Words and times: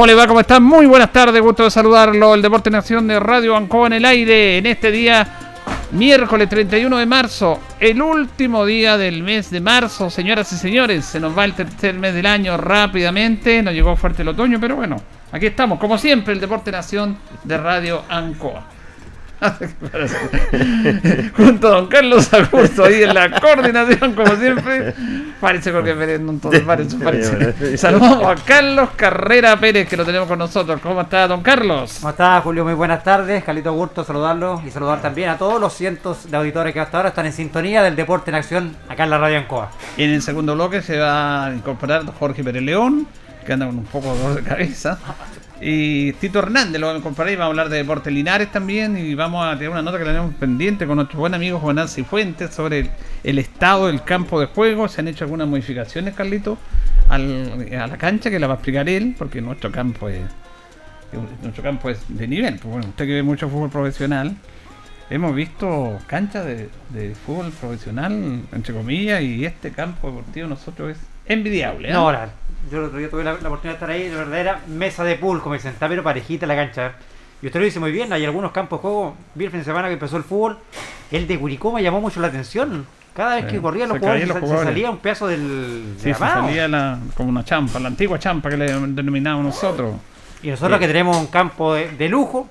¿Cómo 0.00 0.06
le 0.06 0.14
va? 0.14 0.26
¿Cómo 0.26 0.40
están? 0.40 0.62
Muy 0.62 0.86
buenas 0.86 1.12
tardes, 1.12 1.42
gusto 1.42 1.64
de 1.64 1.70
saludarlo. 1.70 2.34
El 2.34 2.40
Deporte 2.40 2.70
Nación 2.70 3.06
de 3.06 3.20
Radio 3.20 3.54
Ancoa 3.54 3.88
en 3.88 3.92
el 3.92 4.06
aire 4.06 4.56
en 4.56 4.64
este 4.64 4.90
día, 4.90 5.28
miércoles 5.92 6.48
31 6.48 6.96
de 6.96 7.04
marzo, 7.04 7.60
el 7.78 8.00
último 8.00 8.64
día 8.64 8.96
del 8.96 9.22
mes 9.22 9.50
de 9.50 9.60
marzo. 9.60 10.08
Señoras 10.08 10.50
y 10.54 10.56
señores, 10.56 11.04
se 11.04 11.20
nos 11.20 11.36
va 11.36 11.44
el 11.44 11.52
tercer 11.52 11.96
mes 11.96 12.14
del 12.14 12.24
año 12.24 12.56
rápidamente. 12.56 13.62
Nos 13.62 13.74
llegó 13.74 13.94
fuerte 13.94 14.22
el 14.22 14.28
otoño, 14.28 14.58
pero 14.58 14.74
bueno, 14.76 14.96
aquí 15.32 15.44
estamos, 15.44 15.78
como 15.78 15.98
siempre, 15.98 16.32
el 16.32 16.40
Deporte 16.40 16.72
Nación 16.72 17.18
de 17.44 17.58
Radio 17.58 18.02
Ancoa. 18.08 18.79
Junto 21.36 21.68
a 21.68 21.70
don 21.70 21.86
Carlos 21.86 22.32
Augusto 22.32 22.84
ahí 22.84 23.02
en 23.02 23.14
la 23.14 23.40
coordinación, 23.40 24.14
como 24.14 24.36
siempre. 24.36 24.94
Parece 25.40 25.72
porque 25.72 25.94
merendo 25.94 26.30
entonces, 26.32 26.60
parece, 26.60 26.96
parece. 26.98 27.78
Saludamos 27.78 28.26
a 28.26 28.34
Carlos 28.44 28.90
Carrera 28.96 29.58
Pérez, 29.58 29.88
que 29.88 29.96
lo 29.96 30.04
tenemos 30.04 30.28
con 30.28 30.38
nosotros. 30.38 30.80
¿Cómo 30.82 31.00
está, 31.00 31.26
don 31.26 31.42
Carlos? 31.42 31.96
¿Cómo 32.00 32.10
está, 32.10 32.40
Julio? 32.42 32.64
Muy 32.64 32.74
buenas 32.74 33.02
tardes. 33.02 33.42
Carlito 33.42 33.70
Augusto, 33.70 34.04
saludarlo 34.04 34.62
y 34.66 34.70
saludar 34.70 35.00
también 35.00 35.30
a 35.30 35.38
todos 35.38 35.58
los 35.58 35.72
cientos 35.72 36.30
de 36.30 36.36
auditores 36.36 36.74
que 36.74 36.80
hasta 36.80 36.98
ahora 36.98 37.08
están 37.08 37.24
en 37.26 37.32
sintonía 37.32 37.82
del 37.82 37.96
deporte 37.96 38.30
en 38.30 38.34
acción 38.34 38.76
acá 38.88 39.04
en 39.04 39.10
la 39.10 39.18
Radio 39.18 39.38
Ancoa. 39.38 39.70
En 39.96 40.10
el 40.10 40.20
segundo 40.20 40.54
bloque 40.54 40.82
se 40.82 40.98
va 40.98 41.46
a 41.46 41.54
incorporar 41.54 42.04
Jorge 42.18 42.44
Pérez 42.44 42.62
León, 42.62 43.06
que 43.46 43.52
anda 43.54 43.66
con 43.66 43.78
un 43.78 43.84
poco 43.84 44.12
de 44.12 44.20
dolor 44.20 44.42
de 44.42 44.42
cabeza. 44.42 44.98
Y 45.60 46.12
Tito 46.14 46.38
Hernández 46.38 46.80
lo 46.80 47.00
comparar 47.02 47.32
y 47.32 47.36
vamos 47.36 47.48
a 47.48 47.50
hablar 47.50 47.68
de 47.68 47.78
Deportes 47.78 48.12
Linares 48.12 48.50
también. 48.50 48.96
Y 48.96 49.14
vamos 49.14 49.44
a 49.44 49.54
tener 49.54 49.70
una 49.70 49.82
nota 49.82 49.98
que 49.98 50.04
tenemos 50.04 50.34
pendiente 50.34 50.86
con 50.86 50.96
nuestro 50.96 51.18
buen 51.18 51.34
amigo 51.34 51.58
Juan 51.58 51.86
Cifuentes 51.88 52.54
sobre 52.54 52.90
el, 53.22 53.38
estado 53.38 53.88
del 53.88 54.02
campo 54.02 54.40
de 54.40 54.46
juego. 54.46 54.88
Se 54.88 55.00
han 55.00 55.08
hecho 55.08 55.24
algunas 55.24 55.46
modificaciones, 55.48 56.14
Carlito, 56.14 56.56
a 57.08 57.18
la 57.18 57.96
cancha 57.98 58.30
que 58.30 58.38
la 58.38 58.46
va 58.46 58.54
a 58.54 58.56
explicar 58.56 58.88
él, 58.88 59.14
porque 59.18 59.40
nuestro 59.40 59.70
campo 59.70 60.08
es 60.08 60.22
nuestro 61.42 61.62
campo 61.62 61.90
es 61.90 61.98
de 62.08 62.26
nivel. 62.26 62.54
Pues 62.54 62.72
bueno, 62.72 62.88
usted 62.88 63.06
que 63.06 63.14
ve 63.14 63.22
mucho 63.22 63.48
fútbol 63.48 63.70
profesional, 63.70 64.34
hemos 65.08 65.34
visto 65.34 65.98
canchas 66.06 66.46
de, 66.46 66.68
de 66.90 67.14
fútbol 67.14 67.50
profesional, 67.52 68.42
entre 68.52 68.74
comillas, 68.74 69.22
y 69.22 69.44
este 69.44 69.70
campo 69.70 70.08
deportivo 70.08 70.48
nosotros 70.48 70.92
es 70.92 70.98
envidiable. 71.26 71.90
¿eh? 71.90 71.92
No, 71.92 72.00
ahora, 72.00 72.30
yo 72.70 72.78
el 72.78 72.84
otro 72.84 72.98
día 72.98 73.08
tuve 73.10 73.24
la, 73.24 73.32
la, 73.34 73.48
oportunidad 73.48 73.62
de 73.62 73.72
estar 73.74 73.90
ahí, 73.90 74.08
de 74.08 74.16
verdad 74.16 74.38
era 74.40 74.60
mesa 74.66 75.04
de 75.04 75.14
pool, 75.16 75.40
como 75.40 75.54
dicen, 75.54 75.72
está 75.72 75.88
pero 75.88 76.02
parejita 76.02 76.46
la 76.46 76.56
cancha. 76.56 76.92
Y 77.42 77.46
usted 77.46 77.60
lo 77.60 77.64
dice 77.64 77.80
muy 77.80 77.90
bien, 77.92 78.12
hay 78.12 78.24
algunos 78.24 78.52
campos 78.52 78.78
de 78.78 78.82
juego, 78.82 79.16
vi 79.34 79.46
el 79.46 79.50
fin 79.50 79.60
de 79.60 79.64
semana 79.64 79.88
que 79.88 79.94
empezó 79.94 80.16
el 80.16 80.24
fútbol, 80.24 80.58
el 81.10 81.26
de 81.26 81.38
Curicó 81.38 81.72
me 81.72 81.82
llamó 81.82 82.00
mucho 82.00 82.20
la 82.20 82.26
atención. 82.28 82.86
Cada 83.14 83.36
vez 83.36 83.46
que 83.46 83.52
Sí, 83.52 83.58
corrían 83.58 83.88
los 83.88 83.96
se 83.96 84.00
jugadores, 84.00 84.28
se, 84.28 84.40
se 84.58 84.64
salía 84.64 84.90
un 84.90 84.98
pedazo 84.98 85.26
del 85.26 85.94
Sí, 85.96 86.02
se 86.02 86.10
gramado. 86.12 86.46
salía 86.46 86.68
la- 86.68 86.98
como 87.16 87.28
una 87.30 87.44
champa, 87.44 87.80
la 87.80 87.88
antigua 87.88 88.18
champa 88.18 88.50
que 88.50 88.56
le 88.56 88.66
denominamos 88.72 89.44
nosotros. 89.44 89.94
Y 90.42 90.48
nosotros 90.50 90.76
Sí. 90.78 90.80
que 90.80 90.86
tenemos 90.86 91.16
un 91.16 91.26
campo 91.26 91.74
de, 91.74 91.90
de 91.90 92.08
lujo, 92.08 92.48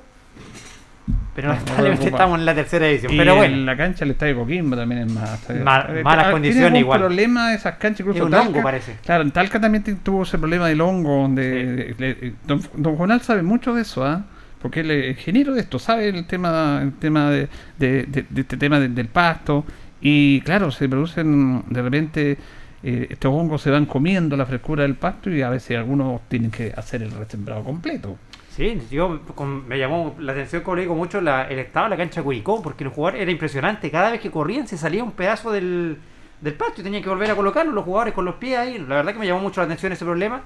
pero 1.41 1.47
No, 1.49 1.53
lamentablemente 1.59 2.07
estamos 2.07 2.39
en 2.39 2.45
la 2.45 2.55
tercera 2.55 2.87
edición. 2.87 3.13
Y 3.13 3.17
pero 3.17 3.31
en 3.33 3.37
bueno, 3.37 3.57
la 3.65 3.77
cancha 3.77 3.99
del 3.99 4.11
Estadio 4.11 4.35
Coquimbo 4.37 4.75
también 4.75 5.01
es 5.01 5.11
más. 5.13 5.49
Ma- 5.63 5.85
eh, 5.89 6.01
malas 6.03 6.25
ah, 6.27 6.31
condiciones 6.31 6.65
algún 6.67 6.79
igual. 6.79 6.99
problema 6.99 7.49
de 7.49 7.55
esas 7.55 7.75
canchas, 7.77 8.01
incluso 8.01 8.19
Es 8.19 8.25
un 8.25 8.31
Talca. 8.31 8.47
hongo, 8.49 8.61
parece. 8.63 8.95
Claro, 9.05 9.23
en 9.23 9.31
Talca 9.31 9.59
también 9.61 9.83
tuvo 10.03 10.23
ese 10.23 10.37
problema 10.37 10.67
del 10.67 10.81
hongo. 10.81 11.21
Donde 11.23 11.95
le- 11.97 12.33
don, 12.45 12.61
don 12.75 12.95
Juanal 12.95 13.21
sabe 13.21 13.41
mucho 13.43 13.73
de 13.73 13.81
eso, 13.83 14.03
¿ah? 14.05 14.23
Porque 14.61 14.81
él 14.81 14.91
es 14.91 15.17
ingeniero 15.17 15.53
de 15.53 15.61
esto, 15.61 15.79
sabe 15.79 16.09
el 16.09 16.25
tema, 16.27 16.79
el 16.81 16.91
tema 16.93 17.29
de, 17.31 17.47
de- 17.77 18.03
de- 18.03 18.25
de 18.29 18.41
este 18.41 18.57
tema 18.57 18.79
del- 18.79 18.93
del 18.93 19.07
pasto. 19.07 19.65
Y 20.01 20.41
claro, 20.41 20.71
se 20.71 20.87
producen 20.89 21.63
de 21.69 21.81
repente. 21.81 22.37
eh, 22.81 23.07
estos 23.09 23.33
hongos 23.33 23.61
se 23.61 23.69
van 23.71 23.85
comiendo 23.85 24.37
la 24.37 24.45
frescura 24.45 24.83
del 24.83 24.95
pasto 24.95 25.29
y 25.29 25.41
a 25.41 25.49
veces 25.49 25.77
algunos 25.77 26.21
tienen 26.29 26.49
que 26.49 26.71
hacer 26.77 27.01
el 27.03 27.11
resembrado 27.11 27.61
completo. 27.61 28.17
Sí, 28.59 28.77
yo 28.91 29.21
con- 29.35 29.65
me 29.69 29.79
llamó 29.79 30.17
la 30.19 30.33
atención, 30.33 30.63
como 30.63 30.75
le 30.75 30.81
digo 30.81 30.93
mucho, 30.93 31.21
la- 31.21 31.47
el 31.47 31.59
estado 31.59 31.85
de 31.85 31.91
la 31.91 31.95
cancha 31.97 32.19
de 32.19 32.25
Curicó, 32.25 32.61
porque 32.61 32.83
los 32.83 32.91
jugadores 32.93 33.21
era 33.21 33.31
impresionante. 33.31 33.89
Cada 33.89 34.11
vez 34.11 34.19
que 34.19 34.29
corrían 34.29 34.67
se 34.67 34.77
salía 34.77 35.01
un 35.01 35.13
pedazo 35.13 35.49
del, 35.53 35.97
del 36.41 36.53
patio 36.55 36.81
y 36.81 36.83
tenían 36.83 37.01
que 37.01 37.07
volver 37.07 37.31
a 37.31 37.35
colocarlo 37.35 37.71
los 37.71 37.85
jugadores 37.85 38.13
con 38.13 38.25
los 38.25 38.35
pies 38.35 38.57
ahí. 38.57 38.77
La 38.79 38.95
verdad 38.97 39.13
que 39.13 39.19
me 39.19 39.25
llamó 39.27 39.39
mucho 39.39 39.61
la 39.61 39.65
atención 39.65 39.93
ese 39.93 40.03
problema. 40.03 40.41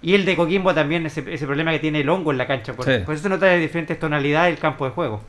Y 0.00 0.14
el 0.14 0.24
de 0.24 0.36
Coquimbo 0.36 0.72
también, 0.72 1.04
ese, 1.04 1.22
ese 1.30 1.44
problema 1.44 1.70
que 1.72 1.80
tiene 1.80 2.00
el 2.00 2.08
hongo 2.08 2.32
en 2.32 2.38
la 2.38 2.46
cancha. 2.46 2.72
Por, 2.72 2.86
Sí. 2.86 2.92
por 3.04 3.12
eso 3.14 3.24
se 3.24 3.28
nota 3.28 3.44
de 3.44 3.58
diferentes 3.58 3.98
tonalidades 3.98 4.54
el 4.54 4.58
campo 4.58 4.86
de 4.86 4.92
juego. 4.92 5.22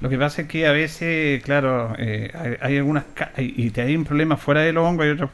Lo 0.00 0.08
que 0.08 0.18
pasa 0.18 0.42
es 0.42 0.48
que 0.48 0.66
a 0.66 0.72
veces, 0.72 1.40
claro, 1.44 1.94
eh, 1.98 2.32
hay, 2.34 2.56
hay 2.60 2.76
algunas 2.78 3.04
hay- 3.36 3.54
y 3.56 3.70
te 3.70 3.82
hay 3.82 3.94
un 3.96 4.04
problema 4.04 4.36
fuera 4.36 4.60
de 4.62 4.72
los 4.72 4.84
hongos, 4.84 5.04
hay 5.04 5.12
otros, 5.12 5.30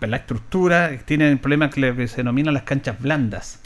la 0.00 0.16
estructura 0.16 0.90
tienen 1.04 1.38
problemas 1.38 1.72
que, 1.72 1.80
lo 1.80 1.94
que 1.94 2.08
se 2.08 2.16
denominan 2.16 2.52
las 2.54 2.64
canchas 2.64 3.00
blandas. 3.00 3.62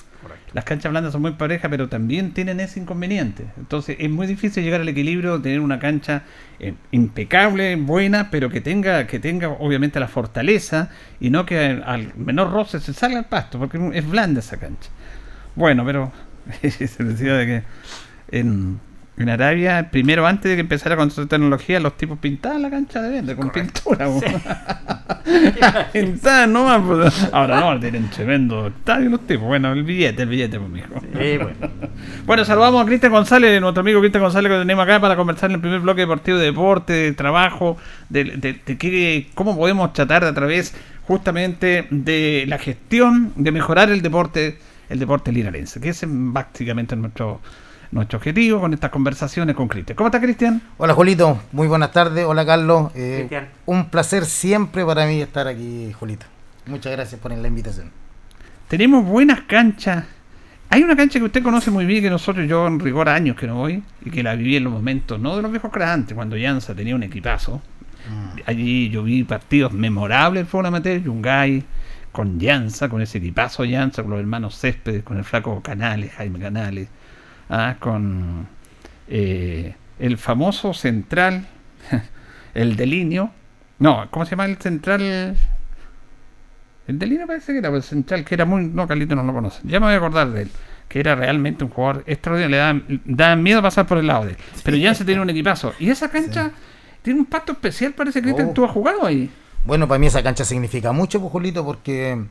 Las 0.56 0.64
canchas 0.64 0.91
blandas 0.91 1.12
son 1.12 1.20
muy 1.20 1.32
parejas, 1.32 1.70
pero 1.70 1.91
también 1.91 2.32
tienen 2.32 2.61
ese 2.61 2.81
inconveniente. 2.81 3.44
Entonces 3.58 3.99
es 4.00 4.08
muy 4.08 4.26
difícil 4.26 4.64
llegar 4.64 4.81
al 4.81 4.88
equilibrio, 4.88 5.38
tener 5.43 5.61
una 5.61 5.79
cancha 5.79 6.23
eh, 6.58 6.73
impecable, 6.93 7.76
buena, 7.76 8.31
pero 8.31 8.49
que 8.49 8.62
tenga, 8.62 9.06
que 9.06 9.19
tenga 9.19 9.50
obviamente 9.50 10.00
la 10.00 10.08
fortaleza 10.08 10.88
y 11.20 11.29
no 11.29 11.44
que 11.44 11.58
al, 11.58 12.14
menor 12.17 12.53
roce 12.53 12.81
se 12.81 12.94
salga 12.94 13.19
al 13.19 13.26
pasto, 13.26 13.58
porque 13.58 13.79
es 13.93 14.08
blanda 14.08 14.41
esa 14.41 14.56
cancha. 14.56 14.88
Bueno, 15.56 15.85
pero 15.85 16.11
se 16.62 17.05
decía 17.05 17.35
de 17.35 17.47
que 17.47 17.62
en, 18.38 18.81
en 19.18 19.28
Arabia, 19.30 19.88
primero 19.90 20.26
antes 20.26 20.50
de 20.50 20.56
que 20.56 20.60
empezara 20.60 20.94
con 20.96 21.10
su 21.10 21.26
tecnología, 21.26 21.80
los 21.80 21.96
tipos 21.96 22.18
pintaban 22.18 22.60
la 22.62 22.70
cancha 22.70 23.00
de 23.00 23.10
verde 23.10 23.34
con 23.36 23.50
pintura. 23.50 24.06
po. 24.06 24.20
Pintaban 25.92 26.52
nomás. 26.52 26.82
pues. 26.86 27.28
Ahora 27.32 27.60
no, 27.60 27.80
tienen 27.80 28.08
tremendo 28.10 28.66
estadio 28.68 29.08
los 29.10 29.26
tipos. 29.26 29.46
Bueno, 29.46 29.72
el 29.72 29.82
billete, 29.84 30.22
el 30.22 30.28
billete, 30.28 30.58
pues, 30.58 30.70
mijo. 30.70 30.94
Eh, 31.18 31.38
bueno. 31.42 31.72
Bueno, 32.26 32.44
saludamos 32.44 32.82
a 32.82 32.86
Cristian 32.86 33.12
González, 33.12 33.60
nuestro 33.60 33.80
amigo 33.80 34.00
Cristian 34.00 34.22
González 34.22 34.52
que 34.52 34.58
tenemos 34.58 34.82
acá 34.84 35.00
para 35.00 35.16
conversar 35.16 35.50
en 35.50 35.54
el 35.56 35.60
primer 35.60 35.80
bloque 35.80 36.02
deportivo 36.02 36.38
de 36.38 36.44
deporte, 36.46 36.92
de 36.92 37.12
trabajo, 37.12 37.76
de, 38.08 38.24
de- 38.24 38.60
de 38.64 38.78
qué- 38.78 39.28
cómo 39.34 39.56
podemos 39.56 39.92
tratar 39.92 40.24
a 40.24 40.34
través 40.34 40.74
justamente 41.06 41.86
de 41.90 42.44
la 42.48 42.58
gestión 42.58 43.32
de 43.36 43.52
mejorar 43.52 43.90
el 43.90 44.02
deporte, 44.02 44.58
el 44.88 44.98
deporte 44.98 45.32
linarense, 45.32 45.80
que 45.80 45.88
es 45.90 46.02
básicamente 46.06 46.96
nuestro, 46.96 47.40
nuestro 47.90 48.18
objetivo 48.18 48.60
con 48.60 48.74
estas 48.74 48.90
conversaciones 48.90 49.54
con 49.54 49.68
Cristian. 49.68 49.96
¿Cómo 49.96 50.08
está 50.08 50.20
Cristian? 50.20 50.62
Hola 50.78 50.94
Julito, 50.94 51.40
muy 51.52 51.68
buenas 51.68 51.92
tardes. 51.92 52.24
Hola 52.24 52.44
Carlos. 52.44 52.92
Eh, 52.94 53.16
Cristian. 53.18 53.48
un 53.66 53.88
placer 53.90 54.24
siempre 54.24 54.84
para 54.84 55.06
mí 55.06 55.20
estar 55.20 55.46
aquí, 55.46 55.92
Julito. 55.92 56.26
Muchas 56.66 56.92
gracias 56.92 57.20
por 57.20 57.32
la 57.32 57.48
invitación. 57.48 57.90
Tenemos 58.68 59.04
buenas 59.04 59.42
canchas. 59.42 60.04
Hay 60.68 60.82
una 60.82 60.96
cancha 60.96 61.20
que 61.20 61.24
usted 61.24 61.42
conoce 61.42 61.70
muy 61.70 61.86
bien, 61.86 62.02
que 62.02 62.10
nosotros, 62.10 62.48
yo 62.48 62.66
en 62.66 62.80
rigor 62.80 63.08
años 63.08 63.36
que 63.36 63.46
no 63.46 63.54
voy, 63.54 63.82
y 64.04 64.10
que 64.10 64.22
la 64.24 64.34
viví 64.34 64.56
en 64.56 64.64
los 64.64 64.72
momentos, 64.72 65.20
no 65.20 65.36
de 65.36 65.42
los 65.42 65.52
viejos 65.52 65.70
que 65.70 65.78
era 65.78 65.92
antes, 65.92 66.16
cuando 66.16 66.36
Llanza 66.36 66.74
tenía 66.74 66.96
un 66.96 67.04
equipazo. 67.04 67.62
Allí 68.46 68.88
yo 68.88 69.02
vi 69.02 69.24
partidos 69.24 69.72
memorables 69.72 70.40
del 70.40 70.46
fútbol 70.46 70.66
amateur, 70.66 71.00
Yungay, 71.00 71.64
con 72.12 72.38
Llanza, 72.38 72.88
con 72.88 73.00
ese 73.00 73.18
equipazo 73.18 73.64
Llanza, 73.64 74.02
con 74.02 74.12
los 74.12 74.20
hermanos 74.20 74.58
Céspedes, 74.58 75.02
con 75.02 75.18
el 75.18 75.24
flaco 75.24 75.60
Canales, 75.62 76.12
Jaime 76.12 76.38
Canales, 76.38 76.88
ah, 77.50 77.76
con 77.78 78.46
eh, 79.08 79.75
el 79.98 80.19
famoso 80.19 80.75
central, 80.75 81.46
el 82.54 82.76
delineo. 82.76 83.31
No, 83.78 84.06
¿cómo 84.10 84.25
se 84.25 84.32
llama 84.32 84.46
el 84.46 84.56
central? 84.56 85.37
El 86.88 86.98
de 87.00 87.06
Lina 87.06 87.26
parece 87.26 87.52
que 87.52 87.58
era 87.58 87.69
el 87.69 87.82
central, 87.82 88.25
que 88.25 88.34
era 88.34 88.44
muy. 88.44 88.64
No, 88.66 88.87
Carlito 88.87 89.16
no 89.16 89.25
lo 89.25 89.32
conoce. 89.32 89.60
Ya 89.64 89.81
me 89.81 89.87
voy 89.87 89.94
a 89.94 89.98
acordar 89.98 90.31
de 90.31 90.43
él. 90.43 90.50
Que 90.88 91.00
era 91.00 91.16
realmente 91.16 91.64
un 91.64 91.70
jugador 91.70 92.04
extraordinario. 92.06 92.82
Le 92.88 93.14
daban, 93.14 93.43
miedo 93.43 93.60
pasar 93.60 93.87
por 93.87 93.98
el 93.98 94.06
lado 94.06 94.25
de 94.26 94.32
él. 94.32 94.37
Pero 94.62 94.76
ya 94.76 94.94
se 94.94 95.04
tiene 95.04 95.20
un 95.20 95.28
equipazo. 95.28 95.75
Y 95.81 95.90
esa 95.90 96.08
cancha 96.08 96.52
tiene 97.02 97.19
un 97.19 97.26
pacto 97.26 97.52
especial, 97.52 97.93
parece 97.93 98.22
que 98.22 98.31
Oh. 98.31 98.52
tú 98.54 98.64
has 98.64 98.70
jugado 98.70 99.04
ahí. 99.04 99.28
Bueno, 99.64 99.88
para 99.88 99.98
mí 99.98 100.06
esa 100.06 100.22
cancha 100.22 100.44
significa 100.44 100.93
mucho, 100.93 101.20
pues, 101.20 101.32
Julito, 101.32 101.64
porque 101.64 102.25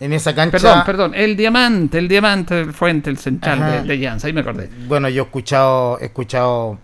en 0.00 0.12
esa 0.12 0.34
cancha... 0.34 0.58
Perdón, 0.58 0.82
perdón. 0.84 1.12
El 1.14 1.36
diamante, 1.36 1.98
el 1.98 2.08
diamante 2.08 2.64
Fuente, 2.72 3.10
el 3.10 3.18
central 3.18 3.60
de, 3.60 3.88
de 3.88 3.98
Llanza. 3.98 4.26
Ahí 4.26 4.32
me 4.32 4.40
acordé. 4.40 4.68
Bueno, 4.88 5.08
yo 5.08 5.22
he 5.22 5.26
escuchado, 5.26 5.98
he 6.00 6.06
escuchado 6.06 6.78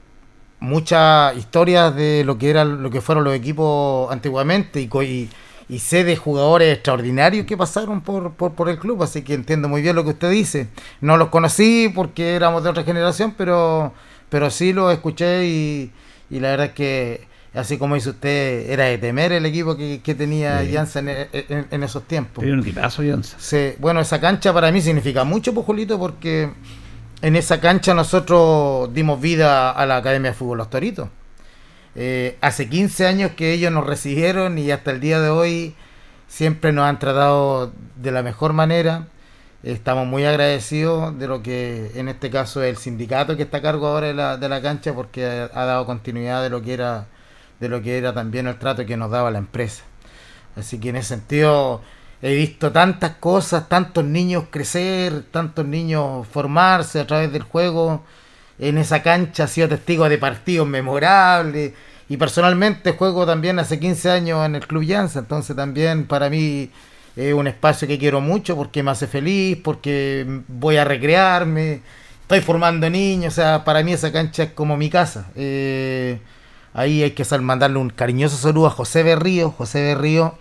muchas 0.61 1.37
historias 1.37 1.95
de 1.97 2.25
lo 2.25 2.39
que 2.39 2.51
eran, 2.51 2.83
lo 2.83 2.91
que 2.91 3.01
fueron 3.01 3.25
los 3.25 3.35
equipos 3.35 4.11
antiguamente 4.13 4.81
y, 4.81 4.89
co- 4.89 5.03
y, 5.03 5.29
y 5.69 5.79
sé 5.81 6.05
de 6.05 6.17
jugadores 6.17 6.73
extraordinarios 6.75 7.45
que 7.47 7.57
pasaron 7.57 8.01
por, 8.01 8.33
por, 8.33 8.53
por 8.53 8.69
el 8.69 8.79
club, 8.79 9.03
así 9.03 9.23
que 9.23 9.35
entiendo 9.35 9.69
muy 9.69 9.83
bien 9.83 9.97
lo 9.97 10.05
que 10.05 10.11
usted 10.11 10.31
dice. 10.31 10.69
No 11.01 11.17
los 11.17 11.29
conocí 11.29 11.91
porque 11.95 12.35
éramos 12.35 12.63
de 12.65 12.71
otra 12.71 12.85
generación, 12.85 13.35
pero, 13.37 13.93
pero 14.29 14.51
sí 14.51 14.73
los 14.73 14.93
escuché 14.93 15.47
y, 15.47 15.91
y 16.31 16.41
la 16.41 16.51
verdad 16.51 16.67
es 16.67 16.73
que 16.73 17.29
así 17.57 17.79
como 17.79 17.95
dice 17.95 18.11
usted, 18.11 18.71
era 18.71 18.85
de 18.85 18.99
temer 18.99 19.33
el 19.33 19.45
equipo 19.47 19.77
que, 19.77 20.01
que 20.03 20.15
tenía 20.15 20.61
Sí. 20.63 20.73
Janssen 20.73 21.09
en, 21.09 21.27
en- 21.33 21.67
en 21.71 21.83
esos 21.83 22.05
tiempos. 22.05 22.43
Tiene 22.43 22.55
un 22.59 22.63
equipazo 22.63 23.03
Llanza. 23.03 23.37
Sí, 23.41 23.73
bueno, 23.79 24.01
esa 24.01 24.21
cancha 24.21 24.53
para 24.53 24.71
mí 24.71 24.81
significa 24.81 25.25
mucho, 25.25 25.53
pues, 25.55 25.67
Julito, 25.67 25.99
porque 25.99 26.51
en 27.23 27.37
esa 27.37 27.61
cancha 27.61 27.95
nosotros 27.95 28.93
dimos 28.95 29.21
vida 29.21 29.71
a 29.71 29.87
la 29.87 29.97
Academia 29.97 30.31
de 30.31 30.37
Fútbol 30.37 30.59
Los 30.59 30.71
Toritos. 30.71 31.09
Eh, 31.95 32.37
hace 32.43 32.69
15 32.69 33.07
años 33.07 33.31
que 33.37 33.53
ellos 33.53 33.73
nos 33.73 33.87
recibieron 33.87 34.59
y 34.59 34.71
hasta 34.71 34.91
el 34.91 35.01
día 35.01 35.19
de 35.21 35.31
hoy 35.31 35.75
siempre 36.29 36.73
nos 36.73 36.85
han 36.85 36.99
tratado 36.99 37.73
de 37.97 38.11
la 38.11 38.23
mejor 38.23 38.53
manera. 38.53 39.07
Estamos 39.63 40.07
muy 40.07 40.25
agradecidos 40.27 41.19
de 41.19 41.27
lo 41.27 41.43
que 41.43 41.91
en 41.95 42.09
este 42.09 42.29
caso 42.31 42.63
el 42.63 42.77
sindicato 42.77 43.37
que 43.37 43.45
está 43.45 43.57
a 43.59 43.63
cargo 43.63 43.87
ahora 43.89 44.09
de 44.09 44.15
la, 44.15 44.37
de 44.37 44.49
la 44.49 44.61
cancha 44.61 44.93
porque 44.93 45.25
ha 45.25 45.65
dado 45.65 45.87
continuidad 45.87 46.43
de 46.43 46.51
lo 46.51 46.61
que 46.63 46.75
era 46.75 47.07
de 47.61 47.69
lo 47.69 47.83
que 47.83 47.99
era 47.99 48.13
también 48.13 48.47
el 48.47 48.59
trato 48.59 48.85
que 48.87 48.97
nos 48.97 49.11
daba 49.11 49.31
la 49.31 49.39
empresa. 49.39 49.85
Así 50.57 50.79
que 50.79 50.91
en 50.91 50.97
ese 50.97 51.09
sentido 51.09 51.83
he 52.23 52.35
visto 52.35 52.73
tantas 52.73 53.13
cosas, 53.17 53.69
tantos 53.69 54.05
niños 54.05 54.45
crecer, 54.51 55.25
tantos 55.31 55.67
niños 55.67 56.27
formarse 56.27 57.01
a 57.01 57.07
través 57.07 57.33
del 57.33 57.43
juego. 57.43 58.05
En 58.59 58.79
esa 58.79 59.03
cancha 59.03 59.45
he 59.45 59.49
sido 59.49 59.69
testigo 59.69 60.09
de 60.09 60.19
partidos 60.19 60.67
memorables. 60.67 61.73
Y 62.09 62.17
personalmente 62.17 62.93
juego 62.93 63.27
también 63.27 63.59
hace 63.59 63.81
15 63.81 64.11
años 64.11 64.47
en 64.47 64.55
el 64.55 64.67
Club 64.67 64.85
Llanza. 64.85 65.19
Entonces 65.19 65.55
también 65.57 66.07
para 66.07 66.31
mí 66.31 66.71
es 67.17 67.35
un 67.35 67.47
espacio 67.47 67.89
que 67.89 67.99
quiero 67.99 68.21
mucho 68.21 68.57
porque 68.57 68.83
me 68.83 68.93
hace 68.93 69.07
feliz, 69.07 69.59
porque 69.63 70.25
voy 70.49 70.77
a 70.77 70.85
recrearme. 70.85 71.83
Estoy 72.23 72.41
formando 72.41 72.89
niños. 72.89 73.35
O 73.35 73.37
sea, 73.37 73.65
para 73.65 73.83
mí 73.83 73.93
esa 73.93 74.13
cancha 74.13 74.45
es 74.45 74.53
como 74.53 74.77
mi 74.77 74.89
casa. 74.89 75.31
Eh, 75.35 76.19
ahí 76.77 77.03
hay 77.03 77.13
que 77.13 77.25
mandarle 77.39 77.79
un 77.79 77.91
cariñoso 77.91 78.37
saludo 78.37 78.67
a 78.67 78.71
José 78.71 79.03
Berrío. 79.03 79.51
José 79.51 79.83
Berrío 79.83 80.35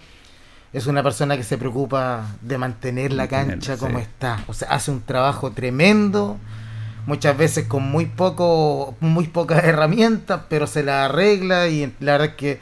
es 0.73 0.85
una 0.85 1.01
persona 1.01 1.37
que 1.37 1.43
se 1.43 1.57
preocupa 1.57 2.25
de 2.41 2.57
mantener 2.57 3.13
la 3.13 3.29
cancha 3.29 3.77
como 3.77 3.99
está. 3.99 4.43
O 4.47 4.53
sea, 4.53 4.67
hace 4.69 4.91
un 4.91 5.01
trabajo 5.01 5.51
tremendo, 5.51 6.37
muchas 7.07 7.37
veces 7.37 7.67
con 7.67 7.83
muy 7.83 8.05
poco, 8.05 8.95
muy 8.99 9.27
pocas 9.27 9.63
herramientas, 9.63 10.41
pero 10.49 10.67
se 10.67 10.83
la 10.83 11.05
arregla 11.05 11.69
y 11.69 11.93
la 12.01 12.13
verdad 12.13 12.27
es 12.31 12.35
que 12.35 12.59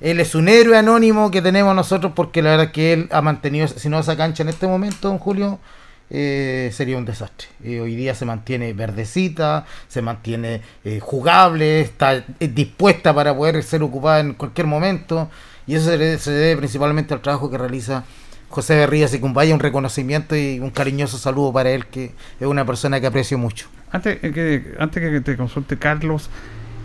él 0.00 0.20
es 0.20 0.36
un 0.36 0.48
héroe 0.48 0.78
anónimo 0.78 1.32
que 1.32 1.42
tenemos 1.42 1.74
nosotros 1.74 2.12
porque 2.14 2.42
la 2.42 2.50
verdad 2.50 2.66
es 2.66 2.72
que 2.72 2.92
él 2.92 3.08
ha 3.10 3.22
mantenido, 3.22 3.66
si 3.66 3.88
no 3.88 3.98
esa 3.98 4.16
cancha 4.16 4.44
en 4.44 4.50
este 4.50 4.68
momento, 4.68 5.08
don 5.08 5.18
Julio, 5.18 5.58
eh, 6.10 6.70
sería 6.72 6.96
un 6.96 7.04
desastre. 7.04 7.48
Eh, 7.64 7.80
hoy 7.80 7.96
día 7.96 8.14
se 8.14 8.24
mantiene 8.24 8.72
verdecita, 8.72 9.66
se 9.88 10.02
mantiene 10.02 10.60
eh, 10.84 11.00
jugable, 11.00 11.80
está 11.80 12.14
eh, 12.16 12.48
dispuesta 12.48 13.14
para 13.14 13.36
poder 13.36 13.62
ser 13.62 13.82
ocupada 13.82 14.20
en 14.20 14.34
cualquier 14.34 14.66
momento. 14.66 15.30
Y 15.66 15.74
eso 15.74 15.86
se 15.86 15.98
debe, 15.98 16.18
se 16.18 16.30
debe 16.30 16.56
principalmente 16.58 17.12
al 17.14 17.20
trabajo 17.20 17.50
que 17.50 17.58
realiza 17.58 18.04
José 18.48 18.76
Berrías 18.76 19.12
y 19.14 19.18
Cumbaya. 19.18 19.52
Un 19.52 19.60
reconocimiento 19.60 20.36
y 20.36 20.60
un 20.60 20.70
cariñoso 20.70 21.18
saludo 21.18 21.52
para 21.52 21.70
él, 21.70 21.86
que 21.86 22.12
es 22.40 22.46
una 22.46 22.64
persona 22.64 23.00
que 23.00 23.06
aprecio 23.08 23.36
mucho. 23.36 23.66
Antes 23.90 24.18
eh, 24.22 24.32
que, 24.32 24.74
antes 24.78 25.02
que 25.02 25.20
te 25.20 25.36
consulte 25.36 25.76
Carlos, 25.78 26.30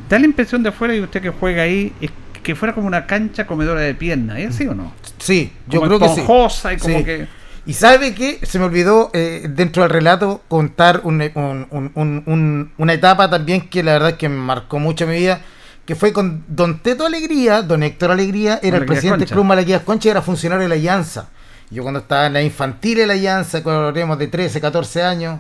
da 0.10 0.18
la 0.18 0.25
impresión 0.25 0.63
de 0.63 0.70
afuera 0.70 0.96
y 0.96 1.00
usted 1.00 1.22
que 1.22 1.30
juega 1.30 1.63
ahí 1.63 1.94
es 2.01 2.10
que 2.42 2.56
fuera 2.56 2.74
como 2.74 2.88
una 2.88 3.06
cancha 3.06 3.46
comedora 3.46 3.82
de 3.82 3.94
piernas, 3.94 4.40
¿es 4.40 4.50
así 4.56 4.66
o 4.68 4.74
no? 4.74 4.92
Sí, 5.20 5.51
yo 5.68 5.80
Como 5.80 5.98
creo 5.98 6.00
que 6.00 6.16
sí. 6.16 6.22
y 6.22 6.25
como 6.25 6.98
Sí. 6.98 7.04
que... 7.04 7.28
Y 7.65 7.74
sabe 7.74 8.15
que 8.15 8.39
se 8.44 8.58
me 8.58 8.65
olvidó 8.65 9.12
eh, 9.13 9.46
dentro 9.50 9.84
del 9.84 9.91
relato 9.91 10.41
contar 10.48 11.01
un- 11.03 11.22
un- 11.22 11.68
un- 11.70 11.91
un- 11.94 12.24
un- 12.25 12.72
una 12.77 12.94
etapa 12.94 13.30
también 13.30 13.70
que 13.70 13.84
la 13.84 13.94
verdad 13.94 14.18
que 14.18 14.30
me 14.30 14.38
marcó 14.38 14.80
mucho 14.80 15.06
mi 15.06 15.15
vida, 15.18 15.41
que 15.86 15.96
fue 15.96 16.12
con 16.12 16.44
Don 16.48 16.80
Teto 16.80 17.06
Alegría, 17.06 17.62
Don 17.62 17.84
Héctor 17.84 18.12
Alegría, 18.12 18.60
era 18.63 18.77
el 18.77 18.86
presidente 18.86 19.20
del 19.20 19.27
Concha. 19.27 19.36
Club 19.36 19.46
Malaquías 19.46 19.82
Concha 19.84 20.08
y 20.10 20.12
era 20.12 20.22
funcionario 20.22 20.63
de 20.63 20.70
la 20.70 20.75
Alianza. 20.75 21.30
Yo 21.70 21.84
cuando 21.84 22.00
estaba 22.01 22.25
en 22.25 22.34
la 22.34 22.41
infantil 22.41 22.98
de 22.98 23.08
la 23.08 23.13
Alianza, 23.13 23.62
cuando 23.63 23.91
de 24.18 24.27
13, 24.27 24.60
14 24.60 25.03
años, 25.03 25.39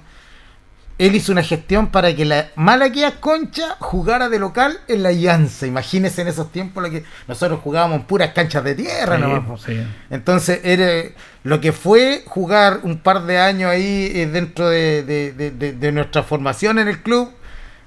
él 1.05 1.15
hizo 1.15 1.31
una 1.31 1.43
gestión 1.43 1.87
para 1.87 2.15
que 2.15 2.25
la 2.25 2.47
Malaquías 2.55 3.13
Concha 3.19 3.75
jugara 3.79 4.29
de 4.29 4.39
local 4.39 4.79
en 4.87 5.03
la 5.03 5.09
Alianza. 5.09 5.65
Imagínense 5.67 6.21
en 6.21 6.27
esos 6.27 6.51
tiempos 6.51 6.83
lo 6.83 6.89
que 6.89 7.03
nosotros 7.27 7.59
jugábamos 7.63 7.97
en 7.99 8.03
puras 8.05 8.31
canchas 8.33 8.63
de 8.63 8.75
tierra, 8.75 9.15
Sí, 9.15 9.21
nomás, 9.21 9.41
pues, 9.47 9.61
sí. 9.63 9.81
Entonces, 10.09 10.61
era 10.63 11.09
lo 11.43 11.59
que 11.59 11.71
fue 11.71 12.23
jugar 12.27 12.81
un 12.83 12.99
par 12.99 13.23
de 13.23 13.39
años 13.39 13.71
ahí 13.71 14.11
eh, 14.13 14.27
dentro 14.27 14.69
de, 14.69 15.03
de- 15.03 15.31
de- 15.33 15.51
de- 15.51 15.73
de 15.73 15.91
nuestra 15.91 16.23
formación 16.23 16.77
en 16.79 16.87
el 16.87 17.01
club, 17.01 17.31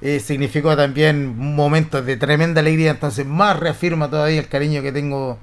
eh, 0.00 0.18
significó 0.20 0.76
también 0.76 1.38
momentos 1.38 2.04
de 2.04 2.16
tremenda 2.16 2.60
alegría. 2.60 2.90
Entonces, 2.90 3.24
más 3.24 3.58
reafirma 3.60 4.10
todavía 4.10 4.40
el 4.40 4.48
cariño 4.48 4.82
que 4.82 4.90
tengo 4.92 5.38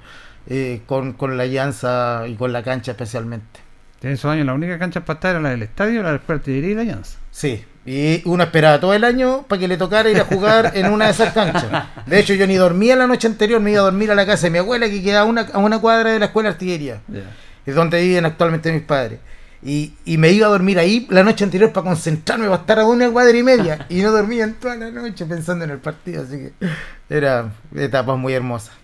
eh, 0.46 0.82
con, 0.86 1.14
con 1.14 1.36
la 1.38 1.44
alianza 1.44 2.24
y 2.28 2.34
con 2.34 2.52
la 2.52 2.62
cancha 2.62 2.90
especialmente. 2.92 3.61
En 4.02 4.10
esos 4.10 4.30
años 4.30 4.46
la 4.46 4.54
única 4.54 4.78
cancha 4.78 5.04
para 5.04 5.16
estar 5.16 5.30
era 5.32 5.40
la 5.40 5.50
del 5.50 5.62
estadio, 5.62 6.02
la 6.02 6.12
del 6.12 6.20
Artillería 6.26 6.70
y 6.70 6.74
la 6.74 6.80
Alianza. 6.82 7.18
Sí, 7.30 7.64
y 7.84 8.22
uno 8.26 8.44
esperaba 8.44 8.78
todo 8.78 8.94
el 8.94 9.04
año 9.04 9.42
para 9.48 9.60
que 9.60 9.68
le 9.68 9.76
tocara 9.76 10.08
ir 10.10 10.20
a 10.20 10.24
jugar 10.24 10.72
en 10.74 10.92
una 10.92 11.06
de 11.06 11.10
esas 11.12 11.32
canchas. 11.32 11.66
De 12.06 12.18
hecho, 12.18 12.34
yo 12.34 12.46
ni 12.46 12.54
dormía 12.54 12.94
la 12.96 13.06
noche 13.06 13.26
anterior, 13.26 13.60
me 13.60 13.72
iba 13.72 13.80
a 13.80 13.84
dormir 13.84 14.10
a 14.10 14.14
la 14.14 14.24
casa 14.26 14.46
de 14.46 14.50
mi 14.50 14.58
abuela 14.58 14.88
que 14.88 15.02
queda 15.02 15.20
a 15.20 15.24
una, 15.24 15.42
a 15.42 15.58
una 15.58 15.80
cuadra 15.80 16.10
de 16.10 16.18
la 16.18 16.26
escuela 16.26 16.50
de 16.50 16.54
artillería, 16.54 17.00
es 17.66 17.74
donde 17.74 18.02
viven 18.02 18.24
actualmente 18.24 18.72
mis 18.72 18.82
padres. 18.82 19.20
Y, 19.64 19.94
y 20.04 20.18
me 20.18 20.30
iba 20.32 20.48
a 20.48 20.50
dormir 20.50 20.78
ahí 20.80 21.06
la 21.08 21.22
noche 21.22 21.44
anterior 21.44 21.72
para 21.72 21.86
concentrarme, 21.86 22.46
para 22.46 22.60
estar 22.60 22.80
a 22.80 22.84
una 22.84 23.08
cuadra 23.10 23.36
y 23.36 23.44
media. 23.44 23.86
Y 23.88 24.02
no 24.02 24.10
dormía 24.10 24.42
en 24.42 24.54
toda 24.54 24.74
la 24.74 24.90
noche 24.90 25.24
pensando 25.24 25.64
en 25.64 25.70
el 25.70 25.78
partido, 25.78 26.24
así 26.24 26.36
que 26.36 26.52
era 27.08 27.52
etapas 27.76 28.18
muy 28.18 28.32
hermosas. 28.32 28.81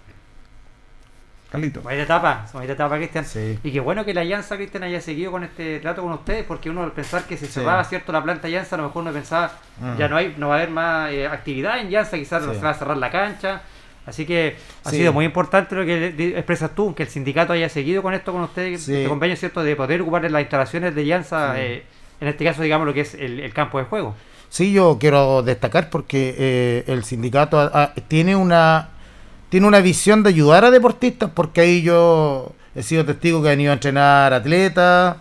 Carlito. 1.50 1.80
Buena 1.80 2.02
etapa, 2.02 2.46
buena 2.52 2.72
etapa, 2.74 2.96
Cristian. 2.96 3.24
Sí. 3.24 3.58
Y 3.62 3.70
qué 3.72 3.80
bueno 3.80 4.04
que 4.04 4.12
la 4.12 4.20
Alianza, 4.20 4.56
Cristian, 4.56 4.82
haya 4.82 5.00
seguido 5.00 5.30
con 5.32 5.44
este 5.44 5.78
trato 5.80 6.02
con 6.02 6.12
ustedes, 6.12 6.44
porque 6.44 6.68
uno 6.68 6.82
al 6.82 6.92
pensar 6.92 7.24
que 7.24 7.38
se 7.38 7.46
Sí. 7.46 7.52
cerraba, 7.52 7.82
¿cierto? 7.84 8.12
La 8.12 8.22
planta 8.22 8.48
Alianza, 8.48 8.76
a 8.76 8.78
lo 8.78 8.84
mejor 8.84 9.02
uno 9.02 9.12
pensaba, 9.12 9.52
ya 9.98 10.08
no 10.08 10.16
hay 10.16 10.34
no 10.36 10.48
va 10.48 10.56
a 10.56 10.58
haber 10.58 10.70
más 10.70 11.10
eh, 11.10 11.26
actividad 11.26 11.78
en 11.80 11.86
Alianza, 11.86 12.18
quizás 12.18 12.42
Sí. 12.44 12.50
se 12.54 12.60
va 12.60 12.70
a 12.70 12.74
cerrar 12.74 12.98
la 12.98 13.10
cancha. 13.10 13.62
Así 14.04 14.24
que 14.26 14.56
ha 14.84 14.90
sido 14.90 15.12
muy 15.12 15.24
importante 15.26 15.74
lo 15.74 15.84
que 15.84 16.06
expresas 16.36 16.74
tú, 16.74 16.94
que 16.94 17.02
el 17.04 17.08
sindicato 17.10 17.52
haya 17.52 17.68
seguido 17.68 18.02
con 18.02 18.14
esto 18.14 18.32
con 18.32 18.42
ustedes, 18.42 18.88
este 18.88 19.06
convenio, 19.06 19.36
¿cierto? 19.36 19.62
De 19.62 19.76
poder 19.76 20.00
ocupar 20.02 20.30
las 20.30 20.40
instalaciones 20.42 20.94
de 20.94 21.00
Alianza, 21.02 21.60
eh, 21.60 21.82
en 22.20 22.28
este 22.28 22.44
caso, 22.44 22.62
digamos, 22.62 22.86
lo 22.86 22.94
que 22.94 23.02
es 23.02 23.14
el, 23.14 23.40
el 23.40 23.52
campo 23.54 23.78
de 23.78 23.84
juego. 23.84 24.14
Sí, 24.50 24.72
yo 24.72 24.96
quiero 24.98 25.42
destacar 25.42 25.90
porque 25.90 26.34
eh, 26.38 26.84
el 26.86 27.04
sindicato 27.04 27.70
tiene 28.08 28.34
una 28.34 28.88
tiene 29.48 29.66
una 29.66 29.80
visión 29.80 30.22
de 30.22 30.30
ayudar 30.30 30.64
a 30.64 30.70
deportistas 30.70 31.30
porque 31.34 31.60
ahí 31.62 31.82
yo 31.82 32.52
he 32.74 32.82
sido 32.82 33.04
testigo 33.04 33.42
que 33.42 33.50
han 33.50 33.60
ido 33.60 33.70
a 33.70 33.74
entrenar 33.74 34.32
atletas, 34.34 35.16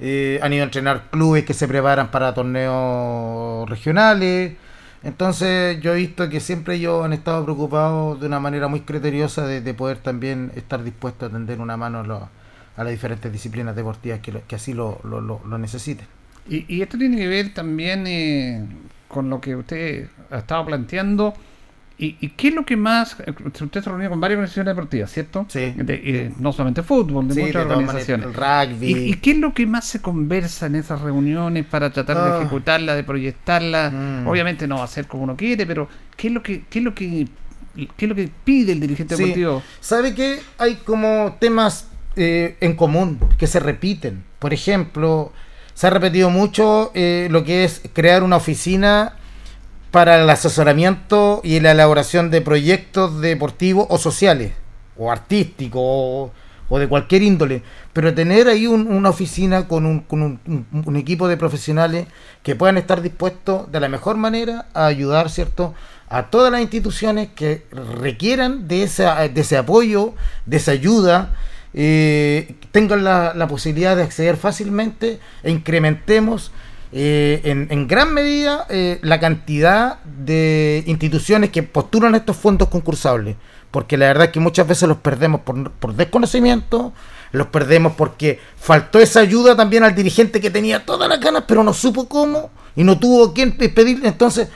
eh, 0.00 0.38
han 0.42 0.52
ido 0.52 0.62
a 0.62 0.64
entrenar 0.66 1.10
clubes 1.10 1.44
que 1.44 1.54
se 1.54 1.68
preparan 1.68 2.10
para 2.10 2.34
torneos 2.34 3.68
regionales. 3.68 4.54
Entonces 5.02 5.80
yo 5.80 5.92
he 5.94 5.96
visto 5.96 6.28
que 6.28 6.38
siempre 6.40 6.76
ellos 6.76 7.04
han 7.04 7.12
estado 7.12 7.42
preocupados 7.44 8.20
de 8.20 8.26
una 8.26 8.38
manera 8.40 8.68
muy 8.68 8.82
criteriosa 8.82 9.46
de, 9.46 9.60
de 9.60 9.74
poder 9.74 9.98
también 9.98 10.52
estar 10.54 10.82
dispuestos 10.84 11.28
a 11.28 11.32
tender 11.32 11.60
una 11.60 11.76
mano 11.76 12.00
a, 12.00 12.02
los- 12.04 12.22
a 12.76 12.84
las 12.84 12.90
diferentes 12.92 13.30
disciplinas 13.32 13.74
deportivas 13.76 14.20
que, 14.20 14.32
lo- 14.32 14.46
que 14.46 14.56
así 14.56 14.72
lo, 14.74 15.00
lo, 15.04 15.20
lo- 15.20 15.40
lo 15.46 15.58
necesiten. 15.58 16.06
Y, 16.48 16.64
y 16.72 16.82
esto 16.82 16.96
tiene 16.98 17.16
que 17.16 17.26
ver 17.28 17.52
también 17.54 18.04
eh, 18.06 18.64
con 19.08 19.28
lo 19.28 19.40
que 19.40 19.56
usted 19.56 20.08
ha 20.30 20.38
estado 20.38 20.66
planteando. 20.66 21.34
¿Y, 22.04 22.16
y 22.20 22.28
qué 22.30 22.48
es 22.48 22.54
lo 22.54 22.64
que 22.66 22.76
más? 22.76 23.16
eh, 23.24 23.32
Usted 23.44 23.80
se 23.82 23.88
reunió 23.88 24.10
con 24.10 24.20
varias 24.20 24.38
organizaciones 24.38 24.74
deportivas, 24.74 25.12
¿cierto? 25.12 25.46
Sí. 25.48 25.72
De- 25.76 25.94
y 25.94 26.42
no 26.42 26.52
solamente 26.52 26.82
fútbol, 26.82 27.28
de 27.28 27.34
Sí, 27.34 27.40
muchas 27.42 27.54
de 27.68 27.74
organizaciones. 27.74 28.26
maneras, 28.26 28.68
el 28.68 28.70
rugby. 28.78 28.86
¿Y, 28.92 29.10
y 29.10 29.14
qué 29.18 29.30
es 29.30 29.36
lo 29.38 29.54
que 29.54 29.66
más 29.66 29.84
se 29.86 30.00
conversa 30.02 30.66
en 30.66 30.74
esas 30.74 31.00
reuniones 31.00 31.64
para 31.64 31.90
tratar 31.92 32.16
de 32.16 32.30
Ah. 32.30 32.38
ejecutarla, 32.40 32.96
de 32.96 33.04
proyectarla? 33.04 33.90
Mm. 33.90 34.26
Obviamente 34.26 34.66
no 34.66 34.78
va 34.78 34.84
a 34.84 34.88
ser 34.88 35.06
como 35.06 35.22
uno 35.22 35.36
quiere, 35.36 35.64
pero 35.64 35.88
¿qué 36.16 36.26
es 36.26 36.34
lo 36.34 36.42
que, 36.42 36.64
qué 36.68 36.80
es 36.80 36.84
lo 36.84 36.92
que, 36.94 37.28
qué 37.96 38.04
es 38.04 38.08
lo 38.08 38.14
que 38.16 38.28
pide 38.44 38.72
el 38.72 38.80
dirigente 38.80 39.16
Sí. 39.16 39.22
deportivo? 39.22 39.62
¿Sabe 39.80 40.12
que 40.14 40.40
hay 40.58 40.74
como 40.84 41.36
temas 41.38 41.88
eh, 42.16 42.56
en 42.60 42.74
común 42.74 43.18
que 43.38 43.46
se 43.46 43.60
repiten? 43.60 44.24
Por 44.40 44.52
ejemplo, 44.52 45.32
se 45.74 45.86
ha 45.86 45.90
repetido 45.90 46.30
mucho 46.30 46.90
eh, 46.94 47.28
lo 47.30 47.44
que 47.44 47.62
es 47.64 47.80
crear 47.94 48.22
una 48.24 48.36
oficina 48.36 49.14
para 49.92 50.20
el 50.20 50.28
asesoramiento 50.28 51.40
y 51.44 51.60
la 51.60 51.70
elaboración 51.72 52.30
de 52.30 52.40
proyectos 52.40 53.20
deportivos 53.20 53.86
o 53.90 53.98
sociales, 53.98 54.52
o 54.96 55.12
artísticos, 55.12 55.80
o, 55.80 56.78
de 56.78 56.88
cualquier 56.88 57.22
índole. 57.22 57.62
Pero 57.92 58.14
tener 58.14 58.48
ahí 58.48 58.66
un- 58.66 58.90
una 58.90 59.10
oficina 59.10 59.68
con, 59.68 59.84
un, 59.86 60.96
equipo 60.96 61.28
de 61.28 61.36
profesionales 61.36 62.06
que 62.42 62.56
puedan 62.56 62.78
estar 62.78 63.02
dispuestos 63.02 63.70
de 63.70 63.78
la 63.80 63.88
mejor 63.90 64.16
manera 64.16 64.66
a 64.72 64.86
ayudar, 64.86 65.28
¿cierto? 65.30 65.74
a 66.08 66.24
todas 66.30 66.50
las 66.52 66.60
instituciones 66.62 67.28
que 67.34 67.64
requieran 67.70 68.68
de, 68.68 68.82
esa, 68.82 69.24
ese 69.24 69.56
apoyo, 69.56 70.14
de 70.46 70.56
esa 70.58 70.72
ayuda, 70.72 71.34
eh, 71.74 72.54
tengan 72.70 73.02
la, 73.04 73.32
la 73.34 73.46
posibilidad 73.48 73.96
de 73.96 74.02
acceder 74.02 74.36
fácilmente 74.36 75.20
e 75.42 75.50
incrementemos 75.50 76.52
eh, 76.92 77.40
en, 77.44 77.88
gran 77.88 78.12
medida 78.12 78.66
eh, 78.68 78.98
la 79.02 79.18
cantidad 79.18 79.98
de 80.04 80.82
instituciones 80.86 81.50
que 81.50 81.62
postulan 81.62 82.14
estos 82.14 82.36
fondos 82.36 82.68
concursables. 82.68 83.36
Porque 83.70 83.96
la 83.96 84.06
verdad 84.08 84.26
es 84.26 84.32
que 84.32 84.40
muchas 84.40 84.68
veces 84.68 84.86
los 84.88 84.98
perdemos 84.98 85.40
por, 85.40 85.70
por 85.72 85.94
desconocimiento, 85.94 86.92
los 87.32 87.46
perdemos 87.46 87.94
porque 87.96 88.38
faltó 88.56 88.98
esa 88.98 89.20
ayuda 89.20 89.56
también 89.56 89.82
al 89.82 89.94
dirigente 89.94 90.40
que 90.40 90.50
tenía 90.50 90.84
todas 90.84 91.08
las 91.08 91.18
ganas, 91.20 91.44
pero 91.48 91.64
no 91.64 91.72
supo 91.72 92.06
cómo 92.06 92.50
y 92.76 92.84
no 92.84 92.98
tuvo 92.98 93.32
quien 93.32 93.56
pe- 93.56 93.70
pedirle. 93.70 94.08
Entonces, 94.08 94.48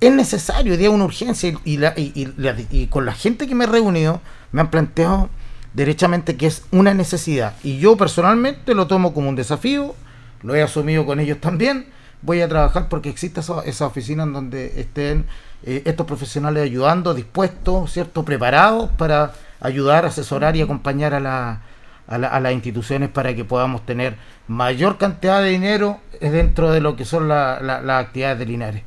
es 0.00 0.10
necesario, 0.12 0.72
hoy 0.72 0.78
día 0.78 0.88
una 0.90 1.04
urgencia 1.04 1.52
y 1.64 1.76
la- 1.76 1.92
y- 1.96 2.12
y 2.14 2.32
la- 2.38 2.56
y 2.70 2.86
con 2.86 3.04
la 3.04 3.12
gente 3.12 3.46
que 3.46 3.54
me 3.54 3.64
he 3.64 3.68
reunido 3.68 4.20
me 4.52 4.62
han 4.62 4.70
planteado 4.70 5.28
derechamente 5.74 6.36
que 6.38 6.46
es 6.46 6.62
una 6.70 6.94
necesidad 6.94 7.54
y 7.62 7.78
yo 7.78 7.96
personalmente 7.98 8.74
lo 8.74 8.86
tomo 8.86 9.12
como 9.12 9.28
un 9.28 9.36
desafío, 9.36 9.94
lo 10.42 10.54
he 10.54 10.62
asumido 10.62 11.04
con 11.06 11.20
ellos 11.20 11.38
también, 11.40 11.86
voy 12.22 12.40
a 12.40 12.48
trabajar 12.48 12.88
porque 12.88 13.08
exista 13.10 13.40
esa, 13.40 13.62
esa 13.64 13.86
oficina 13.86 14.22
en 14.24 14.32
donde 14.32 14.80
estén 14.80 15.26
eh, 15.64 15.82
estos 15.84 16.06
profesionales 16.06 16.62
ayudando, 16.64 17.14
dispuestos, 17.14 17.92
¿cierto? 17.92 18.24
preparados 18.24 18.90
para 18.96 19.32
ayudar, 19.60 20.04
asesorar 20.06 20.56
y 20.56 20.62
acompañar 20.62 21.14
a, 21.14 21.20
la, 21.20 21.60
a, 22.08 22.18
la- 22.18 22.28
a 22.28 22.40
las 22.40 22.52
instituciones 22.52 23.08
para 23.08 23.34
que 23.34 23.44
podamos 23.44 23.84
tener 23.86 24.16
mayor 24.48 24.98
cantidad 24.98 25.40
de 25.42 25.48
dinero 25.50 26.00
eh, 26.20 26.30
dentro 26.30 26.70
de 26.72 26.80
lo 26.80 26.96
que 26.96 27.04
son 27.04 27.28
la- 27.28 27.60
la- 27.60 27.80
las 27.80 28.04
actividades 28.06 28.38
de 28.38 28.46
Linares. 28.46 28.82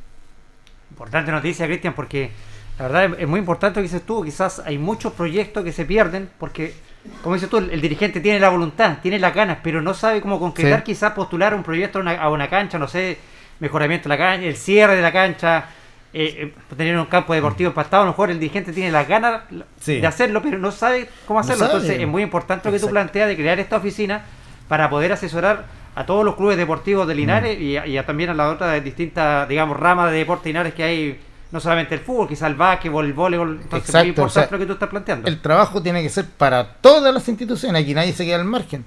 Importante 0.90 1.32
noticia, 1.32 1.66
Cristian, 1.66 1.94
porque 1.94 2.30
la 2.78 2.88
verdad 2.88 3.20
es, 3.20 3.28
muy 3.28 3.40
importante 3.40 3.80
que 3.80 3.82
dices 3.84 4.02
tú. 4.02 4.22
Quizás 4.22 4.60
hay 4.64 4.78
muchos 4.78 5.12
proyectos 5.12 5.64
que 5.64 5.72
se 5.72 5.84
pierden 5.84 6.28
porque, 6.38 6.74
como 7.22 7.34
dices 7.34 7.48
tú, 7.50 7.58
el, 7.58 7.70
el 7.70 7.80
dirigente 7.80 8.20
tiene 8.20 8.38
la 8.40 8.48
voluntad, 8.50 8.98
tiene 9.02 9.18
las 9.18 9.34
ganas, 9.34 9.58
pero 9.62 9.80
no 9.82 9.94
sabe 9.94 10.20
cómo 10.20 10.38
concretar, 10.38 10.80
Sí. 10.80 10.84
quizás 10.86 11.12
postular 11.12 11.54
un 11.54 11.62
proyecto 11.62 11.98
a 11.98 12.02
una, 12.02 12.12
a 12.20 12.28
una 12.30 12.48
cancha, 12.48 12.78
no 12.78 12.88
sé, 12.88 13.18
mejoramiento 13.58 14.08
de 14.08 14.16
la 14.16 14.18
cancha, 14.18 14.46
el 14.46 14.56
cierre 14.56 14.96
de 14.96 15.02
la 15.02 15.12
cancha, 15.12 15.64
eh, 16.12 16.52
eh, 16.70 16.74
tener 16.76 16.96
un 16.98 17.06
campo 17.06 17.32
deportivo 17.34 17.68
empastado. 17.68 18.02
A 18.02 18.06
lo 18.06 18.12
mejor 18.12 18.30
el 18.30 18.38
dirigente 18.40 18.72
tiene 18.72 18.90
las 18.90 19.06
ganas 19.06 19.42
Sí. 19.80 20.00
de 20.00 20.06
hacerlo, 20.06 20.42
pero 20.42 20.58
no 20.58 20.72
sabe 20.72 21.08
cómo 21.26 21.38
No 21.38 21.42
hacerlo. 21.44 21.66
sabe. 21.66 21.72
Entonces 21.78 22.00
es 22.00 22.08
muy 22.08 22.22
importante 22.22 22.68
lo 22.68 22.72
que 22.72 22.78
tú 22.80 22.86
Exacto. 22.86 22.92
planteas 22.92 23.28
de 23.28 23.36
crear 23.36 23.60
esta 23.60 23.76
oficina 23.76 24.22
para 24.68 24.90
poder 24.90 25.12
asesorar 25.12 25.66
a 25.94 26.06
todos 26.06 26.24
los 26.24 26.36
clubes 26.36 26.56
deportivos 26.56 27.06
de 27.06 27.14
Linares 27.14 27.58
Mm. 27.58 27.62
y, 27.62 27.76
a- 27.76 27.86
y 27.86 27.98
a 27.98 28.06
también 28.06 28.30
a 28.30 28.34
las 28.34 28.52
otras 28.54 28.82
distintas, 28.82 29.48
digamos, 29.48 29.76
ramas 29.78 30.10
de 30.10 30.18
deporte 30.18 30.48
Linares 30.48 30.74
que 30.74 30.82
hay, 30.84 31.20
no 31.52 31.60
solamente 31.60 31.94
el 31.94 32.00
fútbol, 32.00 32.28
quizás 32.28 32.48
el 32.48 32.54
básquetbol, 32.54 33.04
el 33.06 33.12
voleibol. 33.12 33.60
Entonces 33.62 33.88
es 33.88 33.94
muy 33.94 34.00
Exacto, 34.00 34.08
importante 34.08 34.40
o 34.40 34.42
sea, 34.42 34.52
lo 34.52 34.58
que 34.58 34.66
tú 34.66 34.72
estás 34.74 34.88
planteando. 34.88 35.28
El 35.28 35.40
trabajo 35.40 35.82
tiene 35.82 36.02
que 36.02 36.08
ser 36.08 36.26
para 36.26 36.74
todas 36.74 37.12
las 37.12 37.28
instituciones, 37.28 37.82
aquí 37.82 37.94
nadie 37.94 38.12
se 38.12 38.24
queda 38.24 38.36
al 38.36 38.44
margen. 38.44 38.84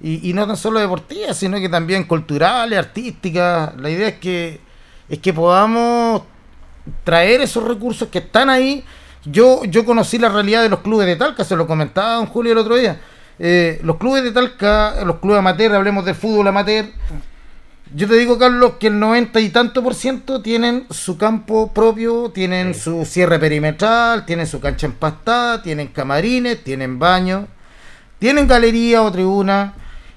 Y, 0.00 0.28
y 0.28 0.32
no 0.32 0.46
tan 0.46 0.56
solo 0.56 0.80
deportivas, 0.80 1.36
sino 1.36 1.58
que 1.58 1.68
también 1.68 2.04
culturales, 2.04 2.78
artísticas. 2.78 3.76
La 3.76 3.90
idea 3.90 4.08
es 4.08 4.14
que, 4.16 4.60
es 5.08 5.18
que 5.18 5.32
podamos 5.32 6.22
traer 7.04 7.40
esos 7.40 7.64
recursos 7.64 8.08
que 8.08 8.18
están 8.18 8.50
ahí. 8.50 8.84
Yo, 9.24 9.64
yo 9.64 9.84
conocí 9.84 10.18
la 10.18 10.28
realidad 10.28 10.62
de 10.62 10.68
los 10.68 10.80
clubes 10.80 11.06
de 11.06 11.16
Talca, 11.16 11.44
se 11.44 11.56
lo 11.56 11.66
comentaba 11.66 12.16
don 12.16 12.26
Julio 12.26 12.52
el 12.52 12.58
otro 12.58 12.76
día. 12.76 13.00
Eh, 13.38 13.80
los 13.82 13.96
clubes 13.96 14.22
de 14.22 14.32
Talca, 14.32 15.02
los 15.04 15.16
clubes 15.16 15.38
amateur, 15.38 15.74
hablemos 15.74 16.04
del 16.04 16.14
fútbol 16.14 16.46
amateur. 16.48 16.86
Yo 17.92 18.08
te 18.08 18.14
digo, 18.16 18.38
Carlos, 18.38 18.74
que 18.80 18.88
el 18.88 18.98
90 18.98 19.38
y 19.40 19.50
tanto 19.50 19.82
por 19.82 19.94
ciento 19.94 20.42
tienen 20.42 20.86
su 20.90 21.16
campo 21.16 21.72
propio, 21.72 22.30
tienen 22.30 22.74
Sí. 22.74 22.80
su 22.80 23.04
cierre 23.04 23.38
perimetral, 23.38 24.26
tienen 24.26 24.46
su 24.46 24.58
cancha 24.60 24.86
empastada, 24.86 25.62
tienen 25.62 25.88
camarines, 25.88 26.64
tienen 26.64 26.98
baño, 26.98 27.46
tienen 28.18 28.48
galería 28.48 29.02
o 29.02 29.12
tribuna 29.12 29.74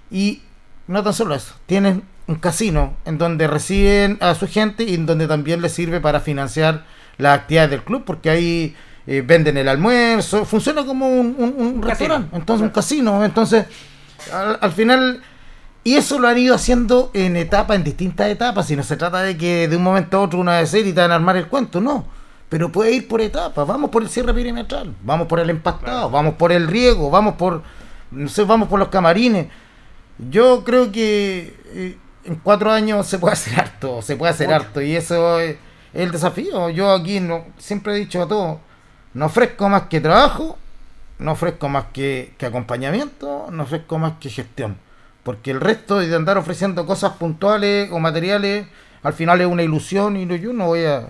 y 0.09 0.41
no 0.87 1.03
tan 1.03 1.13
solo 1.13 1.35
eso, 1.35 1.53
tienen 1.65 2.03
un 2.27 2.35
casino 2.35 2.95
en 3.05 3.17
donde 3.17 3.47
reciben 3.47 4.17
a 4.21 4.33
su 4.33 4.47
gente 4.47 4.83
y 4.83 4.95
en 4.95 5.05
donde 5.05 5.27
también 5.27 5.61
les 5.61 5.73
sirve 5.73 5.99
para 5.99 6.19
financiar 6.19 6.85
las 7.17 7.37
actividades 7.39 7.71
del 7.71 7.83
club, 7.83 8.03
porque 8.05 8.29
ahí 8.29 8.75
eh, 9.05 9.23
venden 9.25 9.55
el 9.57 9.67
almuerzo, 9.69 10.45
funciona 10.45 10.83
como 10.85 11.07
un, 11.07 11.35
un- 11.37 11.53
un 11.57 11.67
Un 11.75 11.81
restaurante, 11.83 12.35
entonces 12.35 12.63
un 12.63 12.69
casino, 12.71 13.23
entonces 13.23 13.65
al, 14.33 14.57
al 14.61 14.71
final 14.71 15.21
y 15.87 15.95
eso 15.95 16.19
lo 16.19 16.27
han 16.27 16.37
ido 16.37 16.53
haciendo 16.53 17.11
en 17.13 17.37
etapas, 17.37 17.77
en 17.77 17.85
distintas 17.85 18.27
etapas. 18.27 18.67
Si 18.67 18.75
no 18.75 18.83
se 18.83 18.97
trata 18.97 19.21
de 19.21 19.37
que 19.37 19.69
de 19.69 19.77
un 19.77 19.83
momento 19.83 20.17
a 20.17 20.21
otro 20.23 20.37
una 20.37 20.59
vez 20.59 20.73
y 20.73 20.91
te 20.91 20.99
van 20.99 21.13
a 21.13 21.15
armar 21.15 21.37
el 21.37 21.47
cuento, 21.47 21.79
no. 21.79 22.05
Pero 22.49 22.73
puede 22.73 22.91
ir 22.91 23.07
por 23.07 23.21
etapas. 23.21 23.65
Vamos 23.65 23.89
por 23.89 24.03
el 24.03 24.09
cierre 24.09 24.33
perimetral, 24.33 24.93
vamos 25.01 25.27
por 25.27 25.39
el 25.39 25.49
empastado, 25.49 26.09
vamos 26.09 26.33
por 26.33 26.51
el 26.51 26.67
riego, 26.67 27.09
vamos 27.09 27.35
por, 27.35 27.63
no 28.11 28.27
sé, 28.27 28.43
vamos 28.43 28.67
por 28.67 28.79
los 28.79 28.89
camarines. 28.89 29.47
Yo 30.29 30.65
creo 30.65 30.91
que 30.91 31.55
eh, 31.67 31.97
en 32.25 32.35
cuatro 32.35 32.69
años 32.69 33.07
se 33.07 33.17
puede 33.17 33.31
hacer 33.31 33.57
harto, 33.57 34.01
se 34.01 34.17
puede 34.17 34.33
hacer 34.33 34.51
harto. 34.51 34.81
Y 34.81 34.93
eso 34.93 35.39
es, 35.39 35.51
es 35.93 36.01
el 36.01 36.11
desafío. 36.11 36.69
Yo 36.69 36.91
aquí 36.91 37.21
no, 37.21 37.45
siempre 37.57 37.93
he 37.93 37.95
dicho 37.95 38.21
a 38.23 38.27
todos, 38.27 38.57
no 39.13 39.27
ofrezco 39.27 39.69
más 39.69 39.83
que 39.83 40.01
trabajo, 40.01 40.57
no 41.19 41.31
ofrezco 41.31 41.69
más 41.69 41.85
que, 41.93 42.33
que 42.37 42.45
acompañamiento, 42.45 43.47
no 43.51 43.63
ofrezco 43.63 43.97
más 43.97 44.15
que 44.19 44.29
gestión 44.29 44.85
Porque 45.27 45.51
el 45.51 45.59
resto 45.59 45.97
de 45.99 46.15
andar 46.15 46.37
ofreciendo 46.37 46.85
cosas 46.85 47.11
puntuales 47.19 47.89
o 47.91 47.99
materiales, 47.99 48.65
al 49.03 49.11
final 49.11 49.41
es 49.41 49.47
una 49.47 49.61
ilusión 49.61 50.15
y 50.15 50.25
yo 50.39 50.53
no 50.53 50.67
voy 50.67 50.85
a 50.85 51.05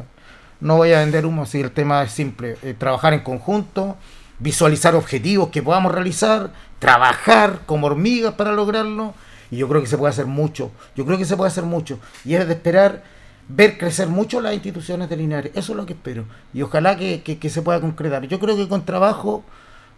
no 0.59 0.75
voy 0.77 0.91
a 0.91 1.01
vender 1.01 1.23
humo 1.27 1.45
si 1.45 1.61
el 1.61 1.69
tema 1.69 2.01
es 2.01 2.13
simple. 2.13 2.57
Eh, 2.63 2.73
trabajar 2.75 3.13
en 3.13 3.19
conjunto, 3.19 3.95
visualizar 4.39 4.95
objetivos 4.95 5.49
que 5.49 5.61
podamos 5.61 5.91
realizar, 5.91 6.49
trabajar 6.79 7.59
como 7.67 7.85
hormigas 7.85 8.33
para 8.33 8.53
lograrlo. 8.53 9.13
Y 9.51 9.57
yo 9.57 9.69
creo 9.69 9.81
que 9.81 9.87
se 9.87 9.99
puede 9.99 10.09
hacer 10.09 10.25
mucho. 10.25 10.71
Yo 10.95 11.05
creo 11.05 11.19
que 11.19 11.25
se 11.25 11.37
puede 11.37 11.49
hacer 11.49 11.65
mucho. 11.65 11.99
Y 12.25 12.33
es 12.33 12.47
de 12.47 12.53
esperar 12.55 13.03
ver 13.47 13.77
crecer 13.77 14.07
mucho 14.07 14.41
las 14.41 14.55
instituciones 14.55 15.09
de 15.09 15.17
Linares. 15.17 15.51
Eso 15.53 15.73
es 15.73 15.77
lo 15.77 15.85
que 15.85 15.93
espero. 15.93 16.25
Y 16.55 16.63
ojalá 16.63 16.97
que, 16.97 17.21
que- 17.21 17.49
se 17.51 17.61
pueda 17.61 17.79
concretar. 17.81 18.27
Yo 18.27 18.39
creo 18.39 18.55
que 18.57 18.67
con 18.67 18.83
trabajo, 18.83 19.43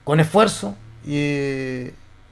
con 0.04 0.20
esfuerzo, 0.20 0.76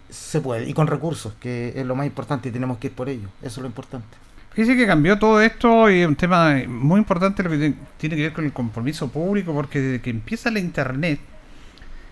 se 0.10 0.42
puede. 0.42 0.70
Y 0.70 0.74
con 0.74 0.88
recursos, 0.88 1.34
que 1.40 1.74
es 1.76 1.86
lo 1.86 1.96
más 1.96 2.06
importante 2.06 2.50
y 2.50 2.52
tenemos 2.52 2.78
que 2.78 2.88
ir 2.88 2.94
por 2.94 3.10
ello. 3.10 3.30
Eso 3.42 3.60
es 3.60 3.64
lo 3.64 3.68
importante. 3.68 4.18
Fíjese 4.52 4.76
que 4.76 4.88
cambió 4.88 5.20
todo 5.20 5.40
esto 5.40 5.90
y 5.90 6.02
es 6.02 6.08
un 6.08 6.16
tema 6.16 6.56
muy 6.68 6.98
importante 6.98 7.44
lo 7.44 7.50
que 7.52 7.76
tiene 7.98 8.16
que 8.16 8.24
ver 8.24 8.34
con 8.34 8.44
el 8.44 8.54
compromiso 8.54 9.08
público, 9.08 9.54
porque 9.54 9.80
desde 9.80 10.02
que 10.02 10.10
empieza 10.10 10.50
la 10.50 10.60
internet 10.60 11.20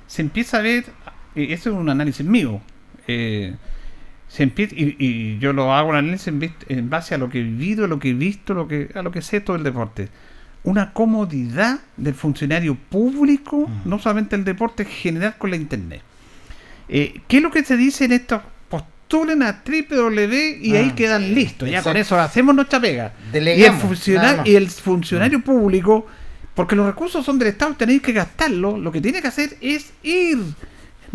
se 0.07 0.21
empieza 0.21 0.57
a 0.57 0.61
ver, 0.61 0.85
y 1.33 1.51
eso 1.51 1.71
es 1.71 1.75
un 1.75 1.89
análisis 1.89 2.25
mío, 2.25 2.61
eh, 3.07 3.55
se 4.27 4.43
empieza, 4.43 4.75
y, 4.75 4.95
y 4.99 5.39
yo 5.39 5.53
lo 5.53 5.73
hago 5.73 5.91
el 5.91 5.97
análisis 5.97 6.27
en, 6.69 6.89
base 6.89 7.15
a 7.15 7.17
lo 7.17 7.29
que 7.29 7.39
he 7.39 7.43
vivido, 7.43 7.85
a 7.85 7.87
lo 7.87 7.99
que 7.99 8.09
he 8.09 8.13
visto, 8.13 8.53
lo 8.53 8.67
que, 8.67 8.91
a 8.93 9.01
lo 9.01 9.11
que 9.11 9.21
sé 9.21 9.41
todo 9.41 9.55
el 9.55 9.63
deporte. 9.63 10.09
Una 10.63 10.93
comodidad 10.93 11.79
del 11.97 12.15
funcionario 12.15 12.75
público, 12.75 13.69
no 13.85 13.99
solamente 13.99 14.35
el 14.35 14.43
deporte, 14.43 14.83
en 14.83 14.89
general 14.89 15.35
con 15.37 15.51
la 15.51 15.55
internet. 15.55 16.01
Eh, 16.89 17.21
¿Qué 17.27 17.37
es 17.37 17.43
lo 17.43 17.51
que 17.51 17.63
se 17.63 17.77
dice 17.77 18.05
en 18.05 18.13
estos? 18.13 18.41
Postulen 18.69 19.43
a 19.43 19.61
www 19.65 20.59
y 20.61 20.75
ahí 20.75 20.89
Ah, 20.91 20.95
quedan 20.95 21.33
listos. 21.33 21.69
Ya 21.69 21.81
con 21.81 21.97
eso 21.97 22.19
hacemos 22.19 22.55
nuestra 22.55 22.79
pega. 22.79 23.13
Y 23.33 23.63
el, 23.63 23.73
funcionario, 23.73 24.41
y 24.45 24.55
el 24.55 24.69
funcionario 24.69 25.41
público, 25.41 26.05
porque 26.53 26.75
los 26.75 26.85
recursos 26.85 27.25
son 27.25 27.39
del 27.39 27.49
Estado, 27.49 27.75
tenéis 27.75 28.01
que 28.01 28.13
gastarlos, 28.13 28.79
lo 28.79 28.91
que 28.91 29.01
tiene 29.01 29.21
que 29.21 29.27
hacer 29.27 29.57
es 29.61 29.91
ir. 30.03 30.39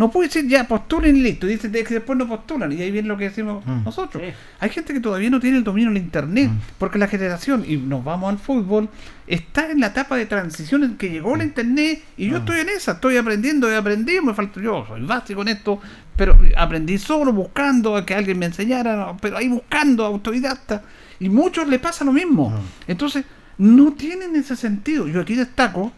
No 0.01 0.11
puede 0.11 0.29
decir 0.29 0.49
ya 0.49 0.67
postulen 0.67 1.15
y 1.15 1.21
listo. 1.21 1.47
Dicen 1.47 1.71
que 1.73 1.83
después 1.85 2.19
no 2.19 2.27
postulan. 2.27 2.73
Y 2.73 2.81
ahí 2.81 2.91
viene 2.91 3.07
lo 3.07 3.19
que 3.19 3.25
decimos 3.25 3.63
Mm. 3.67 3.85
nosotros. 3.85 4.23
Sí. 4.27 4.33
Hay 4.59 4.71
gente 4.71 4.95
que 4.95 5.01
todavía 5.01 5.29
no 5.29 5.41
tiene 5.41 5.59
el 5.59 5.65
dominio 5.65 5.91
del 5.91 5.99
internet, 6.03 6.49
Mm. 6.51 6.59
porque 6.79 6.99
la 6.99 7.07
generación, 7.07 7.65
y 7.69 7.77
nos 7.77 8.03
vamos 8.03 8.31
al 8.31 8.39
fútbol, 8.39 8.89
está 9.27 9.71
en 9.71 9.81
la 9.81 9.89
etapa 9.89 10.17
de 10.17 10.25
transición 10.25 10.85
en 10.85 10.97
que 10.97 11.11
llegó 11.11 11.37
la 11.37 11.45
internet 11.45 12.03
y 12.17 12.29
yo 12.31 12.37
Mm. 12.37 12.41
estoy 12.41 12.61
en 12.61 12.69
esa, 12.71 12.93
estoy 12.93 13.19
aprendiendo 13.19 13.71
y 13.71 13.75
aprendí, 13.75 14.21
me 14.23 14.33
falta, 14.33 14.59
yo 14.63 14.87
soy 14.89 15.03
básico 15.03 15.43
en 15.43 15.49
esto, 15.49 15.79
pero 16.17 16.39
aprendí 16.57 16.97
solo 16.97 17.33
buscando 17.35 17.95
a 17.95 18.07
que 18.07 18.15
alguien 18.15 18.39
me 18.39 18.47
enseñara, 18.47 19.15
pero 19.21 19.37
ahí 19.37 19.49
buscando 19.49 20.07
autodidacta, 20.07 20.83
y 21.19 21.29
muchos 21.29 21.69
le 21.69 21.79
pasa 21.79 22.07
lo 22.07 22.13
mismo. 22.13 22.49
Mm. 22.49 22.91
Entonces, 22.91 23.25
no 23.59 23.93
tienen 23.93 24.35
ese 24.35 24.57
sentido. 24.57 25.07
Yo 25.09 25.21
aquí 25.21 25.35
destaco, 25.35 25.93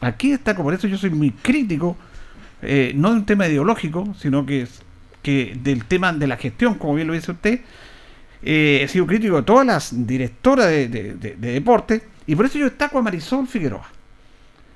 aquí 0.00 0.30
destaco, 0.30 0.62
por 0.62 0.74
eso 0.74 0.86
yo 0.86 0.96
soy 0.96 1.10
muy 1.10 1.32
crítico, 1.32 1.96
eh, 2.62 2.92
no 2.94 3.10
de 3.10 3.16
un 3.16 3.26
tema 3.26 3.46
ideológico, 3.48 4.14
sino 4.18 4.44
que, 4.46 4.66
que 5.22 5.56
del 5.62 5.84
tema 5.84 6.12
de 6.12 6.26
la 6.26 6.36
gestión, 6.36 6.74
como 6.74 6.94
bien 6.94 7.06
lo 7.08 7.14
dice 7.14 7.32
usted, 7.32 7.60
eh, 8.42 8.80
he 8.82 8.88
sido 8.88 9.06
crítico 9.06 9.36
de 9.36 9.42
todas 9.42 9.66
las 9.66 10.06
directoras 10.06 10.66
de, 10.68 10.88
de- 10.88 11.14
de- 11.14 11.34
de 11.36 11.52
deporte, 11.52 12.02
y 12.26 12.34
por 12.36 12.46
eso 12.46 12.58
yo 12.58 12.64
destaco 12.66 12.98
a 12.98 13.02
Marisol 13.02 13.46
Figueroa. 13.46 13.88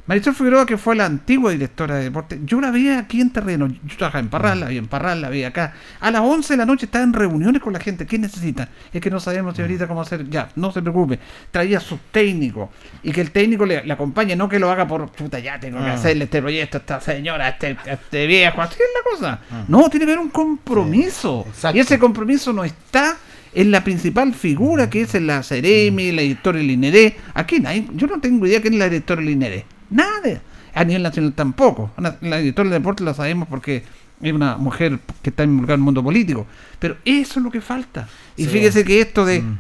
Marisol 0.04 0.34
Figueroa, 0.34 0.66
que 0.66 0.76
fue 0.76 0.96
la 0.96 1.06
antigua 1.06 1.52
directora 1.52 1.94
de 1.94 2.04
deporte, 2.04 2.40
yo 2.44 2.60
la 2.60 2.72
veía 2.72 2.98
aquí 2.98 3.20
en 3.20 3.30
terreno. 3.30 3.68
Yo 3.68 3.96
trabajaba 3.96 4.18
en 4.20 4.28
Parral, 4.30 4.58
la 4.60 4.66
vi 4.66 4.76
en 4.78 4.88
Parral, 4.88 5.20
la 5.22 5.30
vi 5.30 5.44
acá. 5.44 5.74
A 6.00 6.10
las 6.10 6.22
11 6.22 6.54
de 6.54 6.56
la 6.56 6.66
noche 6.66 6.86
estaba 6.86 7.04
en 7.04 7.12
reuniones 7.12 7.62
con 7.62 7.72
la 7.72 7.78
gente. 7.78 8.04
¿Qué 8.04 8.18
necesitan? 8.18 8.68
Es 8.92 9.00
que 9.00 9.10
no 9.10 9.20
sabemos, 9.20 9.54
señorita, 9.54 9.86
cómo 9.86 10.00
hacer. 10.02 10.28
Ya, 10.28 10.48
no 10.56 10.72
se 10.72 10.82
preocupe. 10.82 11.20
Traía 11.52 11.78
sus 11.78 12.00
técnicos 12.10 12.68
y 13.04 13.12
que 13.12 13.20
el 13.20 13.30
técnico 13.30 13.64
le, 13.64 13.84
le 13.84 13.92
acompañe, 13.92 14.34
no 14.34 14.48
que 14.48 14.58
lo 14.58 14.72
haga 14.72 14.88
por 14.88 15.08
puta, 15.12 15.38
ya 15.38 15.60
tengo 15.60 15.78
que 15.78 15.90
Ah. 15.90 15.94
hacerle 15.94 16.24
este 16.24 16.40
proyecto 16.42 16.78
a 16.78 16.80
esta 16.80 17.00
señora, 17.00 17.46
a 17.46 17.48
este, 17.50 17.76
a 17.86 17.92
este 17.92 18.26
viejo. 18.26 18.60
Así 18.60 18.74
es 18.74 18.80
la 18.80 19.10
cosa. 19.38 19.64
No, 19.68 19.88
tiene 19.88 20.04
que 20.06 20.12
haber 20.12 20.24
un 20.24 20.30
compromiso. 20.30 21.46
Sí, 21.54 21.68
y 21.74 21.78
ese 21.78 21.98
compromiso 22.00 22.52
no 22.52 22.64
está 22.64 23.16
en 23.54 23.70
la 23.70 23.84
principal 23.84 24.34
figura 24.34 24.90
que 24.90 25.02
es 25.02 25.14
en 25.14 25.28
la 25.28 25.42
Ceremi, 25.44 26.10
la 26.10 26.22
directora 26.22 26.58
del 26.58 26.70
INED. 26.72 27.12
Aquí 27.34 27.60
nadie, 27.60 27.86
yo 27.94 28.06
no 28.08 28.20
tengo 28.20 28.46
idea 28.48 28.60
quién 28.60 28.74
es 28.74 28.80
la 28.80 28.88
directora 28.88 29.20
del 29.20 29.30
INED. 29.30 29.62
Nada. 29.92 30.40
A 30.74 30.84
nivel 30.84 31.02
nacional 31.02 31.32
tampoco. 31.34 31.90
La, 31.98 32.38
directora 32.38 32.70
del 32.70 32.80
deporte 32.80 33.04
la 33.04 33.14
sabemos 33.14 33.46
porque 33.48 33.84
es 34.22 34.32
una 34.32 34.56
mujer 34.56 34.98
que 35.22 35.30
está 35.30 35.44
involucrada 35.44 35.74
en 35.74 35.80
el 35.80 35.84
mundo 35.84 36.02
político. 36.02 36.46
Pero 36.78 36.96
eso 37.04 37.38
es 37.38 37.44
lo 37.44 37.50
que 37.50 37.60
falta. 37.60 38.08
Y 38.36 38.44
Sí. 38.44 38.50
fíjese 38.50 38.84
que 38.84 39.00
esto 39.00 39.24
de 39.24 39.40
Mm. 39.42 39.58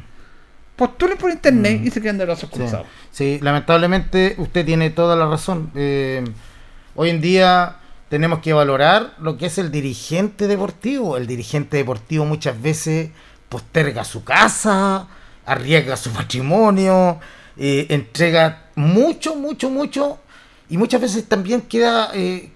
postulen 0.76 1.18
por 1.18 1.30
internet 1.30 1.80
Mm. 1.80 1.86
y 1.86 1.90
se 1.90 2.00
quedan 2.00 2.18
de 2.18 2.24
brazos 2.24 2.48
cruzados. 2.50 2.86
sí, 3.10 3.38
lamentablemente 3.42 4.34
usted 4.38 4.64
tiene 4.64 4.90
toda 4.90 5.14
la 5.16 5.26
razón. 5.26 5.70
Eh, 5.74 6.24
hoy 6.94 7.10
en 7.10 7.20
día 7.20 7.76
tenemos 8.08 8.38
que 8.40 8.52
valorar 8.52 9.14
lo 9.20 9.36
que 9.36 9.46
es 9.46 9.58
el 9.58 9.70
dirigente 9.70 10.46
deportivo. 10.48 11.16
El 11.16 11.26
dirigente 11.26 11.76
deportivo 11.76 12.24
muchas 12.24 12.60
veces 12.60 13.10
posterga 13.48 14.04
su 14.04 14.24
casa, 14.24 15.08
arriesga 15.44 15.96
su 15.96 16.10
patrimonio, 16.10 17.18
eh, 17.58 17.86
entrega 17.90 18.64
mucho, 18.76 19.34
mucho, 19.36 19.68
mucho 19.70 20.18
y 20.72 20.76
muchas 20.78 21.00
veces 21.00 21.24
también 21.28 21.60
queda 21.60 22.10
eh, 22.14 22.50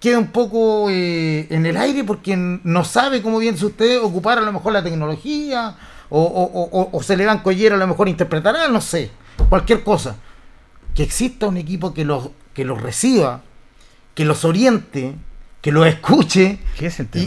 queda 0.00 0.18
un 0.18 0.28
poco 0.28 0.88
eh, 0.90 1.46
en 1.50 1.66
el 1.66 1.76
aire 1.76 2.04
porque 2.04 2.36
no 2.36 2.84
sabe 2.84 3.22
cómo 3.22 3.38
bien 3.38 3.54
usted 3.54 4.00
ocupar 4.02 4.38
a 4.38 4.42
lo 4.42 4.52
mejor 4.52 4.72
la 4.72 4.82
tecnología 4.82 5.76
o, 6.10 6.20
o- 6.20 6.68
o- 6.80 6.90
o- 6.92 7.02
se 7.02 7.16
le 7.16 7.24
van 7.26 7.38
collera 7.40 7.74
a 7.76 7.78
lo 7.78 7.86
mejor 7.86 8.08
interpretará, 8.08 8.68
no 8.68 8.80
sé, 8.80 9.10
cualquier 9.48 9.82
cosa. 9.82 10.16
Que 10.94 11.02
exista 11.02 11.46
un 11.48 11.56
equipo 11.56 11.92
que 11.94 12.04
los, 12.04 12.28
que 12.52 12.64
los 12.64 12.80
reciba, 12.80 13.40
que 14.14 14.24
los 14.24 14.44
oriente, 14.44 15.14
que 15.62 15.72
los 15.72 15.86
escuche 15.86 16.58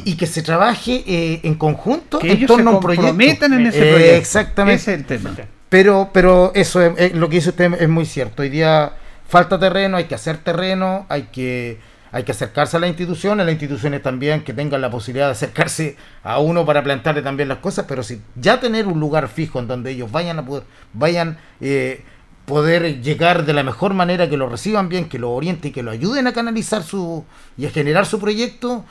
y, 0.05 0.11
y 0.11 0.15
que 0.15 0.27
se 0.27 0.41
trabaje 0.43 1.03
eh, 1.07 1.39
en 1.43 1.55
conjunto 1.55 2.19
que 2.19 2.27
en 2.31 2.37
ellos 2.37 2.47
se 2.49 2.55
torno 2.55 2.71
a 2.71 2.73
un 2.75 2.79
proyecto. 2.79 3.07
comprometan 3.07 3.53
en 3.53 3.65
ese 3.67 3.79
proyecto. 3.79 4.15
exactamente. 4.15 4.81
Ese 4.81 4.93
es 4.93 4.97
el 4.99 5.05
tema. 5.05 5.35
Pero, 5.69 6.11
pero 6.13 6.51
eso 6.55 6.79
es, 6.81 6.93
es- 6.97 7.13
lo 7.15 7.27
que 7.27 7.37
dice 7.37 7.49
usted 7.49 7.73
es 7.81 7.89
muy 7.89 8.05
cierto. 8.05 8.43
Hoy 8.43 8.49
día 8.49 8.93
falta 9.27 9.59
terreno, 9.59 9.97
hay 9.97 10.05
que 10.05 10.15
hacer 10.15 10.37
terreno, 10.37 11.05
hay 11.09 11.23
que, 11.23 11.79
hay 12.11 12.23
que 12.23 12.31
acercarse 12.31 12.77
a 12.77 12.79
las 12.79 12.89
instituciones, 12.89 13.45
las 13.45 13.53
instituciones 13.53 14.01
también 14.01 14.43
que 14.43 14.53
tengan 14.53 14.81
la 14.81 14.89
posibilidad 14.89 15.27
de 15.27 15.33
acercarse 15.33 15.97
a 16.23 16.39
uno 16.39 16.65
para 16.65 16.83
plantearle 16.83 17.21
también 17.21 17.49
las 17.49 17.59
cosas, 17.59 17.85
pero 17.87 18.03
si 18.03 18.21
ya 18.35 18.59
tener 18.59 18.87
un 18.87 18.99
lugar 18.99 19.27
fijo 19.27 19.59
en 19.59 19.67
donde 19.67 19.91
ellos 19.91 20.11
vayan 20.11 20.39
a 20.39 20.45
poder, 20.45 20.63
vayan 20.93 21.37
eh, 21.61 22.03
poder 22.45 23.01
llegar 23.01 23.45
de 23.45 23.53
la 23.53 23.63
mejor 23.63 23.93
manera, 23.93 24.29
que 24.29 24.37
lo 24.37 24.47
reciban 24.47 24.87
bien, 24.87 25.09
que 25.09 25.19
lo 25.19 25.31
orienten 25.31 25.69
y 25.69 25.73
que 25.73 25.83
lo 25.83 25.91
ayuden 25.91 26.27
a 26.27 26.33
canalizar 26.33 26.81
su 26.81 27.25
y 27.57 27.65
a 27.65 27.69
generar 27.69 28.05
su 28.05 28.19
proyecto, 28.19 28.85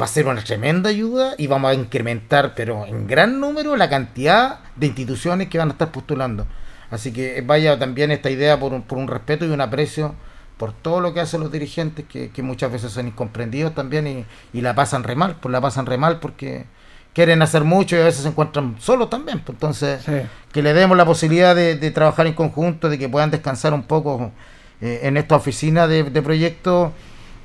va 0.00 0.04
a 0.04 0.08
ser 0.08 0.26
una 0.26 0.42
tremenda 0.42 0.88
ayuda 0.88 1.34
y 1.36 1.48
vamos 1.48 1.72
a 1.72 1.74
incrementar, 1.74 2.54
pero 2.54 2.86
en 2.86 3.06
gran 3.06 3.40
número, 3.40 3.76
la 3.76 3.90
cantidad 3.90 4.60
de 4.76 4.86
instituciones 4.86 5.48
que 5.48 5.58
van 5.58 5.68
a 5.68 5.72
estar 5.72 5.90
postulando. 5.90 6.46
Así 6.92 7.12
que 7.12 7.40
vaya 7.40 7.76
también 7.78 8.12
esta 8.12 8.30
idea 8.30 8.60
por 8.60 8.72
un, 8.72 8.82
por 8.82 8.98
un 8.98 9.08
respeto 9.08 9.44
y 9.44 9.48
un 9.50 9.60
aprecio 9.60 10.14
por 10.58 10.72
todo 10.72 11.00
lo 11.00 11.12
que 11.12 11.18
hacen 11.20 11.40
los 11.40 11.50
dirigentes, 11.50 12.04
que, 12.08 12.30
que 12.30 12.42
muchas 12.42 12.70
veces 12.70 12.92
son 12.92 13.08
incomprendidos 13.08 13.74
también 13.74 14.06
y, 14.06 14.24
y 14.52 14.60
la 14.60 14.74
pasan 14.76 15.02
re 15.02 15.16
mal, 15.16 15.36
pues 15.40 15.50
la 15.50 15.60
pasan 15.60 15.86
re 15.86 15.98
mal 15.98 16.20
porque 16.20 16.66
quieren 17.14 17.42
hacer 17.42 17.64
mucho 17.64 17.96
y 17.96 18.00
a 18.00 18.04
veces 18.04 18.22
se 18.22 18.28
encuentran 18.28 18.76
solos 18.78 19.10
también. 19.10 19.40
pues 19.40 19.56
entonces, 19.56 20.02
Sí. 20.04 20.12
que 20.52 20.62
le 20.62 20.72
demos 20.72 20.96
la 20.96 21.04
posibilidad 21.04 21.56
de, 21.56 21.74
de 21.76 21.90
trabajar 21.90 22.26
en 22.28 22.34
conjunto, 22.34 22.88
de 22.88 22.98
que 22.98 23.08
puedan 23.08 23.30
descansar 23.32 23.74
un 23.74 23.82
poco 23.82 24.30
eh, 24.80 25.00
en 25.02 25.16
esta 25.16 25.34
oficina 25.34 25.86
de, 25.88 26.04
de 26.04 26.22
proyectos, 26.22 26.92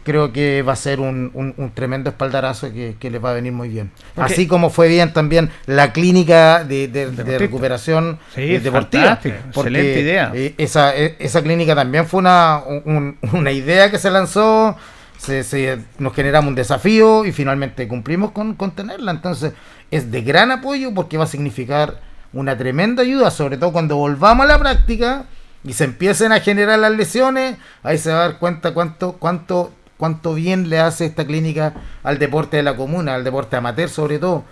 creo 0.08 0.32
que 0.34 0.64
va 0.64 0.74
a 0.74 0.76
ser 0.78 1.00
un, 1.00 1.30
un- 1.36 1.54
un 1.58 1.70
tremendo 1.72 2.10
espaldarazo 2.10 2.72
que, 2.74 2.96
que 3.00 3.12
les 3.12 3.24
va 3.24 3.30
a 3.32 3.34
venir 3.34 3.52
muy 3.52 3.68
bien. 3.70 3.92
Así 4.16 4.48
como 4.48 4.70
fue 4.72 4.88
bien 4.88 5.14
también 5.14 5.52
la 5.68 5.94
clínica 5.94 6.64
de, 6.64 6.88
de- 6.88 6.88
de 6.88 7.12
Deportista. 7.12 7.38
recuperación 7.38 8.20
Sí, 8.34 8.58
deportiva. 8.58 9.20
excelente 9.22 10.00
idea. 10.00 10.32
eh, 10.34 10.56
esa, 10.58 10.96
eh, 10.98 11.16
esa 11.20 11.42
clínica 11.44 11.76
también 11.76 12.06
fue 12.08 12.20
una, 12.22 12.62
un- 12.86 13.18
una 13.34 13.52
idea 13.52 13.92
que 13.92 14.00
se 14.00 14.10
lanzó, 14.10 14.76
se, 15.18 15.44
se- 15.44 15.80
nos 16.00 16.14
generamos 16.16 16.50
un 16.50 16.56
desafío 16.56 17.26
y 17.26 17.32
finalmente 17.32 17.88
cumplimos 17.88 18.32
con, 18.32 18.56
con 18.56 18.72
tenerla. 18.72 19.12
Entonces 19.12 19.54
es 19.92 20.10
de 20.12 20.22
gran 20.22 20.52
apoyo 20.52 20.94
porque 20.94 21.18
va 21.18 21.26
a 21.26 21.28
significar 21.28 22.00
una 22.34 22.58
tremenda 22.58 23.04
ayuda, 23.04 23.30
sobre 23.32 23.58
todo 23.58 23.72
cuando 23.72 23.98
volvamos 23.98 24.46
a 24.46 24.50
la 24.50 24.58
práctica 24.60 25.26
y 25.64 25.74
se 25.74 25.84
empiecen 25.86 26.32
a 26.32 26.40
generar 26.40 26.80
las 26.80 26.92
lesiones, 26.92 27.58
ahí 27.84 27.98
se 27.98 28.10
va 28.12 28.18
a 28.18 28.28
dar 28.30 28.38
cuenta 28.40 28.74
cuánto, 28.74 29.14
cuánto, 29.14 29.72
cuánto 29.98 30.34
bien 30.34 30.70
le 30.70 30.80
hace 30.80 31.06
esta 31.06 31.26
clínica 31.26 31.74
al 32.04 32.20
deporte 32.20 32.58
de 32.58 32.64
la 32.64 32.76
comuna, 32.76 33.16
al 33.16 33.24
deporte 33.24 33.56
amateur 33.56 33.90
sobre 33.90 34.20
todo. 34.20 34.44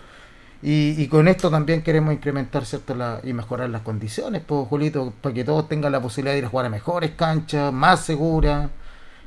Y, 0.64 0.96
y 1.00 1.08
con 1.08 1.28
esto 1.28 1.52
también 1.52 1.84
queremos 1.84 2.14
incrementar 2.14 2.66
¿cierto? 2.66 2.96
La, 2.96 3.20
y 3.24 3.34
mejorar 3.34 3.70
las 3.70 3.82
condiciones, 3.82 4.42
pues, 4.46 4.68
Julito, 4.68 5.14
para 5.22 5.36
que 5.36 5.44
todos 5.44 5.68
tengan 5.70 5.92
la 5.92 6.02
posibilidad 6.02 6.34
de 6.34 6.40
ir 6.40 6.46
a 6.46 6.50
jugar 6.50 6.66
a 6.66 6.70
mejores 6.70 7.12
canchas, 7.12 7.72
más 7.74 8.02
seguras, 8.02 8.70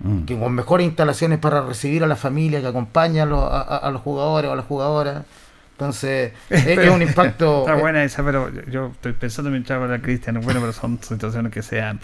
Mm. 0.01 0.27
que 0.27 0.39
con 0.39 0.53
mejores 0.53 0.87
instalaciones 0.87 1.41
para 1.41 1.61
recibir 1.61 2.05
a 2.05 2.07
la 2.07 2.15
familia 2.15 2.61
que 2.61 2.69
acompaña 2.69 3.25
a 3.25 3.27
los, 3.27 3.43
a- 3.43 3.91
los 3.91 4.01
jugadores 4.03 4.49
o 4.49 4.53
a 4.53 4.55
las 4.57 4.65
jugadoras. 4.65 5.25
Entonces, 5.73 6.33
es, 6.51 6.67
es 6.69 6.89
un 6.89 7.03
impacto. 7.03 7.63
Está 7.67 7.77
eh, 7.77 7.81
buena 7.81 8.05
esa, 8.05 8.25
pero 8.25 8.49
yo- 8.71 8.93
estoy 8.93 9.13
pensando 9.15 9.51
mientras 9.51 9.83
habla 9.83 10.01
Cristian. 10.01 10.41
Bueno, 10.41 10.61
pero 10.61 10.73
son 10.73 11.01
situaciones 11.03 11.51
que 11.53 11.63
se 11.63 11.79
dan. 11.79 11.99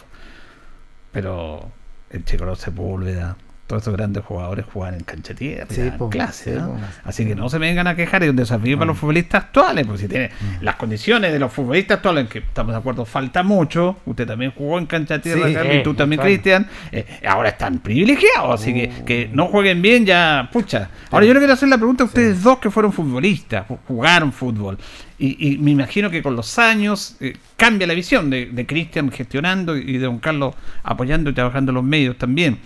Pero 1.13 1.71
el 2.11 2.25
Chico 2.25 2.55
Sepúlveda, 2.57 3.37
todos 3.67 3.81
estos 3.81 3.95
grandes 3.97 4.23
jugadores 4.25 4.67
juegan 4.71 4.95
en 4.95 5.01
cancha 5.05 5.29
de 5.33 5.39
tierra, 5.39 5.67
Sí, 5.71 5.81
en 5.81 5.97
po, 5.97 6.11
clase. 6.11 6.53
sí, 6.53 6.59
¿no? 6.59 6.77
Así 7.05 7.25
que 7.25 7.35
no 7.35 7.49
se 7.49 7.59
vengan 7.59 7.87
a 7.87 7.97
quejar, 7.97 8.23
es 8.23 8.29
un 8.31 8.37
desafío 8.37 8.77
para 8.77 8.89
los 8.89 8.99
futbolistas 8.99 9.45
actuales, 9.45 9.87
porque 9.87 10.03
si 10.03 10.09
tiene 10.09 10.31
las 10.61 10.77
condiciones 10.77 11.33
de 11.33 11.39
los 11.39 11.51
futbolistas 11.53 11.97
actuales, 11.97 12.25
en 12.25 12.29
que 12.29 12.39
estamos 12.41 12.73
de 12.73 12.79
acuerdo, 12.79 13.05
falta 13.07 13.43
mucho. 13.43 13.97
Usted 14.05 14.27
también 14.27 14.53
jugó 14.55 14.79
en 14.79 14.85
cancha 14.87 15.15
de 15.15 15.21
tierra, 15.21 15.49
Sí, 15.49 15.55
Carlos, 15.55 15.77
y 15.77 15.83
tú 15.83 15.95
también. 15.95 16.21
Cristian. 16.21 16.67
Eh, 16.93 17.07
ahora 17.27 17.49
están 17.51 17.79
privilegiados, 17.79 18.61
así 18.61 18.75
que 18.75 18.91
que 19.07 19.31
no 19.33 19.47
jueguen 19.47 19.81
bien 19.81 20.05
ya, 20.05 20.49
pucha. 20.53 20.91
Ahora 21.11 21.25
yo 21.25 21.33
le 21.33 21.41
quiero 21.41 21.55
hacer 21.55 21.69
la 21.71 21.79
pregunta 21.79 22.05
a 22.05 22.07
ustedes 22.07 22.43
dos 22.43 22.59
que 22.59 22.71
fueron 22.71 22.93
futbolistas, 22.93 23.67
ju- 23.67 23.79
jugaron 23.89 24.33
fútbol. 24.33 24.77
Y, 25.19 25.53
y 25.55 25.59
me 25.59 25.71
imagino 25.71 26.11
que 26.11 26.23
con 26.23 26.35
los 26.37 26.59
años 26.59 27.17
eh, 27.21 27.35
cambia 27.57 27.87
la 27.87 27.95
visión 27.95 28.29
de, 28.31 28.47
de 28.47 28.67
Cristian 28.67 29.11
gestionando 29.11 29.77
y 29.77 29.93
de 29.99 30.01
don 30.07 30.19
Carlos 30.19 30.55
apoyando 30.83 31.31
y 31.31 31.33
trabajando 31.33 31.71
en 31.71 31.75
los 31.77 31.85
medios 31.85 32.19
también. 32.19 32.59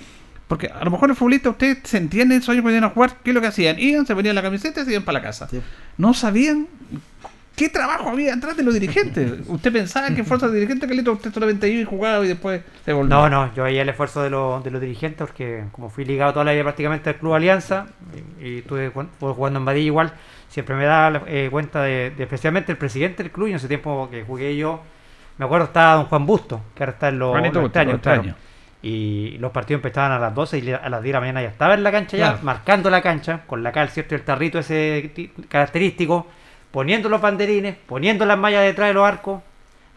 Porque 0.48 0.68
a 0.68 0.82
lo 0.84 0.90
mejor 0.90 1.08
los 1.10 1.18
futbolistas, 1.18 1.52
ustedes 1.52 1.78
se 1.84 1.98
entienden, 1.98 2.38
esos 2.38 2.48
años 2.50 2.64
que 2.64 2.70
iban 2.70 2.84
a 2.84 2.88
jugar, 2.90 3.16
¿qué 3.22 3.30
es 3.30 3.34
lo 3.34 3.40
que 3.40 3.48
hacían? 3.48 3.78
Iban, 3.78 4.06
se 4.06 4.14
ponían 4.14 4.34
la 4.34 4.42
camiseta 4.42 4.80
y 4.80 4.84
se 4.86 4.90
iban 4.92 5.04
para 5.04 5.18
la 5.18 5.22
casa. 5.22 5.46
Sí. 5.48 5.60
No 5.98 6.14
sabían 6.14 6.66
qué 7.54 7.68
trabajo 7.68 8.08
había 8.08 8.32
atrás 8.34 8.56
de 8.56 8.62
los 8.62 8.72
dirigentes. 8.72 9.32
Usted 9.46 9.72
pensaba 9.72 10.08
que 10.14 10.24
fuerza 10.24 10.48
de 10.48 10.54
dirigente, 10.60 10.86
que 10.86 11.10
usted 11.10 11.32
solamente 11.34 11.68
iba 11.68 11.82
y 11.82 11.84
jugaba 11.84 12.24
y 12.24 12.28
después 12.28 12.62
se 12.84 12.92
volvía. 12.92 13.14
No, 13.16 13.28
no, 13.28 13.54
yo 13.54 13.64
veía 13.64 13.82
el 13.82 13.88
esfuerzo 13.88 14.22
de, 14.22 14.30
los 14.30 14.62
de 14.64 14.70
los 14.70 14.80
dirigentes 14.80 15.18
porque 15.26 15.64
como 15.72 15.90
fui 15.90 16.04
ligado 16.04 16.32
toda 16.32 16.44
la 16.44 16.52
vida 16.52 16.62
prácticamente 16.62 17.10
al 17.10 17.16
Club 17.16 17.34
Alianza 17.34 17.86
y, 18.40 18.46
y 18.46 18.58
estuve 18.58 18.92
ju- 18.92 19.08
estuve 19.12 19.32
jugando 19.34 19.58
en 19.58 19.64
Badilla 19.64 19.86
igual, 19.86 20.12
siempre 20.48 20.76
me 20.76 20.84
daba 20.84 21.24
eh, 21.26 21.48
cuenta 21.50 21.82
de, 21.82 22.10
de 22.16 22.22
especialmente 22.22 22.72
el 22.72 22.78
presidente 22.78 23.22
del 23.24 23.32
club 23.32 23.48
y 23.48 23.50
en 23.50 23.56
ese 23.56 23.68
tiempo 23.68 24.08
que 24.10 24.22
jugué 24.22 24.56
yo, 24.56 24.80
me 25.36 25.44
acuerdo 25.44 25.66
estaba 25.66 25.96
don 25.96 26.04
Juan 26.06 26.24
Busto, 26.26 26.62
que 26.76 26.84
ahora 26.84 26.92
está 26.92 27.08
en 27.08 27.18
los, 27.18 27.34
los 27.34 27.42
Busto, 27.42 27.66
extraños, 27.66 27.92
los 27.94 28.00
claro. 28.02 28.22
Y 28.80 29.36
los 29.38 29.50
partidos 29.50 29.78
empezaban 29.78 30.12
a 30.12 30.18
las 30.20 30.34
12 30.34 30.58
y 30.58 30.70
a 30.72 30.88
las 30.88 31.02
10 31.02 31.04
de 31.04 31.12
la 31.12 31.20
mañana 31.20 31.42
ya 31.42 31.48
estaba 31.48 31.74
en 31.74 31.82
la 31.82 31.90
cancha 31.90 32.16
ya, 32.16 32.38
marcando 32.42 32.90
la 32.90 33.02
cancha, 33.02 33.40
con 33.46 33.62
la 33.62 33.72
cal, 33.72 33.88
¿cierto? 33.88 34.14
Y 34.14 34.18
el 34.18 34.24
tarrito 34.24 34.58
ese 34.60 35.10
ti- 35.14 35.32
característico, 35.48 36.26
poniendo 36.70 37.08
los 37.08 37.20
banderines, 37.20 37.74
poniendo 37.86 38.24
las 38.24 38.38
mallas 38.38 38.62
detrás 38.64 38.88
de 38.88 38.94
los 38.94 39.04
arcos, 39.06 39.42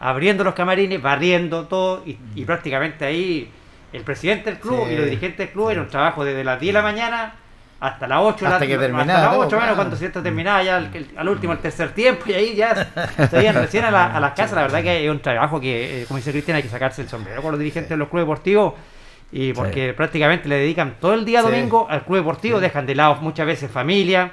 abriendo 0.00 0.42
los 0.42 0.54
camarines, 0.54 1.00
barriendo 1.00 1.66
todo, 1.68 2.02
y, 2.04 2.18
y 2.34 2.44
prácticamente 2.44 3.04
ahí 3.04 3.48
el 3.92 4.02
presidente 4.02 4.50
del 4.50 4.58
club 4.58 4.86
Sí. 4.88 4.94
y 4.94 4.96
los 4.96 5.04
dirigentes 5.04 5.38
del 5.38 5.50
club 5.50 5.70
era 5.70 5.80
un 5.82 5.88
trabajo 5.88 6.24
desde 6.24 6.42
las 6.42 6.58
10 6.58 6.74
de 6.74 6.80
la 6.80 6.82
mañana 6.82 7.34
hasta 7.82 8.06
las 8.06 8.18
8 8.20 8.36
de 8.36 8.42
la 8.50 8.56
Hasta 8.56 8.66
que 8.66 8.78
terminaba 8.78 9.12
hasta 9.12 9.26
las 9.26 9.34
todo, 9.36 9.46
8 9.46 9.60
menos 9.60 9.74
cuando 9.74 9.96
cierto 9.96 10.22
terminaba 10.22 10.62
ya 10.62 10.78
el- 10.78 10.90
el- 10.94 11.08
al 11.16 11.28
último 11.28 11.52
el 11.52 11.58
tercer 11.58 11.90
tiempo 11.92 12.24
y 12.26 12.32
ahí 12.34 12.54
ya 12.54 12.74
se 13.30 13.42
iban 13.42 13.54
recién 13.56 13.84
a, 13.84 13.90
la- 13.90 14.06
a 14.06 14.20
las 14.20 14.32
casas. 14.32 14.52
La 14.52 14.62
verdad 14.62 14.82
que 14.82 15.04
es 15.04 15.10
un 15.10 15.20
trabajo 15.20 15.60
que 15.60 16.02
eh, 16.02 16.04
como 16.06 16.18
dice 16.18 16.30
Cristian 16.30 16.56
hay 16.56 16.62
que 16.62 16.68
sacarse 16.68 17.02
el 17.02 17.08
sombrero 17.08 17.42
con 17.42 17.50
los 17.50 17.58
dirigentes 17.58 17.90
de 17.90 17.96
los 17.96 18.08
clubes 18.08 18.24
deportivos 18.26 18.74
y 19.32 19.52
porque 19.52 19.94
prácticamente 19.94 20.48
le 20.48 20.56
dedican 20.56 20.94
todo 21.00 21.14
el 21.14 21.24
día 21.24 21.40
Sí. 21.42 21.46
domingo 21.50 21.86
al 21.90 22.04
club 22.04 22.18
deportivo 22.18 22.60
dejan 22.60 22.86
de 22.86 22.94
lado 22.94 23.16
muchas 23.16 23.46
veces 23.46 23.70
familia 23.70 24.32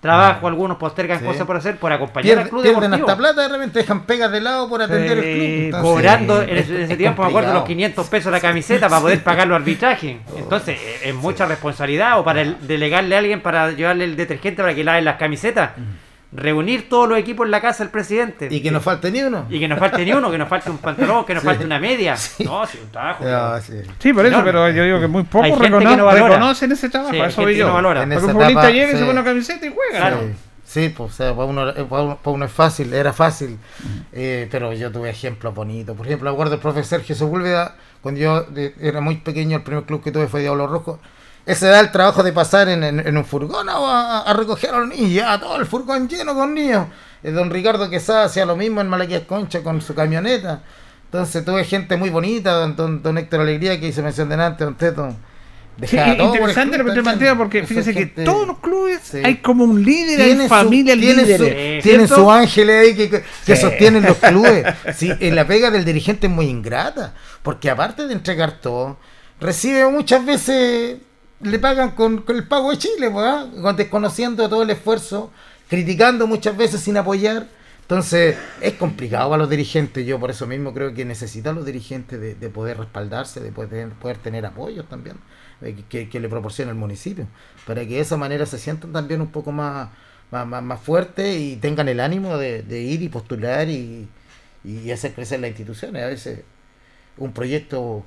trabajo 0.00 0.46
algunos 0.46 0.76
postergan 0.76 1.18
Sí. 1.18 1.24
cosas 1.24 1.44
por 1.46 1.56
hacer 1.56 1.76
por 1.76 1.92
acompañar 1.92 2.22
Pierden, 2.24 2.44
al 2.44 2.50
club 2.50 2.62
deportivo. 2.62 2.94
hasta 2.94 3.16
plata, 3.16 3.42
de 3.42 3.48
repente 3.48 3.78
dejan 3.80 4.02
pegas 4.04 4.30
de 4.30 4.40
lado 4.40 4.68
por 4.68 4.80
atender 4.80 5.20
Sí, 5.20 5.28
el 5.28 5.34
club. 5.34 5.44
Entonces, 5.64 5.90
cobrando 5.90 6.42
en 6.42 6.48
es- 6.50 6.70
ese, 6.70 6.82
es 6.92 6.98
tiempo 6.98 7.22
me 7.22 7.28
acuerdo 7.28 7.48
los 7.52 7.58
complicado. 7.62 7.64
500 7.64 8.06
pesos 8.08 8.32
la 8.32 8.40
camiseta 8.40 8.88
para 8.88 9.00
poder 9.00 9.22
pagar 9.24 9.48
los 9.48 9.56
arbitrajes. 9.56 10.16
Entonces 10.36 10.78
eh, 10.80 11.00
es 11.08 11.14
mucha 11.14 11.46
responsabilidad 11.46 12.18
o 12.20 12.24
para 12.24 12.42
el- 12.42 12.56
delegarle 12.66 13.16
a 13.16 13.18
alguien 13.18 13.40
para 13.40 13.72
llevarle 13.72 14.04
el 14.04 14.14
detergente 14.16 14.62
para 14.62 14.74
que 14.74 14.84
laven 14.84 15.04
las 15.04 15.16
camisetas 15.16 15.70
reunir 16.30 16.88
todos 16.90 17.08
los 17.08 17.18
equipos 17.18 17.46
en 17.46 17.50
la 17.50 17.60
casa 17.62 17.82
del 17.84 17.90
presidente 17.90 18.48
Y 18.50 18.60
que 18.60 18.70
no 18.70 18.80
falte 18.80 19.10
ni 19.10 19.22
uno. 19.22 19.46
y 19.48 19.58
que 19.58 19.66
no 19.66 19.76
falte 19.78 20.04
ni 20.04 20.12
uno 20.12 20.30
que 20.30 20.36
nos 20.36 20.46
falte 20.48 20.70
un 20.70 20.76
pantalón 20.76 21.24
que 21.24 21.32
nos 21.32 21.42
Sí. 21.42 21.46
falte 21.48 21.64
una 21.64 21.78
media 21.78 22.16
no 22.44 22.66
sí 22.66 22.78
un 22.82 22.90
trabajo 22.90 23.24
Ah, 23.26 23.58
sí. 23.62 23.72
Sí, 23.98 24.12
por 24.12 24.26
eso, 24.26 24.42
pero 24.44 24.68
yo 24.70 24.84
digo 24.84 25.00
que 25.00 25.06
muy 25.06 25.22
Hay 25.22 25.26
pocos 25.52 25.58
recono- 25.58 25.96
no 25.96 26.04
valora. 26.04 26.28
reconocen 26.28 26.72
ese 26.72 26.90
trabajo. 26.90 27.12
Sí, 27.14 27.18
a 27.20 27.24
hay 27.24 27.28
eso 27.30 27.36
gente 27.36 27.46
voy 27.46 27.52
que 27.54 27.58
yo. 27.60 27.66
no 27.68 27.74
valora. 27.74 28.02
En 28.02 28.10
Porque 28.10 28.26
un 28.26 28.32
futbolista 28.32 28.70
llega 28.70 28.88
y 28.88 28.92
se 28.92 28.98
pone 28.98 29.10
una 29.12 29.24
camiseta 29.24 29.66
y 29.66 29.72
juega. 29.74 29.98
Claro. 29.98 30.20
Sí, 30.64 30.92
pues, 30.94 31.12
o 31.14 31.16
sea, 31.16 31.32
para 31.34 31.46
uno, 31.46 31.70
eh, 31.70 31.86
para 31.88 32.02
uno, 32.02 32.18
para 32.22 32.34
uno 32.34 32.44
es 32.44 32.52
fácil, 32.52 32.92
era 32.92 33.14
fácil, 33.14 33.56
eh, 34.12 34.46
pero 34.50 34.74
yo 34.74 34.92
tuve 34.92 35.08
ejemplos 35.08 35.54
bonitos. 35.54 35.96
Por 35.96 36.04
ejemplo, 36.06 36.28
me 36.30 36.34
acuerdo 36.34 36.56
el 36.56 36.60
profe 36.60 36.84
Sergio 36.84 37.14
Sepúlveda, 37.14 37.74
cuando 38.02 38.20
yo 38.20 38.44
era 38.78 39.00
muy 39.00 39.16
pequeño, 39.16 39.56
el 39.56 39.62
primer 39.62 39.84
club 39.84 40.02
que 40.04 40.12
tuve 40.12 40.26
fue 40.28 40.40
Diablo 40.42 40.66
Rojo. 40.66 41.00
Se 41.54 41.66
da 41.66 41.80
el 41.80 41.90
trabajo 41.90 42.22
de 42.22 42.32
pasar 42.32 42.68
en, 42.68 42.82
en- 42.84 43.06
en 43.06 43.16
un 43.16 43.24
furgón 43.24 43.68
a, 43.70 44.32
recoger 44.36 44.70
a 44.74 44.78
los 44.80 44.88
niños, 44.88 45.10
ya 45.12 45.38
todo 45.40 45.56
el 45.56 45.66
furgón 45.66 46.08
lleno 46.08 46.34
con 46.34 46.54
niños. 46.54 46.86
Eh, 47.22 47.30
don 47.30 47.50
Ricardo 47.50 47.88
Quesada 47.90 48.24
hacía 48.24 48.44
lo 48.46 48.56
mismo 48.56 48.80
en 48.80 48.88
Malaquías 48.88 49.22
Concha 49.22 49.62
con 49.62 49.80
su 49.80 49.94
camioneta. 49.94 50.60
Entonces 51.06 51.44
tuve 51.44 51.64
gente 51.64 51.96
muy 51.96 52.10
bonita, 52.10 52.52
don, 52.52 52.76
don, 52.76 53.02
don 53.02 53.16
Héctor 53.18 53.40
Alegría, 53.40 53.80
que 53.80 53.88
hice 53.88 54.02
mención 54.02 54.28
delante, 54.28 54.64
don 54.64 54.74
Teto. 54.76 55.16
Sí, 55.86 55.96
interesante 55.96 56.76
lo 56.76 56.84
que 56.84 56.88
también. 56.90 57.04
plantea 57.04 57.36
porque 57.36 57.64
fíjese 57.64 57.94
que 57.94 58.06
todos 58.06 58.48
los 58.48 58.58
clubes 58.58 58.98
Sí. 59.04 59.20
hay 59.24 59.36
como 59.36 59.62
un 59.62 59.80
líder, 59.84 60.20
hay 60.20 60.26
tiene 60.30 60.48
familias 60.48 60.98
tiene 60.98 61.22
su- 61.22 61.28
líderes. 61.44 61.82
tienen 61.84 62.06
¿cierto? 62.08 62.24
su 62.24 62.30
ángel 62.32 62.70
ahí 62.70 62.96
que, 62.96 63.22
que 63.46 63.56
sostienen 63.56 64.02
los 64.02 64.16
clubes. 64.16 64.64
Sí, 64.96 65.12
eh, 65.20 65.30
la 65.30 65.46
pega 65.46 65.70
del 65.70 65.84
dirigente 65.84 66.26
es 66.26 66.32
muy 66.32 66.46
ingrata, 66.46 67.14
porque 67.44 67.70
aparte 67.70 68.08
de 68.08 68.12
entregar 68.12 68.60
todo, 68.60 68.96
recibe 69.40 69.86
muchas 69.88 70.26
veces, 70.26 70.98
le 71.40 71.58
pagan 71.58 71.92
con, 71.92 72.22
con 72.22 72.36
el 72.36 72.46
pago 72.46 72.70
de 72.70 72.78
Chile. 72.78 73.10
Con- 73.10 73.76
desconociendo 73.76 74.48
todo 74.48 74.62
el 74.62 74.70
esfuerzo, 74.70 75.30
criticando 75.68 76.26
muchas 76.26 76.56
veces 76.56 76.80
sin 76.80 76.96
apoyar. 76.96 77.46
Entonces, 77.82 78.36
es 78.60 78.74
complicado 78.74 79.30
para 79.30 79.38
los 79.40 79.48
dirigentes. 79.48 80.04
Yo 80.06 80.20
por 80.20 80.30
eso 80.30 80.46
mismo 80.46 80.74
creo 80.74 80.92
que 80.92 81.06
necesitan 81.06 81.54
los 81.54 81.64
dirigentes 81.64 82.20
de, 82.20 82.34
de 82.34 82.48
poder 82.50 82.76
respaldarse, 82.76 83.40
de 83.40 83.50
poder, 83.50 83.88
poder 83.90 84.18
tener 84.18 84.44
apoyos 84.44 84.86
también, 84.88 85.16
eh, 85.62 85.74
que, 85.88 86.10
que 86.10 86.20
le 86.20 86.28
proporcione 86.28 86.70
el 86.70 86.76
municipio, 86.76 87.26
para 87.66 87.80
que 87.86 87.94
de 87.94 88.00
esa 88.00 88.18
manera 88.18 88.44
se 88.44 88.58
sientan 88.58 88.92
también 88.92 89.22
un 89.22 89.28
poco 89.28 89.52
más, 89.52 89.88
más, 90.30 90.46
más, 90.46 90.62
más 90.62 90.80
fuertes 90.80 91.34
y 91.40 91.56
tengan 91.56 91.88
el 91.88 92.00
ánimo 92.00 92.36
de, 92.36 92.62
de 92.62 92.80
ir 92.82 93.00
y 93.00 93.08
postular 93.08 93.70
y, 93.70 94.06
y 94.64 94.90
hacer 94.90 95.14
crecer 95.14 95.40
las 95.40 95.48
instituciones. 95.48 96.02
A 96.02 96.08
veces 96.08 96.40
un 97.16 97.32
proyecto 97.32 98.04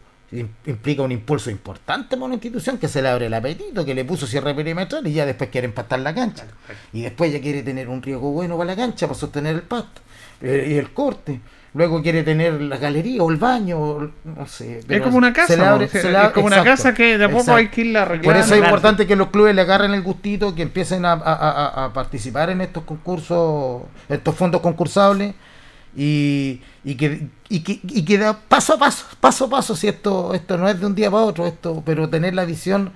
implica 0.65 1.02
un 1.02 1.12
impulso 1.12 1.50
importante 1.52 2.15
para 2.15 2.26
una 2.26 2.36
institución 2.36 2.78
que 2.78 2.88
se 2.88 3.02
le 3.02 3.10
abre 3.10 3.26
el 3.26 3.34
apetito, 3.34 3.84
que 3.84 3.94
le 3.94 4.06
puso 4.06 4.26
cierre 4.26 4.54
perimetral 4.56 5.06
y 5.08 5.13
ya 5.13 5.26
después 5.26 5.50
quiere 5.50 5.65
empatar 5.67 6.00
la 6.00 6.13
cancha. 6.15 6.46
Y 6.94 7.02
después 7.02 7.32
ya 7.34 7.41
quiere 7.41 7.63
tener 7.63 7.89
un 7.89 8.02
riego 8.02 8.32
bueno 8.32 8.58
para 8.58 8.67
la 8.72 8.76
cancha, 8.76 9.08
para 9.08 9.20
sostener 9.20 9.56
el 9.56 9.62
pasto 9.63 10.02
eh, 10.41 10.67
y 10.72 10.74
el 10.78 10.91
corte. 10.94 11.39
Luego 11.74 12.02
quiere 12.02 12.24
tener 12.24 12.62
la 12.62 12.76
galería 12.78 13.24
o 13.24 13.32
el 13.32 13.38
baño, 13.38 13.80
o 13.80 14.02
no 14.26 14.46
sé. 14.46 14.82
Es 14.89 15.02
como 15.02 15.17
una 15.17 15.32
casa. 15.32 15.48
se 15.54 15.58
le 15.58 15.63
abre- 15.63 15.86
¿no? 15.86 15.86
O 15.86 15.89
sea, 15.89 16.02
se 16.02 16.12
le 16.12 16.17
abre- 16.17 16.28
es 16.28 16.34
como 16.34 16.48
una 16.48 16.56
exacto, 16.58 16.84
casa 16.84 16.94
que 16.94 17.17
de 17.17 17.24
a 17.26 17.30
poco 17.30 17.54
hay 17.56 17.67
que 17.70 17.82
irla 17.82 18.02
arreglando. 18.02 18.26
Por 18.30 18.36
eso 18.38 18.56
es 18.56 18.60
importante 18.65 19.08
que 19.08 19.15
los 19.15 19.30
clubes 19.30 19.56
le 19.56 19.62
agarren 19.62 19.94
el 19.94 20.02
gustito, 20.02 20.54
que 20.54 20.63
empiecen 20.63 21.06
a, 21.06 21.13
a- 21.13 21.17
a- 21.17 21.86
a 21.86 21.94
participar 21.94 22.50
en 22.50 22.60
estos 22.60 22.84
concursos, 22.84 23.84
estos 24.10 24.36
fondos 24.36 24.60
concursables 24.62 25.34
y, 25.96 26.62
que 26.98 27.28
y 27.50 27.60
que, 27.62 27.80
y 27.84 28.06
que 28.06 28.18
da 28.18 28.40
paso 28.40 28.74
a 28.76 28.78
paso, 28.78 29.06
paso 29.20 29.46
a 29.46 29.50
paso, 29.50 29.76
si 29.76 29.88
esto 29.88 30.34
esto 30.34 30.58
no 30.58 30.70
es 30.70 30.80
de 30.80 30.86
un 30.86 30.96
día 30.96 31.12
para 31.12 31.24
otro, 31.24 31.46
esto, 31.46 31.84
pero 31.86 32.10
tener 32.10 32.34
la 32.34 32.46
visión 32.46 32.92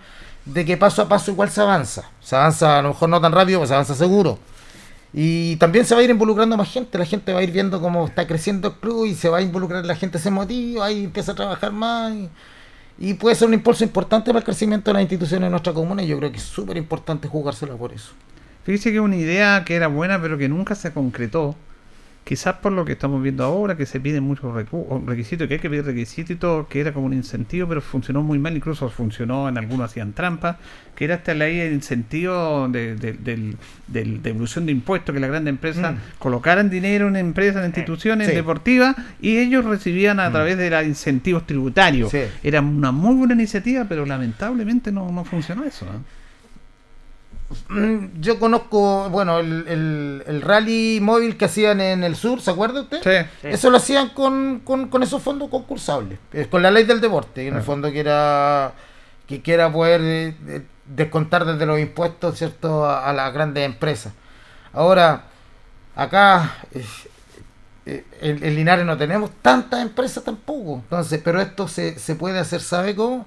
de 0.46 0.64
que 0.64 0.78
paso 0.78 1.02
a 1.02 1.10
paso 1.10 1.32
igual 1.32 1.50
se 1.50 1.62
avanza. 1.62 2.10
Se 2.22 2.36
avanza 2.36 2.80
a 2.80 2.82
lo 2.82 2.90
mejor 2.90 3.10
no 3.10 3.20
tan 3.20 3.32
rápido, 3.32 3.60
pero 3.60 3.68
se 3.68 3.74
avanza 3.74 3.96
seguro. 3.96 4.40
Y 5.14 5.56
también 5.58 5.86
se 5.86 5.96
va 5.96 6.02
a 6.02 6.04
ir 6.04 6.10
involucrando 6.10 6.58
más 6.58 6.70
gente, 6.70 6.98
la 6.98 7.06
gente 7.06 7.32
va 7.34 7.40
a 7.40 7.44
ir 7.44 7.52
viendo 7.52 7.80
cómo 7.82 8.06
está 8.06 8.28
creciendo 8.28 8.68
el 8.70 8.74
club 8.76 9.06
y 9.06 9.16
se 9.16 9.30
va 9.30 9.38
a 9.38 9.42
involucrar, 9.42 9.86
la 9.86 9.96
gente 9.96 10.20
se 10.20 10.30
motiva 10.30 10.92
y 10.92 11.06
empieza 11.06 11.32
a 11.32 11.36
trabajar 11.36 11.72
más. 11.72 12.14
Y, 12.14 12.30
y 12.98 13.14
puede 13.14 13.36
ser 13.36 13.48
un 13.48 13.54
impulso 13.54 13.84
importante 13.84 14.32
para 14.32 14.40
el 14.40 14.46
crecimiento 14.46 14.90
de 14.90 14.94
las 14.94 15.02
instituciones 15.02 15.48
de 15.48 15.52
nuestra 15.52 15.74
comuna 15.74 16.04
y 16.04 16.08
yo 16.08 16.18
creo 16.18 16.32
que 16.32 16.38
es 16.38 16.44
súper 16.44 16.78
importante 16.78 17.28
jugársela 17.28 17.76
por 17.76 17.94
eso. 17.94 18.12
Fíjese 18.64 18.92
que 18.92 19.00
una 19.00 19.16
idea 19.16 19.64
que 19.64 19.76
era 19.76 19.88
buena 19.88 20.22
pero 20.22 20.38
que 20.38 20.50
nunca 20.50 20.76
se 20.76 20.92
concretó. 20.92 21.56
Quizás 22.26 22.56
por 22.56 22.72
lo 22.72 22.86
que 22.86 22.94
estamos 22.94 23.22
viendo 23.22 23.44
ahora, 23.44 23.78
que 23.78 23.86
se 23.86 24.00
piden 24.00 24.24
muchos 24.24 24.52
requisitos, 25.06 25.48
que 25.48 25.54
hay 25.54 25.60
que 25.60 25.70
pedir 25.70 25.86
requisitos 25.86 26.32
y 26.32 26.36
todo, 26.36 26.68
que 26.68 26.80
era 26.82 26.92
como 26.92 27.06
un 27.06 27.14
incentivo, 27.14 27.68
pero 27.70 27.82
funcionó 27.82 28.24
muy 28.24 28.40
mal, 28.40 28.56
incluso 28.58 28.90
funcionó 28.90 29.48
en 29.48 29.60
algunos 29.60 29.92
hacían 29.92 30.14
trampas, 30.14 30.58
que 30.96 31.06
era 31.06 31.16
esta 31.16 31.36
ley 31.36 31.56
de 31.56 31.72
incentivo 31.72 32.68
de, 32.68 32.96
de, 32.96 33.14
del- 33.14 34.24
de 34.24 34.72
impuestos, 34.72 35.14
que 35.14 35.20
las 35.20 35.30
grandes 35.30 35.52
empresas 35.52 35.94
Mm. 35.94 35.98
colocaran 36.18 36.68
dinero 36.72 37.08
en 37.08 37.16
empresas, 37.16 37.58
en 37.64 37.68
instituciones 37.68 38.28
sí. 38.28 38.34
deportivas, 38.34 38.96
y 39.22 39.38
ellos 39.38 39.64
recibían 39.64 40.20
a 40.20 40.32
través 40.32 40.58
de 40.58 40.72
los 40.72 40.84
incentivos 40.84 41.46
tributarios. 41.46 42.10
Sí. 42.10 42.22
Era 42.42 42.60
una 42.60 42.92
muy 42.92 43.14
buena 43.14 43.36
iniciativa, 43.36 43.86
pero 43.88 44.04
lamentablemente 44.04 44.92
no, 44.92 45.12
no 45.12 45.26
funcionó 45.26 45.64
eso. 45.64 45.86
Mm, 47.70 48.20
Yo 48.22 48.40
conozco, 48.40 49.10
bueno, 49.10 49.40
el, 49.40 49.68
el- 49.68 50.24
el 50.28 50.42
rally 50.42 51.00
móvil 51.02 51.38
que 51.38 51.46
hacían 51.46 51.82
en 51.82 52.04
el 52.04 52.16
sur, 52.16 52.42
¿se 52.42 52.52
acuerda 52.52 52.82
usted? 52.82 52.98
Sí. 53.04 53.28
Sí. 53.42 53.48
Eso 53.50 53.70
lo 53.70 53.78
hacían 53.78 54.10
con, 54.10 54.62
con, 54.64 54.88
con 54.90 55.04
esos 55.04 55.22
fondos 55.22 55.50
concursables, 55.50 56.20
eh, 56.34 56.48
con 56.50 56.62
la 56.62 56.72
ley 56.72 56.84
del 56.86 57.02
deporte, 57.02 57.42
en 57.42 57.48
el 57.48 57.54
Claro. 57.54 57.66
fondo 57.66 57.92
que 57.92 58.00
era 58.00 58.74
que 59.28 59.42
quiera 59.42 59.72
poder 59.72 60.02
eh, 60.04 60.36
eh, 60.48 60.62
descontar 60.86 61.46
desde 61.46 61.66
los 61.66 61.80
impuestos, 61.80 62.38
¿cierto?, 62.38 62.86
a, 62.86 63.10
a 63.10 63.14
las 63.14 63.34
grandes 63.34 63.66
empresas. 63.66 64.14
Ahora, 64.72 65.24
acá 65.96 66.58
eh, 67.86 68.04
en, 68.22 68.44
en 68.44 68.56
Linares 68.56 68.86
no 68.86 68.98
tenemos 68.98 69.30
tantas 69.42 69.82
empresas 69.82 70.24
tampoco. 70.24 70.76
Entonces, 70.84 71.22
pero 71.24 71.40
esto 71.42 71.68
se, 71.68 71.98
se 72.00 72.16
puede 72.16 72.40
hacer, 72.40 72.62
¿sabe 72.62 72.96
cómo? 72.96 73.26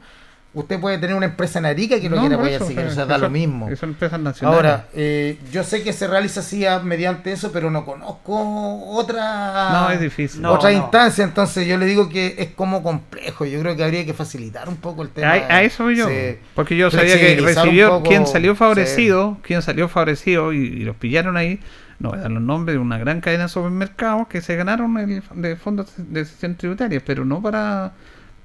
Usted 0.58 0.80
puede 0.80 0.98
tener 0.98 1.14
una 1.14 1.26
empresa 1.26 1.58
en 1.60 1.66
Arica 1.66 2.00
que 2.00 2.08
lo 2.08 2.16
No, 2.16 2.22
quiera 2.22 2.36
apoyar, 2.36 2.62
así 2.62 2.74
que 2.74 2.80
que- 2.82 2.86
o 2.88 2.90
sea, 2.90 3.06
da 3.06 3.16
lo 3.16 3.30
mismo. 3.40 3.68
Son 3.76 3.90
empresas 3.90 4.18
nacionales. 4.18 4.56
Ahora, 4.56 4.86
eh, 4.92 5.38
yo 5.52 5.62
sé 5.62 5.82
que 5.84 5.92
se 5.92 6.06
realiza 6.08 6.40
así 6.40 6.64
mediante 6.82 7.30
eso, 7.32 7.52
pero 7.52 7.70
no 7.70 7.84
conozco 7.84 8.84
otra 8.90 9.70
no, 9.72 9.90
es 9.90 10.00
difícil. 10.00 10.44
Otra 10.44 10.70
no. 10.70 10.78
instancia, 10.78 11.22
entonces 11.24 11.66
yo 11.66 11.76
le 11.78 11.86
digo 11.86 12.08
que 12.08 12.34
es 12.38 12.48
como 12.54 12.82
complejo. 12.82 13.44
Yo 13.44 13.60
creo 13.60 13.76
que 13.76 13.84
habría 13.84 14.04
que 14.04 14.14
facilitar 14.14 14.68
un 14.68 14.76
poco 14.76 15.02
el 15.02 15.10
tema. 15.10 15.30
A, 15.30 15.56
a 15.56 15.62
eso 15.62 15.84
voy 15.84 15.96
yo. 15.96 16.08
Sí. 16.08 16.38
Porque 16.54 16.76
yo 16.76 16.90
sabía 16.90 17.18
que 17.18 17.36
recibió 17.40 17.90
poco, 17.90 18.08
quien 18.08 18.26
salió 18.26 18.52
sí. 18.52 18.58
favorecido, 18.58 19.38
quien 19.42 19.62
salió 19.62 19.88
favorecido 19.88 20.52
y, 20.52 20.58
y 20.58 20.80
los 20.84 20.96
pillaron 20.96 21.36
ahí. 21.36 21.60
No 22.00 22.10
voy 22.10 22.18
a 22.18 22.22
dar 22.22 22.30
los 22.30 22.42
nombres 22.42 22.74
de 22.74 22.78
una 22.78 22.96
gran 22.98 23.20
cadena 23.20 23.44
de 23.44 23.48
supermercados 23.48 24.28
que 24.28 24.40
se 24.40 24.54
ganaron 24.56 24.96
el, 24.98 25.22
de 25.34 25.56
fondos 25.56 25.92
de 25.96 26.24
sesión 26.24 26.54
tributaria, 26.54 27.02
pero 27.04 27.24
no 27.24 27.42
para 27.42 27.92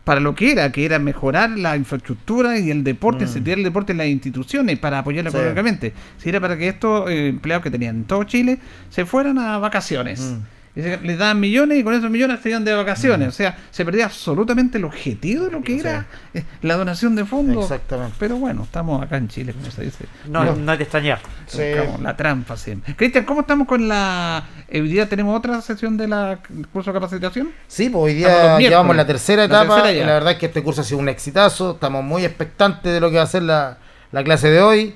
para 0.03 0.19
lo 0.19 0.35
que 0.35 0.51
era, 0.51 0.71
que 0.71 0.83
era 0.85 0.99
mejorar 0.99 1.51
la 1.51 1.77
infraestructura 1.77 2.59
y 2.59 2.69
el 2.71 2.83
deporte, 2.83 3.25
Mm. 3.25 3.27
sentir 3.29 3.53
el 3.57 3.63
deporte 3.63 3.93
en 3.93 3.99
las 3.99 4.07
instituciones 4.07 4.77
para 4.79 4.99
apoyarlo 4.99 5.31
Sí. 5.31 5.37
económicamente. 5.37 5.93
Si 6.17 6.27
era 6.29 6.41
para 6.41 6.57
que 6.57 6.67
estos 6.67 7.09
eh, 7.09 7.29
empleados 7.29 7.63
que 7.63 7.71
tenían 7.71 7.95
en 7.97 8.03
todo 8.03 8.23
Chile 8.25 8.59
se 8.89 9.05
fueran 9.05 9.37
a 9.39 9.57
vacaciones. 9.59 10.19
Mm. 10.21 10.52
Y 10.75 10.81
se- 10.81 10.97
les 11.01 11.19
daban 11.19 11.39
millones 11.39 11.77
y 11.77 11.83
con 11.83 11.93
esos 11.93 12.09
millones 12.09 12.39
se 12.41 12.49
iban 12.49 12.65
de 12.65 12.73
vacaciones. 12.73 13.27
O 13.27 13.31
sea, 13.31 13.57
se 13.69 13.85
perdía 13.85 14.05
absolutamente 14.05 14.79
el 14.79 14.85
objetivo 14.85 15.45
de 15.45 15.51
lo 15.51 15.61
que 15.61 15.77
era 15.79 16.07
eh, 16.33 16.43
la 16.63 16.75
donación 16.77 17.15
de 17.15 17.25
fondos. 17.25 17.63
Exactamente. 17.65 18.15
Pero 18.17 18.37
bueno, 18.37 18.63
estamos 18.63 19.01
acá 19.03 19.17
en 19.17 19.27
Chile, 19.27 19.53
como 19.53 19.69
se 19.69 19.83
dice. 19.83 20.05
No, 20.27 20.43
No. 20.43 20.55
no 20.55 20.71
es 20.73 20.79
de 20.79 20.83
extrañar. 20.83 21.19
Sí. 21.45 21.61
Buscamos 21.77 22.01
la 22.01 22.17
trampa 22.17 22.57
siempre. 22.57 22.95
Cristian, 22.95 23.23
¿cómo 23.25 23.41
estamos 23.41 23.67
con 23.67 23.87
la... 23.87 24.45
eh, 24.67 24.81
Hoy 24.81 24.87
día 24.89 25.07
tenemos 25.07 25.37
otra 25.37 25.61
sesión 25.61 25.95
de 25.95 26.07
la 26.07 26.39
curso 26.71 26.91
de 26.91 26.99
capacitación? 26.99 27.51
Sí, 27.67 27.89
pues 27.89 28.03
hoy 28.05 28.13
día 28.15 28.57
llevamos 28.57 28.95
la 28.95 29.05
tercera 29.05 29.41
La 29.41 29.45
etapa. 29.45 29.75
tercera 29.75 29.91
ya. 29.93 30.05
la 30.07 30.13
verdad 30.13 30.31
es 30.31 30.37
que 30.39 30.47
este 30.47 30.63
curso 30.63 30.81
ha 30.81 30.83
sido 30.83 30.99
un 30.99 31.09
exitazo. 31.09 31.73
Estamos 31.73 32.03
muy 32.03 32.25
expectantes 32.25 32.91
de 32.91 32.99
lo 32.99 33.11
que 33.11 33.17
va 33.17 33.23
a 33.23 33.27
ser 33.27 33.43
la, 33.43 33.77
la 34.11 34.23
clase 34.23 34.49
de 34.49 34.59
hoy. 34.61 34.95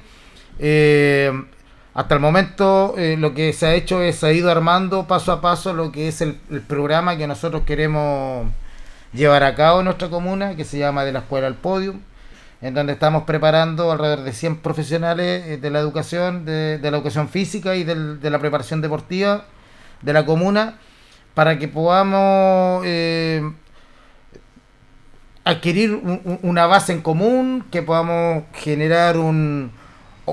Eh, 0.60 1.32
hasta 1.97 2.13
el 2.13 2.21
momento 2.21 2.93
eh, 2.97 3.15
lo 3.17 3.33
que 3.33 3.51
se 3.53 3.65
ha 3.65 3.73
hecho 3.73 4.01
es 4.03 4.23
ha 4.23 4.31
ido 4.31 4.51
armando 4.51 5.07
paso 5.07 5.31
a 5.31 5.41
paso 5.41 5.73
lo 5.73 5.91
que 5.91 6.07
es 6.07 6.21
el, 6.21 6.36
programa 6.67 7.17
que 7.17 7.25
nosotros 7.25 7.63
queremos 7.65 8.47
llevar 9.13 9.43
a 9.43 9.55
cabo 9.55 9.79
en 9.79 9.86
nuestra 9.86 10.07
comuna, 10.10 10.55
que 10.55 10.63
se 10.63 10.77
llama 10.77 11.03
De 11.03 11.12
la 11.12 11.19
Escuela 11.19 11.47
al 11.47 11.55
Podium, 11.55 11.99
en 12.62 12.75
donde 12.75 12.93
estamos 12.93 13.23
preparando 13.23 13.91
alrededor 13.91 14.21
de 14.23 14.31
100 14.31 14.57
profesionales 14.57 15.43
eh, 15.47 15.57
de 15.57 15.69
la 15.71 15.79
educación, 15.79 16.45
de, 16.45 16.77
la 16.81 16.89
educación 16.89 17.29
física 17.29 17.75
y 17.75 17.83
de 17.83 18.29
la 18.29 18.38
preparación 18.39 18.79
deportiva 18.81 19.45
de 20.03 20.13
la 20.13 20.23
comuna, 20.23 20.75
para 21.33 21.57
que 21.57 21.67
podamos 21.67 22.83
eh, 22.86 23.41
adquirir 25.43 25.93
un- 25.95 26.21
un- 26.23 26.39
una 26.43 26.67
base 26.67 26.93
en 26.93 27.01
común, 27.01 27.65
que 27.71 27.81
podamos 27.81 28.43
generar 28.53 29.17
un, 29.17 29.71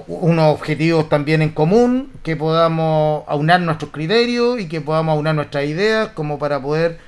unos 0.09 0.53
objetivos 0.55 1.09
también 1.09 1.41
en 1.43 1.51
común, 1.51 2.11
que 2.23 2.37
podamos 2.37 3.25
aunar 3.29 3.61
nuestros 3.61 3.91
criterios 3.93 4.59
y 4.61 4.67
que 4.69 4.81
podamos 4.81 5.15
aunar 5.17 5.35
nuestras 5.35 5.65
ideas 5.67 6.09
como 6.15 6.39
para 6.39 6.61
poder 6.61 6.99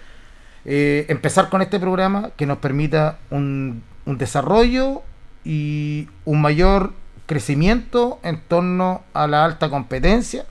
eh, 0.64 1.04
empezar 1.08 1.48
con 1.48 1.62
este 1.62 1.78
programa 1.80 2.30
que 2.36 2.46
nos 2.46 2.58
permita 2.58 3.18
un, 3.30 3.82
un 4.04 4.18
desarrollo 4.18 5.02
y 5.44 6.08
un 6.24 6.40
mayor 6.40 6.92
crecimiento 7.26 8.20
en 8.22 8.40
torno 8.40 9.02
a 9.14 9.26
la 9.26 9.44
alta 9.44 9.68
competencia 9.68 10.44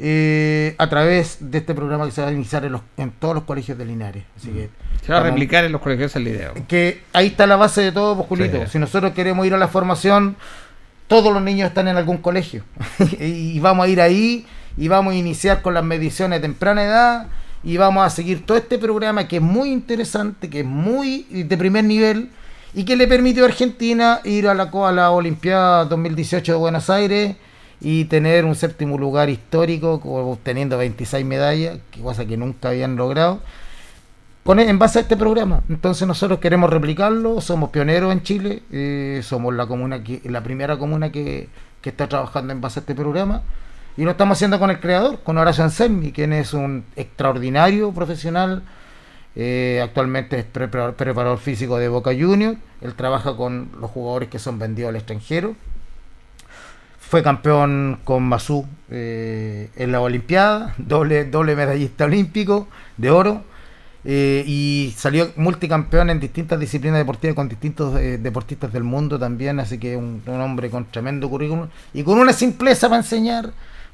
eh, 0.00 0.74
a 0.78 0.88
través 0.88 1.36
de 1.40 1.58
este 1.58 1.74
programa 1.74 2.04
que 2.06 2.10
se 2.10 2.20
va 2.22 2.28
a 2.28 2.32
iniciar 2.32 2.64
en, 2.64 2.72
los- 2.72 2.82
en 2.96 3.12
todos 3.12 3.34
los 3.34 3.44
colegios 3.44 3.78
de 3.78 3.84
Linares. 3.84 4.24
Así 4.36 4.48
que 4.48 4.68
Se 5.06 5.12
va 5.12 5.18
a 5.18 5.22
replicar 5.22 5.64
en 5.64 5.72
los 5.72 5.80
colegios 5.80 6.14
el 6.16 6.24
video. 6.24 6.52
que 6.66 7.02
ahí 7.12 7.28
está 7.28 7.46
la 7.46 7.56
base 7.56 7.80
de 7.82 7.92
todo, 7.92 8.16
pues, 8.16 8.28
Julito. 8.28 8.58
Sí. 8.64 8.72
Si 8.72 8.78
nosotros 8.78 9.12
queremos 9.12 9.46
ir 9.46 9.54
a 9.54 9.58
la 9.58 9.68
formación, 9.68 10.36
todos 11.06 11.32
los 11.32 11.42
niños 11.42 11.68
están 11.68 11.88
en 11.88 11.96
algún 11.96 12.18
colegio. 12.18 12.64
y 13.20 13.58
vamos 13.60 13.86
a 13.86 13.88
ir 13.88 14.00
ahí 14.00 14.46
y 14.76 14.88
vamos 14.88 15.14
a 15.14 15.16
iniciar 15.16 15.62
con 15.62 15.74
las 15.74 15.84
mediciones 15.84 16.40
de 16.40 16.48
temprana 16.48 16.84
edad 16.84 17.26
y 17.62 17.76
vamos 17.76 18.04
a 18.06 18.10
seguir 18.10 18.44
todo 18.44 18.58
este 18.58 18.78
programa 18.78 19.26
que 19.26 19.36
es 19.36 19.42
muy 19.42 19.70
interesante, 19.70 20.50
que 20.50 20.60
es 20.60 20.66
muy 20.66 21.22
de 21.30 21.56
primer 21.56 21.84
nivel 21.84 22.30
y 22.74 22.84
que 22.84 22.96
le 22.96 23.06
permitió 23.06 23.44
a 23.44 23.48
Argentina 23.48 24.20
ir 24.24 24.48
a 24.48 24.54
la, 24.54 24.64
a 24.64 24.92
la 24.92 25.10
Olimpiada 25.10 25.84
2018 25.84 26.52
de 26.52 26.58
Buenos 26.58 26.90
Aires 26.90 27.36
y 27.80 28.04
tener 28.06 28.44
un 28.44 28.54
séptimo 28.54 28.98
lugar 28.98 29.30
histórico, 29.30 30.00
obteniendo 30.04 30.76
26 30.78 31.24
medallas, 31.24 31.78
que 31.90 32.00
cosa 32.00 32.24
que 32.24 32.36
nunca 32.36 32.70
habían 32.70 32.96
logrado 32.96 33.40
con, 34.44 34.60
en 34.60 34.78
base 34.78 34.98
a 34.98 35.02
este 35.02 35.16
programa. 35.16 35.62
Entonces 35.68 36.06
nosotros 36.06 36.38
queremos 36.38 36.70
replicarlo, 36.70 37.40
somos 37.40 37.70
pioneros 37.70 38.12
en 38.12 38.22
Chile, 38.22 38.62
eh, 38.70 39.20
somos 39.24 39.54
la 39.54 39.66
comuna 39.66 40.02
la 40.24 40.42
primera 40.42 40.76
comuna 40.78 41.10
que, 41.10 41.48
está 41.82 42.08
trabajando 42.08 42.52
en 42.52 42.60
base 42.60 42.78
a 42.78 42.82
este 42.82 42.94
programa. 42.94 43.42
Y 43.96 44.04
lo 44.04 44.10
estamos 44.10 44.38
haciendo 44.38 44.58
con 44.58 44.70
el 44.70 44.80
creador, 44.80 45.20
con 45.22 45.38
Horacio 45.38 45.62
Anselmi, 45.64 46.12
quien 46.12 46.32
es 46.32 46.52
un 46.54 46.84
extraordinario 46.96 47.92
profesional. 47.92 48.62
eh, 49.36 49.80
actualmente 49.82 50.38
es 50.38 50.44
prepara- 50.46 50.92
preparador 50.94 51.38
físico 51.38 51.76
de 51.78 51.88
Boca 51.88 52.10
Juniors. 52.12 52.56
Él 52.80 52.94
trabaja 52.94 53.36
con 53.36 53.68
los 53.80 53.90
jugadores 53.90 54.28
que 54.28 54.38
son 54.38 54.58
vendidos 54.58 54.90
al 54.90 54.96
extranjero. 54.96 55.56
Fue 57.00 57.22
campeón 57.22 57.98
con 58.04 58.22
Masú 58.24 58.66
eh, 58.90 59.70
en 59.76 59.92
la 59.92 60.00
Olimpiada, 60.00 60.74
doble 60.78 61.54
medallista 61.56 62.04
olímpico 62.06 62.66
de 62.96 63.10
oro. 63.10 63.42
Eh, 64.04 64.44
y 64.46 64.94
salió 64.96 65.30
multicampeón 65.36 66.10
en 66.10 66.20
distintas 66.20 66.60
disciplinas 66.60 66.98
deportivas 66.98 67.34
con 67.34 67.48
distintos 67.48 67.98
eh, 67.98 68.18
deportistas 68.18 68.72
del 68.72 68.84
mundo 68.84 69.18
también, 69.18 69.60
así 69.60 69.78
que 69.78 69.96
un, 69.96 70.22
un 70.26 70.40
hombre 70.40 70.68
con 70.70 70.84
tremendo 70.90 71.28
currículum 71.30 71.68
y 71.92 72.02
con 72.02 72.18
una 72.18 72.32
simpleza 72.32 72.88
para 72.88 73.00
enseñar, 73.00 73.50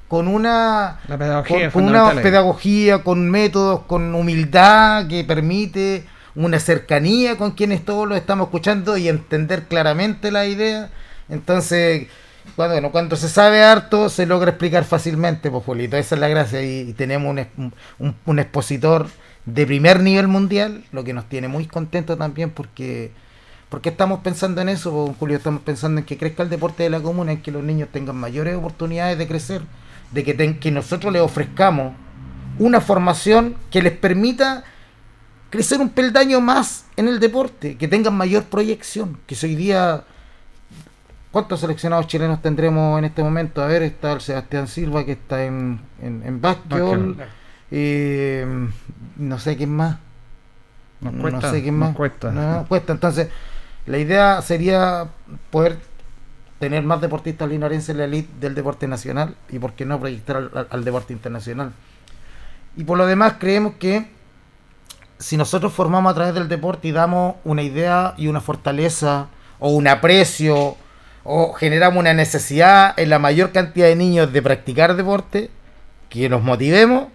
con 0.09 0.27
una 0.27 0.99
La 1.07 1.17
pedagogía 1.17 1.71
con, 1.71 1.85
una 1.85 2.11
pedagogía, 2.23 3.05
con 3.05 3.31
métodos, 3.31 3.83
con 3.87 4.15
humildad 4.15 5.07
que 5.07 5.23
permite 5.25 6.05
una 6.35 6.59
cercanía 6.59 7.37
con 7.37 7.53
quienes 7.53 7.85
todos 7.85 8.09
lo 8.09 8.17
estamos 8.17 8.47
escuchando 8.47 8.97
y 8.97 9.09
entender 9.09 9.65
claramente 9.65 10.31
la 10.33 10.47
idea. 10.47 10.91
Entonces, 11.29 12.09
cuando, 12.57 12.75
bueno, 12.75 12.91
cuando 12.91 13.17
se 13.17 13.29
sabe 13.29 13.63
harto, 13.63 14.09
se 14.09 14.27
logra 14.27 14.51
explicar 14.51 14.85
fácilmente, 14.85 15.51
pues, 15.51 15.65
Julito. 15.65 15.97
Esa 15.97 16.15
es 16.17 16.21
la 16.21 16.29
gracia. 16.29 16.63
Y, 16.63 16.91
y 16.91 16.93
tenemos 16.93 17.37
un- 17.99 18.15
un 18.27 18.39
expositor 18.39 19.07
de 19.47 19.67
primer 19.67 20.01
nivel 20.01 20.29
mundial, 20.29 20.85
lo 20.93 21.03
que 21.05 21.13
nos 21.13 21.29
tiene 21.29 21.49
muy 21.49 21.67
contentos 21.67 22.19
también 22.19 22.51
porque... 22.51 23.11
porque 23.69 23.89
estamos 23.89 24.21
pensando 24.21 24.61
en 24.61 24.69
eso, 24.69 25.15
Julio? 25.19 25.37
Estamos 25.37 25.63
pensando 25.63 26.01
en 26.01 26.05
que 26.07 26.19
crezca 26.19 26.43
el 26.43 26.51
deporte 26.51 26.83
de 26.83 26.91
la 26.91 27.01
comuna, 27.01 27.33
en 27.33 27.41
que 27.43 27.51
los 27.51 27.63
niños 27.63 27.89
tengan 27.93 28.17
mayores 28.17 28.57
oportunidades 28.57 29.17
de 29.19 29.27
crecer, 29.27 29.63
de 30.13 30.25
que, 30.25 30.35
ten- 30.35 30.59
que 30.61 30.71
nosotros 30.71 31.13
les 31.13 31.23
ofrezcamos 31.23 31.95
una 32.59 32.81
formación 32.81 33.55
que 33.71 33.81
les 33.83 33.93
permita 33.93 34.65
crecer 35.51 35.81
un 35.81 35.89
peldaño 35.89 36.41
más 36.41 36.85
en 36.97 37.09
el 37.09 37.19
deporte, 37.19 37.77
que 37.77 37.89
tengan 37.89 38.15
mayor 38.15 38.45
proyección, 38.45 39.19
que 39.27 39.37
hoy 39.43 39.55
día 39.57 40.05
¿Cuántos 41.33 41.61
seleccionados 41.61 42.09
chilenos 42.09 42.43
tendremos 42.43 42.99
en 42.99 43.05
este 43.05 43.23
momento? 43.23 43.63
A 43.63 43.67
ver, 43.67 43.85
está 43.85 44.13
el 44.13 44.21
Sebastián 44.21 44.67
Silva 44.67 45.05
que 45.05 45.13
está 45.13 45.45
en, 45.45 45.81
en, 46.03 46.25
en 46.27 46.41
básquetbol. 46.41 47.15
Básquetbol. 47.15 47.40
Eh, 47.71 48.47
no 49.17 49.39
sé 49.39 49.57
quién 49.57 49.71
más. 49.71 49.99
Nos 51.01 51.15
cuesta, 51.15 51.41
no 51.49 51.53
sé 51.55 51.63
quién 51.63 51.79
nos 51.79 51.89
más. 51.91 51.97
cuesta. 51.97 52.31
No, 52.31 52.67
cuesta. 52.69 52.93
Entonces, 52.93 53.29
la 53.87 53.99
idea 53.99 54.43
sería 54.43 55.07
poder 55.51 55.79
tener 56.59 56.83
más 56.83 57.01
deportistas 57.01 57.49
linarenses 57.49 57.89
en 57.91 57.99
la 57.99 58.05
elite 58.05 58.29
del 58.39 58.55
deporte 58.55 58.87
nacional 58.87 59.35
y 59.49 59.59
por 59.59 59.73
qué 59.73 59.87
no 59.87 59.99
proyectar 59.99 60.37
al, 60.37 60.51
al- 60.55 60.67
al 60.71 60.85
deporte 60.85 61.13
internacional. 61.13 61.73
Y 62.77 62.85
por 62.85 62.99
lo 62.99 63.07
demás, 63.07 63.35
creemos 63.39 63.75
que 63.79 64.11
si 65.19 65.37
nosotros 65.37 65.73
formamos 65.73 66.13
a 66.13 66.15
través 66.15 66.35
del 66.35 66.49
deporte 66.49 66.89
y 66.89 66.93
damos 66.93 67.37
una 67.45 67.63
idea 67.63 68.15
y 68.17 68.27
una 68.27 68.41
fortaleza 68.41 69.29
o 69.59 69.71
un 69.71 69.87
aprecio 69.89 70.77
o 71.25 71.53
generamos 71.53 71.99
una 72.01 72.15
necesidad 72.15 72.99
en 72.99 73.11
la 73.11 73.19
mayor 73.19 73.53
cantidad 73.53 73.87
de 73.87 73.97
niños 73.97 74.33
de 74.33 74.41
practicar 74.43 74.97
deporte, 74.97 75.51
que 76.09 76.29
los 76.29 76.43
motivemos, 76.43 77.09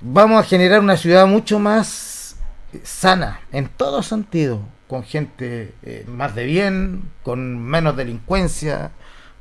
vamos 0.00 0.40
a 0.40 0.46
generar 0.46 0.80
una 0.80 0.96
ciudad 0.96 1.26
mucho 1.26 1.58
más 1.58 2.36
sana 2.82 3.40
en 3.52 3.68
todo 3.68 4.02
sentido, 4.02 4.60
con 4.88 5.04
gente 5.04 5.74
eh, 5.82 6.04
más 6.08 6.34
de 6.34 6.44
bien, 6.44 7.10
con 7.22 7.58
menos 7.58 7.96
delincuencia, 7.96 8.90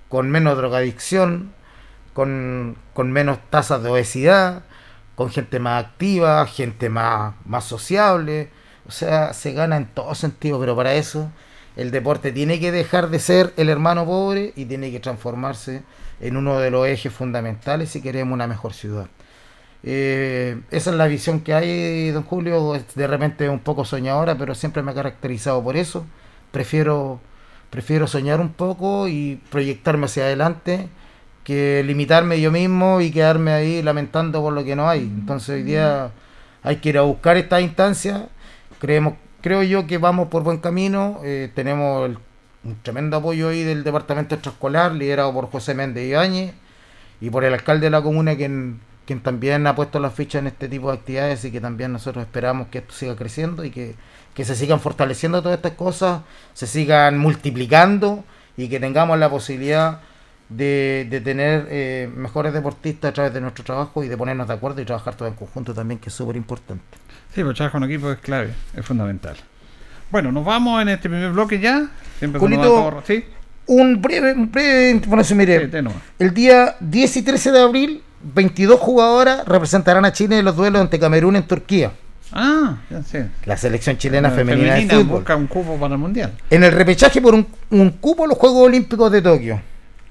con 0.10 0.30
menos 0.30 0.58
drogadicción, 0.58 1.54
con, 2.14 2.78
con 2.94 3.12
menos 3.12 3.40
tasas 3.50 3.82
de 3.84 3.90
obesidad, 3.90 4.64
con 5.16 5.30
gente 5.30 5.60
más 5.60 5.86
activa, 5.86 6.46
gente 6.46 6.90
más, 6.90 7.34
más 7.46 7.66
sociable. 7.66 8.50
O 8.88 8.92
sea, 8.92 9.34
se 9.34 9.54
gana 9.54 9.78
en 9.78 9.88
todo 9.88 10.14
sentido, 10.16 10.60
pero 10.60 10.76
para 10.76 10.94
eso 10.94 11.32
el 11.76 11.92
deporte 11.92 12.32
tiene 12.32 12.60
que 12.60 12.72
dejar 12.72 13.10
de 13.10 13.20
ser 13.20 13.54
el 13.58 13.70
hermano 13.70 14.06
pobre 14.06 14.54
y 14.56 14.66
tiene 14.66 14.92
que 14.92 15.00
transformarse 15.00 15.84
en 16.20 16.38
uno 16.38 16.60
de 16.60 16.70
los 16.70 16.88
ejes 16.88 17.12
fundamentales 17.12 17.90
si 17.90 18.02
queremos 18.02 18.34
una 18.34 18.48
mejor 18.48 18.74
ciudad. 18.74 19.08
Eh, 19.84 20.62
esa 20.72 20.92
es 20.92 20.96
la 20.96 21.08
visión 21.08 21.42
que 21.42 21.54
hay, 21.54 22.12
don 22.12 22.24
Julio, 22.24 22.74
de 22.96 23.08
repente 23.08 23.50
un 23.50 23.60
poco 23.60 23.86
soñadora, 23.86 24.38
pero 24.38 24.56
siempre 24.56 24.82
me 24.82 24.92
ha 24.92 24.96
caracterizado 24.96 25.64
por 25.64 25.76
eso. 25.78 26.06
Prefiero, 26.52 27.20
prefiero 27.70 28.08
soñar 28.08 28.40
un 28.40 28.50
poco 28.54 29.08
y 29.08 29.42
proyectarme 29.50 30.06
hacia 30.06 30.24
adelante 30.24 30.88
que 31.44 31.84
limitarme 31.86 32.40
yo 32.40 32.52
mismo 32.52 33.02
y 33.02 33.12
quedarme 33.12 33.52
ahí 33.52 33.82
lamentando 33.82 34.42
por 34.42 34.54
lo 34.54 34.64
que 34.64 34.76
no 34.76 34.90
hay. 34.90 35.02
Entonces 35.02 35.50
hoy 35.50 35.64
día 35.64 36.12
hay 36.64 36.78
que 36.78 36.90
ir 36.90 36.98
a 36.98 37.02
buscar 37.02 37.38
esta 37.38 37.60
instancia. 37.62 38.30
Creemos, 38.80 39.16
creo 39.42 39.64
yo 39.64 39.86
que 39.88 39.98
vamos 39.98 40.30
por 40.30 40.44
buen 40.44 40.58
camino. 40.60 41.20
Eh, 41.24 41.52
tenemos 41.54 42.12
un 42.64 42.76
tremendo 42.82 43.18
apoyo 43.18 43.50
ahí 43.50 43.64
del 43.64 43.84
departamento 43.84 44.36
extraescolar, 44.36 44.94
liderado 44.94 45.34
por 45.34 45.50
José 45.52 45.74
Méndez 45.74 46.10
Ibáñez 46.10 46.54
y 47.20 47.30
por 47.30 47.44
el 47.44 47.54
alcalde 47.54 47.88
de 47.88 47.92
la 47.92 48.02
comuna, 48.02 48.36
quien, 48.36 48.80
quien 49.06 49.22
también 49.22 49.68
ha 49.68 49.76
puesto 49.76 50.00
las 50.00 50.14
fichas 50.14 50.40
en 50.40 50.48
este 50.48 50.68
tipo 50.68 50.90
de 50.90 50.98
actividades 50.98 51.44
y 51.46 51.52
que 51.52 51.62
también 51.62 51.92
nosotros 51.92 52.24
esperamos 52.24 52.68
que 52.68 52.80
esto 52.80 52.94
siga 52.94 53.16
creciendo 53.16 53.64
y 53.66 53.72
que, 53.72 53.96
que 54.34 54.46
se 54.46 54.56
sigan 54.56 54.80
fortaleciendo 54.80 55.42
todas 55.42 55.58
estas 55.58 55.74
cosas, 55.74 56.22
se 56.54 56.68
sigan 56.68 57.18
multiplicando 57.18 58.24
y 58.56 58.70
que 58.70 58.80
tengamos 58.80 59.20
la 59.20 59.30
posibilidad 59.30 60.00
de, 60.50 61.08
de 61.10 61.22
tener 61.22 61.68
eh, 61.70 62.10
mejores 62.16 62.54
deportistas 62.54 63.10
a 63.10 63.14
través 63.14 63.34
de 63.34 63.42
nuestro 63.42 63.64
trabajo 63.64 64.04
y 64.04 64.08
de 64.08 64.18
ponernos 64.18 64.48
de 64.48 64.54
acuerdo 64.54 64.82
y 64.82 64.86
trabajar 64.86 65.16
todo 65.16 65.28
en 65.28 65.34
conjunto 65.34 65.74
también, 65.74 66.00
que 66.00 66.10
es 66.10 66.16
súper 66.16 66.36
importante. 66.36 66.84
Sí, 67.34 67.44
pues 67.44 67.56
trabajar 67.56 67.80
con 67.82 67.90
equipo 67.90 68.12
es 68.12 68.20
clave, 68.20 68.54
es 68.76 68.86
fundamental. 68.86 69.36
Bueno, 70.12 70.32
nos 70.32 70.46
vamos 70.46 70.82
en 70.82 70.90
este 70.90 71.10
primer 71.10 71.32
bloque 71.32 71.60
ya. 71.60 71.90
Siempre 72.20 72.40
¿Sí? 73.08 73.26
Un 73.66 74.02
breve, 74.02 74.34
un 74.34 74.52
breve 74.52 75.02
mire. 75.36 75.62
Sí, 75.62 75.68
tenor. 75.72 75.94
El 76.20 76.34
día 76.34 76.76
10 76.80 77.18
y 77.18 77.22
13 77.24 77.52
de 77.52 77.60
abril, 77.60 78.04
22 78.24 78.80
jugadoras 78.80 79.46
representarán 79.46 80.06
a 80.06 80.12
Chile 80.14 80.40
en 80.40 80.46
los 80.46 80.56
duelos 80.56 80.82
ante 80.82 81.00
Camerún 81.00 81.36
en 81.36 81.44
Turquía. 81.44 81.92
Ah, 82.32 82.78
ya 82.90 83.04
sé. 83.04 83.28
La 83.46 83.58
selección 83.58 83.98
chilena 83.98 84.30
La 84.30 84.36
femenina, 84.36 84.74
de 84.76 84.88
fútbol. 84.88 85.06
busca 85.20 85.36
un 85.36 85.48
cupo 85.48 85.76
para 85.78 85.94
el 85.94 86.00
mundial. 86.00 86.32
En 86.50 86.64
el 86.64 86.72
repechaje 86.72 87.22
por 87.22 87.36
un, 87.36 87.46
un 87.70 87.90
cupo 87.92 88.24
a 88.24 88.28
los 88.28 88.38
Juegos 88.38 88.66
Olímpicos 88.66 89.12
de 89.12 89.22
Tokio. 89.22 89.62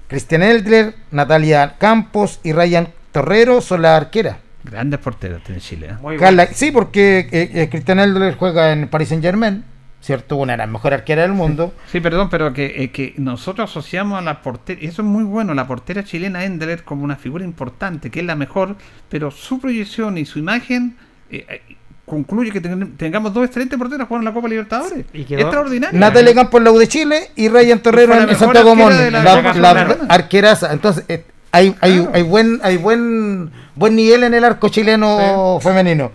Cristian 0.07 0.43
Eldler, 0.43 0.95
Natalia 1.11 1.75
Campos 1.77 2.39
y 2.43 2.53
Ryan 2.53 2.87
Torrero 3.11 3.59
son 3.61 3.81
las 3.81 3.99
arqueras. 4.01 4.37
Grandes 4.63 4.99
porteras 4.99 5.43
tiene 5.43 5.59
Chile. 5.59 5.87
¿eh? 5.91 5.95
Muy 6.01 6.17
Carla- 6.17 6.43
bueno. 6.43 6.57
sí, 6.57 6.71
porque 6.71 7.27
eh, 7.31 7.51
eh, 7.53 7.69
Cristian 7.69 7.99
Eldler 7.99 8.35
juega 8.35 8.71
en 8.71 8.87
Paris 8.87 9.09
Saint 9.09 9.23
Germain, 9.23 9.65
¿cierto? 10.03 10.35
Una 10.35 10.53
de 10.53 10.57
las 10.57 10.67
mejores 10.69 10.99
arqueras 10.99 11.23
del 11.27 11.33
mundo. 11.33 11.73
Sí, 11.89 12.01
perdón, 12.01 12.27
pero 12.29 12.51
que, 12.51 12.83
eh, 12.83 12.91
que 12.91 13.13
nosotros 13.17 13.69
asociamos 13.71 14.19
a 14.19 14.21
la 14.21 14.41
portera, 14.41 14.79
y 14.83 14.87
eso 14.87 15.01
es 15.01 15.07
muy 15.07 15.23
bueno, 15.23 15.53
la 15.53 15.65
portera 15.65 16.03
chilena 16.03 16.43
Endler 16.43 16.83
como 16.83 17.05
una 17.05 17.15
figura 17.15 17.45
importante, 17.45 18.11
que 18.11 18.19
es 18.19 18.25
la 18.25 18.35
mejor, 18.35 18.75
pero 19.07 19.31
su 19.31 19.61
proyección 19.61 20.17
y 20.17 20.25
su 20.25 20.39
imagen 20.39 20.97
eh, 21.31 21.45
eh, 21.49 21.61
concluye 22.05 22.51
que 22.51 22.59
ten- 22.59 22.97
tengamos 22.97 23.33
dos 23.33 23.45
excelentes 23.45 23.79
porteras 23.79 24.05
jugando 24.09 24.27
en 24.27 24.33
la 24.33 24.37
Copa 24.37 24.49
Libertadores. 24.49 25.05
Y 25.13 25.23
quedó- 25.23 25.39
Extraordinario. 25.39 25.97
Natalia 25.97 26.33
Campos 26.35 26.59
en 26.59 26.63
la 26.65 26.71
U 26.71 26.77
de 26.79 26.87
Chile 26.89 27.31
y 27.37 27.47
Ryan 27.47 27.79
Torrero 27.79 28.13
en 28.13 28.35
Santiago 28.35 28.75
de 28.75 29.09
la 29.09 29.97
arqueraza. 30.09 30.73
Entonces, 30.73 31.05
eh, 31.07 31.23
hay, 31.51 31.73
hay, 31.79 31.95
Claro. 31.99 32.11
hay 32.13 32.23
buen 32.23 32.59
hay 32.61 32.75
buen 32.77 33.51
buen 33.75 33.95
nivel 33.95 34.23
en 34.23 34.33
el 34.33 34.43
arco 34.43 34.67
chileno 34.69 35.59
femenino. 35.61 36.11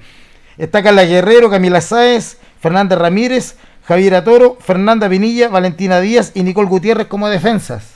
Está 0.59 0.83
Carla 0.83 1.05
Guerrero, 1.05 1.49
Camila 1.49 1.81
Sáez, 1.81 2.39
Fernanda 2.61 2.97
Ramírez, 2.97 3.57
Javiera 3.89 4.23
Toro, 4.23 4.59
Fernanda 4.61 5.09
Vinilla, 5.09 5.49
Valentina 5.49 5.99
Díaz 5.99 6.33
y 6.35 6.43
Nicole 6.43 6.69
Gutiérrez 6.69 7.07
como 7.07 7.31
defensas. 7.31 7.95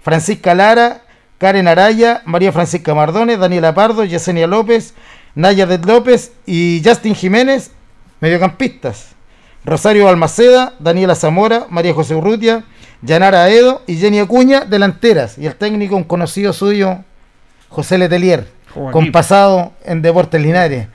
Francisca 0.00 0.54
Lara, 0.54 1.02
Karen 1.38 1.66
Araya, 1.66 2.22
María 2.24 2.52
Francisca 2.52 2.94
Mardones, 2.94 3.40
Daniela 3.40 3.74
Pardo, 3.74 4.04
Yesenia 4.04 4.46
López, 4.46 4.94
Naya 5.34 5.66
de 5.66 5.78
López 5.78 6.30
y 6.46 6.80
Justin 6.84 7.16
Jiménez, 7.16 7.72
mediocampistas. 8.20 9.16
Rosario 9.64 10.08
Almaceda, 10.08 10.74
Daniela 10.78 11.16
Zamora, 11.16 11.66
María 11.68 11.94
José 11.94 12.14
Urrutia, 12.14 12.62
Yanara 13.02 13.50
Edo 13.50 13.82
y 13.88 13.96
Jenny 13.96 14.20
Acuña, 14.20 14.60
delanteras. 14.60 15.36
Y 15.36 15.46
el 15.46 15.56
técnico, 15.56 15.96
un 15.96 16.04
conocido 16.04 16.52
suyo, 16.52 16.98
José 17.70 17.98
Letelier, 17.98 18.46
Jugó 18.74 18.88
aquí. 18.88 18.92
con 18.92 19.12
pasado 19.12 19.72
en 19.84 20.02
Deportes 20.02 20.40
Linares. 20.40 20.88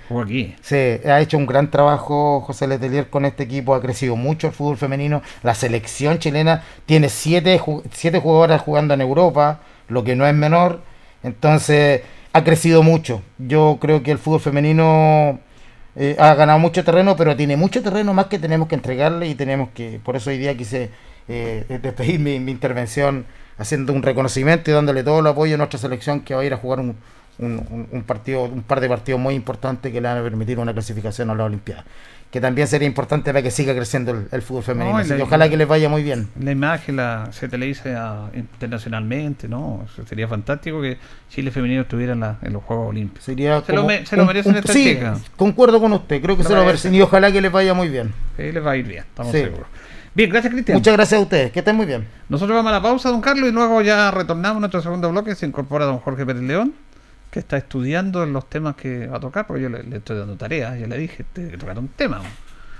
Se 0.61 1.01
ha 1.05 1.21
hecho 1.21 1.37
un 1.37 1.45
gran 1.45 1.69
trabajo 1.69 2.41
José 2.41 2.67
Letelier 2.67 3.09
con 3.09 3.25
este 3.25 3.43
equipo, 3.43 3.75
ha 3.75 3.81
crecido 3.81 4.15
mucho 4.15 4.47
el 4.47 4.53
fútbol 4.53 4.77
femenino. 4.77 5.21
La 5.43 5.55
selección 5.55 6.19
chilena 6.19 6.63
tiene 6.85 7.09
siete, 7.09 7.61
siete 7.91 8.19
jugadoras 8.19 8.61
jugando 8.61 8.93
en 8.93 9.01
Europa, 9.01 9.61
lo 9.87 10.03
que 10.03 10.15
no 10.15 10.25
es 10.25 10.33
menor. 10.33 10.81
Entonces, 11.23 12.01
ha 12.33 12.43
crecido 12.43 12.83
mucho. 12.83 13.21
Yo 13.37 13.77
creo 13.79 14.03
que 14.03 14.11
el 14.11 14.17
fútbol 14.17 14.39
femenino 14.39 15.39
eh, 15.95 16.15
ha 16.19 16.35
ganado 16.35 16.59
mucho 16.59 16.83
terreno, 16.83 17.15
pero 17.15 17.35
tiene 17.35 17.57
mucho 17.57 17.81
terreno 17.81 18.13
más 18.13 18.27
que 18.27 18.39
tenemos 18.39 18.67
que 18.67 18.75
entregarle 18.75 19.27
y 19.27 19.35
tenemos 19.35 19.69
que, 19.73 19.99
por 20.03 20.15
eso 20.15 20.29
hoy 20.29 20.37
día 20.37 20.55
quise 20.55 20.91
eh, 21.27 21.79
despedir 21.81 22.19
mi, 22.19 22.39
mi 22.39 22.51
intervención 22.51 23.25
haciendo 23.57 23.93
un 23.93 24.03
reconocimiento 24.03 24.69
y 24.69 24.73
dándole 24.73 25.03
todo 25.03 25.19
el 25.19 25.27
apoyo 25.27 25.55
a 25.55 25.57
nuestra 25.57 25.79
selección 25.79 26.21
que 26.21 26.35
va 26.35 26.41
a 26.41 26.45
ir 26.45 26.53
a 26.53 26.57
jugar 26.57 26.79
un, 26.79 26.95
un- 27.39 27.65
un- 27.69 27.87
un 27.91 28.03
partido, 28.03 28.43
un 28.43 28.63
par 28.63 28.79
de 28.79 28.89
partidos 28.89 29.19
muy 29.21 29.35
importantes 29.35 29.91
que 29.91 30.01
le 30.01 30.07
van 30.07 30.17
a 30.17 30.23
permitir 30.23 30.59
una 30.59 30.73
clasificación 30.73 31.29
a 31.29 31.35
la 31.35 31.43
Olimpiada. 31.45 31.85
Que 32.31 32.41
también 32.41 32.67
sería 32.67 32.85
importante 32.87 33.31
para 33.31 33.41
que 33.41 33.51
siga 33.51 33.73
creciendo 33.73 34.11
el, 34.11 34.27
el 34.31 34.41
fútbol 34.41 34.61
femenino. 34.63 34.95
No, 34.95 34.99
Así 34.99 35.11
la- 35.11 35.15
que 35.15 35.23
ojalá 35.23 35.47
que 35.49 35.55
les 35.55 35.65
vaya 35.67 35.87
muy 35.87 36.03
bien. 36.03 36.27
La 36.41 36.51
imagen 36.51 36.97
la, 36.97 37.29
se 37.31 37.47
televisa 37.47 38.29
internacionalmente, 38.33 39.47
¿no? 39.47 39.85
Eso 39.85 40.05
sería 40.05 40.27
fantástico 40.27 40.81
que 40.81 40.97
Chile 41.29 41.51
femenino 41.51 41.81
estuviera 41.83 42.13
en, 42.13 42.19
la- 42.19 42.37
en 42.41 42.51
los 42.53 42.63
Juegos 42.63 42.89
Olímpicos. 42.89 43.23
Sería 43.23 43.61
Se 43.61 43.71
lo 43.73 43.85
me- 43.85 44.05
se 44.05 44.17
lo 44.17 44.25
merecen 44.25 44.55
estas 44.57 44.75
sí, 44.75 44.83
chicas. 44.95 45.21
concuerdo 45.37 45.79
con 45.79 45.93
usted, 45.93 46.21
creo 46.21 46.35
que 46.35 46.43
Lo 46.43 46.49
se 46.49 46.55
lo 46.55 46.65
merecen 46.65 46.93
y 46.93 47.01
ojalá 47.01 47.31
que 47.31 47.39
les 47.41 47.51
vaya 47.51 47.73
muy 47.73 47.87
bien. 47.87 48.13
Sí, 48.35 48.51
les 48.51 48.65
va 48.65 48.71
a 48.71 48.77
ir 48.77 48.85
bien, 48.87 49.03
estamos 49.07 49.31
Sí. 49.31 49.39
seguros. 49.39 49.67
Bien, 50.13 50.29
gracias 50.29 50.51
Cristian. 50.51 50.75
Muchas 50.77 50.93
gracias 50.95 51.19
a 51.19 51.23
ustedes, 51.23 51.51
que 51.51 51.59
estén 51.59 51.75
muy 51.75 51.85
bien. 51.85 52.07
Nosotros 52.27 52.55
vamos 52.57 52.71
a 52.71 52.75
la 52.75 52.81
pausa, 52.81 53.09
don 53.09 53.21
Carlos, 53.21 53.49
y 53.49 53.51
luego 53.53 53.81
ya 53.83 54.09
retornamos 54.11 54.57
a 54.57 54.59
nuestro 54.61 54.81
segundo 54.81 55.09
bloque. 55.11 55.35
Se 55.35 55.45
incorpora 55.45 55.85
don 55.85 55.99
Jorge 55.99 56.25
Pérez 56.25 56.41
León, 56.41 56.73
que 57.37 57.41
está 57.41 57.57
estudiando 57.57 58.25
los 58.25 58.49
temas 58.49 58.75
que 58.75 59.05
va 59.05 59.17
a 59.17 59.19
tocar, 59.19 59.45
porque 59.45 59.61
yo 59.61 59.69
le, 59.69 59.83
le 59.83 59.97
estoy 59.97 60.17
dando 60.17 60.35
tareas, 60.35 60.79
ya 60.79 60.87
le 60.87 60.97
dije, 60.97 61.23
tiene 61.33 61.51
que 61.51 61.57
tocar 61.59 61.77
un 61.77 61.89
tema. 61.89 62.19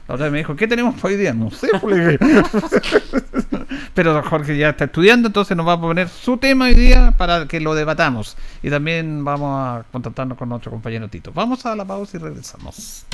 La 0.08 0.16
otra 0.16 0.26
vez 0.26 0.32
me 0.32 0.40
dijo, 0.40 0.56
¿qué 0.56 0.68
tenemos 0.68 0.96
para 0.96 1.10
hoy 1.10 1.18
día? 1.18 1.32
No 1.32 1.52
sé, 1.52 1.68
pues. 1.80 2.18
Pero 3.94 4.24
Jorge 4.24 4.58
ya 4.58 4.70
está 4.70 4.86
estudiando, 4.86 5.28
entonces 5.28 5.56
nos 5.56 5.68
va 5.68 5.74
a 5.74 5.80
poner 5.80 6.10
su 6.10 6.38
tema 6.38 6.66
hoy 6.66 6.74
día 6.74 7.12
para 7.12 7.48
que 7.48 7.60
lo 7.60 7.76
debatamos. 7.76 8.36
Y 8.64 8.72
también 8.72 9.24
vamos 9.24 9.60
a 9.60 9.86
contactarnos 9.92 10.40
con 10.40 10.50
nuestro 10.50 10.72
compañero 10.72 11.08
Tito. 11.08 11.32
Vamos 11.34 11.64
a 11.68 11.76
la 11.76 11.86
pausa 11.86 12.18
y 12.18 12.20
regresamos. 12.20 13.06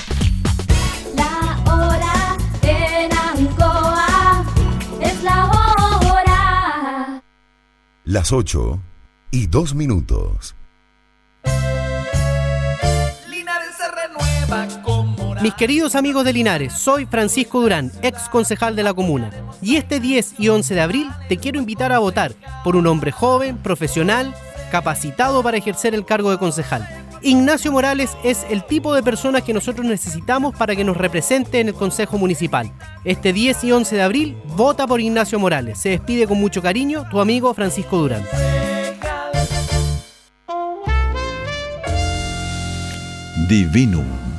La 1.17 1.73
hora 1.73 2.37
en 2.61 3.11
Ancoa 3.11 4.45
es 5.01 5.23
la 5.23 5.45
hora. 5.45 7.21
Las 8.05 8.31
8 8.31 8.79
y 9.31 9.47
2 9.47 9.75
minutos. 9.75 10.55
Mis 15.43 15.53
queridos 15.55 15.95
amigos 15.95 16.23
de 16.23 16.31
Linares, 16.31 16.71
soy 16.71 17.05
Francisco 17.05 17.59
Durán, 17.59 17.91
ex 18.01 18.29
concejal 18.29 18.77
de 18.77 18.83
la 18.83 18.93
comuna. 18.93 19.29
Y 19.61 19.75
este 19.75 19.99
10 19.99 20.35
y 20.39 20.47
11 20.47 20.73
de 20.73 20.79
abril 20.79 21.09
te 21.27 21.35
quiero 21.35 21.59
invitar 21.59 21.91
a 21.91 21.99
votar 21.99 22.31
por 22.63 22.77
un 22.77 22.87
hombre 22.87 23.11
joven, 23.11 23.57
profesional, 23.57 24.33
capacitado 24.71 25.43
para 25.43 25.57
ejercer 25.57 25.93
el 25.95 26.05
cargo 26.05 26.31
de 26.31 26.37
concejal. 26.37 26.87
Ignacio 27.21 27.73
Morales 27.73 28.15
es 28.23 28.45
el 28.49 28.65
tipo 28.65 28.95
de 28.95 29.03
persona 29.03 29.41
que 29.41 29.53
nosotros 29.53 29.85
necesitamos 29.85 30.55
para 30.55 30.77
que 30.77 30.85
nos 30.85 30.95
represente 30.95 31.59
en 31.59 31.67
el 31.67 31.73
Consejo 31.73 32.17
Municipal. 32.17 32.71
Este 33.03 33.33
10 33.33 33.65
y 33.65 33.73
11 33.73 33.97
de 33.97 34.01
abril, 34.01 34.37
vota 34.55 34.87
por 34.87 35.01
Ignacio 35.01 35.39
Morales. 35.39 35.77
Se 35.77 35.89
despide 35.89 36.25
con 36.25 36.39
mucho 36.39 36.61
cariño 36.61 37.05
tu 37.11 37.19
amigo 37.19 37.53
Francisco 37.53 37.97
Durán. 37.97 38.23
Divinum 43.49 44.22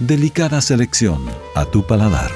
Delicada 0.00 0.60
selección 0.60 1.26
a 1.56 1.64
tu 1.64 1.84
paladar. 1.84 2.30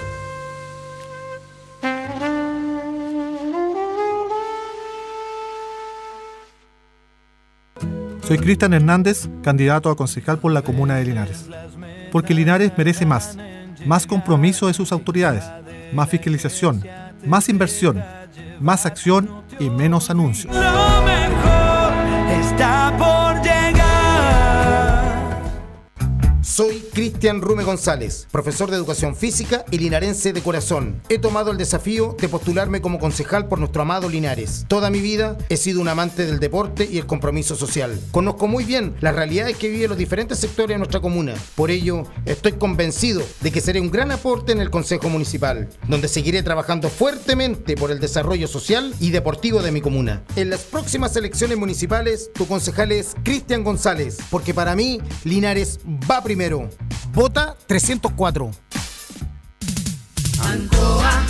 Soy 8.27 8.39
Cristian 8.39 8.73
Hernández, 8.75 9.29
candidato 9.45 9.91
a 9.91 9.97
concejal 9.97 10.41
por 10.41 10.51
la 10.51 10.63
comuna 10.63 10.97
de 10.97 11.05
Linares. 11.05 11.47
Porque 12.11 12.35
Linares 12.35 12.73
merece 12.77 13.07
más, 13.07 13.39
más 13.87 14.09
compromiso 14.09 14.67
de 14.67 14.75
sus 14.75 14.91
autoridades, 14.91 15.45
más 15.93 16.09
fiscalización, 16.09 16.85
más 17.25 17.49
inversión, 17.49 18.03
más 18.59 18.87
acción 18.87 19.45
y 19.61 19.71
menos 19.71 20.11
anuncios. 20.11 20.53
Lo 20.53 21.03
mejor 21.03 21.93
está 22.41 22.93
por 22.99 23.41
llegar. 23.41 24.03
Soy 26.43 26.82
Cristian 26.93 27.41
Rume 27.41 27.65
González, 27.65 28.29
profesor 28.31 28.71
de 28.71 28.77
educación 28.77 29.17
física 29.17 29.65
y 29.71 29.79
linarense 29.79 30.35
de 30.35 30.43
corazón. 30.43 31.01
He 31.09 31.19
tomado 31.19 31.51
el 31.51 31.57
desafío 31.57 32.15
de 32.21 32.29
postularme 32.29 32.83
como 32.83 32.99
concejal 32.99 33.49
por 33.49 33.59
nuestro 33.59 33.81
amado 33.81 34.11
Linares. 34.11 34.67
Toda 34.69 34.91
mi 34.91 35.01
vida 35.01 35.39
he 35.49 35.57
sido 35.57 35.81
un 35.81 35.89
amante 35.89 36.27
del 36.27 36.39
deporte 36.39 36.87
y 36.91 36.99
el 36.99 37.07
compromiso 37.07 37.57
social. 37.57 37.99
Conozco 38.11 38.47
muy 38.47 38.65
bien 38.65 38.95
las 39.01 39.15
realidades 39.15 39.57
que 39.57 39.71
viven 39.71 39.89
los 39.89 39.97
diferentes 39.97 40.39
sectores 40.39 40.75
de 40.75 40.79
nuestra 40.79 41.01
comuna. 41.01 41.33
Por 41.55 41.71
ello, 41.71 42.05
estoy 42.27 42.53
convencido 42.53 43.23
de 43.41 43.51
que 43.51 43.63
seré 43.63 43.81
un 43.81 43.91
gran 43.91 44.13
aporte 44.13 44.53
en 44.53 44.61
el 44.61 44.69
Consejo 44.69 45.09
Municipal, 45.09 45.71
donde 45.89 46.09
seguiré 46.09 46.43
trabajando 46.43 46.91
fuertemente 46.91 47.75
por 47.75 47.91
el 47.91 48.01
desarrollo 48.01 48.47
social 48.47 48.95
y 49.01 49.11
deportivo 49.11 49.63
de 49.63 49.73
mi 49.73 49.81
comuna. 49.81 50.25
En 50.37 50.51
las 50.51 50.61
próximas 50.61 51.17
elecciones 51.17 51.57
municipales, 51.57 52.31
tu 52.35 52.47
concejal 52.47 52.93
es 52.93 53.15
Cristian 53.23 53.65
González, 53.65 54.19
porque 54.31 54.53
para 54.53 54.77
mí, 54.77 55.01
Linares 55.25 55.81
va 56.11 56.23
primero. 56.23 56.69
Vota 57.13 57.57
304. 57.67 58.51
Ancoa, 60.41 61.27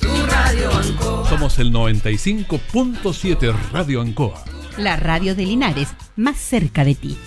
tu 0.00 0.26
radio 0.26 0.72
Ancoa. 0.72 1.28
Somos 1.28 1.58
el 1.58 1.72
95.7 1.72 3.54
Radio 3.72 4.00
Ancoa. 4.00 4.44
La 4.76 4.96
radio 4.96 5.34
de 5.34 5.44
Linares, 5.44 5.88
más 6.16 6.36
cerca 6.36 6.84
de 6.84 6.94
ti. 6.94 7.18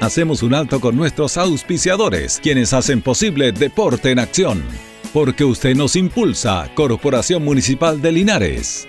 Hacemos 0.00 0.42
un 0.42 0.54
alto 0.54 0.80
con 0.80 0.96
nuestros 0.96 1.36
auspiciadores, 1.36 2.40
quienes 2.42 2.72
hacen 2.72 3.02
posible 3.02 3.52
Deporte 3.52 4.10
en 4.10 4.18
Acción. 4.18 4.62
Porque 5.12 5.44
usted 5.44 5.76
nos 5.76 5.94
impulsa, 5.94 6.70
Corporación 6.74 7.44
Municipal 7.44 8.00
de 8.00 8.12
Linares. 8.12 8.88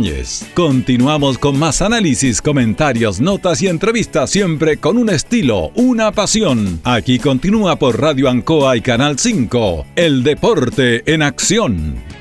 Continuamos 0.55 1.37
con 1.37 1.59
más 1.59 1.81
análisis, 1.81 2.41
comentarios, 2.41 3.21
notas 3.21 3.61
y 3.61 3.67
entrevistas, 3.67 4.31
siempre 4.31 4.77
con 4.77 4.97
un 4.97 5.09
estilo, 5.09 5.71
una 5.75 6.11
pasión. 6.11 6.79
Aquí 6.83 7.19
continúa 7.19 7.77
por 7.77 8.01
Radio 8.01 8.29
Ancoa 8.29 8.77
y 8.77 8.81
Canal 8.81 9.19
5. 9.19 9.85
El 9.95 10.23
deporte 10.23 11.03
en 11.05 11.21
acción. 11.21 12.20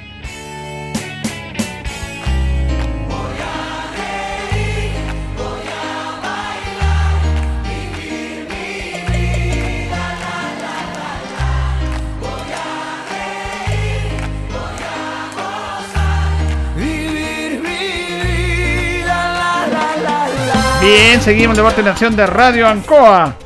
Bien, 20.92 21.20
seguimos 21.20 21.56
debate 21.56 21.84
de 21.84 21.88
Nación 21.88 22.16
de 22.16 22.26
Radio 22.26 22.66
Ancoa. 22.66 23.36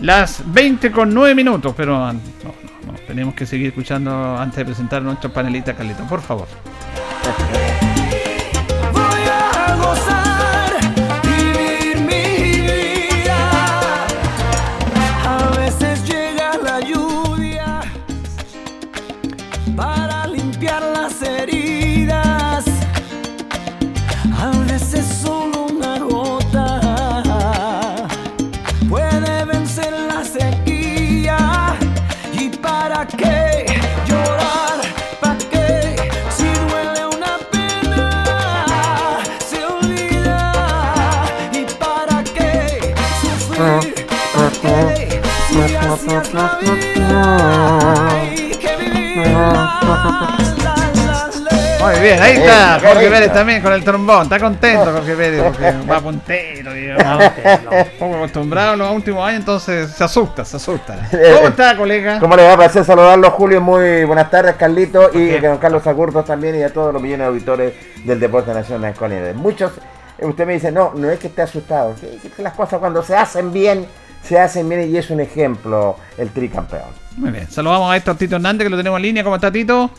Las 0.00 0.42
20 0.46 0.90
con 0.90 1.12
9 1.12 1.34
minutos, 1.34 1.74
pero 1.76 1.96
ah, 1.96 2.14
tenemos 3.06 3.34
que 3.34 3.44
seguir 3.44 3.66
escuchando 3.66 4.38
antes 4.38 4.56
de 4.56 4.64
presentar 4.64 5.02
a 5.02 5.04
nuestro 5.04 5.30
panelista 5.30 5.74
por 6.08 6.22
favor. 6.22 6.48
bien, 52.04 52.22
ahí 52.22 52.36
está 52.36 52.80
Jorge. 52.80 53.08
Pérez 53.08 53.32
también 53.32 53.62
con 53.62 53.72
el 53.72 53.82
trombón. 53.82 54.24
Está 54.24 54.38
contento 54.38 54.92
Jorge 54.92 55.14
Pérez 55.14 55.42
porque 55.42 55.72
va 55.90 56.00
puntero, 56.00 56.72
digamos. 56.72 57.24
Poco 57.98 58.16
acostumbrado 58.16 58.74
en 58.74 58.78
los 58.80 58.92
últimos 58.92 59.26
años, 59.26 59.40
entonces 59.40 59.90
se 59.90 60.04
asusta, 60.04 60.44
se 60.44 60.56
asusta. 60.56 61.08
¿Cómo 61.36 61.48
está, 61.48 61.76
colega? 61.76 62.20
¿Cómo 62.20 62.36
le 62.36 62.46
va? 62.46 62.56
Placer 62.56 62.84
saludarlo, 62.84 63.30
Julio. 63.30 63.60
Muy 63.60 64.04
buenas 64.04 64.30
tardes, 64.30 64.54
Carlito. 64.56 65.10
Y 65.14 65.34
a 65.34 65.40
don 65.40 65.58
Carlos 65.58 65.86
Agurtos 65.86 66.24
también 66.24 66.58
y 66.58 66.62
a 66.62 66.72
todos 66.72 66.92
los 66.92 67.02
millones 67.02 67.20
de 67.20 67.28
auditores 67.28 67.74
del 68.04 68.20
Deporte 68.20 68.52
Nacional 68.52 68.94
con 68.94 69.10
él. 69.12 69.34
Muchos, 69.34 69.72
eh, 70.18 70.26
usted 70.26 70.46
me 70.46 70.54
dice, 70.54 70.70
no, 70.70 70.92
no 70.94 71.10
es 71.10 71.18
que 71.18 71.28
esté 71.28 71.42
asustado. 71.42 71.94
que 72.36 72.42
las 72.42 72.52
cosas 72.52 72.78
cuando 72.78 73.02
se 73.02 73.16
hacen 73.16 73.52
bien, 73.52 73.86
se 74.22 74.38
hacen 74.38 74.68
bien 74.68 74.90
y 74.90 74.96
es 74.96 75.10
un 75.10 75.20
ejemplo 75.20 75.96
el 76.18 76.30
tricampeón. 76.30 77.04
Muy 77.16 77.30
bien, 77.30 77.48
saludamos 77.48 77.92
a 77.92 77.96
esto 77.96 78.14
Tito 78.16 78.36
Hernández 78.36 78.66
que 78.66 78.70
lo 78.70 78.76
tenemos 78.76 78.98
en 78.98 79.02
línea. 79.02 79.24
¿Cómo 79.24 79.36
está 79.36 79.50
Tito? 79.50 79.90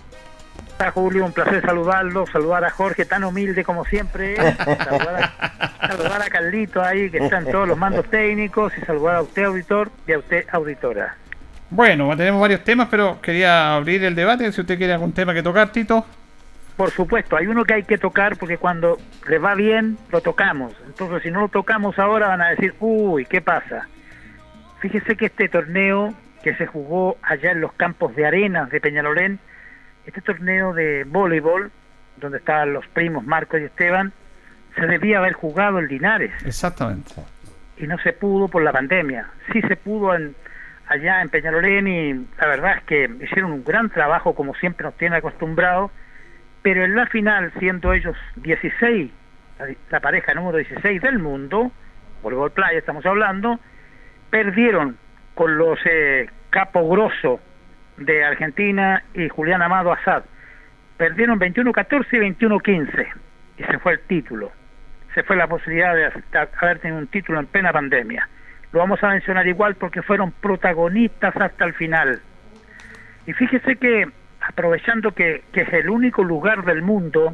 Hola 0.77 0.91
Julio, 0.91 1.25
un 1.25 1.31
placer 1.31 1.61
saludarlo, 1.61 2.27
saludar 2.27 2.65
a 2.65 2.69
Jorge 2.69 3.05
tan 3.05 3.23
humilde 3.23 3.63
como 3.63 3.85
siempre, 3.85 4.35
saludar 4.35 5.31
a, 5.79 5.87
saludar 5.87 6.21
a 6.21 6.25
Carlito 6.25 6.83
ahí 6.83 7.09
que 7.09 7.19
están 7.19 7.45
todos 7.45 7.65
los 7.65 7.77
mandos 7.77 8.05
técnicos 8.09 8.73
y 8.77 8.81
saludar 8.81 9.15
a 9.15 9.21
usted 9.21 9.45
auditor 9.45 9.89
y 10.05 10.11
a 10.11 10.19
usted 10.19 10.45
auditora. 10.51 11.15
Bueno, 11.69 12.15
tenemos 12.17 12.41
varios 12.41 12.63
temas, 12.65 12.89
pero 12.91 13.21
quería 13.21 13.73
abrir 13.73 14.03
el 14.03 14.15
debate. 14.15 14.51
Si 14.51 14.59
usted 14.59 14.77
quiere 14.77 14.91
algún 14.91 15.13
tema 15.13 15.33
que 15.33 15.41
tocar, 15.41 15.71
Tito. 15.71 16.05
Por 16.75 16.91
supuesto, 16.91 17.37
hay 17.37 17.47
uno 17.47 17.63
que 17.63 17.73
hay 17.73 17.83
que 17.83 17.97
tocar 17.97 18.35
porque 18.35 18.57
cuando 18.57 18.97
le 19.29 19.39
va 19.39 19.55
bien 19.55 19.97
lo 20.11 20.19
tocamos, 20.19 20.73
entonces 20.85 21.23
si 21.23 21.31
no 21.31 21.39
lo 21.39 21.47
tocamos 21.47 21.97
ahora 21.97 22.27
van 22.27 22.41
a 22.41 22.49
decir, 22.49 22.75
uy, 22.81 23.25
¿qué 23.25 23.39
pasa? 23.39 23.87
Fíjese 24.81 25.15
que 25.15 25.27
este 25.27 25.47
torneo 25.47 26.13
que 26.43 26.53
se 26.55 26.67
jugó 26.67 27.15
allá 27.21 27.51
en 27.51 27.61
los 27.61 27.71
campos 27.73 28.13
de 28.17 28.25
arena 28.25 28.65
de 28.65 28.81
Peñalolén, 28.81 29.39
este 30.05 30.21
torneo 30.21 30.73
de 30.73 31.03
voleibol, 31.03 31.71
donde 32.17 32.37
estaban 32.37 32.73
los 32.73 32.85
primos 32.87 33.25
Marco 33.25 33.57
y 33.57 33.63
Esteban, 33.63 34.13
se 34.75 34.85
debía 34.85 35.19
haber 35.19 35.33
jugado 35.33 35.79
en 35.79 35.87
Linares. 35.87 36.31
Exactamente. 36.45 37.13
y 37.77 37.87
no 37.87 37.97
se 37.99 38.13
pudo 38.13 38.47
por 38.47 38.63
la 38.63 38.71
pandemia. 38.71 39.27
Sí 39.51 39.61
se 39.61 39.75
pudo 39.75 40.15
en, 40.15 40.35
allá 40.87 41.21
en 41.21 41.29
Peñalolén 41.29 41.87
y 41.87 42.13
la 42.39 42.47
verdad 42.47 42.77
es 42.77 42.83
que 42.83 43.09
hicieron 43.21 43.51
un 43.51 43.63
gran 43.63 43.89
trabajo 43.89 44.35
como 44.35 44.55
siempre 44.55 44.85
nos 44.85 44.95
tiene 44.97 45.17
acostumbrados, 45.17 45.91
pero 46.61 46.83
en 46.83 46.95
la 46.95 47.05
final, 47.07 47.51
siendo 47.59 47.93
ellos 47.93 48.15
16, 48.37 49.11
la, 49.59 49.67
la 49.91 49.99
pareja 49.99 50.33
número 50.33 50.57
16 50.57 51.01
del 51.01 51.19
mundo, 51.19 51.71
voleibol 52.23 52.51
playa 52.51 52.77
estamos 52.77 53.05
hablando, 53.05 53.59
perdieron 54.29 54.97
con 55.35 55.57
los 55.57 55.77
eh, 55.85 56.29
Capo 56.49 56.87
Grosso 56.89 57.39
de 57.97 58.23
Argentina 58.23 59.03
y 59.13 59.29
Julián 59.29 59.61
Amado 59.61 59.91
Azad. 59.91 60.23
Perdieron 60.97 61.39
21-14 61.39 62.05
y 62.11 62.45
21-15 62.45 63.07
y 63.57 63.63
se 63.63 63.79
fue 63.79 63.93
el 63.93 63.99
título 64.01 64.51
se 65.15 65.23
fue 65.23 65.37
la 65.37 65.47
posibilidad 65.47 65.95
de 65.95 66.11
haber 66.61 66.79
tenido 66.79 66.99
un 66.99 67.07
título 67.07 67.39
en 67.39 67.47
plena 67.47 67.71
pandemia. 67.71 68.27
Lo 68.73 68.79
vamos 68.79 69.01
a 69.01 69.07
mencionar 69.07 69.47
igual 69.47 69.75
porque 69.75 70.01
fueron 70.01 70.31
protagonistas 70.33 71.35
hasta 71.37 71.63
el 71.63 71.73
final. 71.73 72.19
Y 73.25 73.31
fíjese 73.31 73.77
que, 73.77 74.09
aprovechando 74.41 75.13
que, 75.13 75.45
que 75.53 75.61
es 75.61 75.73
el 75.73 75.89
único 75.89 76.21
lugar 76.21 76.65
del 76.65 76.81
mundo, 76.81 77.33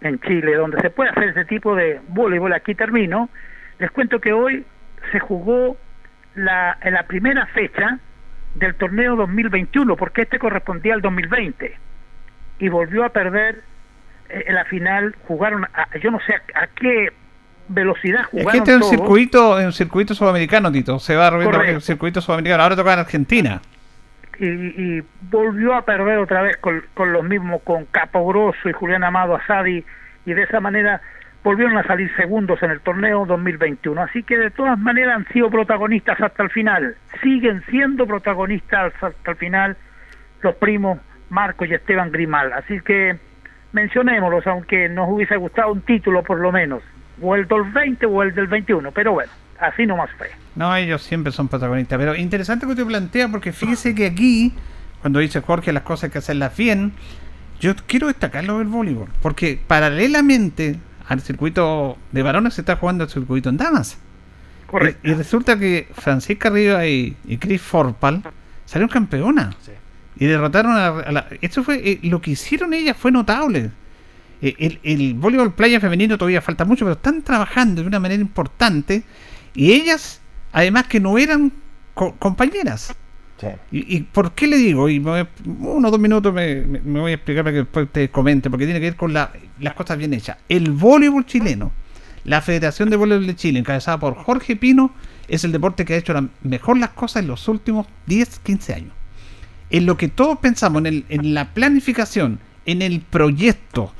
en 0.00 0.18
Chile, 0.20 0.56
donde 0.56 0.80
se 0.80 0.90
puede 0.90 1.10
hacer 1.10 1.28
ese 1.28 1.44
tipo 1.44 1.76
de 1.76 2.00
voleibol, 2.08 2.52
aquí 2.52 2.74
termino, 2.74 3.28
les 3.78 3.92
cuento 3.92 4.20
que 4.20 4.32
hoy 4.32 4.66
se 5.12 5.20
jugó 5.20 5.76
la, 6.34 6.76
en 6.82 6.94
la 6.94 7.04
primera 7.04 7.46
fecha 7.46 8.00
del 8.54 8.74
torneo 8.74 9.16
2021, 9.16 9.96
porque 9.96 10.22
este 10.22 10.38
correspondía 10.38 10.94
al 10.94 11.00
2020, 11.02 11.74
y 12.58 12.68
volvió 12.68 13.04
a 13.04 13.08
perder 13.10 13.62
eh, 14.28 14.44
en 14.46 14.54
la 14.54 14.64
final 14.66 15.14
jugaron 15.26 15.64
a- 15.64 15.88
yo 15.98 16.10
no 16.10 16.18
sé 16.26 16.34
a, 16.54 16.62
a 16.62 16.66
qué 16.68 17.12
velocidad 17.68 18.20
Es 18.22 18.26
jugaron 18.28 18.52
que 18.52 18.58
este 18.58 18.70
es 18.72 18.76
un 18.82 18.90
circuito, 18.90 19.58
es 19.58 19.66
un 19.66 19.72
circuito 19.72 20.14
sudamericano, 20.14 20.70
Tito. 20.70 20.98
Se 20.98 21.16
va 21.16 21.30
Correcto. 21.30 21.60
el 21.76 21.80
circuito 21.82 22.20
sudamericano. 22.20 22.62
Ahora 22.62 22.76
toca 22.76 22.92
en 22.92 22.98
Argentina. 22.98 23.60
y, 24.38 24.46
y 24.46 25.02
volvió 25.30 25.74
a 25.74 25.82
perder 25.84 26.18
otra 26.18 26.42
vez 26.42 26.56
con, 26.58 26.82
con 26.94 27.12
los 27.12 27.22
mismos 27.24 27.62
con 27.62 27.84
Capo 27.86 28.26
Grosso 28.26 28.68
y 28.68 28.72
Julián 28.72 29.04
Amado 29.04 29.36
Asadi 29.36 29.84
y 30.26 30.32
de 30.34 30.42
esa 30.42 30.60
manera 30.60 31.00
volvieron 31.42 31.76
a 31.76 31.82
salir 31.84 32.14
segundos 32.16 32.62
en 32.62 32.70
el 32.70 32.80
torneo 32.80 33.26
2021 33.26 34.00
así 34.02 34.22
que 34.22 34.38
de 34.38 34.50
todas 34.50 34.78
maneras 34.78 35.16
han 35.16 35.28
sido 35.32 35.50
protagonistas 35.50 36.20
hasta 36.20 36.42
el 36.42 36.50
final. 36.50 36.96
Siguen 37.22 37.62
siendo 37.70 38.06
protagonistas 38.06 38.92
hasta 39.00 39.30
el 39.30 39.36
final 39.36 39.76
los 40.42 40.54
primos 40.56 40.98
Marco 41.30 41.64
y 41.64 41.72
Esteban 41.74 42.12
Grimal. 42.12 42.52
Así 42.52 42.80
que 42.80 43.18
mencionémoslos 43.72 44.46
aunque 44.46 44.88
nos 44.88 45.08
hubiese 45.08 45.36
gustado 45.36 45.72
un 45.72 45.82
título 45.82 46.22
por 46.22 46.38
lo 46.38 46.52
menos. 46.52 46.82
O 47.20 47.34
el 47.34 47.46
del 47.46 47.62
20 47.64 48.06
o 48.06 48.22
el 48.22 48.34
del 48.34 48.46
21 48.46 48.90
pero 48.92 49.12
bueno 49.12 49.32
así 49.62 49.86
nomás 49.86 50.10
fue. 50.18 50.28
No, 50.54 50.74
ellos 50.74 51.02
siempre 51.02 51.32
son 51.32 51.48
protagonistas. 51.48 51.98
Pero 51.98 52.14
interesante 52.14 52.66
que 52.66 52.72
usted 52.72 52.86
plantea, 52.86 53.28
porque 53.28 53.52
fíjese 53.52 53.94
que 53.94 54.06
aquí, 54.06 54.52
cuando 55.00 55.20
dice 55.20 55.40
Jorge 55.40 55.72
las 55.72 55.84
cosas 55.84 56.04
hay 56.04 56.10
que 56.10 56.18
hacerlas 56.18 56.56
bien, 56.56 56.92
yo 57.60 57.74
quiero 57.86 58.08
destacar 58.08 58.44
lo 58.44 58.58
del 58.58 58.68
voleibol. 58.68 59.08
Porque 59.22 59.58
paralelamente 59.66 60.76
al 61.12 61.20
circuito 61.20 61.98
de 62.10 62.22
varones 62.22 62.54
se 62.54 62.62
está 62.62 62.76
jugando 62.76 63.04
el 63.04 63.10
circuito 63.10 63.48
en 63.48 63.58
damas. 63.58 63.98
Correcto. 64.66 65.00
Y, 65.06 65.10
y 65.10 65.14
resulta 65.14 65.58
que 65.58 65.88
Francisca 65.94 66.48
Rivas 66.50 66.86
y, 66.86 67.16
y 67.26 67.36
Chris 67.36 67.60
Forpal 67.60 68.22
salieron 68.64 68.88
campeonas. 68.88 69.54
Y 70.16 70.26
derrotaron 70.26 70.72
a, 70.72 70.86
a 70.88 71.12
la... 71.12 71.26
Esto 71.40 71.62
fue... 71.64 71.76
eh, 71.84 72.00
lo 72.04 72.20
que 72.20 72.32
hicieron 72.32 72.72
ellas 72.74 72.96
fue 72.96 73.10
notable. 73.10 73.70
Eh, 74.40 74.54
el, 74.58 74.80
el 74.82 75.14
voleibol 75.14 75.52
playa 75.54 75.80
femenino 75.80 76.16
todavía 76.16 76.40
falta 76.40 76.64
mucho, 76.64 76.84
pero 76.84 76.94
están 76.94 77.22
trabajando 77.22 77.82
de 77.82 77.88
una 77.88 78.00
manera 78.00 78.20
importante. 78.20 79.02
Y 79.54 79.72
ellas, 79.72 80.20
además 80.52 80.86
que 80.86 81.00
no 81.00 81.18
eran 81.18 81.52
co- 81.94 82.14
compañeras. 82.18 82.94
¿Y, 83.70 84.00
por 84.02 84.32
qué 84.32 84.46
le 84.46 84.56
digo? 84.56 84.88
Y 84.88 84.98
uno 84.98 85.88
o 85.88 85.90
dos 85.90 86.00
minutos 86.00 86.32
me, 86.32 86.62
voy 86.64 87.10
a 87.12 87.14
explicar 87.14 87.44
para 87.44 87.52
que 87.52 87.58
después 87.60 87.86
usted 87.86 88.10
comente, 88.10 88.50
porque 88.50 88.64
tiene 88.64 88.80
que 88.80 88.86
ver 88.86 88.96
con 88.96 89.12
la- 89.12 89.32
las 89.60 89.74
cosas 89.74 89.98
bien 89.98 90.12
hechas. 90.14 90.36
El 90.48 90.70
voleibol 90.72 91.26
chileno, 91.26 91.72
la 92.24 92.40
Federación 92.42 92.90
de 92.90 92.96
Voleibol 92.96 93.26
de 93.26 93.34
Chile, 93.36 93.58
encabezada 93.58 93.98
por 93.98 94.14
Jorge 94.14 94.56
Pino, 94.56 94.92
es 95.28 95.44
el 95.44 95.52
deporte 95.52 95.84
que 95.84 95.94
ha 95.94 95.96
hecho 95.96 96.12
la- 96.12 96.28
mejor 96.42 96.78
las 96.78 96.90
cosas 96.90 97.22
en 97.22 97.28
los 97.28 97.48
últimos 97.48 97.86
10, 98.06 98.38
15 98.40 98.74
años. 98.74 98.92
En 99.70 99.86
lo 99.86 99.96
que 99.96 100.08
todos 100.08 100.38
pensamos, 100.38 100.80
en, 100.80 100.86
el- 100.86 101.04
en 101.08 101.34
la 101.34 101.54
planificación, 101.54 102.38
en 102.66 102.82
el 102.82 103.00
proyecto, 103.00 103.92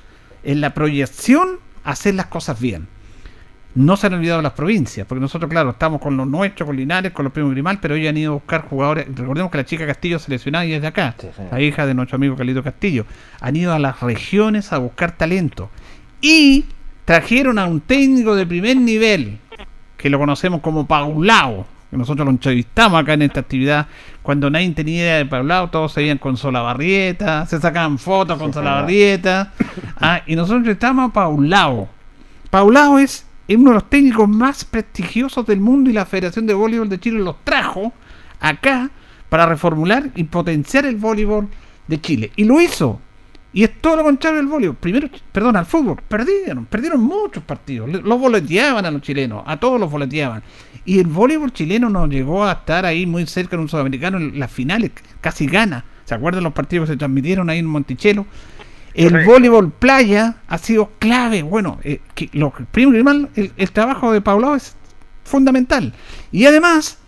en 0.45 0.61
la 0.61 0.75
proyección, 0.75 1.59
hacer 1.85 2.15
las 2.15 2.27
cosas 2.27 2.61
bien. 2.61 2.87
No 3.75 3.97
se 3.97 4.07
han 4.07 4.15
olvidado 4.15 4.43
las 4.43 4.53
provincias, 4.53 5.07
porque 5.07 5.21
nosotros, 5.21 5.51
claro, 5.51 5.71
estamos 5.71 6.01
con 6.01 6.15
los 6.17 6.27
nuestros, 6.27 6.67
con 6.67 6.77
Linares, 6.77 7.13
con 7.13 7.25
los 7.25 7.33
primos 7.33 7.53
Grimal, 7.53 7.79
pero 7.81 7.95
ellos 7.95 8.11
han 8.11 8.19
ido 8.19 8.33
a 8.33 8.35
buscar 8.35 8.69
jugadores. 8.69 9.07
Recordemos 9.15 9.51
que 9.51 9.59
la 9.59 9.65
chica 9.65 9.87
Castillo 9.87 10.19
seleccionada 10.19 10.67
y 10.67 10.75
es 10.75 10.83
de 10.83 10.89
acá, 10.89 11.15
la 11.51 11.61
hija 11.61 11.87
de 11.87 11.95
nuestro 11.95 12.17
amigo 12.17 12.37
Carlito 12.37 12.63
Castillo. 12.63 13.07
Han 13.41 13.57
ido 13.57 13.73
a 13.73 13.79
las 13.79 14.01
regiones 14.01 14.73
a 14.75 14.79
buscar 14.79 15.13
talento. 15.13 15.71
Y 16.21 16.67
trajeron 17.07 17.59
a 17.59 17.65
un 17.65 17.81
técnico 17.81 18.37
de 18.37 18.47
primer 18.47 18.77
nivel, 18.77 19.39
que 19.97 20.11
lo 20.11 20.19
conocemos 20.19 20.61
como 20.61 20.87
Paulao, 20.87 21.67
que 21.91 21.97
nosotros 21.97 22.27
lo 22.27 22.31
entrevistamos 22.31 23.01
acá 23.01 23.15
en 23.15 23.23
esta 23.23 23.41
actividad. 23.41 23.87
Cuando 24.23 24.51
nadie 24.51 24.71
tenía 24.73 25.03
idea 25.03 25.17
de 25.17 25.27
Paulao, 25.27 25.71
todos 25.71 25.93
se 25.93 26.01
veían 26.01 26.19
con 26.19 26.37
Solabarrieta, 26.37 27.47
se 27.47 27.59
sacaban 27.59 27.99
fotos 27.99 28.39
con 28.39 28.53
Solabarrieta. 28.53 29.53
Ah, 29.99 30.21
y 30.27 30.37
nosotros 30.37 30.59
entrevistamos 30.59 31.09
a 31.09 31.13
Paulao. 31.13 31.89
Paulao 32.51 32.99
es 32.99 33.27
es 33.49 33.57
uno 33.57 33.71
de 33.71 33.75
los 33.75 33.91
técnicos 33.91 34.29
más 34.29 34.65
prestigiosos 34.65 35.45
del 35.47 35.61
mundo 35.61 35.91
y 35.91 35.93
la 35.93 36.07
Federación 36.07 36.47
de 36.47 36.55
Voleibol 36.55 36.89
de 36.89 37.01
Chile 37.01 37.19
los 37.19 37.43
trajo 37.45 37.93
acá 38.41 38.91
para 39.29 39.47
reformular 39.47 40.11
y 40.15 40.25
potenciar 40.25 40.87
el 40.87 40.97
voleibol 40.97 41.49
de 41.89 42.01
Chile. 42.01 42.33
Y 42.37 42.45
lo 42.45 42.61
hizo. 42.61 43.01
Y 43.55 43.65
es 43.65 43.81
todo 43.81 43.97
lo 43.97 44.05
contrario 44.05 44.39
del 44.39 44.47
voleibol. 44.47 44.77
Primero, 44.77 45.09
perdón, 45.31 45.57
al 45.57 45.67
fútbol. 45.67 45.97
Perdieron, 46.09 46.67
perdieron 46.67 47.03
muchos 47.03 47.43
partidos. 47.43 47.91
Los 47.91 48.21
boleteaban 48.21 48.87
a 48.87 48.91
los 48.91 49.03
chilenos, 49.03 49.43
a 49.47 49.59
todos 49.59 49.79
los 49.79 49.91
boleteaban. 49.91 50.43
Y 50.85 50.99
el 50.99 51.07
voleibol 51.07 51.53
chileno 51.53 51.89
no 51.89 52.07
llegó 52.07 52.45
a 52.45 52.53
estar 52.53 52.87
ahí 52.87 53.07
muy 53.07 53.27
cerca 53.27 53.57
de 53.57 53.63
un 53.63 53.69
sudamericano 53.69 54.19
en 54.19 54.39
las 54.39 54.51
finales, 54.51 54.91
casi 55.21 55.47
gana. 55.47 55.85
¿Se 56.05 56.15
acuerdan 56.15 56.45
los 56.45 56.53
partidos 56.53 56.89
que 56.89 56.95
se 56.95 56.99
transmitieron 56.99 57.49
ahí 57.51 57.59
en 57.59 57.67
Monticello? 57.67 58.27
El 58.95 59.25
voleibol 59.25 59.71
playa 59.73 60.37
ha 60.49 60.59
sido 60.59 60.91
clave. 60.99 61.43
Bueno, 61.43 61.79
eh, 61.83 62.01
que 62.15 62.29
lo 62.33 62.51
primero 62.51 62.99
y 62.99 63.03
mal, 63.03 63.31
el, 63.37 63.53
el 63.57 63.71
trabajo 63.71 64.13
de 64.13 64.21
Paulao 64.21 64.55
es 64.55 64.77
fundamental. 65.25 65.93
Y 66.31 66.45
además, 66.45 66.99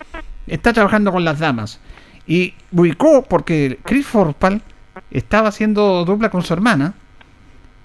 está 0.47 0.72
trabajando 0.72 1.12
con 1.12 1.24
las 1.24 1.39
damas. 1.39 1.80
Y 2.26 2.55
ubicó, 2.72 3.22
porque 3.22 3.78
Chris 3.85 4.07
Forpal 4.07 4.62
estaba 5.11 5.49
haciendo 5.49 6.05
dupla 6.05 6.30
con 6.30 6.43
su 6.43 6.53
hermana. 6.53 6.95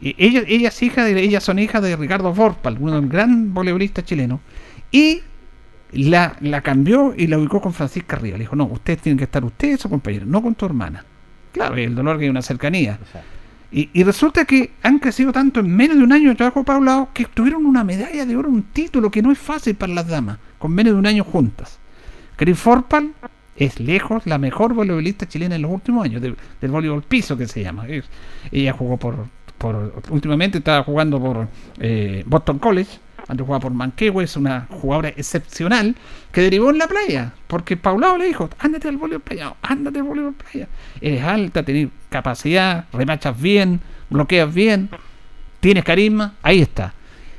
Y 0.02 0.16
ella, 0.18 0.44
ella 0.48 0.70
es 0.70 0.82
hija 0.82 1.04
de, 1.04 1.20
ellas 1.22 1.44
son 1.44 1.60
hijas 1.60 1.82
de 1.82 1.96
Ricardo 1.96 2.34
Forpal, 2.34 2.78
un 2.80 3.10
gran 3.10 3.54
voleibolista 3.54 4.04
chileno. 4.04 4.40
Y 4.92 5.22
la, 5.92 6.38
la 6.40 6.62
cambió 6.62 7.14
y 7.18 7.28
la 7.28 7.38
ubicó 7.38 7.60
con 7.60 7.74
Francisca 7.74 8.16
Rivas. 8.16 8.40
Le 8.40 8.46
dijo, 8.46 8.56
no, 8.56 8.66
ustedes 8.66 9.02
tienen 9.02 9.18
que 9.18 9.26
estar 9.26 9.44
ustedes, 9.44 9.82
su 9.82 9.90
compañero, 9.90 10.26
no 10.26 10.42
con 10.42 10.56
tu 10.56 10.66
hermana. 10.66 11.04
Claro, 11.52 11.76
el 11.76 11.96
dolor 11.96 12.18
que 12.18 12.26
hay 12.26 12.30
una 12.30 12.42
cercanía. 12.42 13.00
Y, 13.72 13.90
y 13.94 14.04
resulta 14.04 14.46
que 14.46 14.72
han 14.82 14.98
crecido 15.00 15.32
tanto 15.32 15.60
en 15.60 15.76
menos 15.76 15.98
de 15.98 16.04
un 16.04 16.12
año 16.12 16.30
de 16.30 16.36
trabajo 16.36 16.64
Paulao 16.64 17.10
que 17.14 17.26
tuvieron 17.26 17.66
una 17.66 17.84
medalla 17.84 18.26
de 18.26 18.36
oro, 18.36 18.50
un 18.50 18.64
título 18.64 19.12
que 19.12 19.22
no 19.22 19.32
es 19.32 19.38
fácil 19.38 19.76
para 19.76 19.94
las 19.94 20.08
damas, 20.08 20.40
con 20.58 20.72
menos 20.72 20.94
de 20.94 21.00
un 21.00 21.06
año 21.06 21.24
juntas. 21.24 21.78
Chris 22.36 22.58
Forpal 22.58 23.12
es 23.56 23.80
lejos 23.80 24.26
la 24.26 24.38
mejor 24.38 24.74
voleibolista 24.74 25.28
chilena 25.28 25.56
en 25.56 25.62
los 25.64 25.72
últimos 25.72 26.04
años, 26.06 26.22
de- 26.22 26.36
del 26.62 26.72
voleibol 26.72 27.04
piso 27.04 27.38
que 27.38 27.48
se 27.48 27.62
llama. 27.62 27.86
Ella 28.52 28.74
jugó 28.74 28.98
por, 28.98 29.28
por 29.58 29.94
últimamente 30.10 30.60
estaba 30.60 30.84
jugando 30.84 31.20
por 31.20 31.48
eh, 31.80 32.24
Boston 32.26 32.58
College, 32.60 32.98
antes 33.30 33.46
jugaba 33.46 33.62
por 33.62 33.74
Manquehue, 33.74 34.24
es 34.26 34.36
una 34.36 34.68
jugadora 34.70 35.10
excepcional 35.10 35.96
que 36.32 36.42
derivó 36.42 36.70
en 36.72 36.80
la 36.80 36.88
playa, 36.88 37.32
porque 37.48 37.78
Paulao 37.78 38.18
le 38.18 38.26
dijo, 38.26 38.50
ándate 38.60 38.90
al 38.90 38.98
voleibol 38.98 39.22
playa, 39.22 39.54
ándate 39.62 40.00
al 40.00 40.04
voleibol 40.04 40.34
playa. 40.34 40.68
Eres 41.00 41.24
alta, 41.24 41.64
tenés 41.64 41.90
capacidad, 42.10 42.86
remachas 42.92 43.40
bien, 43.40 43.80
bloqueas 44.10 44.54
bien, 44.54 44.90
tienes 45.60 45.84
carisma, 45.84 46.34
ahí 46.42 46.62
está. 46.62 46.94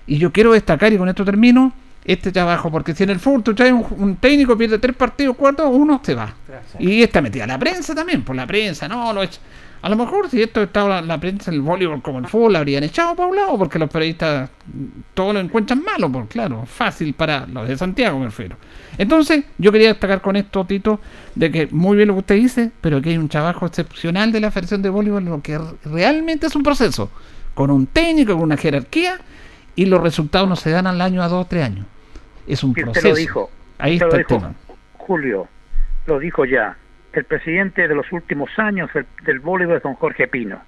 Y 0.06 0.16
yo 0.18 0.32
quiero 0.32 0.52
destacar, 0.52 0.92
y 0.92 0.96
con 0.98 1.08
esto 1.08 1.24
termino, 1.24 1.72
este 2.04 2.32
trabajo, 2.32 2.70
porque 2.70 2.94
si 2.94 3.02
en 3.02 3.10
el 3.10 3.20
fútbol 3.20 3.42
tú 3.42 3.54
traes 3.54 3.72
un, 3.72 3.84
un 3.98 4.16
técnico, 4.16 4.56
pierde 4.56 4.78
tres 4.78 4.96
partidos, 4.96 5.36
cuatro, 5.36 5.68
uno 5.68 6.00
se 6.02 6.14
va. 6.14 6.32
Y 6.78 7.02
está 7.02 7.20
metida 7.20 7.46
la 7.46 7.58
prensa 7.58 7.94
también, 7.94 8.22
por 8.22 8.34
la 8.34 8.46
prensa, 8.46 8.88
no, 8.88 9.12
lo 9.12 9.22
echa- 9.22 9.40
A 9.82 9.88
lo 9.88 9.96
mejor 9.96 10.28
si 10.28 10.42
esto 10.42 10.62
estaba 10.62 11.00
la, 11.00 11.18
prensa, 11.18 11.50
el 11.50 11.62
voleibol 11.62 12.02
como 12.02 12.18
el 12.18 12.26
fútbol, 12.26 12.52
la 12.52 12.58
habrían 12.58 12.84
echado 12.84 13.14
para 13.16 13.28
un 13.28 13.36
lado, 13.36 13.56
porque 13.56 13.78
los 13.78 13.88
periodistas 13.88 14.50
mm, 14.66 14.84
todo 15.14 15.32
lo 15.32 15.40
encuentran 15.40 15.82
malo, 15.82 16.10
pues 16.12 16.28
claro, 16.28 16.66
fácil 16.66 17.14
para 17.14 17.46
los 17.46 17.66
de 17.66 17.78
Santiago, 17.78 18.18
me 18.18 18.26
refiero. 18.26 18.56
Entonces, 18.98 19.44
yo 19.56 19.72
quería 19.72 19.88
destacar 19.88 20.20
con 20.20 20.36
esto, 20.36 20.66
Tito, 20.66 21.00
de 21.34 21.50
que 21.50 21.68
muy 21.70 21.96
bien 21.96 22.08
lo 22.08 22.14
que 22.14 22.20
usted 22.20 22.34
dice, 22.34 22.70
pero 22.82 23.00
que 23.00 23.10
hay 23.10 23.16
un 23.16 23.30
trabajo 23.30 23.64
excepcional 23.66 24.32
de 24.32 24.40
la 24.40 24.50
Federación 24.50 24.82
de 24.82 24.90
Voleibol, 24.90 25.24
lo 25.24 25.40
que 25.40 25.58
realmente 25.84 26.46
es 26.46 26.54
un 26.54 26.62
proceso, 26.62 27.10
con 27.54 27.70
un 27.70 27.86
técnico, 27.86 28.34
con 28.34 28.42
una 28.42 28.58
jerarquía, 28.58 29.18
y 29.76 29.86
los 29.86 30.02
resultados 30.02 30.46
no 30.46 30.56
se 30.56 30.70
dan 30.70 30.86
al 30.86 31.00
año, 31.00 31.22
a 31.22 31.28
dos 31.28 31.46
o 31.46 31.48
tres 31.48 31.64
años. 31.64 31.86
Es 32.46 32.62
un 32.62 32.74
proceso. 32.74 33.08
lo 33.08 33.14
dijo. 33.14 33.50
Ahí 33.78 33.94
está 33.94 34.06
lo 34.06 34.12
el 34.12 34.18
dijo, 34.18 34.34
tema. 34.34 34.54
Julio, 34.98 35.48
lo 36.06 36.18
dijo 36.18 36.44
ya. 36.44 36.76
El 37.12 37.24
presidente 37.24 37.88
de 37.88 37.94
los 37.94 38.10
últimos 38.12 38.50
años 38.58 38.92
del, 38.92 39.06
del 39.22 39.40
voleibol 39.40 39.76
es 39.76 39.82
don 39.82 39.94
Jorge 39.94 40.28
Pino. 40.28 40.62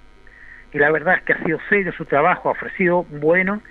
Y 0.73 0.79
la 0.79 0.91
verdad 0.91 1.15
es 1.15 1.23
que 1.23 1.33
ha 1.33 1.43
sido 1.43 1.59
serio 1.69 1.93
su 1.93 2.05
trabajo, 2.05 2.49
ha 2.49 2.53
ofrecido 2.53 3.03
bueno, 3.03 3.61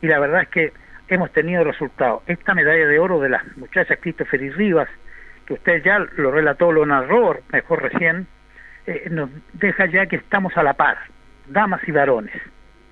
y 0.00 0.06
la 0.06 0.18
verdad 0.18 0.42
es 0.42 0.48
que 0.48 0.72
hemos 1.08 1.30
tenido 1.32 1.64
resultados. 1.64 2.22
Esta 2.26 2.54
medalla 2.54 2.86
de 2.86 2.98
oro 2.98 3.20
de 3.20 3.28
las 3.28 3.56
muchachas 3.56 3.98
Christopher 4.00 4.42
y 4.42 4.50
Rivas, 4.50 4.88
que 5.46 5.54
usted 5.54 5.82
ya 5.82 5.98
lo 5.98 6.30
relató, 6.30 6.72
lo 6.72 6.86
narró 6.86 7.38
mejor 7.52 7.82
recién, 7.82 8.26
eh, 8.86 9.08
nos 9.10 9.30
deja 9.52 9.86
ya 9.86 10.06
que 10.06 10.16
estamos 10.16 10.56
a 10.56 10.62
la 10.62 10.74
par, 10.74 10.98
damas 11.48 11.80
y 11.86 11.92
varones. 11.92 12.34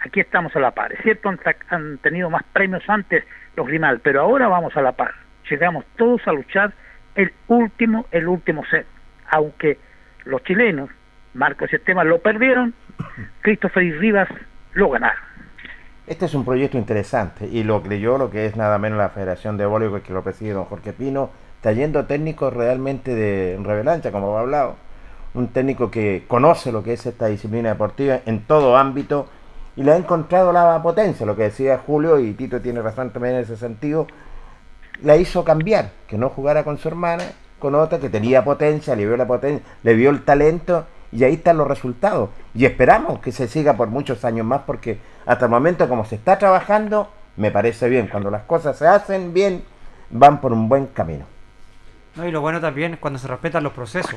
Aquí 0.01 0.21
estamos 0.21 0.55
a 0.57 0.61
la 0.61 0.73
par. 0.73 0.93
Es 0.93 1.01
cierto, 1.03 1.29
han, 1.29 1.39
han 1.69 1.99
tenido 1.99 2.31
más 2.31 2.43
premios 2.53 2.83
antes 2.89 3.25
los 3.57 3.67
Grimal, 3.67 4.01
pero 4.01 4.23
ahora 4.23 4.49
vamos 4.49 4.77
a 4.77 4.83
la 4.83 4.93
par. 4.93 5.15
Llegamos 5.49 5.85
todos 5.97 6.27
a 6.27 6.33
luchar 6.33 6.73
el 7.15 7.33
último, 7.49 8.07
el 8.11 8.29
último 8.29 8.65
set. 8.67 8.87
Aunque 9.31 9.79
los 10.25 10.43
chilenos, 10.45 10.91
Marcos 11.35 11.73
y 11.73 11.77
Esteban, 11.77 12.09
lo 12.09 12.19
perdieron, 12.19 12.75
Christopher 13.43 13.83
y 13.83 13.93
Rivas 13.93 14.29
lo 14.73 14.91
ganaron. 14.91 15.31
Este 16.07 16.25
es 16.25 16.35
un 16.35 16.45
proyecto 16.45 16.77
interesante 16.77 17.47
y 17.47 17.63
lo 17.63 17.83
creyó 17.83 18.19
lo 18.19 18.31
que 18.31 18.47
es 18.47 18.57
nada 18.57 18.79
menos 18.79 18.99
la 18.99 19.11
Federación 19.11 19.57
de 19.57 19.67
Voleibol 19.67 20.03
que 20.03 20.13
lo 20.13 20.25
preside 20.25 20.53
don 20.53 20.65
Jorge 20.65 20.93
Pino, 20.93 21.31
trayendo 21.61 22.07
técnicos 22.07 22.53
realmente 22.53 23.15
de 23.15 23.57
relevancia, 23.63 24.11
como 24.11 24.37
ha 24.37 24.41
hablado, 24.41 24.77
un 25.35 25.49
técnico 25.49 25.91
que 25.91 26.25
conoce 26.27 26.73
lo 26.73 26.83
que 26.83 26.95
es 26.95 27.07
esta 27.07 27.27
disciplina 27.27 27.69
deportiva 27.69 28.21
en 28.27 28.41
todo 28.41 28.77
ámbito 28.77 29.29
y 29.77 29.85
le 29.85 29.93
ha 29.93 29.97
encontrado 29.97 30.53
la 30.53 30.83
potencia, 30.83 31.25
lo 31.25 31.37
que 31.37 31.45
decía 31.45 31.79
Julio 31.79 32.19
y 32.19 32.33
Tito 32.33 32.61
tiene 32.61 32.83
razón 32.83 33.11
también 33.11 33.37
en 33.37 33.43
ese 33.43 33.57
sentido, 33.57 34.09
la 35.03 35.17
hizo 35.17 35.45
cambiar, 35.45 35.93
que 36.09 36.19
no 36.19 36.29
jugara 36.29 36.65
con 36.65 36.79
su 36.79 36.89
hermana, 36.89 37.25
con 37.61 37.77
otra 37.77 38.01
que 38.01 38.09
tenía 38.09 38.43
potencia, 38.43 38.97
le 38.97 39.07
vio 39.07 39.17
la 39.17 39.27
potencia, 39.27 39.65
le 39.85 39.95
vio 39.95 40.11
el 40.11 40.23
talento 40.23 40.87
y 41.13 41.23
ahí 41.23 41.35
están 41.35 41.59
los 41.59 41.69
resultados. 41.69 42.31
Y 42.55 42.65
esperamos 42.65 43.21
que 43.21 43.31
se 43.31 43.47
siga 43.47 43.75
por 43.75 43.89
muchos 43.89 44.25
años 44.25 44.45
más 44.45 44.63
porque 44.67 44.99
hasta 45.27 45.45
el 45.45 45.51
momento 45.51 45.89
como 45.89 46.05
se 46.05 46.17
está 46.17 46.39
trabajando, 46.39 47.09
me 47.37 47.53
parece 47.53 47.89
bien. 47.89 48.09
Cuando 48.09 48.31
las 48.31 48.43
cosas 48.43 48.77
se 48.77 48.87
hacen 48.87 49.33
bien, 49.33 49.63
van 50.11 50.41
por 50.41 50.53
un 50.53 50.69
buen 50.69 50.87
camino. 50.87 51.27
No, 52.17 52.27
y 52.27 52.33
lo 52.33 52.41
bueno 52.41 52.61
también 52.61 52.95
es 52.95 52.99
cuando 52.99 53.21
se 53.21 53.29
respetan 53.29 53.63
los 53.63 53.73
procesos. 53.73 54.17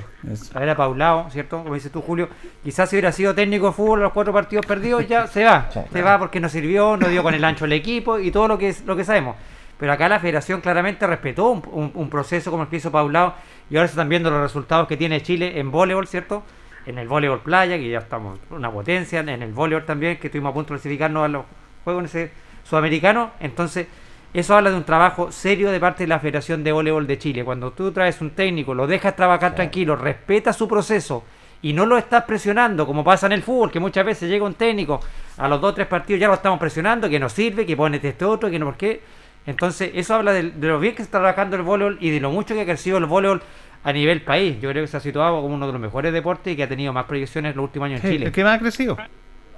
A 0.56 0.60
ver 0.60 0.70
a 0.70 0.76
Paulao, 0.76 1.30
¿cierto? 1.30 1.62
Como 1.62 1.76
dices 1.76 1.92
tú, 1.92 2.02
Julio, 2.02 2.28
quizás 2.64 2.90
si 2.90 2.96
hubiera 2.96 3.12
sido 3.12 3.36
técnico 3.36 3.68
de 3.68 3.74
fútbol 3.74 4.02
los 4.02 4.12
cuatro 4.12 4.34
partidos 4.34 4.66
perdidos, 4.66 5.08
ya 5.08 5.28
se 5.28 5.44
va. 5.44 5.70
Se 5.70 6.02
va 6.02 6.18
porque 6.18 6.40
no 6.40 6.50
sirvió, 6.50 6.98
no 6.98 7.08
dio 7.08 7.22
con 7.22 7.36
el 7.36 7.44
ancho 7.44 7.66
el 7.66 7.74
equipo 7.74 8.18
y 8.18 8.32
todo 8.32 8.48
lo 8.48 8.58
que 8.58 8.70
es, 8.70 8.84
lo 8.86 8.96
que 8.96 9.04
sabemos. 9.04 9.36
Pero 9.80 9.92
acá 9.92 10.08
la 10.08 10.20
federación 10.20 10.62
claramente 10.62 11.06
respetó 11.08 11.50
un, 11.50 11.62
un- 11.72 11.92
un 11.94 12.10
proceso 12.10 12.52
como 12.52 12.64
el 12.64 12.70
que 12.70 12.78
hizo 12.78 12.92
Paulao 12.92 13.34
y 13.70 13.76
ahora 13.76 13.88
se 13.88 13.94
están 13.94 14.10
viendo 14.10 14.30
los 14.30 14.42
resultados 14.42 14.88
que 14.88 14.98
tiene 14.98 15.22
Chile 15.22 15.60
en 15.60 15.72
voleibol, 15.72 16.08
¿cierto? 16.08 16.44
En 16.86 16.98
el 16.98 17.08
voleibol 17.08 17.40
playa, 17.42 17.78
que 17.78 17.90
ya 17.90 18.00
estamos 18.00 18.40
una 18.50 18.72
potencia, 18.72 19.20
en 19.22 19.30
el 19.30 19.52
voleibol 19.54 19.86
también, 19.86 20.18
que 20.18 20.28
estuvimos 20.28 20.52
a 20.52 20.54
punto 20.54 20.74
de 20.74 20.80
clasificarnos 20.80 21.26
a 21.26 21.28
los 21.28 21.46
juegos 21.84 22.02
en 22.02 22.06
ese 22.06 22.32
sudamericano. 22.64 23.32
Entonces, 23.40 23.88
eso 24.34 24.56
habla 24.56 24.70
de 24.72 24.78
un 24.78 24.84
trabajo 24.84 25.32
serio 25.32 25.72
de 25.72 25.80
parte 25.80 26.04
de 26.04 26.08
la 26.08 26.20
Federación 26.20 26.64
de 26.64 26.72
Voleibol 26.72 27.06
de 27.08 27.18
Chile. 27.18 27.44
Cuando 27.46 27.72
tú 27.72 27.92
traes 27.92 28.20
un 28.22 28.32
técnico, 28.32 28.74
lo 28.74 28.88
dejas 28.88 29.16
trabajar 29.16 29.54
tranquilo, 29.56 29.96
respeta 29.96 30.54
su 30.54 30.68
proceso 30.68 31.24
y 31.62 31.72
no 31.72 31.86
lo 31.86 31.98
estás 31.98 32.24
presionando, 32.26 32.86
como 32.86 33.04
pasa 33.04 33.28
en 33.28 33.32
el 33.34 33.44
fútbol, 33.44 33.72
que 33.72 33.80
muchas 33.80 34.06
veces 34.06 34.30
llega 34.30 34.44
un 34.44 34.56
técnico 34.56 35.00
a 35.38 35.48
los 35.48 35.62
dos 35.62 35.72
o 35.72 35.74
tres 35.76 35.88
partidos 35.88 36.20
ya 36.20 36.28
lo 36.28 36.34
estamos 36.34 36.60
presionando, 36.60 37.08
que 37.10 37.20
no 37.20 37.30
sirve, 37.30 37.66
que 37.66 37.78
pone 37.78 38.02
este 38.04 38.26
otro, 38.26 38.50
que 38.50 38.60
no 38.60 38.66
por 38.66 38.76
qué. 38.78 39.02
Entonces, 39.46 39.92
eso 39.94 40.16
habla 40.16 40.32
de, 40.32 40.52
de 40.52 40.68
lo 40.68 40.80
bien 40.80 40.96
que 40.96 41.02
está 41.02 41.20
trabajando 41.20 41.56
el 41.56 41.64
voleibol 41.64 41.98
y 42.00 42.10
de 42.12 42.20
lo 42.20 42.32
mucho 42.32 42.54
que 42.54 42.62
ha 42.62 42.66
crecido 42.66 42.98
el 42.98 43.06
voleibol 43.06 43.42
a 43.84 43.94
nivel 43.94 44.22
país. 44.22 44.60
Yo 44.62 44.70
creo 44.70 44.84
que 44.84 44.88
se 44.88 44.98
ha 44.98 45.02
situado 45.02 45.42
como 45.42 45.56
uno 45.56 45.68
de 45.68 45.74
los 45.74 45.82
mejores 45.82 46.14
deportes 46.14 46.54
y 46.54 46.56
que 46.56 46.64
ha 46.64 46.70
tenido 46.70 46.94
más 46.94 47.06
proyecciones 47.06 47.52
en 47.52 47.58
los 47.58 47.66
últimos 47.66 47.88
años 47.88 48.04
en 48.04 48.12
Chile. 48.12 48.26
el 48.28 48.32
que 48.32 48.44
más 48.44 48.56
ha 48.56 48.60
crecido. 48.60 48.98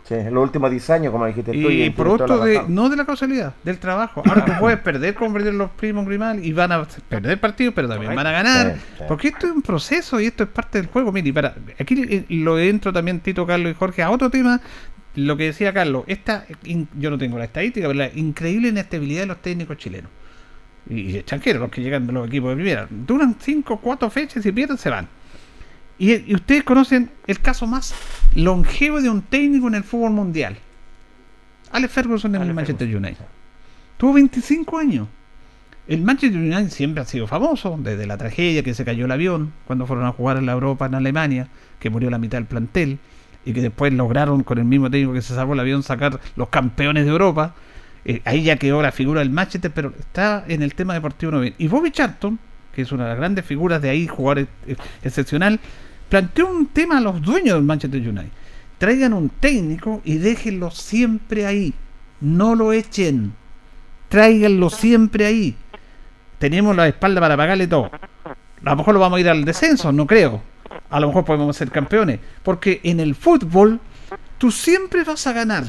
Sí, 0.04 0.14
en 0.14 0.36
los 0.36 0.44
últimos 0.44 0.70
10 0.70 0.90
años, 0.92 1.12
como 1.12 1.26
dijiste 1.26 1.52
tú. 1.52 1.58
Y 1.58 1.90
producto 1.90 2.38
de, 2.46 2.62
no 2.68 2.90
de 2.90 2.96
la 2.96 3.06
causalidad, 3.06 3.56
del 3.64 3.80
trabajo. 3.80 4.22
Ahora 4.24 4.46
tú 4.46 4.52
puedes 4.60 4.78
perder 4.80 5.16
como 5.16 5.34
perder 5.34 5.56
los 5.56 5.72
primos 5.72 6.06
Grimal 6.06 6.46
y 6.46 6.54
van 6.54 6.72
a 6.72 6.86
perder 7.10 7.40
partidos, 7.40 7.74
pero 7.74 7.90
también 7.90 8.16
van 8.16 8.28
a 8.28 8.32
ganar. 8.32 8.76
Sí, 8.76 8.82
sí. 9.00 9.04
Porque 9.08 9.30
esto 9.30 9.48
es 9.48 9.54
un 9.54 9.64
proceso 9.64 10.20
y 10.22 10.28
esto 10.28 10.44
es 10.44 10.50
parte 10.50 10.78
del 10.78 10.92
juego. 10.92 11.12
Mire, 11.12 11.30
y 11.30 11.32
para, 11.32 11.56
aquí 11.80 12.04
eh, 12.08 12.26
lo 12.30 12.60
entro 12.60 12.94
también 12.94 13.20
Tito, 13.20 13.48
Carlos 13.48 13.72
y 13.72 13.74
Jorge 13.74 14.04
a 14.04 14.12
otro 14.12 14.30
tema. 14.30 14.62
Lo 15.16 15.38
que 15.38 15.46
decía 15.46 15.74
Carlos, 15.74 16.04
esta, 16.08 16.46
in- 16.66 16.88
yo 17.00 17.10
no 17.10 17.18
tengo 17.18 17.38
la 17.38 17.46
estadística, 17.46 17.88
pero 17.88 17.98
la 17.98 18.12
increíble 18.14 18.68
inestabilidad 18.70 19.22
de 19.22 19.28
los 19.28 19.42
técnicos 19.42 19.78
chilenos. 19.78 20.12
Y, 20.90 21.16
extranjeros, 21.18 21.62
los 21.62 21.72
que 21.72 21.82
llegan 21.82 22.06
de 22.06 22.14
los 22.14 22.28
equipos 22.28 22.50
de 22.50 22.56
primera. 22.56 22.88
Duran 22.90 23.36
5 23.40 23.80
4 23.82 24.10
fechas 24.10 24.46
y 24.46 24.52
pierden, 24.52 24.78
se 24.78 24.90
van. 24.90 25.08
Y, 25.98 26.14
y 26.32 26.36
ustedes 26.36 26.64
conocen 26.64 27.10
el 27.28 27.40
caso 27.40 27.66
más 27.66 27.96
longevo 28.36 29.02
de 29.02 29.10
un 29.10 29.22
técnico 29.22 29.68
en 29.68 29.76
el 29.76 29.84
fútbol 29.84 30.12
mundial. 30.12 30.58
Alex 31.72 31.94
Ferguson 31.94 32.36
en 32.36 32.42
el 32.42 32.54
Manchester 32.54 32.88
United. 32.96 33.26
Tuvo 33.98 34.14
25 34.14 34.78
años. 34.78 35.08
El 35.88 36.02
Manchester 36.02 36.40
United 36.40 36.70
siempre 36.70 37.02
ha 37.02 37.06
sido 37.06 37.28
famoso, 37.28 37.78
desde 37.80 38.06
la 38.08 38.18
tragedia 38.18 38.64
que 38.64 38.74
se 38.74 38.84
cayó 38.86 39.06
el 39.06 39.12
avión 39.12 39.54
cuando 39.66 39.86
fueron 39.88 40.06
a 40.06 40.12
jugar 40.12 40.38
en 40.38 40.46
la 40.46 40.52
Europa, 40.54 40.86
en 40.88 40.96
Alemania, 40.96 41.48
que 41.80 41.90
murió 41.90 42.10
la 42.10 42.18
mitad 42.18 42.38
del 42.40 42.48
plantel, 42.48 42.98
y 43.46 43.54
que 43.54 43.62
después 43.62 43.94
lograron 43.94 44.44
con 44.44 44.58
el 44.58 44.66
mismo 44.66 44.90
técnico 44.90 45.14
que 45.14 45.22
se 45.22 45.36
salvó 45.36 45.54
el 45.54 45.60
avión 45.60 45.84
sacar 45.84 46.20
los 46.36 46.50
campeones 46.50 47.06
de 47.06 47.12
Europa. 47.12 47.54
eh, 48.04 48.22
ahí 48.26 48.44
ya 48.44 48.58
quedó 48.58 48.82
la 48.82 48.92
figura 48.92 49.20
del 49.20 49.30
Manchester, 49.30 49.72
pero 49.74 49.94
está 49.98 50.44
en 50.48 50.62
el 50.62 50.76
tema 50.76 50.94
deportivo 50.94 51.32
no 51.32 51.40
bien. 51.42 51.56
Y 51.58 51.68
Bobby 51.68 51.92
Charlton, 51.92 52.38
que 52.74 52.82
es 52.82 52.92
una 52.92 53.04
de 53.04 53.10
las 53.10 53.18
grandes 53.18 53.46
figuras 53.46 53.82
de 53.82 53.90
ahí, 53.90 54.08
jugador 54.08 54.48
eh, 54.68 54.76
excepcional, 55.04 55.60
planteó 56.10 56.48
un 56.48 56.68
tema 56.68 56.98
a 56.98 57.02
los 57.02 57.22
dueños 57.22 57.56
del 57.56 57.64
Manchester 57.64 58.02
United. 58.02 58.30
Traigan 58.78 59.14
un 59.14 59.30
técnico 59.30 60.02
y 60.04 60.18
déjenlo 60.18 60.70
siempre 60.70 61.46
ahí. 61.46 61.74
No 62.22 62.56
lo 62.56 62.74
echen. 62.74 63.34
Tráiganlo 64.10 64.70
siempre 64.70 65.26
ahí. 65.26 65.56
Tenemos 66.38 66.76
la 66.76 66.88
espalda 66.88 67.22
para 67.22 67.38
pagarle 67.38 67.68
todo. 67.68 67.90
A 68.66 68.70
lo 68.70 68.76
mejor 68.76 68.94
lo 68.94 69.00
vamos 69.00 69.18
a 69.18 69.20
ir 69.22 69.30
al 69.30 69.46
descenso, 69.46 69.92
no 69.92 70.06
creo. 70.06 70.42
A 70.90 71.00
lo 71.00 71.08
mejor 71.08 71.26
podemos 71.26 71.56
ser 71.56 71.72
campeones. 71.72 72.20
Porque 72.44 72.80
en 72.84 73.00
el 73.00 73.16
fútbol 73.16 73.80
tú 74.38 74.52
siempre 74.52 75.04
vas 75.04 75.26
a 75.28 75.34
ganar. 75.34 75.66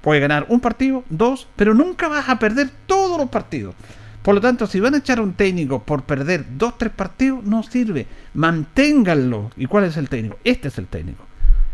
Puedes 0.00 0.20
ganar 0.22 0.46
un 0.48 0.60
partido, 0.60 1.04
dos, 1.10 1.46
pero 1.56 1.74
nunca 1.74 2.08
vas 2.08 2.28
a 2.28 2.38
perder 2.38 2.70
todos 2.86 3.18
los 3.18 3.28
partidos. 3.28 3.74
Por 4.22 4.34
lo 4.34 4.40
tanto, 4.40 4.66
si 4.66 4.80
van 4.80 4.94
a 4.94 4.98
echar 4.98 5.18
a 5.18 5.22
un 5.22 5.32
técnico 5.34 5.82
por 5.82 6.02
perder 6.04 6.44
dos, 6.56 6.76
tres 6.78 6.92
partidos, 6.92 7.42
no 7.44 7.62
sirve. 7.62 8.06
Manténganlo. 8.34 9.50
¿Y 9.56 9.66
cuál 9.66 9.84
es 9.84 9.96
el 9.96 10.08
técnico? 10.08 10.38
Este 10.44 10.68
es 10.68 10.78
el 10.78 10.86
técnico. 10.86 11.24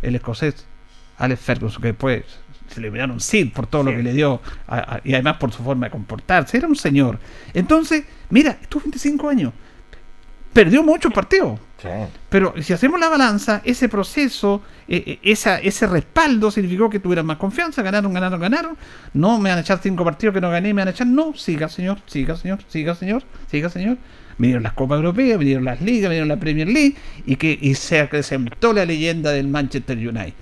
El 0.03 0.15
escocés, 0.15 0.67
Alex 1.19 1.41
Ferguson, 1.41 1.83
que 1.83 1.89
después 1.89 2.25
se 2.69 2.81
le 2.81 2.91
miraron 2.91 3.21
Sid 3.21 3.53
por 3.53 3.67
todo 3.67 3.85
lo 3.85 3.91
que 3.93 4.03
le 4.03 4.13
dio 4.13 4.41
a- 4.67 4.95
a- 4.97 5.01
y 5.05 5.15
además 5.15 5.37
por 5.39 5.53
su 5.53 5.63
forma 5.63 5.87
de 5.87 5.91
comportarse. 5.93 6.57
Era 6.57 6.67
un 6.69 6.77
señor. 6.77 7.19
Entonces, 7.55 8.05
mira, 8.31 8.59
estuvo 8.61 8.83
25 8.83 9.29
años. 9.29 9.53
Perdió 10.53 10.83
muchos 10.83 11.13
partidos. 11.13 11.59
Pero 12.29 12.55
si 12.63 12.73
hacemos 12.73 12.99
la 12.99 13.09
balanza, 13.09 13.61
ese 13.65 13.89
proceso, 13.89 14.63
eh, 14.89 15.19
eh, 15.23 15.61
ese 15.63 15.87
respaldo 15.87 16.51
significó 16.51 16.89
que 16.89 17.01
tuvieran 17.01 17.27
más 17.27 17.37
confianza, 17.37 17.83
ganaron, 17.83 18.13
ganaron, 18.13 18.41
ganaron. 18.41 18.77
No 19.13 19.39
me 19.39 19.51
van 19.51 19.59
a 19.59 19.61
echar 19.61 19.81
cinco 19.83 20.05
partidos 20.05 20.35
que 20.35 20.41
no 20.41 20.51
gané, 20.51 20.73
me 20.73 20.81
van 20.81 20.89
a 20.89 20.91
echar. 20.93 21.07
No, 21.07 21.35
siga 21.35 21.69
señor, 21.69 21.99
siga 22.07 22.37
señor, 22.37 22.61
siga 22.69 22.95
señor, 22.95 23.23
siga 23.51 23.69
señor. 23.69 23.99
Vinieron 24.39 24.63
las 24.63 24.73
Copas 24.73 24.97
Europeas, 24.97 25.39
vinieron 25.39 25.65
las 25.65 25.81
Ligas, 25.81 26.11
vinieron 26.11 26.29
la 26.29 26.37
Premier 26.37 26.69
League 26.69 26.97
y 27.25 27.37
que 27.37 27.75
se 27.75 28.01
acrecentó 28.01 28.73
la 28.73 28.85
leyenda 28.85 29.31
del 29.33 29.49
Manchester 29.49 29.97
United. 29.97 30.35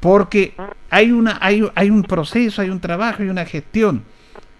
Porque 0.00 0.54
hay, 0.90 1.10
una, 1.12 1.38
hay, 1.40 1.68
hay 1.74 1.90
un 1.90 2.02
proceso, 2.02 2.62
hay 2.62 2.70
un 2.70 2.80
trabajo, 2.80 3.22
hay 3.22 3.28
una 3.28 3.44
gestión, 3.44 4.04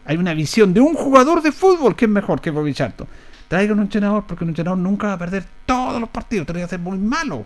hay 0.04 0.16
una 0.16 0.34
visión 0.34 0.72
de 0.72 0.80
un 0.80 0.94
jugador 0.94 1.42
de 1.42 1.52
fútbol 1.52 1.94
que 1.94 2.06
es 2.06 2.10
mejor 2.10 2.40
que 2.40 2.50
Bobby 2.50 2.74
Charlton. 2.74 3.06
Traigan 3.48 3.78
un 3.78 3.84
entrenador 3.84 4.24
porque 4.26 4.44
un 4.44 4.50
entrenador 4.50 4.78
nunca 4.78 5.08
va 5.08 5.12
a 5.14 5.18
perder 5.18 5.44
todos 5.66 6.00
los 6.00 6.08
partidos, 6.10 6.46
tiene 6.46 6.62
que 6.62 6.68
ser 6.68 6.80
muy 6.80 6.98
malo. 6.98 7.44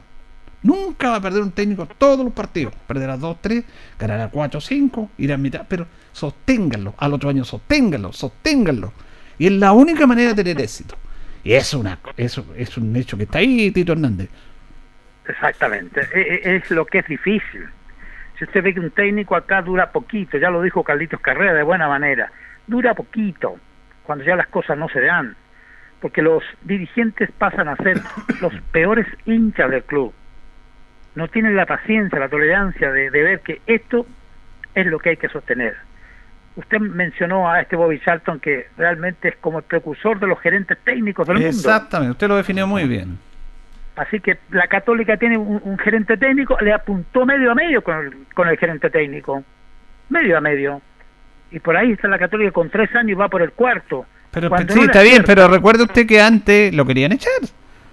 Nunca 0.63 1.11
va 1.11 1.17
a 1.17 1.21
perder 1.21 1.43
un 1.43 1.53
técnico 1.53 1.87
todos 1.87 2.23
los 2.25 2.35
partidos. 2.35 2.75
Perderá 2.87 3.17
dos, 3.17 3.39
tres, 3.41 3.65
ganará 3.99 4.29
cuatro, 4.29 4.61
cinco, 4.61 5.11
irá 5.17 5.35
a 5.37 5.39
mitad, 5.39 5.65
pero 5.69 5.87
sosténganlo. 6.13 6.95
Al 6.99 7.15
otro 7.15 7.31
año 7.31 7.45
sosténganlo, 7.45 8.13
sosténganlo. 8.13 8.93
Y 9.39 9.47
es 9.47 9.53
la 9.53 9.73
única 9.73 10.07
manera 10.07 10.35
de 10.35 10.43
tener 10.43 10.61
éxito. 10.61 10.97
Y 11.43 11.55
es, 11.55 11.73
una, 11.73 11.99
eso 12.19 12.45
es 12.57 12.77
un 12.77 12.95
hecho 12.95 13.17
que 13.17 13.23
está 13.23 13.39
ahí, 13.39 13.71
Tito 13.71 13.93
Hernández. 13.93 14.29
Exactamente, 15.27 16.01
E- 16.15 16.41
e- 16.45 16.57
es 16.57 16.71
lo 16.71 16.85
que 16.87 16.99
es 16.99 17.07
difícil. 17.07 17.65
Si 18.39 18.45
usted 18.45 18.63
ve 18.63 18.75
que 18.75 18.81
un 18.81 18.91
técnico 18.91 19.37
acá 19.37 19.63
dura 19.63 19.91
poquito, 19.93 20.39
ya 20.39 20.51
lo 20.51 20.63
dijo 20.63 20.83
Carlitos 20.83 21.21
Carrera 21.21 21.53
de 21.55 21.63
buena 21.63 21.89
manera, 21.89 22.31
dura 22.67 22.95
poquito 22.95 23.59
cuando 24.03 24.25
ya 24.25 24.35
las 24.35 24.49
cosas 24.49 24.77
no 24.77 24.89
se 24.89 25.01
dan, 25.01 25.37
porque 26.01 26.23
los 26.23 26.43
dirigentes 26.63 27.31
pasan 27.33 27.69
a 27.69 27.77
ser 27.77 28.01
los 28.41 28.53
peores 28.73 29.07
hinchas 29.27 29.71
del 29.71 29.85
club. 29.85 30.13
No 31.15 31.29
tienen 31.29 31.57
la 31.57 31.67
paciencia, 31.67 32.19
la 32.19 32.29
tolerancia 32.29 32.91
de, 32.91 33.11
de 33.11 33.23
ver 33.23 33.41
que 33.41 33.61
esto 33.67 34.07
es 34.75 34.87
lo 34.87 34.99
que 34.99 35.11
hay 35.11 35.17
que 35.17 35.29
sostener. 35.29 35.77
Usted 36.57 36.79
mencionó 36.79 37.51
a 37.51 37.61
este 37.61 37.77
Bobby 37.77 38.01
Charlton 38.01 38.41
que 38.41 38.69
realmente 38.77 39.29
es 39.29 39.37
como 39.37 39.59
el 39.59 39.65
precursor 39.65 40.19
de 40.19 40.27
los 40.27 40.41
gerentes 40.41 40.79
técnicos 40.85 41.27
del 41.27 41.37
mundo. 41.37 41.49
Exactamente, 41.49 42.13
usted 42.13 42.29
lo 42.29 42.37
definió 42.37 42.67
muy 42.67 42.87
bien. 42.87 43.19
Así 43.97 44.21
que 44.21 44.39
la 44.51 44.67
Católica 44.67 45.17
tiene 45.17 45.37
un, 45.37 45.61
un 45.63 45.79
gerente 45.79 46.17
técnico, 46.17 46.57
le 46.61 46.73
apuntó 46.73 47.27
medio 47.27 47.51
a 47.51 47.55
medio 47.55 47.83
con 47.83 47.97
el, 47.97 48.27
con 48.35 48.49
el 48.49 48.57
gerente 48.57 48.89
técnico. 48.91 49.45
Medio 50.09 50.39
a 50.39 50.41
medio. 50.41 50.81
Y 51.51 51.59
por 51.61 51.77
ahí 51.77 51.93
está 51.93 52.09
la 52.09 52.19
Católica 52.19 52.53
con 52.53 52.71
tres 52.71 52.95
años 52.95 53.11
y 53.11 53.15
va 53.15 53.29
por 53.29 53.43
el 53.43 53.53
cuarto. 53.53 54.07
Pero 54.31 54.49
Cuando 54.49 54.73
sí, 54.73 54.81
está 54.81 55.03
bien, 55.03 55.23
pero 55.27 55.49
recuerde 55.49 55.83
usted 55.85 56.07
que 56.07 56.21
antes 56.21 56.73
lo 56.75 56.85
querían 56.87 57.13
echar. 57.13 57.33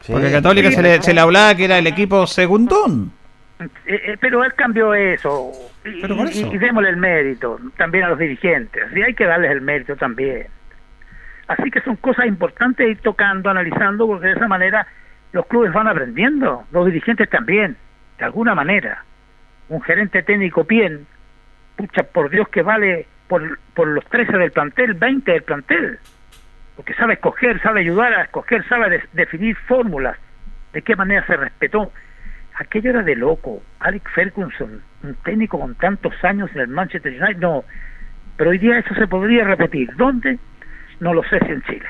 Porque 0.07 0.27
a 0.27 0.31
Católica 0.31 0.69
Sí, 0.69 0.75
se, 0.75 0.81
le, 0.81 0.89
pero- 0.91 1.03
se 1.03 1.13
le 1.13 1.21
hablaba 1.21 1.55
que 1.55 1.65
era 1.65 1.77
el 1.79 1.87
equipo 1.87 2.25
segundón. 2.27 3.11
Eh, 3.59 3.65
eh, 3.87 4.17
pero 4.21 4.43
él 4.43 4.53
cambió 4.55 4.93
eso. 4.93 5.51
Y, 5.83 5.99
Pero 6.01 6.15
por 6.15 6.27
y- 6.27 6.29
eso. 6.29 6.53
y 6.53 6.57
démosle 6.59 6.89
el 6.89 6.97
mérito 6.97 7.59
también 7.75 8.03
a 8.05 8.09
los 8.09 8.19
dirigentes. 8.19 8.83
Y 8.95 9.01
hay 9.01 9.13
que 9.15 9.25
darles 9.25 9.51
el 9.51 9.61
mérito 9.61 9.95
también. 9.95 10.45
Así 11.47 11.71
que 11.71 11.81
son 11.81 11.95
cosas 11.95 12.27
importantes 12.27 12.87
ir 12.87 12.99
tocando, 12.99 13.49
analizando, 13.49 14.05
porque 14.05 14.27
de 14.27 14.33
esa 14.33 14.47
manera 14.47 14.85
los 15.31 15.45
clubes 15.47 15.73
van 15.73 15.87
aprendiendo, 15.87 16.65
los 16.71 16.85
dirigentes 16.85 17.29
también, 17.29 17.75
de 18.19 18.25
alguna 18.25 18.53
manera. 18.53 19.03
Un 19.69 19.81
gerente 19.81 20.21
técnico 20.23 20.63
bien, 20.65 21.05
pucha, 21.75 22.03
por 22.03 22.29
Dios 22.29 22.47
que 22.49 22.61
vale 22.61 23.07
por, 23.27 23.59
por 23.73 23.87
los 23.87 24.05
13 24.05 24.37
del 24.37 24.51
plantel, 24.51 24.93
20 24.93 25.31
del 25.31 25.43
plantel. 25.43 25.99
Porque 26.77 26.93
sabe 26.93 27.15
escoger, 27.15 27.61
sabe 27.61 27.81
ayudar 27.81 28.13
a 28.13 28.21
escoger, 28.23 28.63
sabe 28.69 28.89
de- 28.89 29.03
definir 29.13 29.55
fórmulas, 29.67 30.15
de 30.73 30.81
qué 30.81 30.95
manera 30.95 31.25
se 31.27 31.35
respetó. 31.35 31.91
Aquello 32.59 32.91
era 32.91 33.03
de 33.03 33.15
loco. 33.15 33.61
Alex 33.79 34.09
Ferguson, 34.13 34.81
un 35.03 35.15
técnico 35.25 35.59
con 35.59 35.75
tantos 35.75 36.13
años 36.23 36.49
en 36.55 36.61
el 36.61 36.67
Manchester 36.69 37.11
United, 37.21 37.41
no. 37.41 37.63
Pero 38.37 38.51
hoy 38.51 38.57
día 38.59 38.77
eso 38.79 38.93
se 38.95 39.07
podría 39.07 39.43
repetir. 39.43 39.89
¿Dónde? 39.95 40.39
No 40.99 41.13
lo 41.13 41.23
sé 41.23 41.39
si 41.45 41.51
en 41.51 41.61
Chile. 41.63 41.85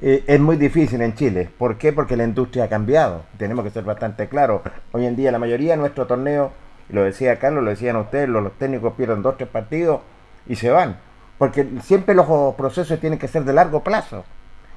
Eh, 0.00 0.22
es 0.26 0.38
muy 0.40 0.56
difícil 0.56 1.00
en 1.02 1.14
Chile. 1.14 1.48
¿Por 1.58 1.78
qué? 1.78 1.92
Porque 1.92 2.16
la 2.16 2.24
industria 2.24 2.64
ha 2.64 2.68
cambiado. 2.68 3.24
Tenemos 3.38 3.64
que 3.64 3.70
ser 3.70 3.84
bastante 3.84 4.28
claros. 4.28 4.62
Hoy 4.92 5.06
en 5.06 5.16
día 5.16 5.32
la 5.32 5.38
mayoría 5.40 5.72
de 5.72 5.78
nuestros 5.78 6.06
torneos, 6.06 6.52
lo 6.90 7.02
decía 7.04 7.38
Carlos, 7.38 7.64
lo 7.64 7.70
decían 7.70 7.96
ustedes, 7.96 8.28
los, 8.28 8.42
los 8.42 8.56
técnicos 8.58 8.94
pierden 8.94 9.22
dos, 9.22 9.36
tres 9.36 9.48
partidos 9.48 10.02
y 10.46 10.54
se 10.56 10.70
van. 10.70 10.96
Porque 11.42 11.66
siempre 11.82 12.14
los 12.14 12.54
procesos 12.54 13.00
tienen 13.00 13.18
que 13.18 13.26
ser 13.26 13.42
de 13.42 13.52
largo 13.52 13.82
plazo. 13.82 14.24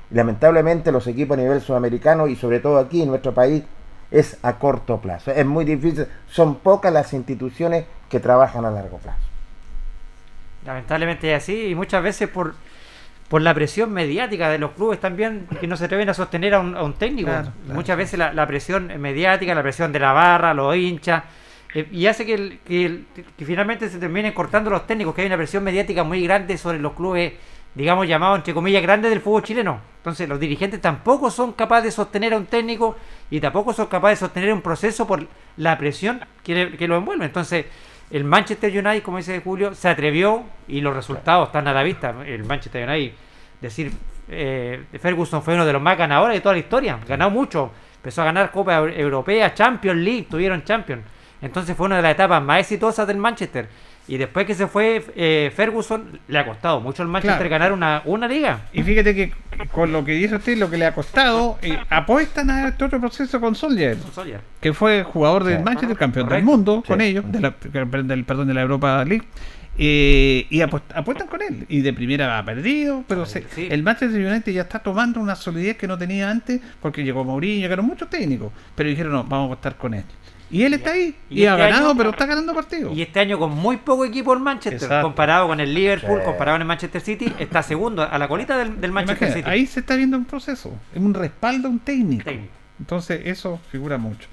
Y 0.09 0.15
lamentablemente 0.15 0.91
los 0.91 1.05
equipos 1.05 1.37
a 1.37 1.41
nivel 1.41 1.61
sudamericano 1.61 2.25
y 2.25 2.35
sobre 2.35 2.59
todo 2.59 2.79
aquí 2.79 3.03
en 3.03 3.09
nuestro 3.09 3.35
país 3.35 3.61
es 4.09 4.39
a 4.41 4.53
corto 4.53 4.99
plazo. 4.99 5.29
Es 5.29 5.45
muy 5.45 5.63
difícil. 5.63 6.07
Son 6.27 6.55
pocas 6.55 6.91
las 6.91 7.13
instituciones 7.13 7.85
que 8.09 8.19
trabajan 8.19 8.65
a 8.65 8.71
largo 8.71 8.97
plazo. 8.97 9.19
Lamentablemente 10.65 11.31
es 11.31 11.43
así 11.43 11.67
y 11.67 11.75
muchas 11.75 12.01
veces 12.01 12.29
por, 12.29 12.55
por 13.29 13.43
la 13.43 13.53
presión 13.53 13.93
mediática 13.93 14.49
de 14.49 14.57
los 14.57 14.71
clubes 14.71 14.99
también 14.99 15.47
que 15.61 15.67
no 15.67 15.77
se 15.77 15.85
atreven 15.85 16.09
a 16.09 16.15
sostener 16.15 16.55
a 16.55 16.61
un, 16.61 16.75
a 16.75 16.81
un 16.81 16.93
técnico. 16.93 17.29
Claro, 17.29 17.51
claro. 17.63 17.75
muchas 17.75 17.95
veces 17.95 18.17
la, 18.17 18.33
la 18.33 18.47
presión 18.47 18.87
mediática, 18.99 19.53
la 19.53 19.61
presión 19.61 19.91
de 19.91 19.99
la 19.99 20.13
barra, 20.13 20.55
los 20.55 20.75
hinchas, 20.75 21.25
eh, 21.75 21.87
y 21.91 22.07
hace 22.07 22.25
que, 22.25 22.33
el- 22.33 22.59
que, 22.65 22.85
el- 22.85 23.05
que 23.37 23.45
finalmente 23.45 23.87
se 23.89 23.99
terminen 23.99 24.33
cortando 24.33 24.69
los 24.71 24.87
técnicos, 24.87 25.13
que 25.13 25.21
hay 25.21 25.27
una 25.27 25.37
presión 25.37 25.63
mediática 25.63 26.03
muy 26.03 26.23
grande 26.23 26.57
sobre 26.57 26.79
los 26.79 26.93
clubes, 26.93 27.33
digamos, 27.75 28.07
llamados 28.07 28.37
entre 28.39 28.53
comillas 28.55 28.81
grandes 28.81 29.11
del 29.11 29.21
fútbol 29.21 29.43
chileno. 29.43 29.79
Entonces 29.97 30.27
los 30.29 30.39
dirigentes 30.39 30.79
tampoco 30.81 31.29
son 31.29 31.53
capaces 31.53 31.83
de 31.85 31.91
sostener 31.91 32.33
a 32.33 32.37
un 32.37 32.45
técnico 32.45 32.95
y 33.29 33.39
tampoco 33.39 33.73
son 33.73 33.87
capaces 33.87 34.19
de 34.19 34.25
sostener 34.25 34.53
un 34.53 34.61
proceso 34.61 35.05
por 35.05 35.27
la 35.57 35.77
presión 35.77 36.21
que, 36.43 36.75
que 36.77 36.87
lo 36.87 36.95
envuelve. 36.97 37.25
Entonces 37.25 37.65
el 38.11 38.23
Manchester 38.23 38.71
United, 38.71 39.01
como 39.03 39.17
dice 39.17 39.41
Julio, 39.43 39.73
se 39.75 39.89
atrevió 39.89 40.43
y 40.67 40.79
los 40.81 40.95
resultados 40.95 41.47
están 41.47 41.67
a 41.67 41.73
la 41.73 41.83
vista. 41.83 42.15
El 42.25 42.43
Manchester 42.45 42.87
United, 42.87 43.13
decir, 43.59 43.91
eh, 44.29 44.83
Ferguson 45.01 45.41
fue 45.41 45.55
uno 45.55 45.65
de 45.65 45.73
los 45.73 45.81
más 45.81 45.97
ganadores 45.97 46.35
de 46.37 46.41
toda 46.41 46.53
la 46.53 46.59
historia, 46.59 46.99
ganó 47.07 47.29
mucho, 47.31 47.71
empezó 47.95 48.21
a 48.21 48.25
ganar 48.25 48.51
Copa 48.51 48.79
Eu- 48.79 48.93
Europea, 48.95 49.53
Champions 49.55 49.99
League, 50.01 50.27
tuvieron 50.29 50.63
Champions. 50.63 51.01
Entonces 51.41 51.75
fue 51.75 51.85
una 51.87 51.97
de 51.97 52.01
las 52.01 52.11
etapas 52.13 52.41
más 52.41 52.59
exitosas 52.59 53.07
del 53.07 53.17
Manchester. 53.17 53.67
Y 54.07 54.17
después 54.17 54.45
que 54.45 54.53
se 54.53 54.67
fue 54.67 55.03
eh, 55.15 55.51
Ferguson, 55.55 56.19
le 56.27 56.37
ha 56.37 56.45
costado 56.45 56.79
mucho 56.79 57.01
al 57.01 57.07
Manchester 57.09 57.47
Claro. 57.47 57.49
ganar 57.49 57.71
una, 57.73 58.01
una 58.05 58.27
liga. 58.27 58.61
Y 58.71 58.83
fíjate 58.83 59.15
que 59.15 59.31
con 59.71 59.91
lo 59.91 60.05
que 60.05 60.11
dice 60.11 60.35
usted, 60.35 60.57
lo 60.57 60.69
que 60.69 60.77
le 60.77 60.85
ha 60.85 60.93
costado, 60.93 61.57
eh, 61.63 61.75
apuestan 61.89 62.51
a 62.51 62.67
este 62.67 62.85
otro 62.85 62.99
proceso 62.99 63.39
con 63.41 63.55
Solskjaer. 63.55 63.97
que 64.61 64.73
fue 64.73 65.03
jugador 65.03 65.43
del 65.43 65.57
Sí. 65.57 65.63
Manchester, 65.63 65.97
campeón 65.97 66.29
del 66.29 66.43
mundo 66.43 66.83
con 66.85 67.01
ellos, 67.01 67.25
de 67.31 67.39
la, 67.41 67.55
del, 68.03 68.23
perdón, 68.25 68.47
de 68.47 68.53
la 68.53 68.61
Europa 68.61 69.03
League. 69.05 69.23
eh, 69.77 70.45
y 70.49 70.59
apuest- 70.59 70.93
apuestan 70.95 71.27
con 71.27 71.41
él. 71.41 71.65
Y 71.67 71.81
de 71.81 71.91
primera 71.91 72.37
ha 72.39 72.45
perdido, 72.45 73.03
pero 73.09 73.25
se- 73.25 73.43
Sí. 73.53 73.67
el 73.69 73.83
Manchester 73.83 74.25
United 74.25 74.53
ya 74.53 74.61
está 74.61 74.79
tomando 74.79 75.19
una 75.19 75.35
solidez 75.35 75.75
que 75.77 75.85
no 75.87 75.97
tenía 75.97 76.29
antes, 76.29 76.61
porque 76.81 77.03
llegó 77.03 77.25
Mourinho, 77.25 77.59
llegaron 77.61 77.85
muchos 77.85 78.09
técnicos, 78.09 78.53
pero 78.75 78.87
dijeron, 78.87 79.11
no, 79.11 79.23
vamos 79.25 79.49
a 79.49 79.53
apostar 79.53 79.75
con 79.77 79.93
él. 79.95 80.03
Y 80.51 80.61
él 80.63 80.75
está 80.75 80.91
ahí, 80.91 81.15
y, 81.29 81.41
y 81.41 81.45
ha 81.47 81.53
este 81.53 81.61
ganado, 81.63 81.89
año- 81.89 81.97
pero 81.97 82.09
está 82.11 82.25
ganando 82.27 82.53
partidos. 82.53 82.95
Y 82.95 83.01
este 83.01 83.19
año 83.19 83.39
con 83.39 83.51
muy 83.51 83.77
poco 83.77 84.05
equipo 84.05 84.31
el 84.33 84.39
Manchester, 84.39 84.83
Exacto. 84.83 85.07
comparado 85.07 85.47
con 85.47 85.59
el 85.59 85.73
Liverpool, 85.73 86.19
Sí. 86.19 86.25
comparado 86.25 86.55
con 86.55 86.61
el 86.61 86.67
Manchester 86.67 87.01
City, 87.01 87.33
está 87.39 87.63
segundo 87.63 88.03
a 88.03 88.17
la 88.19 88.27
colita 88.27 88.57
del, 88.57 88.79
del 88.79 88.91
Manchester 88.91 89.27
Imagínate, 89.29 89.49
City. 89.49 89.49
Ahí 89.61 89.65
se 89.65 89.79
está 89.79 89.95
viendo 89.95 90.17
un 90.17 90.25
proceso, 90.25 90.71
es 90.93 91.01
un 91.01 91.13
respaldo 91.13 91.67
a 91.67 91.71
un 91.71 91.79
técnico. 91.79 92.23
Técnico. 92.25 92.51
Entonces 92.79 93.21
eso 93.25 93.59
figura 93.71 93.97
mucho. 93.97 94.27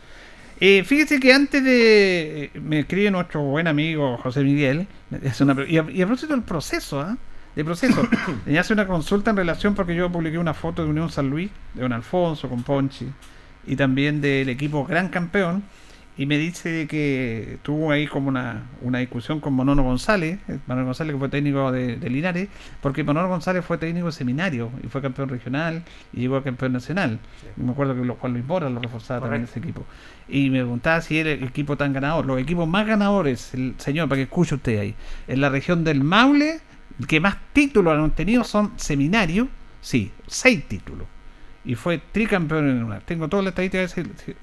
Eh, 0.61 0.85
fíjese 0.85 1.19
que 1.19 1.33
antes 1.33 1.65
de... 1.65 2.45
eh, 2.55 2.61
me 2.61 2.81
escribe 2.81 3.11
nuestro 3.11 3.41
buen 3.43 3.67
amigo 3.67 4.17
José 4.19 4.45
Miguel, 4.45 4.87
es 5.23 5.41
una 5.41 5.57
y, 5.67 5.79
a, 5.79 5.87
y 5.91 6.03
a 6.03 6.07
propósito 6.07 6.35
del 6.35 6.43
proceso, 6.45 7.01
¿ah? 7.01 7.17
de 7.57 7.65
proceso. 7.65 8.07
y 8.47 8.57
hace 8.59 8.73
una 8.73 8.87
consulta 8.87 9.31
en 9.31 9.39
relación 9.39 9.75
porque 9.75 9.95
yo 9.95 10.11
publiqué 10.13 10.39
una 10.39 10.55
foto 10.55 10.85
de 10.85 10.91
Unión 10.91 11.11
San 11.11 11.31
Luis, 11.31 11.51
de 11.75 11.83
Don 11.83 11.93
Alfonso 11.93 12.49
con 12.49 12.63
Ponchi, 12.63 13.09
y 13.67 13.77
también 13.77 14.21
del 14.21 14.49
equipo 14.51 14.85
Gran 14.85 15.09
Campeón, 15.09 15.63
y 16.17 16.27
me 16.27 16.37
dice 16.37 16.87
que 16.89 17.59
tuvo 17.63 17.91
ahí 17.91 18.07
como 18.07 18.29
una, 18.29 18.65
una 18.83 18.99
discusión 18.99 19.41
con 19.41 19.55
Monono 19.55 19.83
González, 19.83 20.39
eh, 20.47 20.59
Manuel 20.67 20.87
González 20.87 21.15
que 21.15 21.19
fue 21.19 21.29
técnico 21.31 21.73
de, 21.73 21.97
de 21.97 22.11
Linares, 22.11 22.49
porque 22.83 23.03
Monono 23.03 23.29
González 23.29 23.65
fue 23.65 23.79
técnico 23.79 24.07
de 24.07 24.13
seminario 24.13 24.71
y 24.85 24.89
fue 24.89 25.01
campeón 25.01 25.31
regional 25.31 25.83
y 26.13 26.21
llegó 26.21 26.37
a 26.37 26.45
campeón 26.45 26.75
nacional. 26.75 27.19
Me 27.57 27.73
acuerdo 27.73 27.95
que 27.95 28.05
lo, 28.05 28.17
Juan 28.17 28.35
Luis 28.35 28.45
Mora 28.45 28.69
lo 28.69 28.81
reforzaba 28.81 29.23
también 29.23 29.45
ese 29.45 29.59
equipo. 29.59 29.87
Y 30.29 30.51
me 30.51 30.59
preguntaba 30.59 31.01
si 31.01 31.19
era 31.19 31.31
el 31.31 31.45
equipo 31.45 31.77
tan 31.77 31.95
ganador. 31.95 32.27
Los 32.27 32.39
equipos 32.39 32.69
más 32.69 32.87
ganadores, 32.87 33.55
el 33.55 33.75
señor, 33.79 34.09
para 34.09 34.19
que 34.19 34.25
escuche 34.25 34.55
usted 34.55 34.79
ahí, 34.79 34.95
en 35.29 35.41
la 35.41 35.49
región 35.49 35.83
del 35.83 36.05
Maule, 36.05 36.61
que 37.09 37.21
más 37.21 37.39
títulos 37.55 37.99
han 37.99 38.11
tenido 38.11 38.45
son 38.45 38.73
seminario, 38.77 39.49
sí, 39.81 40.13
seis 40.27 40.69
títulos. 40.69 41.07
Y 41.65 41.75
fue 41.75 42.03
tricampeón 42.13 42.69
en 42.69 42.85
una. 42.85 43.01
Tengo 43.01 43.29
todas 43.29 43.45
las 43.45 43.53
estadísticas, 43.53 43.95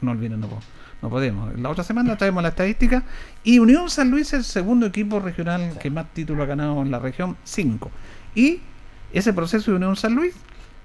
no 0.02 0.12
olviden, 0.12 0.40
no 0.40 0.48
puedo. 0.48 0.79
No 1.02 1.10
podemos. 1.10 1.58
La 1.58 1.70
otra 1.70 1.84
semana 1.84 2.18
traemos 2.18 2.44
la 2.44 2.50
estadística. 2.50 3.04
Y 3.44 3.60
Unión 3.60 3.90
San 3.90 4.12
Luis 4.12 4.28
es 4.28 4.34
el 4.34 4.44
segundo 4.44 4.86
equipo 4.86 5.20
regional 5.20 5.78
que 5.80 5.90
más 5.90 6.14
títulos 6.14 6.44
ha 6.44 6.48
ganado 6.48 6.82
en 6.82 6.92
la 6.92 7.00
región, 7.00 7.38
5. 7.44 7.90
Y 8.36 8.60
ese 9.14 9.34
proceso 9.34 9.72
de 9.72 9.78
Unión 9.78 9.96
San 9.96 10.16
Luis 10.16 10.36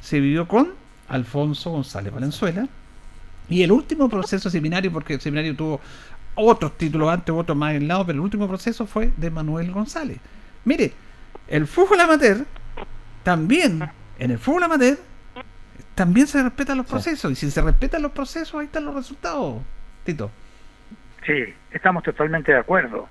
se 0.01 0.21
vivió 0.21 0.47
con 0.47 0.71
Alfonso 1.09 1.71
González 1.71 2.13
Valenzuela. 2.13 2.69
Y 3.49 3.63
el 3.63 3.73
último 3.73 4.09
proceso 4.09 4.49
seminario, 4.49 4.93
porque 4.93 5.15
el 5.15 5.21
seminario 5.21 5.55
tuvo 5.55 5.81
otros 6.37 6.79
títulos 6.79 7.13
antes, 7.13 7.35
otros 7.35 7.57
más 7.57 7.75
en 7.75 7.89
lado, 7.89 8.07
pero 8.07 8.17
el 8.17 8.21
último 8.21 8.49
proceso 8.49 8.87
fue 8.87 9.13
de 9.17 9.31
Manuel 9.31 9.71
González. 9.73 10.19
Mire, 10.65 10.93
el 11.49 11.67
fútbol 11.67 12.01
amateur 12.01 12.47
también, 13.23 13.89
en 14.19 14.31
el 14.31 14.39
fútbol 14.39 14.63
amateur, 14.63 14.99
también 15.95 16.27
se 16.27 16.43
respetan 16.43 16.79
los 16.79 16.87
procesos. 16.87 17.33
Y 17.33 17.35
si 17.35 17.51
se 17.51 17.61
respetan 17.61 18.03
los 18.03 18.13
procesos, 18.13 18.55
ahí 18.55 18.67
están 18.67 18.85
los 18.85 18.95
resultados. 18.95 19.63
Sí, 21.25 21.55
estamos 21.71 22.03
totalmente 22.03 22.53
de 22.53 22.59
acuerdo. 22.59 23.09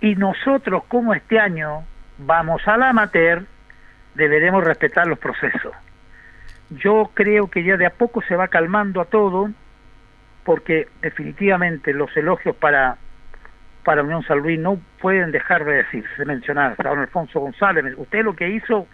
Y 0.00 0.16
nosotros, 0.16 0.84
como 0.88 1.14
este 1.14 1.38
año 1.38 1.84
vamos 2.18 2.66
al 2.66 2.82
amateur, 2.82 3.44
deberemos 4.14 4.64
respetar 4.64 5.06
los 5.06 5.18
procesos. 5.18 5.72
Yo 6.70 7.10
creo 7.14 7.48
que 7.48 7.62
ya 7.62 7.76
de 7.76 7.86
a 7.86 7.90
poco 7.90 8.22
se 8.22 8.34
va 8.34 8.48
calmando 8.48 9.00
a 9.00 9.04
todo, 9.04 9.50
porque 10.44 10.88
definitivamente 11.00 11.92
los 11.92 12.14
elogios 12.16 12.56
para 12.56 12.98
para 13.86 14.02
Unión 14.02 14.24
San 14.24 14.40
Luis 14.40 14.58
no 14.58 14.80
pueden 15.00 15.30
dejar 15.30 15.64
de 15.64 15.74
decirse, 15.74 16.10
de 16.18 16.24
mencionar 16.24 16.74
a 16.76 16.88
don 16.88 16.98
Alfonso 16.98 17.38
González. 17.38 17.84
Usted 17.96 18.24
lo 18.24 18.34
que 18.34 18.48
hizo, 18.48 18.88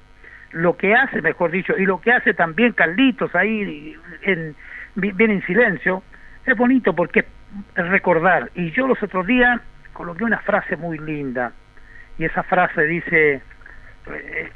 lo 0.51 0.76
que 0.76 0.95
hace, 0.95 1.22
mejor 1.22 1.51
dicho, 1.51 1.74
y 1.78 1.87
lo 1.87 2.03
que 2.03 2.12
hace 2.12 2.35
también 2.35 2.72
Carlitos 2.74 3.35
ahí, 3.35 3.97
en, 4.20 4.55
bien 4.95 5.30
en 5.30 5.43
silencio, 5.47 6.03
es 6.47 6.57
bonito 6.57 6.95
porque 6.95 7.20
es 7.76 7.88
recordar. 7.88 8.51
Y 8.55 8.70
yo 8.72 8.86
los 8.86 9.03
otros 9.03 9.26
días 9.26 9.61
coloqué 9.93 10.24
una 10.24 10.38
frase 10.38 10.76
muy 10.76 10.99
linda, 10.99 11.53
y 12.18 12.24
esa 12.24 12.43
frase 12.43 12.84
dice, 12.84 13.43
eh, 14.07 14.51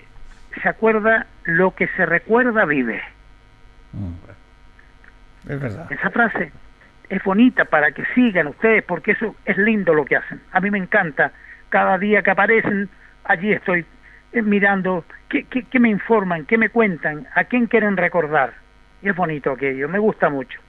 se 0.63 0.69
acuerda, 0.69 1.27
lo 1.45 1.75
que 1.75 1.89
se 1.89 2.07
recuerda 2.07 2.65
vive. 2.65 3.03
Es 5.49 5.61
verdad. 5.61 5.91
Esa 5.91 6.11
frase 6.11 6.53
es 7.09 7.23
bonita 7.23 7.65
para 7.65 7.93
que 7.93 8.05
sigan 8.15 8.49
ustedes 8.49 8.83
porque 8.85 9.13
eso 9.13 9.35
es 9.45 9.57
lindo 9.57 9.95
lo 9.95 10.05
que 10.05 10.17
hacen. 10.17 10.41
A 10.53 10.61
mí 10.61 10.71
me 10.71 10.79
encanta. 10.79 11.33
Cada 11.69 11.99
día 11.99 12.23
que 12.23 12.31
aparecen, 12.31 12.89
allí 13.25 13.53
estoy 13.53 13.85
eh, 14.33 14.43
mirando 14.43 15.05
qué, 15.29 15.45
qué, 15.45 15.65
qué 15.65 15.81
me 15.81 15.89
informan, 15.89 16.47
qué 16.47 16.59
me 16.59 16.69
cuentan, 16.69 17.27
a 17.35 17.45
quién 17.45 17.67
quieren 17.67 17.97
recordar. 17.97 18.55
Y 19.03 19.09
es 19.09 19.17
bonito 19.17 19.53
aquello, 19.53 19.89
me 19.89 19.99
gusta 19.99 20.29
mucho. 20.29 20.61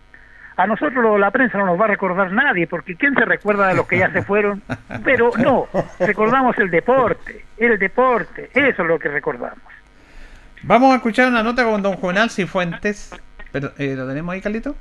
A 0.58 0.66
nosotros 0.66 1.20
la 1.20 1.30
prensa 1.30 1.60
no 1.60 1.68
nos 1.68 1.80
va 1.80 1.86
a 1.86 1.90
recordar 1.90 2.32
nadie, 2.32 2.66
porque 2.66 2.96
¿quién 2.96 3.14
se 3.14 3.26
recuerda 3.26 3.68
de 3.68 3.76
los 3.76 3.88
que 3.88 4.00
ya 4.00 4.12
se 4.12 4.24
fueron? 4.24 4.64
Pero 5.04 5.32
no, 5.38 5.68
recordamos 6.00 6.58
el 6.58 6.72
deporte, 6.72 7.46
el 7.58 7.78
deporte, 7.78 8.50
eso 8.54 8.82
es 8.82 8.88
lo 8.88 8.98
que 8.98 9.10
recordamos. 9.10 9.60
Vamos 10.64 10.94
a 10.94 10.96
escuchar 10.96 11.28
una 11.28 11.44
nota 11.44 11.64
con 11.64 11.82
don 11.84 11.96
Juvenal 11.96 12.32
Cifuentes. 12.32 13.12
Pero, 13.52 13.72
eh, 13.78 13.94
¿Lo 13.96 14.08
tenemos 14.08 14.34
ahí, 14.34 14.42
Carlito? 14.42 14.76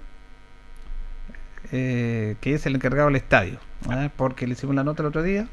Eh, 1.72 2.36
que 2.40 2.54
es 2.54 2.64
el 2.64 2.74
encargado 2.74 3.08
del 3.08 3.16
estadio. 3.16 3.58
¿ah? 3.90 4.08
Porque 4.16 4.46
le 4.46 4.54
hicimos 4.54 4.74
la 4.74 4.82
nota 4.82 5.02
el 5.02 5.08
otro 5.08 5.22
día. 5.22 5.46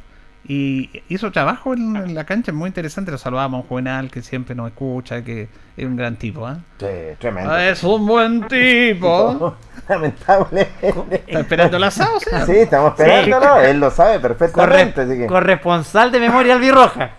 Y 0.46 0.90
hizo 1.08 1.32
trabajo 1.32 1.74
en, 1.74 1.96
en 1.96 2.16
la 2.16 2.26
cancha 2.26 2.52
muy 2.52 2.68
interesante. 2.68 3.12
Lo 3.12 3.18
saludamos 3.18 3.60
a 3.60 3.62
un 3.62 3.68
Juvenal 3.70 4.12
que 4.12 4.22
siempre 4.22 4.54
nos 4.56 4.68
escucha, 4.68 5.24
que 5.24 5.48
es 5.78 5.86
un 5.86 5.96
gran 5.96 6.18
tipo. 6.18 6.46
¿ah? 6.46 6.58
Sí, 6.80 6.86
tremendo. 7.18 7.52
Ah, 7.52 7.66
Es 7.70 7.82
un 7.84 8.06
buen 8.06 8.46
tipo. 8.50 9.56
Lamentable. 9.88 10.68
¿Está 10.82 11.40
esperando 11.40 11.78
el 11.78 11.84
asado? 11.84 12.20
sí? 12.20 12.30
Sí, 12.46 12.52
estamos 12.58 12.92
esperándolo. 12.92 13.60
Él 13.62 13.80
lo 13.80 13.90
sabe 13.90 14.20
perfectamente. 14.20 15.02
así 15.02 15.18
que- 15.18 15.28
Corresponsal 15.28 16.12
de 16.12 16.20
memoria 16.20 16.56
albirroja. 16.56 17.12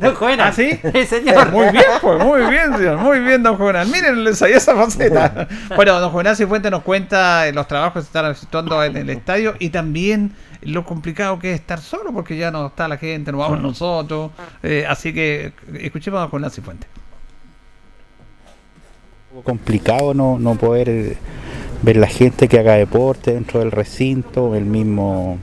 Don 0.00 0.14
Juvenal. 0.14 0.48
¿Ah, 0.48 0.52
sí? 0.52 0.78
Sí, 0.92 1.06
señor. 1.06 1.50
Muy 1.50 1.70
bien, 1.70 1.84
pues, 2.00 2.24
muy 2.24 2.40
bien, 2.50 2.76
señor. 2.76 2.98
Muy 2.98 3.20
bien, 3.20 3.42
don 3.42 3.56
Juvenal. 3.56 3.86
Miren, 3.88 4.24
les 4.24 4.38
salió 4.38 4.56
esa 4.56 4.74
faceta. 4.74 5.48
Bueno, 5.74 5.98
don 6.00 6.10
Juvenal 6.10 6.36
Cifuentes 6.36 6.70
nos 6.70 6.82
cuenta 6.82 7.48
eh, 7.48 7.52
los 7.52 7.66
trabajos 7.68 7.94
que 7.94 8.00
se 8.00 8.06
están 8.06 8.30
efectuando 8.30 8.82
en 8.82 8.96
el 8.96 9.10
estadio 9.10 9.54
y 9.58 9.70
también 9.70 10.34
lo 10.62 10.84
complicado 10.84 11.38
que 11.38 11.54
es 11.54 11.60
estar 11.60 11.80
solo, 11.80 12.12
porque 12.12 12.36
ya 12.36 12.50
no 12.50 12.66
está 12.66 12.88
la 12.88 12.96
gente, 12.96 13.32
no 13.32 13.38
vamos 13.38 13.60
nosotros. 13.60 14.32
Eh, 14.62 14.84
así 14.88 15.12
que 15.12 15.52
escuchemos 15.80 16.18
a 16.18 16.22
don 16.22 16.30
Juvenal 16.30 16.50
Cifuentes. 16.50 16.88
complicado 19.44 20.14
no, 20.14 20.38
no 20.38 20.56
poder 20.56 21.16
ver 21.82 21.96
la 21.96 22.08
gente 22.08 22.48
que 22.48 22.58
haga 22.58 22.74
deporte 22.74 23.32
dentro 23.32 23.60
del 23.60 23.70
recinto, 23.70 24.54
el 24.54 24.64
mismo 24.64 25.38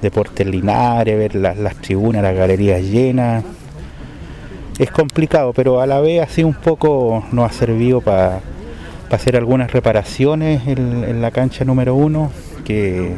deporte 0.00 0.42
en 0.42 0.50
Linares, 0.50 1.16
ver 1.16 1.34
las, 1.34 1.56
las 1.56 1.76
tribunas, 1.76 2.22
las 2.22 2.34
galerías 2.34 2.82
llenas. 2.82 3.44
Es 4.78 4.90
complicado, 4.90 5.52
pero 5.52 5.80
a 5.80 5.86
la 5.86 6.00
vez 6.00 6.22
así 6.22 6.42
un 6.42 6.54
poco 6.54 7.24
nos 7.32 7.50
ha 7.50 7.52
servido 7.52 8.00
para 8.00 8.40
hacer 9.10 9.36
algunas 9.36 9.72
reparaciones 9.72 10.66
en, 10.66 11.04
en 11.04 11.20
la 11.20 11.30
cancha 11.30 11.64
número 11.64 11.94
uno, 11.94 12.30
que 12.64 13.14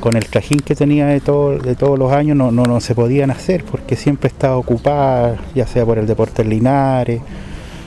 con 0.00 0.16
el 0.16 0.26
trajín 0.26 0.60
que 0.60 0.74
tenía 0.74 1.06
de, 1.06 1.20
todo, 1.20 1.58
de 1.58 1.76
todos 1.76 1.98
los 1.98 2.12
años 2.12 2.36
no, 2.36 2.52
no, 2.52 2.64
no 2.64 2.80
se 2.80 2.94
podían 2.94 3.30
hacer 3.30 3.64
porque 3.64 3.96
siempre 3.96 4.28
estaba 4.28 4.56
ocupada, 4.56 5.36
ya 5.54 5.66
sea 5.66 5.86
por 5.86 5.98
el 5.98 6.06
deporte 6.06 6.42
en 6.42 6.50
Linares, 6.50 7.22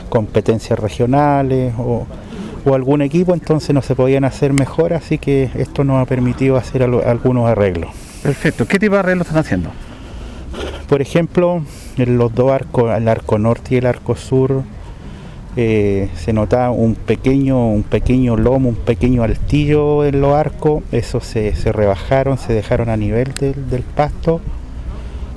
competencias 0.10 0.80
regionales 0.80 1.74
o, 1.78 2.08
o 2.70 2.76
algún 2.76 3.02
equipo, 3.02 3.34
entonces 3.34 3.74
no 3.74 3.82
se 3.82 3.96
podían 3.96 4.24
hacer 4.26 4.54
mejor, 4.54 4.94
así 4.94 5.18
que 5.18 5.50
esto 5.56 5.84
nos 5.84 6.02
ha 6.02 6.06
permitido 6.06 6.58
hacer 6.58 6.84
al- 6.84 7.04
algunos 7.06 7.48
arreglos. 7.50 7.90
Perfecto. 8.24 8.68
¿Qué 8.68 8.80
tipo 8.80 8.94
de 8.96 9.00
arreglos 9.00 9.28
están 9.28 9.42
haciendo? 9.42 9.70
Por 10.90 11.02
ejemplo, 11.02 11.62
en 11.98 12.18
los 12.18 12.34
dos 12.34 12.52
arcos, 12.52 12.96
el 12.96 13.08
arco 13.08 13.38
norte 13.38 13.76
y 13.76 13.78
el 13.78 13.86
arco 13.86 14.16
sur, 14.16 14.64
eh, 15.56 16.10
se 16.16 16.34
notaba 16.34 16.70
un 16.72 16.96
pequeño, 16.96 17.70
un 17.70 17.84
pequeño 17.84 18.38
lomo, 18.38 18.70
un 18.70 18.76
pequeño 18.76 19.24
altillo 19.24 20.06
en 20.06 20.22
los 20.22 20.34
arcos, 20.36 20.84
esos 20.92 21.26
se, 21.26 21.56
se 21.56 21.72
rebajaron, 21.72 22.38
se 22.38 22.54
dejaron 22.54 22.90
a 22.90 22.98
nivel 22.98 23.34
del, 23.40 23.70
del 23.70 23.82
pasto, 23.84 24.40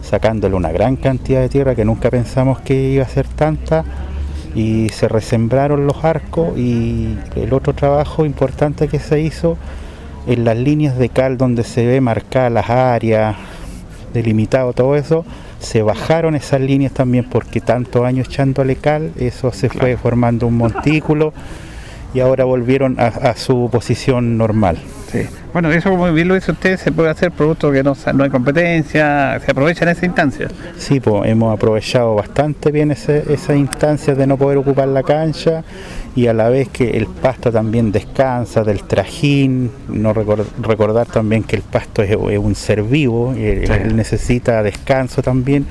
sacándole 0.02 0.54
una 0.56 0.72
gran 0.72 0.96
cantidad 0.96 1.40
de 1.40 1.48
tierra 1.48 1.74
que 1.74 1.84
nunca 1.84 2.10
pensamos 2.10 2.60
que 2.60 2.90
iba 2.90 3.04
a 3.04 3.08
ser 3.08 3.26
tanta, 3.28 3.84
y 4.54 4.88
se 4.90 5.08
resembraron 5.08 5.86
los 5.86 6.04
arcos 6.04 6.56
y 6.58 7.16
el 7.36 7.52
otro 7.52 7.74
trabajo 7.74 8.24
importante 8.24 8.88
que 8.88 8.98
se 8.98 9.20
hizo 9.20 9.56
en 10.26 10.44
las 10.44 10.56
líneas 10.56 10.98
de 10.98 11.08
cal 11.08 11.38
donde 11.38 11.64
se 11.64 11.86
ve 11.86 12.00
marcadas 12.00 12.52
las 12.52 12.70
áreas, 12.70 13.36
delimitado 14.12 14.72
todo 14.72 14.96
eso, 14.96 15.24
se 15.60 15.82
bajaron 15.82 16.34
esas 16.34 16.60
líneas 16.60 16.92
también 16.92 17.24
porque 17.24 17.60
tantos 17.60 18.04
años 18.04 18.28
echándole 18.28 18.76
cal, 18.76 19.12
eso 19.16 19.52
se 19.52 19.68
fue 19.68 19.96
formando 19.96 20.46
un 20.46 20.56
montículo 20.56 21.32
y 22.12 22.20
ahora 22.20 22.44
volvieron 22.44 22.98
a, 22.98 23.06
a 23.06 23.36
su 23.36 23.68
posición 23.70 24.36
normal. 24.36 24.78
Sí. 25.10 25.26
Bueno, 25.52 25.72
eso 25.72 25.90
como 25.90 26.12
bien 26.12 26.28
lo 26.28 26.34
dice 26.34 26.52
usted, 26.52 26.76
se 26.76 26.92
puede 26.92 27.10
hacer 27.10 27.32
producto 27.32 27.72
que 27.72 27.82
no, 27.82 27.96
no 28.14 28.24
hay 28.24 28.30
competencia, 28.30 29.40
se 29.44 29.50
aprovecha 29.50 29.84
en 29.84 29.90
esa 29.90 30.06
instancia. 30.06 30.48
Sí, 30.76 31.00
pues 31.00 31.28
hemos 31.28 31.52
aprovechado 31.52 32.14
bastante 32.14 32.70
bien 32.70 32.92
esas 32.92 33.56
instancias 33.56 34.16
de 34.16 34.26
no 34.28 34.36
poder 34.36 34.58
ocupar 34.58 34.86
la 34.88 35.02
cancha 35.02 35.64
y 36.16 36.26
a 36.26 36.32
la 36.32 36.48
vez 36.48 36.68
que 36.68 36.90
el 36.96 37.06
pasto 37.06 37.52
también 37.52 37.92
descansa 37.92 38.64
del 38.64 38.82
trajín, 38.82 39.70
no 39.88 40.12
recor- 40.12 40.44
recordar 40.60 41.06
también 41.06 41.44
que 41.44 41.56
el 41.56 41.62
pasto 41.62 42.02
es, 42.02 42.10
es 42.10 42.38
un 42.38 42.54
ser 42.54 42.82
vivo, 42.82 43.32
eh, 43.36 43.64
Sí. 43.66 43.72
él 43.72 43.96
necesita 43.96 44.62
descanso 44.62 45.22
también 45.22 45.66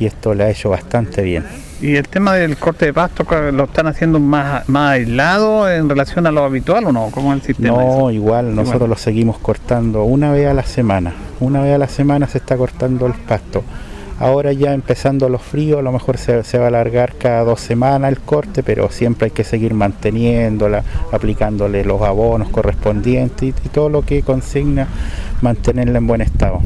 y 0.00 0.06
esto 0.06 0.34
le 0.34 0.44
ha 0.44 0.50
hecho 0.50 0.70
bastante 0.70 1.22
bien. 1.22 1.44
¿Y 1.82 1.96
el 1.96 2.06
tema 2.08 2.34
del 2.34 2.56
corte 2.56 2.86
de 2.86 2.92
pasto 2.92 3.24
lo 3.52 3.64
están 3.64 3.88
haciendo 3.88 4.20
más, 4.20 4.68
más 4.68 4.92
aislado 4.92 5.68
en 5.70 5.88
relación 5.88 6.26
a 6.28 6.30
lo 6.30 6.44
habitual 6.44 6.84
o 6.86 6.92
no? 6.92 7.08
¿Cómo 7.10 7.32
es 7.34 7.40
el 7.40 7.46
sistema? 7.46 7.76
No, 7.76 8.10
igual, 8.12 8.54
nosotros 8.54 8.88
lo 8.88 8.96
seguimos 8.96 9.38
cortando 9.38 10.04
una 10.04 10.30
vez 10.32 10.46
a 10.46 10.54
la 10.54 10.62
semana. 10.62 11.12
Una 11.40 11.60
vez 11.60 11.74
a 11.74 11.78
la 11.78 11.88
semana 11.88 12.28
se 12.28 12.38
está 12.38 12.56
cortando 12.56 13.04
el 13.06 13.14
pasto. 13.14 13.64
Ahora 14.18 14.52
ya 14.52 14.72
empezando 14.72 15.28
los 15.28 15.42
fríos, 15.42 15.80
a 15.80 15.82
lo 15.82 15.92
mejor 15.92 16.16
se, 16.16 16.44
se 16.44 16.58
va 16.58 16.64
a 16.64 16.68
alargar 16.68 17.14
cada 17.16 17.42
dos 17.44 17.60
semanas 17.60 18.12
el 18.12 18.20
corte, 18.20 18.62
pero 18.62 18.88
siempre 18.90 19.26
hay 19.26 19.30
que 19.32 19.44
seguir 19.44 19.74
manteniéndola, 19.74 20.84
aplicándole 21.12 21.84
los 21.84 22.00
abonos 22.02 22.48
correspondientes 22.50 23.42
y, 23.42 23.48
y 23.48 23.68
todo 23.70 23.88
lo 23.88 24.02
que 24.02 24.22
consigna 24.22 24.86
mantenerla 25.40 25.98
en 25.98 26.06
buen 26.06 26.20
estado. 26.20 26.60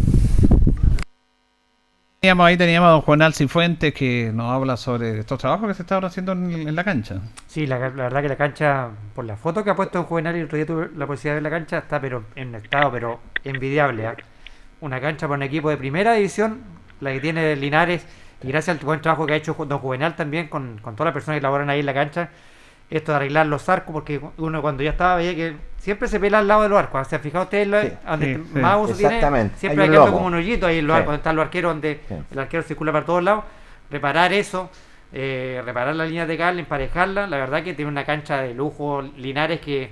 Teníamos, 2.20 2.46
ahí 2.46 2.56
teníamos 2.56 2.88
a 2.88 2.90
don 2.92 3.00
Juan 3.02 3.32
Cifuentes 3.32 3.94
que 3.94 4.32
nos 4.34 4.50
habla 4.50 4.76
sobre 4.76 5.20
estos 5.20 5.38
trabajos 5.38 5.68
que 5.68 5.74
se 5.74 5.82
estaban 5.82 6.04
haciendo 6.04 6.32
en, 6.32 6.68
en 6.68 6.74
la 6.74 6.82
cancha. 6.82 7.20
Sí, 7.46 7.66
la, 7.66 7.78
la 7.78 7.88
verdad 7.90 8.22
que 8.22 8.28
la 8.28 8.36
cancha, 8.36 8.88
por 9.14 9.24
la 9.24 9.36
foto 9.36 9.62
que 9.62 9.70
ha 9.70 9.76
puesto 9.76 9.98
don 9.98 10.06
Juvenal 10.06 10.34
y 10.34 10.40
el 10.40 10.46
otro 10.46 10.56
día 10.56 10.66
tuve 10.66 10.88
la 10.96 11.06
posibilidad 11.06 11.36
de 11.36 11.42
ver 11.42 11.42
la 11.42 11.50
cancha, 11.50 11.78
está 11.78 12.00
pero 12.00 12.24
en 12.34 12.48
un 12.48 12.54
estado 12.56 12.90
pero 12.90 13.20
envidiable. 13.44 14.06
¿ah? 14.06 14.16
Una 14.80 15.00
cancha 15.00 15.28
para 15.28 15.36
un 15.36 15.42
equipo 15.44 15.70
de 15.70 15.76
primera 15.76 16.14
división, 16.14 16.62
la 17.00 17.12
que 17.12 17.20
tiene 17.20 17.56
Linares, 17.56 18.06
y 18.42 18.48
gracias 18.48 18.78
al 18.78 18.84
buen 18.84 19.00
trabajo 19.00 19.26
que 19.26 19.32
ha 19.32 19.36
hecho 19.36 19.54
don 19.54 19.78
Juvenal 19.78 20.14
también 20.16 20.48
con, 20.48 20.78
con 20.82 20.94
todas 20.96 21.06
las 21.08 21.14
personas 21.14 21.38
que 21.38 21.42
laboran 21.42 21.70
ahí 21.70 21.80
en 21.80 21.86
la 21.86 21.94
cancha, 21.94 22.28
esto 22.88 23.12
de 23.12 23.16
arreglar 23.16 23.46
los 23.46 23.68
arcos, 23.68 23.92
porque 23.92 24.20
uno 24.36 24.62
cuando 24.62 24.82
ya 24.82 24.90
estaba 24.90 25.16
veía 25.16 25.34
que 25.34 25.56
siempre 25.78 26.06
se 26.08 26.20
pela 26.20 26.38
al 26.38 26.46
lado 26.46 26.62
de 26.62 26.68
los 26.68 26.78
arcos. 26.78 27.08
¿Se 27.08 27.16
han 27.16 27.22
fijado 27.22 27.44
ustedes 27.44 27.66
Sí, 27.90 27.96
donde 28.06 28.36
sí, 28.36 28.42
sí. 28.52 28.58
más 28.60 28.76
uso 28.78 28.94
tiene? 28.94 29.14
Exactamente. 29.16 29.58
Siempre 29.58 29.84
Hay 29.84 29.90
hay 29.90 29.96
un 29.96 30.10
como 30.12 30.26
un 30.26 30.34
hoyito 30.34 30.66
ahí 30.66 30.78
en 30.78 30.86
los 30.86 30.94
Sí. 30.94 30.98
arcos, 30.98 31.06
donde 31.12 31.18
están 31.20 31.36
los 31.36 31.44
arqueros, 31.44 31.72
donde 31.72 32.00
Sí. 32.08 32.14
el 32.30 32.38
arquero 32.38 32.62
circula 32.62 32.92
para 32.92 33.04
todos 33.04 33.24
lados. 33.24 33.44
Reparar 33.90 34.32
eso, 34.32 34.70
eh, 35.12 35.60
reparar 35.64 35.96
la 35.96 36.04
línea 36.06 36.26
de 36.26 36.36
cable, 36.38 36.60
emparejarla. 36.60 37.26
La 37.26 37.36
verdad 37.38 37.64
que 37.64 37.74
tiene 37.74 37.90
una 37.90 38.04
cancha 38.04 38.42
de 38.42 38.54
lujo 38.54 39.02
Linares 39.16 39.60
que 39.60 39.90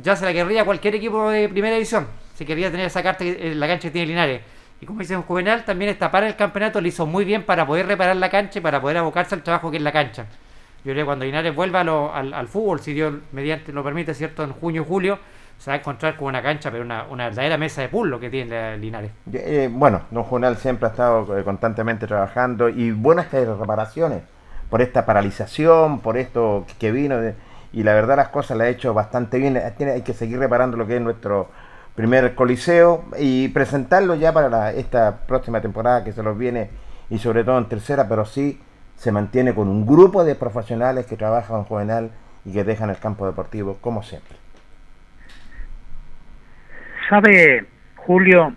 ya 0.00 0.14
se 0.14 0.24
la 0.24 0.32
querría 0.32 0.64
cualquier 0.64 0.94
equipo 0.94 1.28
de 1.30 1.48
primera 1.48 1.74
división. 1.74 2.06
Si 2.36 2.44
quería 2.46 2.70
tener 2.70 2.86
esa 2.86 3.02
carta 3.02 3.24
en 3.24 3.58
la 3.58 3.66
cancha 3.66 3.88
que 3.88 3.92
tiene 3.92 4.06
Linares. 4.06 4.42
Y 4.82 4.84
como 4.84 4.98
dice 4.98 5.14
Juvenal, 5.14 5.64
también 5.64 5.92
esta 5.92 6.10
para 6.10 6.26
el 6.26 6.34
campeonato 6.34 6.80
le 6.80 6.88
hizo 6.88 7.06
muy 7.06 7.24
bien 7.24 7.44
para 7.44 7.64
poder 7.64 7.86
reparar 7.86 8.16
la 8.16 8.28
cancha 8.28 8.58
y 8.58 8.62
para 8.62 8.80
poder 8.80 8.96
abocarse 8.96 9.32
al 9.36 9.44
trabajo 9.44 9.70
que 9.70 9.76
es 9.76 9.82
la 9.82 9.92
cancha. 9.92 10.26
Yo 10.84 10.92
creo 10.92 10.96
que 10.96 11.04
cuando 11.04 11.24
Linares 11.24 11.54
vuelva 11.54 11.82
al, 11.82 12.34
al 12.34 12.48
fútbol, 12.48 12.80
si 12.80 12.92
Dios 12.92 13.14
mediante 13.30 13.72
lo 13.72 13.84
permite, 13.84 14.12
¿cierto? 14.12 14.42
En 14.42 14.50
junio 14.50 14.84
julio, 14.84 15.20
se 15.56 15.70
va 15.70 15.76
a 15.76 15.78
encontrar 15.78 16.16
con 16.16 16.26
una 16.26 16.42
cancha, 16.42 16.72
pero 16.72 16.82
una, 16.82 17.04
verdadera 17.28 17.56
mesa 17.58 17.82
de 17.82 17.90
lo 17.92 18.18
que 18.18 18.28
tiene 18.28 18.76
Linares. 18.78 19.12
Eh, 19.32 19.68
bueno, 19.70 20.02
don 20.10 20.24
Juvenal 20.24 20.56
siempre 20.56 20.88
ha 20.88 20.90
estado 20.90 21.38
eh, 21.38 21.44
constantemente 21.44 22.08
trabajando 22.08 22.68
y 22.68 22.90
buenas 22.90 23.30
reparaciones 23.30 24.22
por 24.68 24.82
esta 24.82 25.06
paralización, 25.06 26.00
por 26.00 26.16
esto 26.16 26.66
que- 26.80 26.90
vino 26.90 27.18
de- 27.20 27.36
y 27.72 27.84
la 27.84 27.94
verdad 27.94 28.16
las 28.16 28.30
cosas 28.30 28.56
las 28.56 28.66
ha 28.66 28.70
hecho 28.70 28.92
bastante 28.94 29.38
bien. 29.38 29.56
Eh, 29.56 29.92
hay 29.94 30.02
que 30.02 30.12
seguir 30.12 30.40
reparando 30.40 30.76
lo 30.76 30.88
que 30.88 30.96
es 30.96 31.00
nuestro 31.00 31.50
primer 31.94 32.34
coliseo 32.34 33.04
y 33.18 33.48
presentarlo 33.48 34.14
ya 34.14 34.32
para 34.32 34.48
la- 34.48 34.72
esta 34.72 35.26
próxima 35.26 35.60
temporada 35.60 36.04
que 36.04 36.12
se 36.12 36.22
nos 36.22 36.36
viene 36.38 36.70
y 37.10 37.18
sobre 37.18 37.44
todo 37.44 37.58
en 37.58 37.68
tercera, 37.68 38.08
pero 38.08 38.24
sí 38.24 38.60
se 38.96 39.12
mantiene 39.12 39.54
con 39.54 39.68
un 39.68 39.84
grupo 39.86 40.24
de 40.24 40.34
profesionales 40.34 41.06
que 41.06 41.16
trabajan 41.16 41.58
en 41.58 41.64
Juvenal 41.64 42.10
y 42.44 42.52
que 42.52 42.64
dejan 42.64 42.90
el 42.90 42.98
campo 42.98 43.26
deportivo 43.26 43.76
como 43.80 44.02
siempre. 44.02 44.36
Sabe, 47.08 47.64
Julio, 47.96 48.54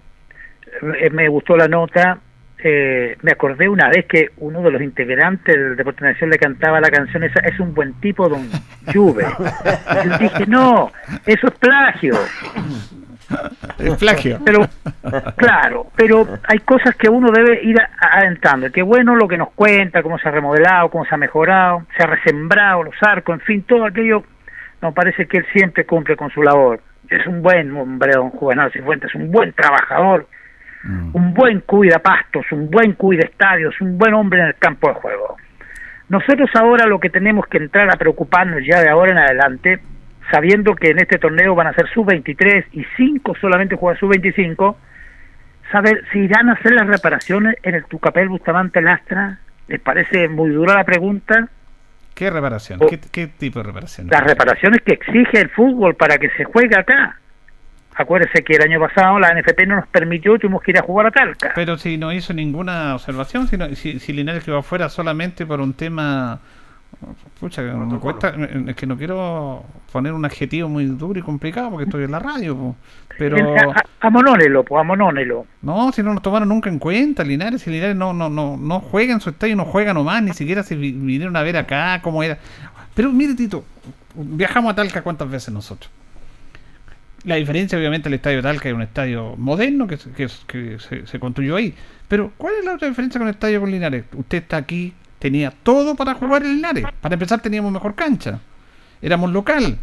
eh, 0.99 1.09
me 1.09 1.27
gustó 1.29 1.55
la 1.57 1.67
nota. 1.67 2.19
eh, 2.67 3.17
me 3.21 3.31
acordé 3.33 3.67
una 3.69 3.89
vez 3.89 4.05
que 4.07 4.29
uno 4.37 4.61
de 4.63 4.71
los 4.71 4.81
integrantes 4.81 5.55
del 5.55 5.75
Deporte 5.75 6.03
Nacional 6.03 6.31
le 6.31 6.39
cantaba 6.39 6.79
la 6.79 6.89
canción 6.89 7.23
esa, 7.23 7.39
es 7.41 7.59
un 7.59 7.73
buen 7.75 7.93
tipo, 7.99 8.27
don 8.29 8.49
Juve. 8.91 9.25
Y 10.05 10.09
yo 10.09 10.17
dije, 10.17 10.45
no, 10.47 10.91
eso 11.25 11.47
es 11.47 11.53
plagio. 11.59 12.13
Es 13.79 13.95
plagio. 13.97 14.39
Pero, 14.45 14.67
claro, 15.35 15.87
pero 15.95 16.27
hay 16.47 16.59
cosas 16.59 16.95
que 16.95 17.09
uno 17.09 17.31
debe 17.31 17.63
ir 17.63 17.79
a- 17.79 17.89
adentrando. 18.19 18.71
Qué 18.71 18.81
bueno 18.81 19.15
lo 19.15 19.27
que 19.27 19.37
nos 19.37 19.51
cuenta, 19.53 20.01
cómo 20.03 20.17
se 20.19 20.27
ha 20.27 20.31
remodelado, 20.31 20.89
cómo 20.89 21.05
se 21.05 21.13
ha 21.15 21.17
mejorado, 21.17 21.83
se 21.97 22.03
ha 22.03 22.07
resembrado 22.07 22.83
los 22.83 22.95
arcos, 23.01 23.35
en 23.35 23.41
fin, 23.41 23.63
todo 23.63 23.85
aquello. 23.85 24.23
Nos 24.81 24.93
parece 24.93 25.27
que 25.27 25.37
él 25.39 25.45
siempre 25.53 25.85
cumple 25.85 26.15
con 26.15 26.29
su 26.31 26.41
labor. 26.43 26.79
Es 27.09 27.25
un 27.27 27.41
buen 27.41 27.75
hombre, 27.75 28.11
don 28.13 28.29
Juvenal 28.31 28.71
Cifuentes, 28.71 29.13
un 29.15 29.31
buen 29.31 29.53
trabajador, 29.53 30.27
un 31.13 31.33
buen 31.33 31.61
cuida 31.61 31.99
pastos, 31.99 32.45
un 32.51 32.69
buen 32.69 32.93
cuida 32.93 33.25
estadios, 33.25 33.79
un 33.81 33.97
buen 33.97 34.13
hombre 34.13 34.41
en 34.41 34.47
el 34.47 34.55
campo 34.55 34.87
de 34.89 34.95
juego. 34.95 35.37
Nosotros 36.09 36.49
ahora 36.53 36.85
lo 36.85 36.99
que 36.99 37.09
tenemos 37.09 37.47
que 37.47 37.57
entrar 37.57 37.89
a 37.91 37.97
preocuparnos 37.97 38.61
ya 38.67 38.81
de 38.81 38.89
ahora 38.89 39.11
en 39.11 39.17
adelante, 39.17 39.79
sabiendo 40.31 40.75
que 40.75 40.89
en 40.91 40.99
este 40.99 41.17
torneo 41.17 41.55
van 41.55 41.67
a 41.67 41.73
ser 41.73 41.87
sub-23 41.89 42.65
y 42.73 42.85
5 42.97 43.35
solamente 43.39 43.75
juegan 43.75 43.99
sub-25, 43.99 44.75
saber 45.71 46.03
si 46.11 46.19
irán 46.19 46.49
a 46.49 46.53
hacer 46.53 46.73
las 46.73 46.87
reparaciones 46.87 47.55
en 47.63 47.75
el 47.75 47.85
Tucapel 47.85 48.29
Bustamante 48.29 48.81
Lastra. 48.81 49.39
¿Les 49.67 49.79
parece 49.79 50.27
muy 50.27 50.49
dura 50.51 50.75
la 50.75 50.83
pregunta? 50.83 51.47
¿Qué 52.13 52.29
reparación? 52.29 52.79
¿Qué, 52.87 52.99
qué 53.11 53.27
tipo 53.27 53.59
de 53.59 53.63
reparación? 53.67 54.07
Las 54.09 54.23
reparaciones 54.23 54.81
que 54.83 54.93
exige 54.93 55.41
el 55.41 55.49
fútbol 55.49 55.95
para 55.95 56.17
que 56.17 56.29
se 56.37 56.43
juegue 56.45 56.77
acá. 56.77 57.19
Acuérdese 57.97 58.43
que 58.43 58.55
el 58.55 58.61
año 58.61 58.79
pasado 58.79 59.17
la 59.19 59.33
NFP 59.33 59.65
no 59.67 59.77
nos 59.77 59.87
permitió 59.87 60.37
tuvimos 60.37 60.61
que 60.61 60.71
ir 60.71 60.77
a 60.79 60.81
jugar 60.83 61.07
a 61.07 61.11
Talca. 61.11 61.51
Pero 61.55 61.77
si 61.77 61.97
no 61.97 62.11
hizo 62.11 62.33
ninguna 62.33 62.93
observación, 62.93 63.47
si, 63.47 63.57
no- 63.57 63.73
si, 63.75 63.99
si 63.99 64.13
Linares 64.13 64.43
quedó 64.43 64.57
afuera 64.57 64.89
solamente 64.89 65.45
por 65.45 65.59
un 65.61 65.73
tema... 65.73 66.39
Pucha, 67.39 67.61
me 67.61 67.99
cuesta- 67.99 68.33
es 68.67 68.75
que 68.75 68.85
no 68.87 68.97
quiero 68.97 69.63
poner 69.91 70.13
un 70.13 70.25
adjetivo 70.25 70.69
muy 70.69 70.85
duro 70.85 71.19
y 71.19 71.21
complicado 71.21 71.69
porque 71.69 71.85
estoy 71.85 72.03
en 72.05 72.11
la 72.11 72.19
radio, 72.19 72.55
po. 72.55 72.75
pero... 73.17 73.37
Amonónelo, 73.99 74.63
pues, 74.63 74.79
amonónelo. 74.79 75.45
No, 75.61 75.91
si 75.91 76.01
no 76.03 76.13
nos 76.13 76.21
tomaron 76.23 76.47
nunca 76.49 76.69
en 76.69 76.79
cuenta, 76.79 77.23
Linares, 77.23 77.61
si 77.61 77.69
Linares 77.71 77.95
no, 77.95 78.13
no, 78.13 78.29
no, 78.29 78.55
no 78.57 78.79
juega 78.79 79.13
en 79.13 79.19
su 79.19 79.29
estadio, 79.31 79.55
no 79.55 79.65
juega 79.65 79.93
nomás, 79.93 80.21
ni 80.23 80.33
siquiera 80.33 80.63
se 80.63 80.75
vi- 80.75 80.91
vinieron 80.93 81.35
a 81.35 81.41
ver 81.43 81.57
acá 81.57 81.99
cómo 82.01 82.23
era. 82.23 82.37
Pero 82.93 83.11
mire, 83.11 83.35
Tito, 83.35 83.65
viajamos 84.15 84.71
a 84.71 84.75
Talca 84.75 85.01
cuántas 85.01 85.29
veces 85.29 85.53
nosotros. 85.53 85.91
La 87.23 87.35
diferencia, 87.35 87.77
obviamente, 87.77 88.07
el 88.07 88.13
estadio 88.15 88.37
de 88.37 88.43
Talca 88.43 88.69
es 88.69 88.75
un 88.75 88.83
estadio 88.83 89.35
moderno 89.37 89.87
que, 89.87 89.97
que, 89.97 90.27
que 90.47 90.77
se, 90.79 91.07
se 91.07 91.19
construyó 91.19 91.55
ahí. 91.55 91.73
Pero, 92.07 92.31
¿cuál 92.37 92.53
es 92.59 92.65
la 92.65 92.75
otra 92.75 92.87
diferencia 92.87 93.17
con 93.19 93.27
el 93.27 93.33
estadio 93.33 93.59
con 93.59 93.71
Linares? 93.71 94.05
Usted 94.13 94.37
está 94.37 94.57
aquí, 94.57 94.93
tenía 95.19 95.51
todo 95.51 95.95
para 95.95 96.15
jugar 96.15 96.43
en 96.43 96.55
Linares. 96.55 96.85
Para 97.01 97.13
empezar, 97.13 97.41
teníamos 97.41 97.71
mejor 97.71 97.95
cancha. 97.95 98.39
Éramos 99.01 99.31
local. 99.31 99.77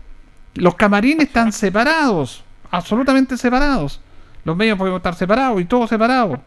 Los 0.54 0.74
camarines 0.74 1.28
están 1.28 1.52
separados, 1.52 2.44
absolutamente 2.70 3.36
separados. 3.36 4.00
Los 4.44 4.56
medios 4.56 4.76
podemos 4.76 4.98
estar 4.98 5.14
separados 5.14 5.60
y 5.60 5.64
todo 5.64 5.86
separado. 5.86 6.42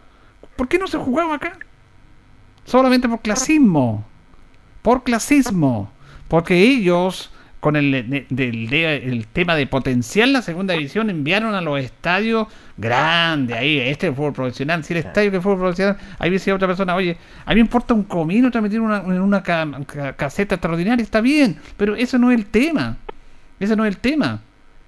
¿Por 0.55 0.67
qué 0.67 0.77
no 0.77 0.87
se 0.87 0.97
jugaba 0.97 1.35
acá? 1.35 1.57
Solamente 2.65 3.07
por 3.07 3.21
clasismo. 3.21 4.05
Por 4.81 5.03
clasismo. 5.03 5.89
Porque 6.27 6.55
ellos, 6.55 7.31
con 7.65 7.75
el, 7.75 7.91
de- 7.91 8.27
del- 8.29 8.69
de- 8.69 8.97
el 8.97 9.25
tema 9.25 9.55
de 9.55 9.65
potenciar 9.65 10.27
la 10.27 10.43
segunda 10.43 10.75
división, 10.75 11.09
enviaron 11.09 11.55
a 11.55 11.61
los 11.61 11.79
estadios 11.79 12.47
grandes. 12.77 13.57
Ahí, 13.57 13.79
este 13.79 14.05
es 14.05 14.11
el 14.11 14.15
fútbol 14.15 14.33
profesional. 14.33 14.83
Si 14.83 14.93
el 14.93 14.99
estadio 14.99 15.31
que 15.31 15.41
fútbol 15.41 15.57
profesional, 15.57 15.97
ahí 16.19 16.29
decía 16.29 16.53
otra 16.53 16.67
persona, 16.67 16.93
oye, 16.93 17.17
a 17.43 17.49
mí 17.49 17.55
me 17.55 17.61
importa 17.61 17.95
un 17.95 18.03
comino 18.03 18.51
transmitir 18.51 18.79
una, 18.81 18.97
en 18.97 19.19
una 19.19 19.41
ca- 19.41 19.67
ca- 19.87 20.13
caseta 20.13 20.53
extraordinaria, 20.53 21.01
está 21.01 21.21
bien. 21.21 21.57
Pero 21.75 21.95
eso 21.95 22.19
no 22.19 22.29
es 22.29 22.37
el 22.37 22.45
tema. 22.45 22.97
Ese 23.59 23.75
no 23.75 23.83
es 23.83 23.95
el 23.95 23.97
tema. 23.99 24.41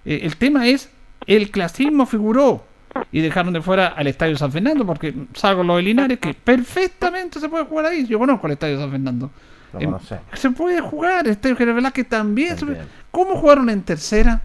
Eh, 0.06 0.20
el 0.22 0.36
tema 0.38 0.68
es 0.68 0.92
el 1.26 1.50
clasismo 1.50 2.06
figuró 2.06 2.64
y 3.12 3.22
dejaron 3.22 3.54
de 3.54 3.62
fuera 3.62 3.88
al 3.88 4.06
Estadio 4.06 4.38
San 4.38 4.52
Fernando 4.52 4.86
porque 4.86 5.16
salgo 5.34 5.64
lo 5.64 5.78
de 5.78 5.82
Linares 5.82 6.20
que 6.20 6.36
perfectamente 6.36 7.40
se 7.40 7.50
puede 7.50 7.66
jugar 7.66 7.88
ahí. 7.88 8.06
Yo 8.06 8.20
conozco 8.20 8.46
el 8.46 8.54
Estadio 8.54 8.80
San 8.80 8.92
Fernando. 8.92 9.32
Eh, 9.80 9.90
se 10.34 10.52
puede 10.52 10.82
jugar, 10.82 11.26
General 11.42 11.76
Velázquez 11.76 12.08
también. 12.08 12.56
¿Cómo 13.12 13.36
jugaron 13.36 13.70
en 13.70 13.84
tercera? 13.84 14.42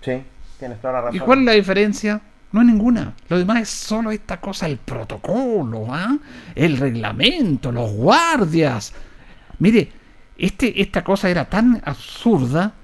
Sí, 0.00 0.22
tienes 0.58 0.80
toda 0.80 0.94
la 0.94 1.00
razón. 1.02 1.16
¿Y 1.16 1.20
cuál 1.20 1.40
es 1.40 1.44
la 1.44 1.52
diferencia? 1.52 2.20
No 2.52 2.60
hay 2.60 2.66
ninguna. 2.66 3.14
Lo 3.28 3.38
demás 3.38 3.62
es 3.62 3.68
solo 3.68 4.10
esta 4.10 4.40
cosa, 4.40 4.66
el 4.66 4.78
protocolo, 4.78 5.86
¿ah? 5.90 6.16
el 6.54 6.76
reglamento, 6.76 7.72
los 7.72 7.92
guardias. 7.92 8.94
Mire, 9.58 9.90
este, 10.38 10.80
esta 10.80 11.02
cosa 11.02 11.28
era 11.28 11.46
tan 11.46 11.82
absurda 11.84 12.74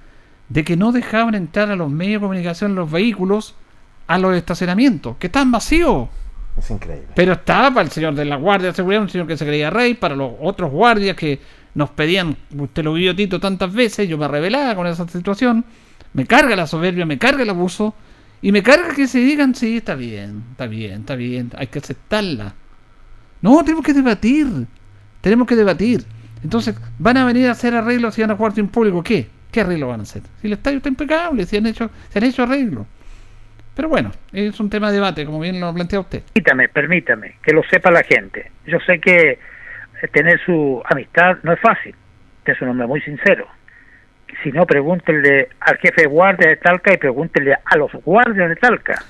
de 0.48 0.64
que 0.64 0.76
no 0.76 0.92
dejaban 0.92 1.34
entrar 1.36 1.70
a 1.70 1.76
los 1.76 1.90
medios 1.90 2.20
de 2.20 2.26
comunicación 2.26 2.74
los 2.74 2.90
vehículos 2.90 3.54
a 4.08 4.18
los 4.18 4.36
estacionamientos, 4.36 5.16
que 5.18 5.28
están 5.28 5.52
vacíos. 5.52 6.08
Es 6.60 6.70
increíble. 6.70 7.08
Pero 7.14 7.32
estaba 7.32 7.70
para 7.70 7.86
el 7.86 7.90
señor 7.90 8.14
de 8.14 8.24
la 8.24 8.36
Guardia 8.36 8.68
de 8.68 8.74
Seguridad, 8.74 9.02
un 9.02 9.08
señor 9.08 9.26
que 9.26 9.36
se 9.36 9.46
creía 9.46 9.70
rey, 9.70 9.94
para 9.94 10.14
los 10.14 10.32
otros 10.40 10.70
guardias 10.70 11.16
que 11.16 11.40
nos 11.74 11.90
pedían, 11.90 12.36
usted 12.56 12.84
lo 12.84 12.92
vio 12.92 13.16
Tito 13.16 13.40
tantas 13.40 13.72
veces, 13.72 14.08
yo 14.08 14.18
me 14.18 14.28
rebelaba 14.28 14.74
con 14.74 14.86
esa 14.86 15.08
situación, 15.08 15.64
me 16.12 16.26
carga 16.26 16.54
la 16.56 16.66
soberbia, 16.66 17.06
me 17.06 17.18
carga 17.18 17.42
el 17.42 17.50
abuso, 17.50 17.94
y 18.42 18.52
me 18.52 18.62
carga 18.62 18.94
que 18.94 19.06
se 19.06 19.18
digan, 19.18 19.54
sí, 19.54 19.78
está 19.78 19.94
bien, 19.94 20.44
está 20.50 20.66
bien, 20.66 21.00
está 21.00 21.14
bien, 21.14 21.50
hay 21.56 21.66
que 21.68 21.78
aceptarla. 21.78 22.54
No, 23.42 23.62
tenemos 23.62 23.84
que 23.84 23.94
debatir, 23.94 24.66
tenemos 25.20 25.46
que 25.46 25.56
debatir. 25.56 26.04
Entonces, 26.42 26.74
van 26.98 27.16
a 27.16 27.24
venir 27.24 27.48
a 27.48 27.52
hacer 27.52 27.74
arreglos 27.74 28.18
y 28.18 28.22
van 28.22 28.32
a 28.32 28.36
jugar 28.36 28.54
sin 28.54 28.68
público, 28.68 29.02
¿qué? 29.02 29.28
¿Qué 29.50 29.60
arreglo 29.60 29.88
van 29.88 30.00
a 30.00 30.02
hacer? 30.04 30.22
Si 30.40 30.46
el 30.46 30.54
estadio 30.54 30.78
está 30.78 30.88
impecable, 30.88 31.44
si 31.46 31.56
han 31.56 31.66
hecho, 31.66 31.90
se 32.10 32.18
han 32.18 32.24
hecho 32.24 32.42
arreglos. 32.42 32.86
Pero 33.80 33.88
bueno, 33.88 34.10
es 34.34 34.60
un 34.60 34.68
tema 34.68 34.88
de 34.88 34.96
debate, 34.96 35.24
como 35.24 35.40
bien 35.40 35.58
lo 35.58 35.72
plantea 35.72 36.00
usted. 36.00 36.22
Permítame, 36.34 36.68
permítame, 36.68 37.36
que 37.42 37.54
lo 37.54 37.62
sepa 37.62 37.90
la 37.90 38.02
gente. 38.02 38.50
Yo 38.66 38.78
sé 38.80 39.00
que 39.00 39.30
eh, 39.30 40.08
tener 40.12 40.38
su 40.44 40.82
amistad 40.84 41.38
no 41.44 41.54
es 41.54 41.60
fácil. 41.60 41.94
Es 42.44 42.60
un 42.60 42.68
hombre 42.68 42.86
muy 42.86 43.00
sincero. 43.00 43.46
Si 44.42 44.52
no, 44.52 44.66
pregúntenle 44.66 45.48
al 45.60 45.78
jefe 45.78 46.02
de 46.02 46.08
guardia 46.08 46.50
de 46.50 46.56
Talca 46.56 46.92
y 46.92 46.98
pregúntenle 46.98 47.56
a 47.64 47.76
los 47.78 47.90
guardias 48.04 48.50
de 48.50 48.56
Talca. 48.56 49.02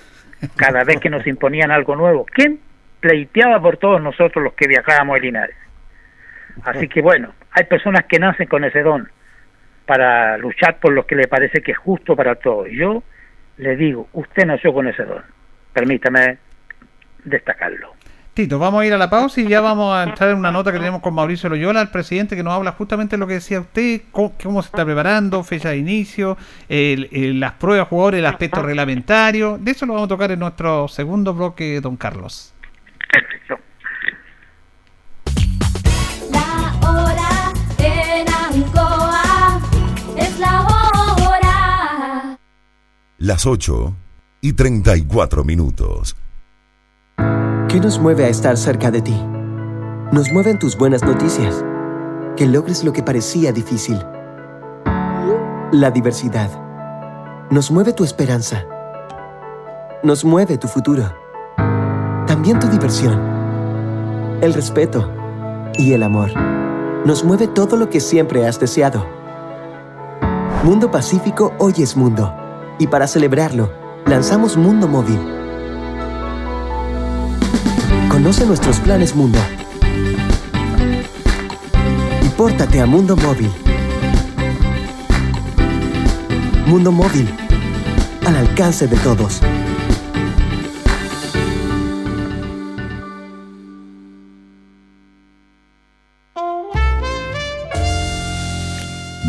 Cada 0.54 0.84
vez 0.84 1.00
que 1.00 1.10
nos 1.10 1.26
imponían 1.26 1.72
algo 1.72 1.96
nuevo, 1.96 2.24
¿quién 2.32 2.60
pleiteaba 3.00 3.60
por 3.60 3.76
todos 3.76 4.00
nosotros 4.00 4.44
los 4.44 4.54
que 4.54 4.68
viajábamos 4.68 5.16
a 5.16 5.18
Linares? 5.18 5.56
Así 6.62 6.86
que 6.86 7.02
bueno, 7.02 7.34
hay 7.50 7.64
personas 7.64 8.04
que 8.04 8.20
nacen 8.20 8.46
con 8.46 8.62
ese 8.62 8.82
don 8.82 9.10
para 9.84 10.38
luchar 10.38 10.78
por 10.78 10.92
lo 10.92 11.06
que 11.06 11.16
le 11.16 11.26
parece 11.26 11.60
que 11.60 11.72
es 11.72 11.78
justo 11.78 12.14
para 12.14 12.36
todos. 12.36 12.68
Yo 12.70 13.02
le 13.61 13.76
digo, 13.76 14.08
usted 14.12 14.46
nació 14.46 14.72
con 14.72 14.88
ese 14.88 15.04
don. 15.04 15.22
Permítame 15.72 16.38
destacarlo. 17.24 17.92
Tito, 18.32 18.58
vamos 18.58 18.80
a 18.82 18.86
ir 18.86 18.94
a 18.94 18.98
la 18.98 19.11
pausa 19.11 19.40
y 19.40 19.48
ya 19.48 19.61
vamos 19.61 19.94
a 19.94 20.04
entrar 20.04 20.30
en 20.30 20.38
una 20.38 20.52
nota 20.52 20.70
que 20.72 20.78
tenemos 20.78 21.02
con 21.02 21.12
Mauricio 21.14 21.48
Loyola, 21.50 21.82
el 21.82 21.88
presidente, 21.88 22.36
que 22.36 22.42
nos 22.44 22.54
habla 22.54 22.72
justamente 22.72 23.16
de 23.16 23.20
lo 23.20 23.26
que 23.26 23.34
decía 23.34 23.61
usted, 23.61 24.02
cómo, 24.12 24.62
se 24.62 24.68
está 24.68 24.84
preparando, 24.84 25.42
fecha 25.42 25.70
de 25.70 25.78
inicio, 25.78 26.38
el- 26.68 27.38
las 27.40 27.52
pruebas 27.52 27.88
jugadores, 27.88 28.20
el 28.20 28.26
aspecto 28.26 28.62
reglamentario. 28.62 29.58
De 29.58 29.72
eso 29.72 29.84
lo 29.84 29.94
vamos 29.94 30.06
a 30.06 30.08
tocar 30.08 30.30
en 30.30 30.38
nuestro 30.38 30.86
segundo 30.88 31.34
bloque, 31.34 31.80
don 31.80 31.96
Carlos. 31.96 32.54
Las 43.22 43.44
8 43.44 43.94
y 44.40 44.54
34 44.54 45.44
minutos. 45.44 46.16
¿Qué 47.68 47.78
nos 47.78 47.98
mueve 47.98 48.24
a 48.24 48.28
estar 48.28 48.56
cerca 48.56 48.90
de 48.90 49.02
ti? 49.02 49.14
Nos 50.10 50.32
mueven 50.32 50.58
tus 50.58 50.74
buenas 50.74 51.02
noticias. 51.02 51.62
Que 52.34 52.46
logres 52.46 52.82
lo 52.82 52.94
que 52.94 53.02
parecía 53.02 53.52
difícil. 53.52 53.98
La 55.70 55.90
diversidad. 55.90 56.48
Nos 57.50 57.70
mueve 57.70 57.92
tu 57.92 58.04
esperanza. 58.04 58.64
Nos 60.02 60.24
mueve 60.24 60.56
tu 60.56 60.66
futuro. 60.66 61.14
También 62.26 62.58
tu 62.58 62.68
diversión. 62.68 63.20
El 64.40 64.54
respeto. 64.54 65.12
Y 65.76 65.92
el 65.92 66.04
amor. 66.04 66.30
Nos 67.04 67.22
mueve 67.22 67.48
todo 67.48 67.76
lo 67.76 67.90
que 67.90 68.00
siempre 68.00 68.46
has 68.46 68.58
deseado. 68.58 69.06
Mundo 70.64 70.90
Pacífico 70.90 71.52
hoy 71.58 71.74
es 71.82 71.98
mundo. 71.98 72.39
Y 72.80 72.86
para 72.86 73.06
celebrarlo, 73.06 73.70
lanzamos 74.06 74.56
Mundo 74.56 74.88
Móvil. 74.88 75.20
Conoce 78.08 78.46
nuestros 78.46 78.80
planes 78.80 79.14
Mundo. 79.14 79.38
Y 82.24 82.28
pórtate 82.30 82.80
a 82.80 82.86
Mundo 82.86 83.18
Móvil. 83.18 83.50
Mundo 86.66 86.90
Móvil. 86.90 87.28
Al 88.26 88.36
alcance 88.36 88.86
de 88.86 88.96
todos. 88.96 89.42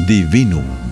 Divinum 0.08 0.81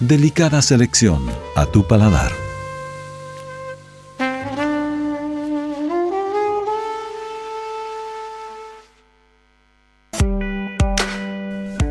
Delicada 0.00 0.62
selección 0.62 1.26
a 1.56 1.66
tu 1.66 1.84
paladar. 1.84 2.30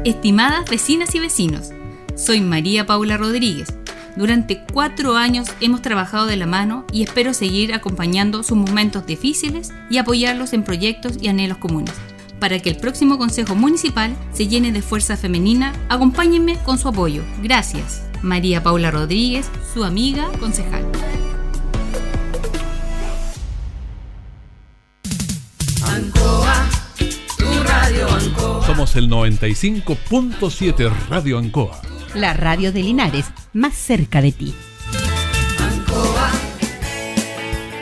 Estimadas 0.05 0.69
vecinas 0.69 1.13
y 1.15 1.19
vecinos, 1.19 1.71
soy 2.15 2.39
María 2.39 2.85
Paula 2.85 3.17
Rodríguez. 3.17 3.73
Durante 4.15 4.63
cuatro 4.71 5.17
años 5.17 5.49
hemos 5.59 5.81
trabajado 5.81 6.27
de 6.27 6.37
la 6.37 6.45
mano 6.45 6.85
y 6.93 7.03
espero 7.03 7.33
seguir 7.33 7.73
acompañando 7.73 8.41
sus 8.41 8.57
momentos 8.57 9.05
difíciles 9.05 9.73
y 9.89 9.97
apoyarlos 9.97 10.53
en 10.53 10.63
proyectos 10.63 11.17
y 11.21 11.27
anhelos 11.27 11.57
comunes. 11.57 11.93
Para 12.39 12.59
que 12.59 12.69
el 12.69 12.77
próximo 12.77 13.17
Consejo 13.17 13.55
Municipal 13.55 14.15
se 14.31 14.47
llene 14.47 14.71
de 14.71 14.81
fuerza 14.81 15.17
femenina, 15.17 15.73
acompáñenme 15.89 16.57
con 16.63 16.77
su 16.77 16.87
apoyo. 16.87 17.23
Gracias. 17.41 18.03
María 18.21 18.63
Paula 18.63 18.91
Rodríguez, 18.91 19.49
su 19.73 19.83
amiga 19.83 20.29
concejal. 20.39 20.85
Ancoa, 25.85 26.69
tu 27.37 27.63
radio 27.63 28.09
Ancoa. 28.09 28.65
Somos 28.65 28.95
el 28.95 29.09
95.7 29.09 30.91
Radio 31.09 31.37
Ancoa. 31.37 31.81
La 32.13 32.33
radio 32.33 32.71
de 32.71 32.83
Linares, 32.83 33.25
más 33.53 33.73
cerca 33.75 34.21
de 34.21 34.31
ti. 34.31 34.53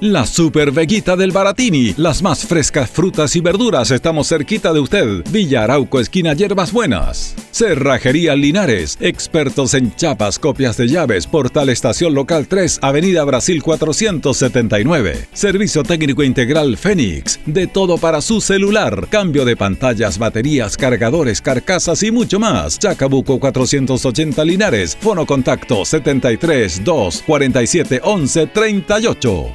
La 0.00 0.26
Super 0.26 0.70
Veguita 0.70 1.16
del 1.16 1.32
Baratini, 1.32 1.92
las 1.96 2.22
más 2.22 2.46
frescas 2.46 2.88
frutas 2.88 3.34
y 3.34 3.40
verduras, 3.40 3.90
estamos 3.90 4.28
cerquita 4.28 4.72
de 4.72 4.78
usted. 4.78 5.24
Villa 5.28 5.64
Arauco 5.64 5.98
esquina 5.98 6.34
Hierbas 6.34 6.72
Buenas. 6.72 7.34
Cerrajería 7.50 8.36
Linares, 8.36 8.96
expertos 9.00 9.74
en 9.74 9.92
chapas, 9.96 10.38
copias 10.38 10.76
de 10.76 10.86
llaves, 10.86 11.26
portal 11.26 11.68
estación 11.68 12.14
local 12.14 12.46
3, 12.46 12.78
Avenida 12.80 13.24
Brasil 13.24 13.60
479. 13.60 15.26
Servicio 15.32 15.82
técnico 15.82 16.22
integral 16.22 16.76
Fénix, 16.76 17.40
de 17.44 17.66
todo 17.66 17.98
para 17.98 18.20
su 18.20 18.40
celular, 18.40 19.08
cambio 19.10 19.44
de 19.44 19.56
pantallas, 19.56 20.16
baterías, 20.16 20.76
cargadores, 20.76 21.42
carcasas 21.42 22.04
y 22.04 22.12
mucho 22.12 22.38
más. 22.38 22.78
Chacabuco 22.78 23.40
480 23.40 24.44
Linares, 24.44 24.96
fono 25.00 25.26
contacto 25.26 25.84
73 25.84 26.84
2 26.84 27.24
47 27.26 28.00
11 28.04 28.46
38. 28.46 29.54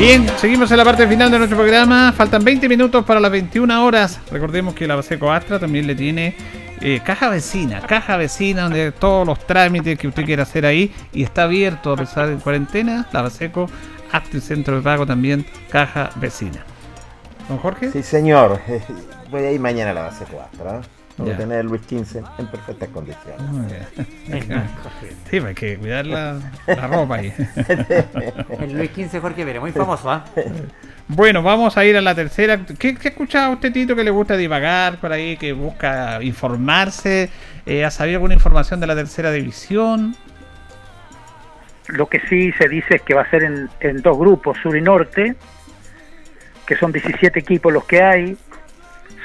Bien, 0.00 0.26
seguimos 0.38 0.70
en 0.70 0.78
la 0.78 0.84
parte 0.86 1.06
final 1.06 1.30
de 1.30 1.36
nuestro 1.36 1.58
programa. 1.58 2.10
Faltan 2.16 2.42
20 2.42 2.70
minutos 2.70 3.04
para 3.04 3.20
las 3.20 3.30
21 3.30 3.84
horas. 3.84 4.18
Recordemos 4.32 4.72
que 4.72 4.86
la 4.86 4.96
Baseco 4.96 5.30
Astra 5.30 5.58
también 5.60 5.86
le 5.86 5.94
tiene 5.94 6.34
eh, 6.80 7.02
caja 7.04 7.28
vecina, 7.28 7.82
caja 7.82 8.16
vecina 8.16 8.62
donde 8.62 8.92
todos 8.92 9.26
los 9.26 9.38
trámites 9.46 9.98
que 9.98 10.08
usted 10.08 10.24
quiera 10.24 10.44
hacer 10.44 10.64
ahí 10.64 10.90
y 11.12 11.22
está 11.22 11.42
abierto 11.42 11.92
a 11.92 11.96
pesar 11.98 12.30
de 12.30 12.36
cuarentena. 12.36 13.08
La 13.12 13.20
Baseco 13.20 13.68
Astra 14.10 14.38
y 14.38 14.40
Centro 14.40 14.76
de 14.76 14.80
Pago 14.80 15.04
también 15.04 15.44
caja 15.68 16.08
vecina. 16.16 16.64
¿Don 17.46 17.58
Jorge? 17.58 17.92
Sí, 17.92 18.02
señor. 18.02 18.58
Voy 19.30 19.42
a 19.42 19.52
ir 19.52 19.60
mañana 19.60 19.90
a 19.90 19.94
la 19.94 20.02
base 20.04 20.24
4. 20.24 20.80
Ya. 21.26 21.34
a 21.34 21.36
tener 21.36 21.60
el 21.60 21.66
Luis 21.66 21.82
15 21.82 22.22
en 22.38 22.46
perfectas 22.46 22.88
condiciones. 22.90 23.40
Muy 23.50 23.66
bien. 23.66 24.62
Sí, 25.30 25.38
pues 25.38 25.44
hay 25.44 25.54
que 25.54 25.76
cuidar 25.76 26.06
la, 26.06 26.40
la 26.66 26.86
ropa 26.88 27.16
ahí. 27.16 27.32
El 28.58 28.72
Luis 28.72 28.90
XV 28.90 29.20
Jorge 29.20 29.44
Pérez, 29.44 29.60
muy 29.60 29.70
famoso, 29.70 30.10
¿ah? 30.10 30.24
Bueno, 31.06 31.42
vamos 31.42 31.76
a 31.76 31.84
ir 31.84 31.96
a 31.96 32.00
la 32.00 32.14
tercera. 32.16 32.58
¿Qué, 32.78 32.96
qué 32.96 33.08
ha 33.08 33.10
escuchado 33.12 33.52
usted, 33.52 33.72
Tito, 33.72 33.94
que 33.94 34.02
le 34.02 34.10
gusta 34.10 34.36
divagar 34.36 34.98
por 34.98 35.12
ahí, 35.12 35.36
que 35.36 35.52
busca 35.52 36.20
informarse? 36.22 37.30
Eh, 37.64 37.84
¿Ha 37.84 37.90
sabido 37.90 38.16
alguna 38.16 38.34
información 38.34 38.80
de 38.80 38.88
la 38.88 38.96
tercera 38.96 39.30
división? 39.30 40.16
Lo 41.88 42.06
que 42.06 42.20
sí 42.28 42.52
se 42.52 42.68
dice 42.68 42.96
es 42.96 43.02
que 43.02 43.14
va 43.14 43.22
a 43.22 43.30
ser 43.30 43.44
en, 43.44 43.68
en 43.80 44.02
dos 44.02 44.18
grupos, 44.18 44.58
sur 44.62 44.76
y 44.76 44.82
norte, 44.82 45.36
que 46.66 46.76
son 46.76 46.92
17 46.92 47.38
equipos 47.38 47.72
los 47.72 47.84
que 47.84 48.02
hay. 48.02 48.36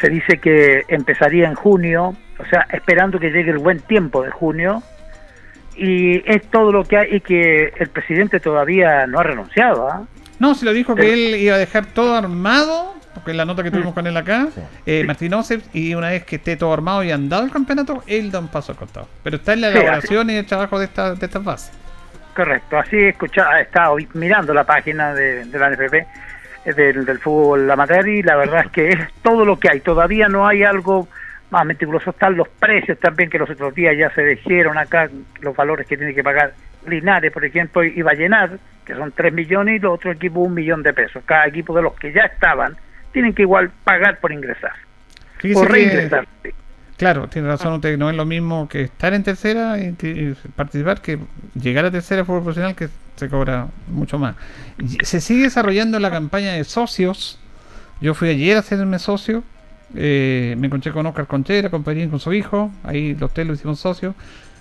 Se 0.02 0.10
dice 0.10 0.38
que 0.40 0.84
empezaría 0.88 1.48
en 1.48 1.56
junio, 1.56 2.16
o 2.38 2.46
sea, 2.50 2.68
esperando 2.72 3.20
que 3.20 3.30
llegue 3.30 3.52
el 3.52 3.60
buen 3.60 3.80
tiempo 3.80 4.24
de 4.24 4.32
junio. 4.32 4.84
Y 5.78 6.24
es 6.30 6.44
todo 6.50 6.72
lo 6.72 6.86
que 6.86 6.98
hay 6.98 7.16
y 7.16 7.20
que 7.20 7.74
el 7.78 7.90
presidente 7.90 8.40
todavía 8.40 9.08
no 9.08 9.20
ha 9.20 9.24
renunciado. 9.24 9.90
¿ah? 9.90 10.04
No, 10.40 10.56
se 10.56 10.66
lo 10.66 10.74
dijo 10.74 10.96
que 10.96 11.14
él 11.14 11.36
iba 11.36 11.56
a 11.56 11.58
dejar 11.58 11.86
todo 11.86 12.16
armado, 12.16 12.94
porque 13.14 13.32
es 13.32 13.38
la 13.38 13.46
nota 13.46 13.64
que 13.64 13.72
tuvimos 13.72 13.94
con 13.94 14.08
él 14.08 14.16
acá, 14.16 14.48
eh, 14.86 15.04
Martín 15.06 15.34
Osep, 15.34 15.62
y 15.74 15.94
una 15.94 16.10
vez 16.10 16.24
que 16.24 16.38
esté 16.38 16.56
todo 16.56 16.74
armado 16.74 17.04
y 17.04 17.12
andado 17.12 17.44
el 17.44 17.52
campeonato, 17.52 18.04
él 18.08 18.32
da 18.32 18.40
un 18.40 18.48
paso 18.48 18.72
al 18.72 18.78
costado. 18.78 19.08
Pero 19.24 19.38
está 19.38 19.54
en 19.54 19.62
la 19.62 19.72
Sí, 19.72 19.78
elaboración 19.78 20.30
y 20.30 20.36
el 20.36 20.46
trabajo 20.46 20.80
de, 20.80 20.86
esta, 20.86 21.14
de 21.14 21.26
estas 21.26 21.44
bases. 21.44 21.72
Correcto, 22.36 22.78
así 22.78 22.98
he 22.98 23.10
escuchado, 23.10 23.54
he 23.58 23.62
estado 23.62 23.96
mirando 24.14 24.54
la 24.54 24.66
página 24.66 25.14
de, 25.14 25.46
de 25.46 25.60
la 25.60 25.70
NFP 25.70 26.06
del, 26.66 27.06
del 27.06 27.20
fútbol 27.20 27.70
amateur 27.70 28.08
y 28.08 28.22
la 28.24 28.36
verdad 28.36 28.66
es 28.66 28.72
que 28.72 28.90
es 28.90 29.00
todo 29.22 29.46
lo 29.46 29.60
que 29.60 29.70
hay. 29.70 29.80
Todavía 29.82 30.28
no 30.28 30.48
hay 30.48 30.64
algo 30.64 31.08
más 31.52 31.66
meticuloso. 31.66 32.10
Están 32.10 32.36
los 32.38 32.48
precios 32.50 33.00
también 33.00 33.30
que 33.30 33.38
los 33.38 33.50
otros 33.50 33.74
días 33.76 33.96
ya 33.98 34.10
se 34.12 34.24
dijeron 34.24 34.78
acá, 34.78 35.10
los 35.42 35.56
valores 35.56 35.86
que 35.88 35.98
tiene 35.98 36.14
que 36.14 36.24
pagar 36.24 36.54
Linares, 36.88 37.32
por 37.32 37.44
ejemplo, 37.44 37.84
y 37.84 38.02
Vallenar, 38.02 38.58
que 38.86 38.94
son 38.94 39.12
3 39.12 39.34
millones 39.34 39.78
y 39.78 39.80
los 39.80 39.94
otros 39.96 40.16
equipos 40.16 40.46
un 40.48 40.54
millón 40.54 40.84
de 40.84 40.94
pesos. 40.94 41.24
Cada 41.26 41.48
equipo 41.48 41.76
de 41.76 41.82
los 41.82 41.94
que 41.96 42.12
ya 42.14 42.22
estaban 42.24 42.76
tienen 43.12 43.34
que 43.34 43.42
igual 43.44 43.72
pagar 43.84 44.20
por 44.20 44.32
ingresar. 44.32 44.74
Por 45.54 45.68
que- 45.68 45.74
reingresar. 45.74 46.28
Claro, 46.98 47.28
tiene 47.28 47.48
razón 47.50 47.74
usted, 47.74 47.98
no 47.98 48.10
es 48.10 48.16
lo 48.16 48.24
mismo 48.26 48.70
que 48.70 48.84
estar 48.84 49.14
en 49.14 49.24
tercera 49.24 49.78
y, 49.80 49.94
que- 49.96 50.08
y 50.10 50.38
participar 50.56 51.02
que 51.02 51.18
llegar 51.56 51.86
a 51.86 51.92
tercera 51.92 52.24
fútbol 52.24 52.44
profesional 52.44 52.74
que 52.76 52.88
se 53.16 53.30
cobra 53.30 53.68
mucho 53.88 54.20
más. 54.20 54.36
Se 55.04 55.22
sigue 55.22 55.44
desarrollando 55.44 56.00
la 56.00 56.12
campaña 56.12 56.54
de 56.54 56.64
socios. 56.64 57.40
Yo 58.02 58.14
fui 58.14 58.30
ayer 58.30 58.58
a 58.58 58.60
hacerme 58.60 59.00
socio, 59.00 59.44
eh, 59.96 60.56
me 60.58 60.68
encontré 60.68 60.92
con 60.92 61.06
Oscar 61.06 61.28
Conchera, 61.28 61.70
con 61.70 61.84
Pedrín, 61.84 62.10
con 62.10 62.20
su 62.20 62.34
hijo, 62.34 62.72
ahí 62.84 63.16
los 63.16 63.34
tres 63.34 63.48
lo 63.48 63.54
hicimos 63.54 63.80
socios. 63.80 64.16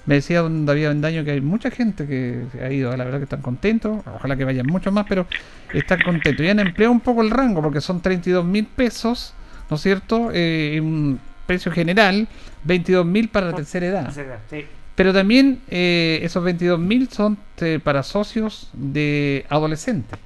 Me 0.07 0.17
decía 0.17 0.41
don 0.41 0.67
David 0.67 0.89
Bendaño 0.89 1.25
que 1.25 1.31
hay 1.31 1.41
mucha 1.41 1.71
gente 1.71 2.07
que 2.07 2.45
ha 2.63 2.71
ido, 2.71 2.95
la 2.95 3.05
verdad 3.05 3.19
que 3.19 3.25
están 3.25 3.41
contentos, 3.41 4.03
ojalá 4.15 4.37
que 4.37 4.45
vayan 4.45 4.67
muchos 4.67 4.93
más, 4.93 5.07
pero 5.09 5.27
están 5.73 6.01
contentos. 6.03 6.45
Y 6.45 6.49
han 6.51 6.61
empleado 6.61 6.93
un 6.93 7.01
poco 7.01 7.23
el 7.23 7.31
rango 7.31 7.63
porque 7.63 7.81
son 7.81 8.03
32 8.03 8.45
mil 8.45 8.67
pesos, 8.67 9.33
¿no 9.71 9.77
es 9.77 9.83
cierto? 9.83 10.31
Eh, 10.33 10.79
un 10.81 11.19
precio 11.47 11.73
general, 11.73 12.29
22 12.65 13.07
mil 13.07 13.31
para 13.31 13.47
la 13.47 13.55
tercera 13.55 13.87
edad. 13.87 14.13
Sí. 14.51 14.67
Pero 14.95 15.13
también 15.13 15.61
eh, 15.69 16.21
esos 16.23 16.43
22 16.45 16.79
mil 16.79 17.09
son 17.09 17.37
eh, 17.61 17.81
para 17.83 18.03
socios 18.03 18.71
de 18.73 19.45
adolescentes. 19.49 20.19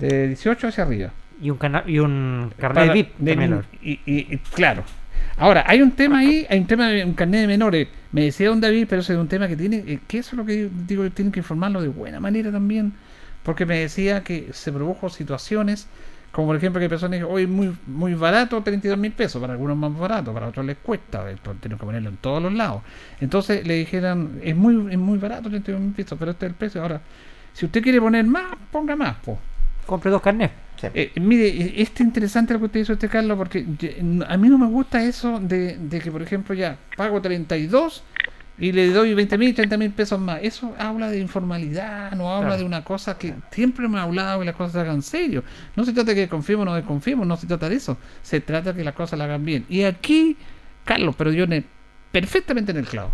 De 0.00 0.28
18 0.28 0.68
hacia 0.68 0.84
arriba. 0.84 1.10
Y 1.40 1.50
un, 1.50 1.58
cana- 1.58 1.84
y 1.86 1.98
un 1.98 2.52
carnet 2.56 2.82
Para- 2.86 2.92
VIP 2.94 3.08
de 3.18 3.36
lo- 3.36 3.62
y, 3.82 3.92
y- 4.06 4.34
y, 4.34 4.38
claro. 4.54 4.84
Ahora, 5.36 5.64
hay 5.66 5.82
un 5.82 5.90
tema 5.90 6.18
ahí, 6.20 6.46
hay 6.48 6.60
un 6.60 6.66
tema 6.66 6.88
de 6.88 7.04
un 7.04 7.12
carnet 7.14 7.42
de 7.42 7.46
menores. 7.46 7.88
Me 8.12 8.22
decía 8.24 8.48
don 8.48 8.60
David, 8.60 8.86
pero 8.88 9.02
ese 9.02 9.12
es 9.14 9.18
un 9.18 9.28
tema 9.28 9.48
que 9.48 9.56
tiene, 9.56 9.84
eh, 9.86 9.98
que 10.06 10.18
eso 10.18 10.30
es 10.30 10.38
lo 10.38 10.44
que 10.46 10.62
yo 10.62 10.68
digo, 10.86 11.10
tienen 11.10 11.30
que 11.32 11.40
informarlo 11.40 11.82
de 11.82 11.88
buena 11.88 12.20
manera 12.20 12.50
también. 12.50 12.94
Porque 13.42 13.66
me 13.66 13.78
decía 13.80 14.22
que 14.22 14.48
se 14.52 14.72
produjo 14.72 15.10
situaciones, 15.10 15.88
como 16.32 16.48
por 16.48 16.56
ejemplo 16.56 16.80
que 16.80 16.88
personas 16.88 17.12
dijeron, 17.12 17.32
hoy 17.32 17.46
muy, 17.46 17.76
muy 17.86 18.14
barato, 18.14 18.62
32 18.62 18.98
mil 18.98 19.12
pesos, 19.12 19.40
para 19.40 19.52
algunos 19.52 19.76
más 19.76 19.96
barato, 19.96 20.32
para 20.32 20.48
otros 20.48 20.64
les 20.64 20.78
cuesta, 20.78 21.30
esto 21.30 21.54
tienen 21.60 21.78
que 21.78 21.84
ponerlo 21.84 22.08
en 22.08 22.16
todos 22.16 22.42
los 22.42 22.52
lados. 22.52 22.82
Entonces 23.20 23.66
le 23.66 23.74
dijeron, 23.74 24.40
es 24.42 24.56
muy, 24.56 24.92
es 24.92 24.98
muy 24.98 25.18
barato, 25.18 25.50
32 25.50 25.80
mil 25.80 25.92
pesos, 25.92 26.18
pero 26.18 26.30
este 26.30 26.46
es 26.46 26.50
el 26.50 26.56
precio. 26.56 26.82
Ahora, 26.82 27.02
si 27.52 27.66
usted 27.66 27.82
quiere 27.82 28.00
poner 28.00 28.24
más, 28.24 28.56
ponga 28.70 28.96
más, 28.96 29.16
pues. 29.22 29.38
Compre 29.86 30.10
dos 30.10 30.22
carnets. 30.22 30.54
Eh, 30.94 31.12
mire, 31.20 31.48
eh, 31.48 31.74
este 31.76 32.02
interesante 32.02 32.54
lo 32.54 32.60
que 32.60 32.66
usted 32.66 32.80
hizo 32.80 32.92
este 32.94 33.08
Carlos, 33.08 33.36
porque 33.36 33.64
a 34.26 34.36
mí 34.36 34.48
no 34.48 34.58
me 34.58 34.66
gusta 34.66 35.02
eso 35.04 35.38
de, 35.38 35.76
de 35.76 36.00
que, 36.00 36.10
por 36.10 36.22
ejemplo, 36.22 36.54
ya 36.54 36.76
pago 36.96 37.20
32 37.20 38.02
y 38.58 38.70
le 38.72 38.90
doy 38.90 39.14
20 39.14 39.38
mil, 39.38 39.54
30 39.54 39.76
mil 39.76 39.90
pesos 39.92 40.20
más. 40.20 40.38
Eso 40.42 40.74
habla 40.78 41.08
de 41.10 41.18
informalidad, 41.18 42.12
no 42.12 42.30
habla 42.32 42.48
Claro. 42.50 42.60
de 42.60 42.66
una 42.66 42.84
cosa 42.84 43.16
que 43.18 43.34
siempre 43.50 43.88
me 43.88 43.98
ha 43.98 44.02
hablado 44.02 44.40
que 44.40 44.44
las 44.46 44.54
cosas 44.56 44.72
se 44.72 44.80
hagan 44.80 45.02
serio. 45.02 45.42
No 45.74 45.84
se 45.84 45.92
trata 45.92 46.10
de 46.10 46.16
que 46.16 46.28
confiemos 46.28 46.62
o 46.66 46.70
no 46.70 46.74
desconfiemos, 46.76 47.26
no 47.26 47.36
se 47.36 47.46
trata 47.46 47.68
de 47.68 47.76
eso. 47.76 47.96
Se 48.22 48.40
trata 48.40 48.72
de 48.72 48.78
que 48.78 48.84
las 48.84 48.94
cosas 48.94 49.18
las 49.18 49.26
hagan 49.26 49.44
bien. 49.44 49.64
Y 49.68 49.82
aquí, 49.84 50.36
Carlos, 50.84 51.14
pero 51.16 51.32
yo 51.32 51.46
ne- 51.46 51.64
perfectamente 52.12 52.72
en 52.72 52.78
el 52.78 52.86
clavo. 52.86 53.10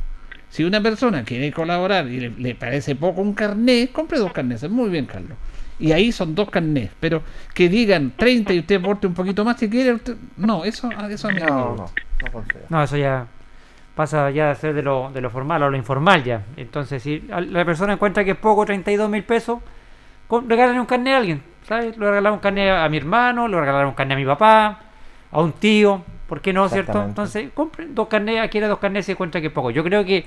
Si 0.50 0.64
una 0.64 0.82
persona 0.82 1.24
quiere 1.24 1.52
colaborar 1.52 2.08
y 2.08 2.20
le, 2.20 2.30
le 2.30 2.54
parece 2.54 2.96
poco 2.96 3.20
un 3.20 3.34
carnet, 3.34 3.92
compre 3.92 4.18
dos 4.18 4.32
carnets. 4.32 4.62
Es 4.62 4.70
muy 4.70 4.88
bien, 4.88 5.06
Carlos. 5.06 5.36
Y 5.78 5.92
ahí 5.92 6.10
son 6.10 6.34
dos 6.34 6.50
carnets. 6.50 6.90
Pero 6.98 7.22
que 7.54 7.68
digan 7.68 8.12
30 8.16 8.54
y 8.54 8.58
usted 8.60 8.76
aporte 8.76 9.06
un 9.06 9.14
poquito 9.14 9.44
más 9.44 9.58
si 9.58 9.68
quiere. 9.68 9.92
usted- 9.92 10.16
No, 10.36 10.64
eso, 10.64 10.88
eso 11.10 11.28
a 11.28 11.32
mí 11.32 11.38
no, 11.40 11.44
me 11.46 11.50
No, 11.50 11.76
no, 11.76 11.76
no. 11.76 12.42
No, 12.70 12.82
eso 12.82 12.96
ya 12.96 13.26
pasa 13.98 14.30
ya 14.30 14.52
a 14.52 14.54
ser 14.54 14.74
de 14.74 14.82
lo, 14.82 15.10
de 15.12 15.20
lo 15.20 15.28
formal 15.28 15.60
a 15.60 15.68
lo 15.68 15.76
informal 15.76 16.22
ya. 16.22 16.44
Entonces, 16.56 17.02
si 17.02 17.18
la 17.18 17.64
persona 17.64 17.94
encuentra 17.94 18.24
que 18.24 18.30
es 18.30 18.36
poco, 18.36 18.64
32 18.64 19.10
mil 19.10 19.24
pesos, 19.24 19.58
regálale 20.46 20.78
un 20.78 20.86
carnet 20.86 21.14
a 21.14 21.16
alguien. 21.16 21.42
¿sabes? 21.64 21.98
Le 21.98 22.08
regalar 22.08 22.32
un 22.32 22.38
carnet 22.38 22.70
a 22.70 22.88
mi 22.88 22.96
hermano, 22.96 23.48
le 23.48 23.58
regalar 23.58 23.86
un 23.86 23.94
carnet 23.94 24.14
a 24.14 24.20
mi 24.20 24.24
papá, 24.24 24.80
a 25.32 25.42
un 25.42 25.50
tío, 25.50 26.04
¿por 26.28 26.40
qué 26.40 26.52
no, 26.52 26.68
cierto? 26.68 27.02
Entonces, 27.02 27.50
compren 27.52 27.92
dos 27.92 28.06
carnets, 28.06 28.40
adquiera 28.40 28.68
dos 28.68 28.78
carnets 28.78 29.06
y 29.06 29.06
se 29.06 29.12
encuentra 29.12 29.40
que 29.40 29.48
es 29.48 29.52
poco. 29.52 29.72
Yo 29.72 29.82
creo 29.82 30.04
que 30.04 30.24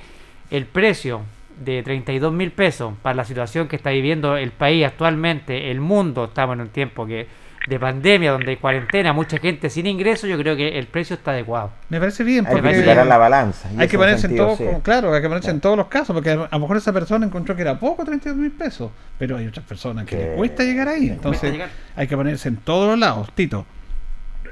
el 0.50 0.66
precio 0.66 1.22
de 1.58 1.82
32 1.82 2.34
mil 2.34 2.52
pesos 2.52 2.94
para 3.02 3.16
la 3.16 3.24
situación 3.24 3.70
que 3.70 3.78
está 3.78 3.92
viviendo 3.92 4.36
el 4.36 4.52
país 4.52 4.86
actualmente, 4.86 5.72
el 5.72 5.80
mundo, 5.80 6.26
estamos 6.26 6.56
en 6.56 6.62
un 6.62 6.70
tiempo 6.70 7.06
que 7.06 7.26
de 7.68 7.80
pandemia, 7.80 8.32
donde 8.32 8.50
hay 8.52 8.58
cuarentena, 8.58 9.14
mucha 9.14 9.38
gente 9.38 9.70
sin 9.70 9.86
ingresos, 9.86 10.30
yo 10.30 10.38
creo 10.38 10.56
que 10.56 10.80
el 10.80 10.88
precio 10.88 11.16
está 11.16 11.32
adecuado. 11.32 11.72
Me 11.90 12.00
parece 12.00 12.24
bien. 12.24 12.46
Hay 12.48 12.56
que 12.56 12.62
porque 12.62 12.96
la 13.06 13.18
balanza. 13.18 13.70
Hay 13.78 13.88
que 13.88 13.98
ponerse 13.98 14.28
en 14.28 14.36
todo, 14.36 14.56
sí. 14.58 14.66
claro, 14.84 15.14
hay 15.14 15.22
que 15.22 15.28
ponerse 15.28 15.52
en 15.52 15.62
todos 15.62 15.78
los 15.78 15.88
casos, 15.88 16.14
porque 16.14 16.32
a, 16.32 16.36
lo 16.52 16.60
mejor 16.60 16.78
esa 16.78 16.92
persona 16.92 17.26
encontró 17.26 17.56
que 17.56 17.62
era 17.62 17.78
poco 17.80 18.04
32 18.04 18.36
mil 18.36 18.52
pesos, 18.52 18.92
pero 19.18 19.38
hay 19.38 19.48
otras 19.48 19.66
personas 19.66 20.06
que 20.06 20.18
Que- 20.18 20.24
le 20.32 20.36
cuesta 20.36 20.64
llegar 20.64 20.88
ahí, 20.88 21.10
entonces 21.10 21.52
llegar. 21.52 21.70
hay 21.96 22.08
que 22.08 22.16
ponerse 22.18 22.50
en 22.50 22.58
todos 22.58 22.90
los 22.90 22.98
lados, 23.00 23.32
Tito. 23.36 23.66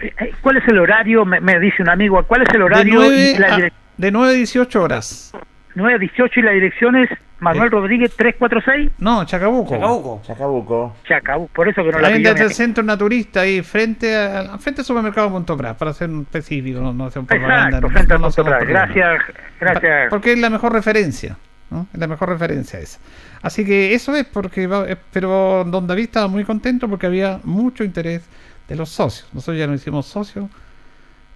Eh, 0.02 0.14
eh, 0.20 0.32
¿Cuál 0.42 0.58
es 0.58 0.68
el 0.68 0.78
horario? 0.78 1.26
Me, 1.26 1.40
me 1.42 1.60
dice 1.60 1.82
un 1.82 1.90
amigo, 1.90 2.24
¿cuál 2.28 2.44
es 2.44 2.50
el 2.54 2.60
De 2.60 2.64
horario? 2.66 2.94
9 3.00 3.34
y 3.36 3.40
la 3.40 3.48
a, 3.48 3.58
direc- 3.58 3.74
de 3.98 4.12
9 4.12 4.30
a 4.30 4.36
18 4.36 4.82
horas. 4.84 5.32
9 5.76 5.96
a 5.96 5.98
18 5.98 6.40
y 6.40 6.44
la 6.44 6.52
dirección 6.52 6.96
es 6.96 7.10
Manuel 7.40 7.68
Eh. 7.68 7.72
Rodríguez 7.72 8.16
346 8.16 8.92
No, 9.00 9.24
Chacabuco. 9.26 9.74
Chacabuco. 9.74 10.22
Chacabuco. 10.26 10.96
Chacabu, 11.08 11.48
por 11.50 11.68
eso 11.70 11.84
que 11.84 11.92
no 11.92 12.00
la 12.00 12.08
Ahí 12.10 12.22
desde 12.24 12.44
el 12.44 12.52
centro 12.54 12.84
naturista, 12.84 13.42
ahí 13.42 13.62
frente 13.62 14.16
a, 14.16 14.58
frente 14.58 14.82
al 14.82 14.86
supermercado 14.86 15.30
Punto 15.32 15.56
Pras, 15.58 15.76
para 15.78 15.94
ser 15.94 16.10
un 16.10 16.22
específico, 16.22 16.80
no, 16.82 16.94
no 16.94 17.06
hacer 17.06 17.24
propaganda. 17.24 17.78
Exacto, 17.78 17.82
no- 17.88 17.90
frente 17.94 18.14
no 18.16 18.20
Pras. 18.20 18.36
propaganda. 18.36 18.66
Gracias, 18.66 19.22
gracias. 19.60 20.10
Porque 20.10 20.34
es 20.34 20.40
la 20.40 20.50
mejor 20.50 20.74
referencia, 20.74 21.38
¿no? 21.70 21.88
Es 21.94 22.00
la 22.00 22.08
mejor 22.08 22.30
referencia 22.30 22.80
esa. 22.80 23.00
Así 23.42 23.64
que 23.64 23.94
eso 23.94 24.16
es 24.16 24.26
porque, 24.26 24.68
va- 24.68 24.90
eh, 24.90 24.98
pero 25.12 25.64
Don 25.66 25.88
David 25.88 26.04
estaba 26.04 26.28
muy 26.28 26.44
contento 26.44 26.90
porque 26.90 27.06
había 27.08 27.40
mucho 27.44 27.84
interés 27.84 28.24
de 28.68 28.76
los 28.76 28.90
socios. 28.90 29.30
Nosotros 29.34 29.58
ya 29.58 29.66
nos 29.68 29.82
hicimos 29.82 30.06
socios. 30.06 30.46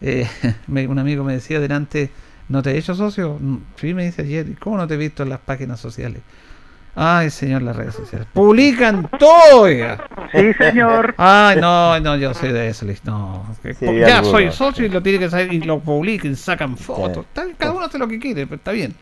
Eh, 0.02 0.28
me- 0.68 0.86
un 0.88 1.00
amigo 1.00 1.24
me 1.24 1.34
decía 1.34 1.60
delante, 1.62 2.12
¿no 2.50 2.62
te 2.62 2.72
he 2.72 2.78
hecho 2.78 2.96
socio? 2.96 3.38
Mm, 3.40 3.58
Sí, 3.78 3.94
me 3.94 4.06
dice 4.06 4.22
ayer, 4.24 4.48
¿y 4.50 4.54
cómo 4.54 4.78
no 4.78 4.88
te 4.88 4.96
he 4.96 4.98
visto 4.98 5.24
en 5.24 5.30
las 5.30 5.40
páginas 5.40 5.80
sociales? 5.80 6.22
Ay, 6.96 7.32
señor, 7.32 7.64
las 7.64 7.76
redes 7.76 7.96
sociales. 7.96 8.28
Publican 8.34 9.10
todo. 9.18 9.68
Sí, 9.68 10.54
señor. 10.60 11.16
Ay, 11.18 11.60
no, 11.60 12.00
no, 12.00 12.16
yo 12.18 12.34
soy 12.36 12.52
de 12.52 12.68
eso, 12.68 12.86
no. 13.04 13.56
Sí, 13.64 13.86
ya 13.98 14.20
algunos, 14.20 14.32
soy 14.32 14.52
sí. 14.52 14.58
socio 14.58 14.86
y 14.86 14.90
lo 14.90 15.02
tiene 15.02 15.18
que 15.18 15.30
saber 15.30 15.52
y 15.52 15.62
lo 15.62 15.80
publiquen, 15.80 16.36
sacan 16.36 16.78
fotos. 16.78 17.26
Sí. 17.36 17.42
Cada 17.58 17.72
uno 17.72 17.86
hace 17.86 17.98
lo 17.98 18.08
que 18.08 18.20
quiere, 18.20 18.46
pero 18.46 18.58
está 18.58 18.72
bien. 18.72 18.94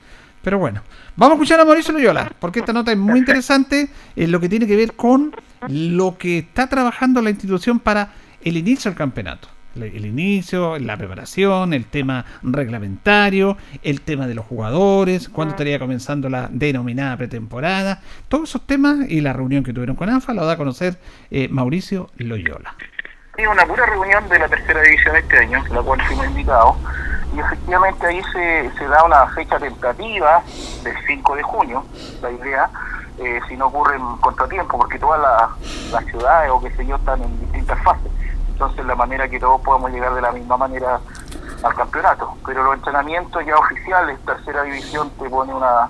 Pero 0.42 0.58
bueno, 0.58 0.82
vamos 1.18 1.34
a 1.34 1.36
escuchar 1.36 1.60
a 1.60 1.66
Mauricio 1.66 1.94
Loyola, 1.94 2.32
porque 2.40 2.60
esta 2.60 2.74
nota 2.74 2.92
es 2.92 2.98
muy 2.98 3.20
interesante 3.20 3.90
en 4.16 4.32
lo 4.32 4.40
que 4.40 4.50
tiene 4.50 4.66
que 4.66 4.76
ver 4.76 4.94
con 4.94 5.36
lo 5.68 6.18
que 6.18 6.40
está 6.40 6.68
trabajando 6.68 7.22
la 7.22 7.30
institución 7.30 7.80
para 7.80 8.14
el 8.42 8.58
inicio 8.58 8.90
del 8.90 8.98
campeonato. 8.98 9.50
El 9.76 10.06
inicio, 10.06 10.78
la 10.80 10.98
preparación, 10.98 11.74
el 11.74 11.86
tema 11.86 12.26
reglamentario, 12.44 13.58
el 13.84 14.02
tema 14.02 14.28
de 14.28 14.36
los 14.36 14.46
jugadores, 14.46 15.30
cuándo 15.30 15.54
estaría 15.54 15.80
comenzando 15.80 16.30
la 16.30 16.50
denominada 16.52 17.16
pretemporada, 17.18 18.02
todos 18.28 18.50
esos 18.50 18.68
temas 18.68 19.10
y 19.10 19.22
la 19.22 19.34
reunión 19.34 19.64
que 19.64 19.72
tuvieron 19.72 19.96
con 19.96 20.10
ANFA 20.10 20.34
la 20.34 20.44
da 20.44 20.54
a 20.54 20.58
conocer 20.58 20.98
eh, 21.30 21.48
Mauricio 21.50 22.10
Loyola. 22.18 22.76
Sí, 23.38 23.46
una 23.46 23.66
pura 23.66 23.86
reunión 23.86 24.28
de 24.28 24.40
la 24.40 24.50
tercera 24.50 24.82
división 24.82 25.16
este 25.16 25.38
año, 25.38 25.64
la 25.72 25.82
cual 25.82 26.02
fuimos 26.02 26.26
invitados, 26.26 26.76
y 27.34 27.40
efectivamente 27.40 28.06
ahí 28.06 28.22
se, 28.34 28.72
se 28.78 28.88
da 28.88 29.06
una 29.06 29.26
fecha 29.28 29.58
tentativa 29.58 30.44
del 30.84 30.96
5 31.08 31.36
de 31.36 31.44
junio, 31.44 31.86
la 32.22 32.30
idea, 32.30 32.70
eh, 33.20 33.40
si 33.48 33.56
no 33.56 33.68
ocurren 33.68 34.02
contratiempos, 34.18 34.82
porque 34.82 35.00
todas 35.00 35.22
las 35.92 36.06
ciudades 36.06 36.52
o 36.52 36.62
qué 36.62 36.72
sé 36.72 36.86
yo 36.86 36.98
están 36.98 37.22
en 37.22 37.40
distintas 37.40 37.82
fases, 37.84 38.12
entonces 38.62 38.86
la 38.86 38.94
manera 38.96 39.28
que 39.28 39.40
todos 39.40 39.60
podamos 39.62 39.92
llegar 39.92 40.14
de 40.14 40.22
la 40.22 40.32
misma 40.32 40.56
manera 40.56 41.00
al 41.64 41.74
campeonato, 41.74 42.38
pero 42.46 42.64
los 42.64 42.76
entrenamientos 42.76 43.44
ya 43.44 43.58
oficiales, 43.58 44.20
tercera 44.24 44.62
división 44.64 45.10
te 45.20 45.28
pone 45.30 45.52
una... 45.54 45.90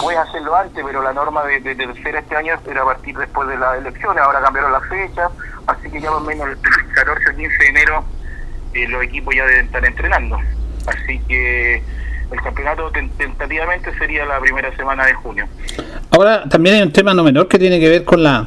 Puedes 0.00 0.18
hacerlo 0.20 0.54
antes, 0.56 0.84
pero 0.84 1.02
la 1.02 1.12
norma 1.12 1.42
de, 1.44 1.60
tercera 1.60 2.20
este 2.20 2.36
año 2.36 2.54
era 2.68 2.84
partir 2.84 3.16
después 3.16 3.48
de 3.48 3.56
las 3.58 3.78
elecciones, 3.78 4.22
ahora 4.22 4.40
cambiaron 4.42 4.70
las 4.72 4.88
fechas, 4.88 5.30
así 5.66 5.90
que 5.90 6.00
ya 6.00 6.10
más 6.12 6.20
o 6.20 6.24
menos 6.24 6.48
el 6.48 6.58
14 6.94 7.30
o 7.30 7.36
15 7.36 7.56
de 7.58 7.68
enero 7.68 8.04
eh, 8.74 8.88
los 8.88 9.02
equipos 9.02 9.34
ya 9.34 9.44
deben 9.46 9.66
estar 9.66 9.84
entrenando. 9.84 10.38
Así 10.86 11.18
que 11.28 11.82
el 12.30 12.42
campeonato 12.42 12.90
ten- 12.92 13.10
tentativamente 13.10 13.96
sería 13.98 14.24
la 14.24 14.38
primera 14.40 14.74
semana 14.76 15.04
de 15.06 15.14
junio. 15.14 15.46
Ahora 16.10 16.48
también 16.48 16.76
hay 16.76 16.82
un 16.82 16.92
tema 16.92 17.12
no 17.14 17.22
menor 17.24 17.48
que 17.48 17.58
tiene 17.58 17.78
que 17.80 17.88
ver 17.88 18.04
con 18.04 18.22
la... 18.22 18.46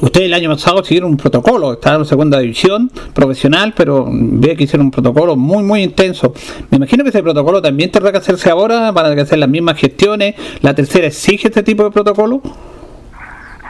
Ustedes 0.00 0.26
el 0.26 0.34
año 0.34 0.50
pasado 0.50 0.82
siguieron 0.82 1.10
un 1.10 1.16
protocolo, 1.16 1.74
estaban 1.74 2.00
en 2.00 2.06
segunda 2.06 2.38
división 2.38 2.90
profesional, 3.14 3.74
pero 3.76 4.06
ve 4.10 4.56
que 4.56 4.64
hicieron 4.64 4.86
un 4.86 4.90
protocolo 4.90 5.36
muy, 5.36 5.62
muy 5.62 5.82
intenso. 5.82 6.32
Me 6.70 6.76
imagino 6.76 7.04
que 7.04 7.10
ese 7.10 7.22
protocolo 7.22 7.60
también 7.60 7.90
tendrá 7.90 8.10
que 8.10 8.18
hacerse 8.18 8.50
ahora, 8.50 8.90
van 8.90 9.06
a 9.06 9.14
que 9.14 9.20
hacer 9.20 9.38
las 9.38 9.48
mismas 9.48 9.78
gestiones. 9.78 10.34
¿La 10.62 10.74
tercera 10.74 11.06
exige 11.06 11.48
este 11.48 11.62
tipo 11.62 11.84
de 11.84 11.90
protocolo? 11.90 12.40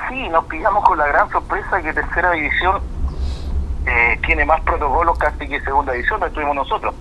Sí, 0.08 0.28
nos 0.28 0.44
pillamos 0.44 0.84
con 0.84 0.98
la 0.98 1.06
gran 1.06 1.28
sorpresa 1.30 1.82
que 1.82 1.92
tercera 1.92 2.32
división 2.32 2.80
eh, 3.86 4.18
tiene 4.24 4.44
más 4.44 4.60
protocolos 4.60 5.18
casi 5.18 5.48
que 5.48 5.60
segunda 5.60 5.92
división, 5.92 6.20
no 6.20 6.26
estuvimos 6.26 6.54
nosotros. 6.54 6.94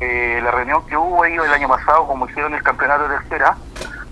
Eh, 0.00 0.40
la 0.42 0.50
reunión 0.50 0.84
que 0.86 0.96
hubo 0.96 1.24
ellos 1.24 1.44
el 1.46 1.52
año 1.52 1.68
pasado, 1.68 2.06
como 2.06 2.28
hicieron 2.28 2.54
el 2.54 2.62
campeonato 2.62 3.08
de 3.08 3.18
tercera, 3.18 3.56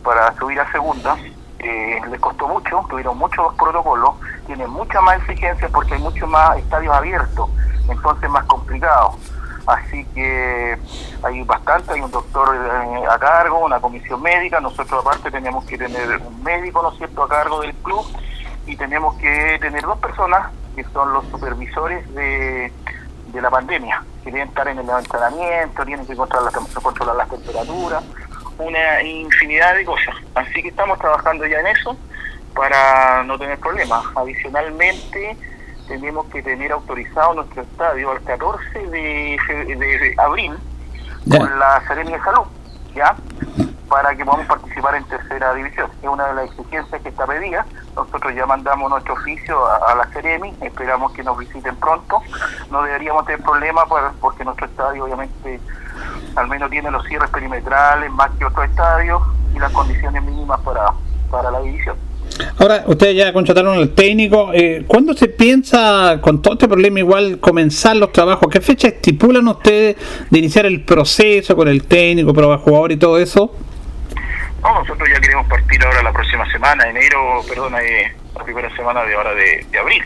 para 0.05 0.35
subir 0.36 0.60
a 0.60 0.70
segunda, 0.73 1.16
eh, 1.62 2.01
les 2.10 2.20
costó 2.20 2.48
mucho, 2.48 2.84
tuvieron 2.89 3.16
muchos 3.18 3.55
protocolos, 3.55 4.10
tienen 4.47 4.68
mucha 4.70 5.01
más 5.01 5.16
exigencia 5.20 5.68
porque 5.68 5.94
hay 5.94 6.01
muchos 6.01 6.28
más 6.28 6.59
estadios 6.59 6.94
abiertos, 6.94 7.48
entonces 7.89 8.28
más 8.30 8.44
complicado. 8.44 9.16
Así 9.64 10.05
que 10.06 10.76
hay 11.22 11.43
bastante, 11.44 11.93
hay 11.93 12.01
un 12.01 12.10
doctor 12.10 12.48
eh, 12.55 13.05
a 13.09 13.16
cargo, 13.18 13.60
una 13.64 13.78
comisión 13.80 14.20
médica, 14.20 14.60
nosotros 14.60 15.01
aparte 15.01 15.30
tenemos 15.30 15.64
que 15.66 15.78
tener 15.78 16.16
un 16.18 16.43
médico, 16.43 16.82
¿no 16.82 16.90
cierto?, 16.97 17.22
a 17.22 17.28
cargo 17.28 17.60
del 17.60 17.72
club 17.74 18.05
y 18.66 18.76
tenemos 18.76 19.14
que 19.18 19.59
tener 19.60 19.82
dos 19.82 19.98
personas 19.98 20.51
que 20.74 20.82
son 20.93 21.12
los 21.12 21.24
supervisores 21.28 22.12
de, 22.14 22.72
de 23.26 23.40
la 23.40 23.51
pandemia, 23.51 24.02
que 24.24 24.32
deben 24.32 24.48
estar 24.48 24.66
en 24.66 24.78
el 24.80 24.89
entrenamiento, 24.89 25.84
tienen 25.84 26.06
que 26.06 26.16
controlar, 26.16 26.52
las- 26.52 26.74
controlar 26.82 27.14
las 27.16 27.28
temperaturas, 27.28 28.02
una 28.62 29.02
infinidad 29.02 29.74
de 29.74 29.84
cosas. 29.84 30.14
Así 30.34 30.62
que 30.62 30.68
estamos 30.68 30.98
trabajando 30.98 31.47
ya 31.47 31.60
en 31.60 31.66
eso 31.68 31.97
para 32.55 33.22
no 33.24 33.39
tener 33.39 33.59
problemas. 33.59 34.05
Adicionalmente, 34.14 35.36
tenemos 35.89 36.26
que 36.26 36.43
tener 36.43 36.72
autorizado 36.72 37.34
nuestro 37.34 37.62
estadio 37.62 38.10
al 38.10 38.22
14 38.22 38.86
de, 38.89 39.36
de 39.78 40.14
abril 40.18 40.52
con 41.30 41.59
la 41.59 41.82
Serenia 41.86 42.16
de 42.16 42.24
Salud, 42.24 42.47
¿ya? 42.94 43.16
Para 43.93 44.16
que 44.16 44.24
podamos 44.24 44.47
participar 44.47 44.94
en 44.94 45.05
tercera 45.05 45.52
división. 45.52 45.86
Es 46.02 46.09
una 46.09 46.28
de 46.28 46.35
las 46.35 46.44
exigencias 46.47 47.02
que 47.02 47.10
está 47.10 47.27
pedida. 47.27 47.66
Nosotros 47.94 48.35
ya 48.35 48.47
mandamos 48.47 48.89
nuestro 48.90 49.12
oficio 49.12 49.55
a, 49.66 49.94
la 49.94 50.06
Ceremi, 50.14 50.55
esperamos 50.62 51.12
que 51.12 51.23
nos 51.23 51.36
visiten 51.36 51.77
pronto. 51.77 52.23
No 52.70 52.82
deberíamos 52.82 53.27
tener 53.27 53.43
problemas 53.43 53.85
por- 53.86 54.12
porque 54.19 54.44
nuestro 54.44 54.64
estadio 54.64 55.05
obviamente 55.05 55.60
al 56.36 56.48
menos 56.48 56.70
tiene 56.70 56.90
los 56.90 57.05
cierres 57.05 57.28
perimetrales 57.28 58.10
más 58.12 58.31
que 58.39 58.47
otros 58.47 58.64
estadios 58.64 59.23
y 59.55 59.59
las 59.59 59.70
condiciones 59.73 60.23
mínimas 60.24 60.59
para, 60.60 60.94
para 61.31 61.51
la 61.51 61.60
división. 61.60 61.97
Ahora, 62.59 62.85
ustedes 62.86 63.14
ya 63.14 63.31
contrataron 63.35 63.77
al 63.77 63.90
técnico. 63.90 64.52
Eh, 64.55 64.85
¿Cuándo 64.89 65.12
se 65.12 65.28
piensa, 65.28 66.19
con 66.23 66.40
todo 66.40 66.55
este 66.55 66.66
problema, 66.66 66.98
igual 66.98 67.39
comenzar 67.40 67.97
los 67.97 68.10
trabajos? 68.10 68.48
¿Qué 68.51 68.62
fecha 68.62 68.89
estipulan 68.89 69.47
ustedes 69.48 69.97
de 70.31 70.39
iniciar 70.39 70.64
el 70.64 70.82
proceso 70.82 71.55
con 71.55 71.69
el 71.69 71.85
técnico, 71.85 72.32
prueba 72.32 72.56
jugador 72.56 72.90
y 72.93 72.97
todo 72.97 73.19
eso? 73.19 73.55
No, 74.62 74.74
nosotros 74.74 75.09
ya 75.12 75.20
queremos 75.20 75.47
partir 75.48 75.84
ahora 75.84 76.02
la 76.02 76.12
próxima 76.12 76.48
semana, 76.52 76.89
enero, 76.89 77.43
perdón, 77.48 77.74
eh, 77.82 78.14
la 78.36 78.44
primera 78.44 78.74
semana 78.76 79.02
de 79.02 79.14
ahora 79.14 79.34
de, 79.34 79.66
de 79.70 79.78
abril. 79.78 80.05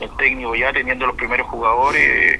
El 0.00 0.10
técnico 0.18 0.54
ya 0.54 0.72
teniendo 0.72 1.06
los 1.06 1.16
primeros 1.16 1.46
jugadores, 1.48 2.38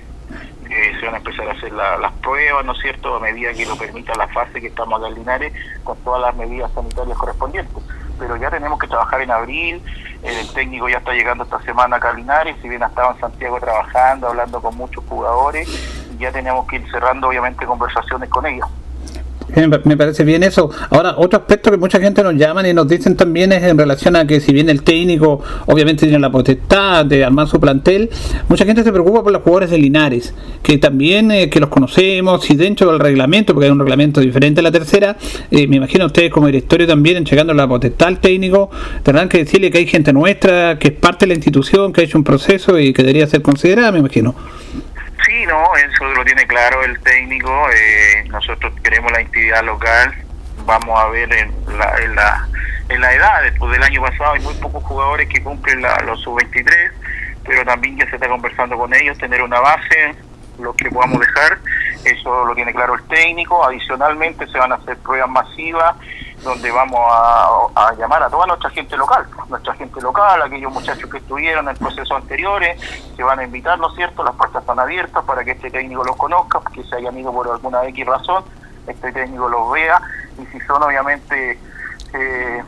eh, 0.71 0.93
se 1.01 1.07
van 1.07 1.15
a 1.15 1.19
empezar 1.19 1.49
a 1.49 1.53
hacer 1.53 1.73
la- 1.73 1.97
las 1.97 2.13
pruebas, 2.15 2.65
¿no 2.67 2.73
es 2.73 2.79
cierto?, 2.81 3.17
a 3.17 3.21
medida 3.21 3.53
que 3.55 3.65
lo 3.65 3.77
permita 3.79 4.15
la 4.15 4.29
fase 4.29 4.61
que 4.61 4.67
estamos 4.67 4.99
acá 5.01 5.09
en 5.09 5.15
Linares, 5.15 5.53
con 5.85 5.97
todas 6.05 6.21
las 6.21 6.35
medidas 6.37 6.71
sanitarias 6.75 7.17
correspondientes. 7.17 7.83
Pero 8.19 8.37
ya 8.37 8.51
tenemos 8.51 8.79
que 8.79 8.87
trabajar 8.87 9.23
en 9.23 9.31
abril, 9.31 9.83
eh, 10.23 10.41
el 10.41 10.53
técnico 10.53 10.89
ya 10.91 10.99
está 10.99 11.13
llegando 11.13 11.45
esta 11.45 11.63
semana 11.63 11.97
acá 11.97 12.11
a 12.11 12.15
Linares, 12.15 12.57
si 12.61 12.69
bien 12.69 12.83
ha 12.83 12.89
estado 12.89 13.13
en 13.13 13.21
Santiago 13.21 13.59
trabajando, 13.59 14.29
hablando 14.29 14.61
con 14.61 14.77
muchos 14.77 15.03
jugadores, 15.09 15.67
ya 16.19 16.31
tenemos 16.31 16.67
que 16.67 16.77
ir 16.77 16.91
cerrando 16.91 17.29
obviamente 17.29 17.65
conversaciones 17.65 18.29
con 18.29 18.45
ellos. 18.45 18.69
Eh, 19.55 19.69
Me 19.85 19.97
parece 19.97 20.25
bien 20.25 20.43
eso. 20.43 20.71
Ahora, 20.91 21.15
otro 21.17 21.39
aspecto 21.39 21.71
que 21.71 21.77
mucha 21.77 22.01
gente 22.01 22.23
nos 22.23 22.35
llaman 22.35 22.67
y 22.67 22.73
nos 22.73 22.89
dicen 22.89 23.17
también 23.17 23.53
es 23.53 23.63
en 23.63 23.79
relación 23.79 24.17
a 24.17 24.27
que 24.27 24.41
si 24.41 24.53
bien 24.53 24.69
el 24.69 24.83
técnico 24.83 25.41
obviamente 25.67 26.07
tiene 26.07 26.19
la 26.19 26.31
potestad 26.31 27.07
de 27.07 27.25
armar 27.25 27.47
su 27.49 27.61
plantel, 27.61 28.11
mucha 28.49 28.65
gente 28.65 28.83
se 28.83 28.93
preocupa 28.93 29.23
por 29.23 29.33
los 29.33 29.43
jugadores 29.43 29.71
de 29.71 29.79
Linares, 29.79 30.35
que 30.63 30.79
también 30.79 31.31
eh, 31.31 31.51
que 31.51 31.61
los 31.61 31.69
conocemos 31.69 32.49
y 32.51 32.57
dentro 32.57 32.91
del 32.91 33.01
reglamento, 33.01 33.53
porque 33.53 33.67
hay 33.67 33.73
un 33.73 33.79
reglamento 33.79 34.21
diferente 34.21 34.61
a 34.61 34.63
la 34.63 34.73
tercera, 34.73 35.17
eh, 35.51 35.67
me 35.67 35.77
imagino 35.77 36.07
ustedes 36.07 36.31
como 36.31 36.47
directorio 36.47 36.87
también 36.87 37.17
entregando 37.17 37.55
la 37.55 37.69
potestad 37.69 38.09
al 38.09 38.21
técnico, 38.21 38.71
tendrán 39.03 39.29
que 39.29 39.39
decirle 39.39 39.71
que 39.71 39.79
hay 39.79 39.87
gente 39.87 40.13
nuestra, 40.13 40.79
que 40.79 40.89
es 40.89 40.95
parte 40.95 41.27
de 41.27 41.29
la 41.29 41.35
institución, 41.35 41.93
que 41.93 42.01
ha 42.01 42.05
hecho 42.05 42.19
un 42.19 42.25
proceso 42.25 42.79
y 42.79 42.93
que 42.93 43.03
debería 43.03 43.27
ser 43.27 43.43
considerada, 43.43 43.93
me 43.93 43.99
imagino. 43.99 44.35
Sí, 45.27 45.47
no, 45.47 45.75
eso 45.77 46.05
lo 46.05 46.25
tiene 46.25 46.47
claro 46.47 46.83
el 46.83 46.99
técnico. 47.01 47.69
eh, 47.71 48.25
nosotros 48.29 48.73
queremos 48.83 49.11
la 49.13 49.19
actividad 49.21 49.63
local. 49.65 50.15
Vamos 50.67 50.99
a 51.01 51.07
ver 51.09 51.33
en 51.33 51.53
la, 51.79 51.95
en 52.03 52.15
la, 52.15 52.49
en 52.89 53.01
la 53.01 53.13
edad. 53.13 53.43
Después 53.43 53.73
del 53.73 53.83
año 53.83 54.03
pasado 54.03 54.33
hay 54.33 54.41
muy 54.41 54.55
pocos 54.55 54.83
jugadores 54.85 55.29
que 55.29 55.43
cumplen 55.43 55.83
la- 55.83 55.97
los 56.05 56.21
sub-23, 56.23 56.67
pero 57.45 57.65
también 57.65 57.97
ya 57.99 58.09
se 58.11 58.17
está 58.17 58.29
conversando 58.29 58.77
con 58.77 58.93
ellos, 58.95 59.17
tener 59.19 59.43
una 59.43 59.61
base, 59.61 60.15
lo 60.59 60.75
que 60.75 60.91
podamos 60.91 61.21
dejar. 61.21 61.59
Eso 62.05 62.45
lo 62.45 62.55
tiene 62.55 62.73
claro 62.75 62.95
el 62.95 63.03
técnico. 63.05 63.65
Adicionalmente 63.67 64.47
se 64.49 64.59
van 64.59 64.73
a 64.73 64.77
hacer 64.77 64.97
pruebas 64.99 65.31
masivas 65.31 65.95
donde 66.45 66.71
vamos 66.71 67.01
a, 67.75 67.93
llamar 67.99 68.23
a 68.23 68.29
toda 68.31 68.47
nuestra 68.47 68.71
gente 68.71 68.97
local, 68.97 69.27
nuestra 69.49 69.75
gente 69.75 70.01
local, 70.01 70.43
aquellos 70.43 70.73
muchachos 70.73 71.11
que 71.11 71.19
estuvieron 71.19 71.69
en 71.69 71.77
procesos 71.77 72.11
anteriores, 72.13 72.79
se 73.17 73.23
van 73.23 73.39
a 73.41 73.45
invitar, 73.45 73.79
¿no 73.79 73.89
es 73.91 73.97
cierto? 73.97 74.23
Las 74.23 74.35
puertas 74.35 74.63
están 74.63 74.79
abiertas 74.79 75.25
para 75.25 75.43
que 75.45 75.53
este 75.53 75.71
técnico 75.71 76.05
los 76.05 76.17
conozca, 76.17 76.61
que 76.73 76.85
se 76.85 76.97
hayan 76.97 77.19
ido 77.19 77.33
por 77.33 77.49
alguna 77.49 77.85
X 77.87 78.07
razón, 78.07 78.45
este 78.87 79.11
técnico 79.13 79.49
los 79.49 79.73
vea, 79.73 80.01
y 80.41 80.47
si 80.53 80.61
son 80.67 80.83
obviamente 80.83 81.59
eh, 82.13 82.63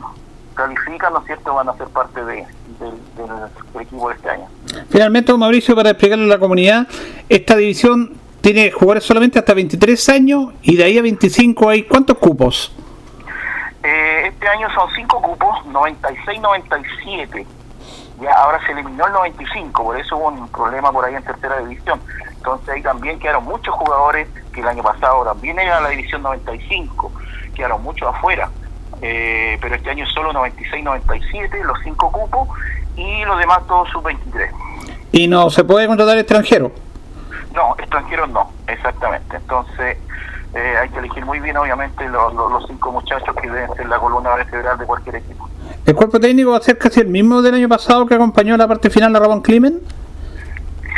califican, 0.55 1.13
¿no 1.13 1.19
es 1.19 1.25
cierto?, 1.27 1.53
van 1.53 1.69
a 1.69 1.73
ser 1.77 1.87
parte 1.89 2.25
de, 2.25 2.45
del- 2.79 3.81
equipo 3.81 4.09
de 4.09 4.15
este 4.15 4.29
año. 4.29 4.47
Finalmente, 4.89 5.31
Mauricio, 5.35 5.75
para 5.75 5.91
explicarle 5.91 6.25
a 6.25 6.27
la 6.27 6.39
comunidad, 6.39 6.87
esta 7.29 7.55
división 7.55 8.13
tiene 8.41 8.71
jugadores 8.71 9.03
solamente 9.03 9.37
hasta 9.37 9.53
23 9.53 10.09
años 10.09 10.53
y 10.63 10.75
de 10.77 10.83
ahí 10.83 10.97
a 10.97 11.01
25 11.03 11.69
hay 11.69 11.83
¿cuántos 11.83 12.17
cupos? 12.17 12.71
Eh, 13.87 14.27
este 14.27 14.45
año 14.49 14.67
son 14.75 14.89
cinco 14.93 15.21
cupos, 15.21 15.59
96-97. 15.67 17.45
Ya 18.19 18.33
ahora 18.33 18.59
se 18.65 18.73
eliminó 18.73 19.07
el 19.07 19.13
95, 19.13 19.81
por 19.81 19.97
eso 19.97 20.17
hubo 20.17 20.27
un 20.27 20.49
problema 20.49 20.91
por 20.91 21.05
ahí 21.05 21.15
en 21.15 21.23
tercera 21.23 21.57
división. 21.59 22.01
Entonces 22.35 22.67
ahí 22.67 22.81
también 22.81 23.17
quedaron 23.17 23.45
muchos 23.45 23.73
jugadores 23.75 24.27
que 24.51 24.59
el 24.59 24.67
año 24.67 24.83
pasado 24.83 25.23
también 25.23 25.57
era 25.57 25.79
la 25.79 25.87
división 25.87 26.21
95, 26.21 27.13
quedaron 27.55 27.81
muchos 27.81 28.13
afuera. 28.13 28.49
Eh, 29.01 29.57
pero 29.61 29.75
este 29.75 29.89
año 29.89 30.03
es 30.03 30.11
solo 30.11 30.33
96-97, 30.33 31.63
los 31.63 31.79
cinco 31.81 32.11
cupos, 32.11 32.49
y 32.97 33.23
los 33.23 33.39
demás 33.39 33.65
todos 33.67 33.87
sub-23. 33.91 34.49
Y 35.13 35.29
no 35.29 35.49
se 35.49 35.63
puede 35.63 35.87
contratar 35.87 36.17
extranjero. 36.17 36.73
No, 37.53 37.73
extranjeros 37.79 38.27
no, 38.31 38.51
exactamente. 38.67 39.37
Entonces 39.37 39.97
eh, 40.57 40.77
hay 40.81 40.89
que 40.89 40.99
elegir 40.99 41.23
muy 41.25 41.39
bien, 41.39 41.55
obviamente, 41.57 42.07
los, 42.09 42.33
los, 42.33 42.51
los 42.51 42.65
cinco 42.67 42.91
muchachos 42.91 43.35
que 43.41 43.49
deben 43.49 43.73
ser 43.75 43.87
la 43.87 43.99
columna 43.99 44.35
vertebral 44.35 44.77
de 44.77 44.85
cualquier 44.85 45.15
equipo. 45.17 45.49
¿El 45.85 45.95
cuerpo 45.95 46.19
técnico 46.19 46.51
va 46.51 46.57
a 46.57 46.61
ser 46.61 46.77
casi 46.77 46.99
el 47.01 47.07
mismo 47.07 47.41
del 47.41 47.53
año 47.55 47.69
pasado 47.69 48.05
que 48.05 48.15
acompañó 48.15 48.57
la 48.57 48.67
parte 48.67 48.89
final 48.89 49.15
a 49.15 49.19
Ramón 49.19 49.41
Climen? 49.41 49.79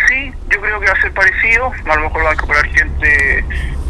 Sí, 0.08 0.32
yo 0.50 0.62
creo 0.62 0.80
que 0.80 0.86
va 0.88 0.94
a 0.94 1.02
ser 1.02 1.14
parecido. 1.14 1.72
A 1.90 1.96
lo 1.96 2.02
mejor 2.04 2.26
va 2.26 2.30
a 2.30 2.34
incorporar 2.34 2.66
gente 2.68 3.46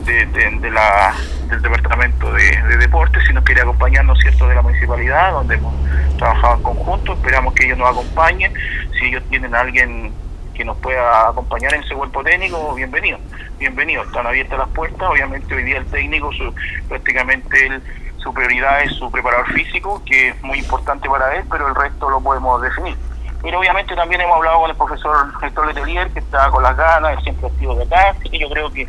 de, 0.05 0.25
de- 0.25 0.57
de 0.59 0.71
la, 0.71 1.13
del 1.49 1.61
departamento 1.61 2.33
de, 2.33 2.61
de 2.63 2.77
deportes, 2.77 3.23
si 3.27 3.33
nos 3.33 3.43
quiere 3.43 3.61
acompañar, 3.61 4.03
¿no 4.05 4.13
es 4.13 4.19
cierto?, 4.19 4.47
de 4.47 4.55
la 4.55 4.61
municipalidad, 4.61 5.31
donde 5.31 5.55
hemos 5.55 5.73
trabajado 6.17 6.55
en 6.55 6.63
conjunto. 6.63 7.13
Esperamos 7.13 7.53
que 7.53 7.65
ellos 7.65 7.77
nos 7.77 7.89
acompañen. 7.91 8.53
Si 8.99 9.05
ellos 9.05 9.23
tienen 9.29 9.55
a 9.55 9.61
alguien 9.61 10.11
que 10.59 10.65
nos 10.65 10.77
pueda 10.79 11.29
acompañar 11.29 11.73
en 11.73 11.83
ese 11.83 11.95
cuerpo 11.95 12.21
técnico, 12.21 12.75
bienvenido. 12.75 13.17
Bienvenido. 13.59 14.03
Están 14.03 14.27
abiertas 14.27 14.59
las 14.59 14.67
puertas. 14.67 15.09
Obviamente, 15.09 15.55
hoy 15.55 15.63
día 15.63 15.77
el 15.77 15.85
técnico, 15.85 16.33
su, 16.33 16.53
prácticamente 16.89 17.65
él, 17.65 17.81
su 18.17 18.33
prioridad 18.33 18.83
es 18.83 18.91
su 18.91 19.09
preparador 19.09 19.47
físico, 19.53 20.01
que 20.05 20.27
es 20.27 20.43
muy 20.43 20.59
importante 20.59 21.07
para 21.07 21.33
él, 21.37 21.45
pero 21.49 21.65
el 21.69 21.75
resto 21.75 22.09
lo 22.09 22.19
podemos 22.19 22.61
definir. 22.61 22.97
Pero 23.41 23.59
obviamente 23.59 23.95
también 23.95 24.19
hemos 24.19 24.35
hablado 24.35 24.59
con 24.59 24.69
el 24.69 24.75
profesor 24.75 25.27
Héctor 25.41 25.67
Letelier, 25.67 26.09
que 26.09 26.19
está 26.19 26.49
con 26.49 26.61
las 26.61 26.75
ganas, 26.75 27.13
él 27.13 27.23
siempre 27.23 27.47
ha 27.47 27.57
sido 27.57 27.75
de 27.75 27.83
acá, 27.85 28.13
que 28.29 28.37
yo 28.37 28.49
creo 28.49 28.69
que 28.69 28.85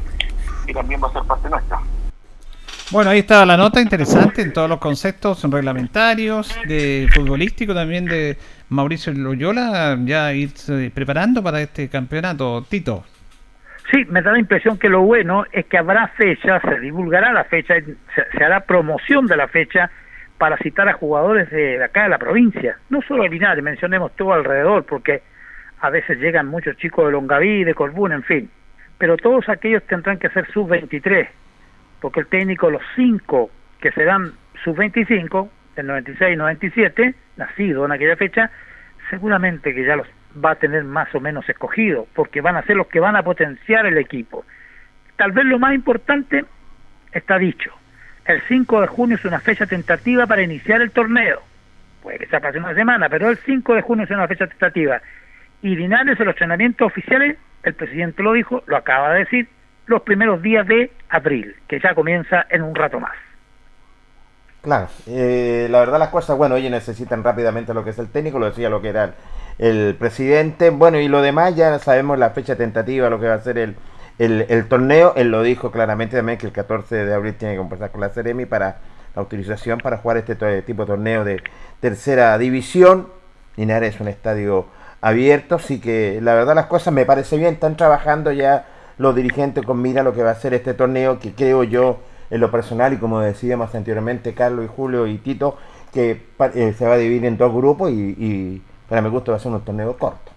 también 0.74 1.00
va 1.00 1.06
a 1.06 1.12
ser 1.12 1.22
parte 1.22 1.48
nuestra. 1.48 1.78
Bueno, 2.92 3.10
ahí 3.10 3.20
está 3.20 3.46
la 3.46 3.56
nota 3.56 3.80
interesante 3.80 4.42
en 4.42 4.52
todos 4.52 4.68
los 4.68 4.80
conceptos 4.80 5.48
reglamentarios, 5.48 6.58
de 6.66 7.06
futbolístico 7.14 7.72
también 7.72 8.04
de 8.04 8.36
Mauricio 8.68 9.12
Loyola, 9.12 9.96
ya 10.04 10.32
irse 10.32 10.90
preparando 10.92 11.40
para 11.40 11.60
este 11.60 11.88
campeonato. 11.88 12.64
Tito. 12.68 13.04
Sí, 13.92 14.04
me 14.08 14.22
da 14.22 14.32
la 14.32 14.40
impresión 14.40 14.76
que 14.76 14.88
lo 14.88 15.02
bueno 15.02 15.44
es 15.52 15.66
que 15.66 15.78
habrá 15.78 16.08
fecha, 16.08 16.60
se 16.60 16.80
divulgará 16.80 17.32
la 17.32 17.44
fecha, 17.44 17.74
se, 17.76 18.44
hará 18.44 18.60
promoción 18.66 19.26
de 19.26 19.36
la 19.36 19.46
fecha 19.46 19.88
para 20.36 20.56
citar 20.56 20.88
a 20.88 20.94
jugadores 20.94 21.48
de 21.50 21.84
acá 21.84 22.04
de 22.04 22.08
la 22.08 22.18
provincia, 22.18 22.76
no 22.88 23.02
solo 23.02 23.28
Linares, 23.28 23.62
mencionemos 23.62 24.16
todo 24.16 24.32
alrededor, 24.32 24.84
porque 24.84 25.22
a 25.80 25.90
veces 25.90 26.18
llegan 26.18 26.48
muchos 26.48 26.76
chicos 26.76 27.06
de 27.06 27.12
Longaví, 27.12 27.62
de 27.62 27.74
Colbún, 27.74 28.10
en 28.10 28.24
fin, 28.24 28.50
pero 28.98 29.16
todos 29.16 29.48
aquellos 29.48 29.84
tendrán 29.84 30.18
que 30.18 30.28
ser 30.30 30.50
sub-23, 30.52 31.28
porque 32.00 32.20
el 32.20 32.26
técnico, 32.26 32.70
los 32.70 32.82
cinco 32.96 33.50
que 33.80 33.92
serán 33.92 34.32
sub-25, 34.64 35.48
del 35.76 35.88
96-97, 35.88 37.14
nacido 37.36 37.84
en 37.84 37.92
aquella 37.92 38.16
fecha, 38.16 38.50
seguramente 39.08 39.74
que 39.74 39.84
ya 39.84 39.96
los 39.96 40.06
va 40.44 40.52
a 40.52 40.56
tener 40.56 40.84
más 40.84 41.14
o 41.14 41.20
menos 41.20 41.48
escogido, 41.48 42.06
porque 42.14 42.40
van 42.40 42.56
a 42.56 42.62
ser 42.62 42.76
los 42.76 42.86
que 42.86 43.00
van 43.00 43.16
a 43.16 43.22
potenciar 43.22 43.86
el 43.86 43.98
equipo. 43.98 44.44
Tal 45.16 45.32
vez 45.32 45.44
lo 45.44 45.58
más 45.58 45.74
importante 45.74 46.44
está 47.12 47.38
dicho. 47.38 47.72
El 48.24 48.40
5 48.42 48.82
de 48.82 48.86
junio 48.86 49.16
es 49.16 49.24
una 49.24 49.40
fecha 49.40 49.66
tentativa 49.66 50.26
para 50.26 50.42
iniciar 50.42 50.80
el 50.82 50.92
torneo. 50.92 51.42
Puede 52.02 52.18
que 52.18 52.26
sea 52.26 52.40
para 52.40 52.58
una 52.58 52.74
semana, 52.74 53.08
pero 53.08 53.28
el 53.28 53.36
5 53.38 53.74
de 53.74 53.82
junio 53.82 54.04
es 54.04 54.10
una 54.10 54.28
fecha 54.28 54.46
tentativa. 54.46 55.00
Y 55.62 55.76
Linares, 55.76 56.18
los 56.18 56.28
entrenamientos 56.28 56.86
oficiales, 56.86 57.36
el 57.64 57.74
presidente 57.74 58.22
lo 58.22 58.32
dijo, 58.32 58.62
lo 58.66 58.76
acaba 58.76 59.12
de 59.12 59.20
decir, 59.20 59.48
los 59.90 60.02
primeros 60.02 60.40
días 60.40 60.66
de 60.68 60.92
abril, 61.08 61.56
que 61.66 61.80
ya 61.80 61.96
comienza 61.96 62.46
en 62.48 62.62
un 62.62 62.76
rato 62.76 63.00
más. 63.00 63.10
Claro, 64.62 64.88
eh, 65.08 65.66
la 65.68 65.80
verdad 65.80 65.98
las 65.98 66.10
cosas, 66.10 66.36
bueno, 66.36 66.54
ellos 66.54 66.70
necesitan 66.70 67.24
rápidamente 67.24 67.74
lo 67.74 67.82
que 67.82 67.90
es 67.90 67.98
el 67.98 68.08
técnico, 68.08 68.38
lo 68.38 68.46
decía 68.46 68.70
lo 68.70 68.80
que 68.80 68.90
era 68.90 69.14
el, 69.58 69.96
presidente, 69.98 70.70
bueno, 70.70 71.00
y 71.00 71.08
lo 71.08 71.22
demás 71.22 71.56
ya 71.56 71.76
sabemos 71.80 72.18
la 72.18 72.30
fecha 72.30 72.54
tentativa, 72.54 73.10
lo 73.10 73.18
que 73.18 73.26
va 73.26 73.34
a 73.34 73.40
ser 73.40 73.58
el, 73.58 73.74
el, 74.18 74.68
torneo, 74.68 75.12
él 75.16 75.32
lo 75.32 75.42
dijo 75.42 75.72
claramente 75.72 76.16
también 76.16 76.38
que 76.38 76.46
el 76.46 76.52
14 76.52 77.04
de 77.04 77.12
abril 77.12 77.34
tiene 77.34 77.54
que 77.54 77.58
conversar 77.58 77.90
con 77.90 78.00
la 78.00 78.10
Ceremi 78.10 78.46
para 78.46 78.78
la 79.16 79.22
autorización 79.22 79.78
para 79.78 79.96
jugar 79.96 80.18
este 80.18 80.36
tipo 80.62 80.82
de 80.82 80.86
torneo 80.86 81.24
de 81.24 81.42
tercera 81.80 82.38
división, 82.38 83.08
Linares 83.56 83.96
es 83.96 84.00
un 84.00 84.06
estadio 84.06 84.66
abierto, 85.00 85.56
así 85.56 85.80
que 85.80 86.20
la 86.22 86.34
verdad 86.34 86.54
las 86.54 86.66
cosas 86.66 86.94
me 86.94 87.06
parece 87.06 87.36
bien, 87.38 87.54
están 87.54 87.76
trabajando 87.76 88.30
ya 88.30 88.66
los 89.00 89.14
dirigentes 89.14 89.64
con 89.64 89.80
mira 89.80 90.02
lo 90.02 90.12
que 90.12 90.22
va 90.22 90.30
a 90.30 90.34
ser 90.34 90.52
este 90.52 90.74
torneo, 90.74 91.18
que 91.18 91.32
creo 91.32 91.64
yo 91.64 92.00
en 92.28 92.40
lo 92.40 92.50
personal 92.50 92.92
y 92.92 92.98
como 92.98 93.18
decíamos 93.20 93.74
anteriormente 93.74 94.34
Carlos 94.34 94.66
y 94.66 94.68
Julio 94.68 95.06
y 95.06 95.16
Tito, 95.18 95.56
que 95.92 96.26
eh, 96.54 96.74
se 96.76 96.86
va 96.86 96.94
a 96.94 96.98
dividir 96.98 97.24
en 97.24 97.38
dos 97.38 97.52
grupos 97.52 97.90
y, 97.90 97.94
y 97.94 98.62
para 98.88 99.00
mi 99.00 99.08
gusto 99.08 99.32
va 99.32 99.38
a 99.38 99.40
ser 99.40 99.52
un 99.52 99.60
torneo 99.62 99.96
corto. 99.96 100.30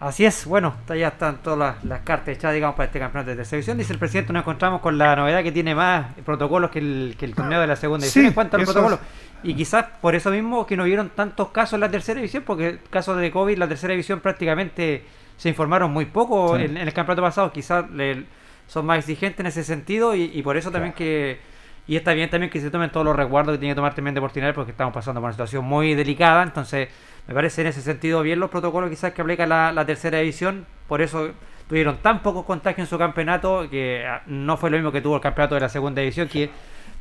Así 0.00 0.24
es, 0.24 0.46
bueno, 0.46 0.74
ya 0.88 1.08
están 1.08 1.42
todas 1.42 1.58
las, 1.58 1.84
las 1.84 2.00
cartas 2.00 2.34
echadas, 2.34 2.54
digamos, 2.54 2.74
para 2.74 2.86
este 2.86 2.98
campeonato 2.98 3.30
de 3.30 3.36
tercera 3.36 3.58
división. 3.58 3.76
Dice 3.76 3.92
el 3.92 3.98
presidente, 3.98 4.32
nos 4.32 4.40
encontramos 4.42 4.80
con 4.80 4.96
la 4.96 5.14
novedad 5.14 5.42
que 5.42 5.52
tiene 5.52 5.74
más 5.74 6.14
protocolos 6.24 6.70
que 6.70 6.78
el, 6.78 7.16
que 7.18 7.26
el 7.26 7.34
torneo 7.34 7.60
de 7.60 7.66
la 7.66 7.76
segunda 7.76 8.04
división 8.04 8.24
Sí, 8.24 8.28
en 8.28 8.32
cuanto 8.32 8.56
al 8.56 8.62
eso 8.62 8.72
protocolo. 8.72 8.96
es. 8.96 9.00
Y 9.42 9.54
quizás 9.54 9.84
por 10.00 10.14
eso 10.14 10.30
mismo 10.30 10.66
que 10.66 10.76
no 10.76 10.84
hubieron 10.84 11.10
tantos 11.10 11.48
casos 11.50 11.74
en 11.74 11.80
la 11.80 11.90
tercera 11.90 12.16
división, 12.16 12.44
porque 12.46 12.78
casos 12.88 13.18
de 13.18 13.30
COVID, 13.30 13.58
la 13.58 13.68
tercera 13.68 13.92
división 13.92 14.20
prácticamente 14.20 15.04
se 15.40 15.48
informaron 15.48 15.90
muy 15.90 16.04
poco 16.04 16.58
Sí. 16.58 16.64
en, 16.64 16.76
en 16.76 16.86
el 16.86 16.92
campeonato 16.92 17.22
pasado. 17.22 17.50
Quizás 17.50 17.90
le- 17.90 18.24
son 18.66 18.84
más 18.84 18.98
exigentes 18.98 19.40
en 19.40 19.46
ese 19.46 19.64
sentido 19.64 20.14
y, 20.14 20.24
y 20.34 20.42
por 20.42 20.58
eso 20.58 20.70
también 20.70 20.92
que... 20.92 21.40
Y 21.86 21.96
está 21.96 22.12
bien 22.12 22.28
también 22.28 22.50
que 22.50 22.60
se 22.60 22.70
tomen 22.70 22.90
todos 22.90 23.06
los 23.06 23.16
resguardos 23.16 23.54
que 23.54 23.58
tiene 23.58 23.72
que 23.72 23.76
tomar 23.76 23.94
también 23.94 24.14
Deportinal 24.14 24.52
porque 24.52 24.70
estamos 24.72 24.92
pasando 24.92 25.18
por 25.20 25.28
una 25.28 25.32
situación 25.32 25.64
muy 25.64 25.94
delicada. 25.94 26.42
Entonces, 26.42 26.88
me 27.26 27.32
parece 27.34 27.62
en 27.62 27.68
ese 27.68 27.80
sentido 27.80 28.22
bien 28.22 28.38
los 28.38 28.50
protocolos 28.50 28.90
quizás 28.90 29.12
que 29.14 29.22
aplica 29.22 29.46
la, 29.46 29.72
la 29.72 29.84
tercera 29.86 30.18
división. 30.18 30.66
Por 30.86 31.00
eso 31.00 31.30
tuvieron 31.68 31.96
tan 31.96 32.20
pocos 32.22 32.44
contagios 32.44 32.80
en 32.80 32.86
su 32.86 32.98
campeonato 32.98 33.66
que 33.70 34.04
ah, 34.06 34.22
no 34.26 34.56
fue 34.58 34.70
lo 34.70 34.76
mismo 34.76 34.92
que 34.92 35.00
tuvo 35.00 35.16
el 35.16 35.22
campeonato 35.22 35.54
de 35.56 35.62
la 35.62 35.68
segunda 35.70 36.00
división, 36.02 36.28
que 36.28 36.50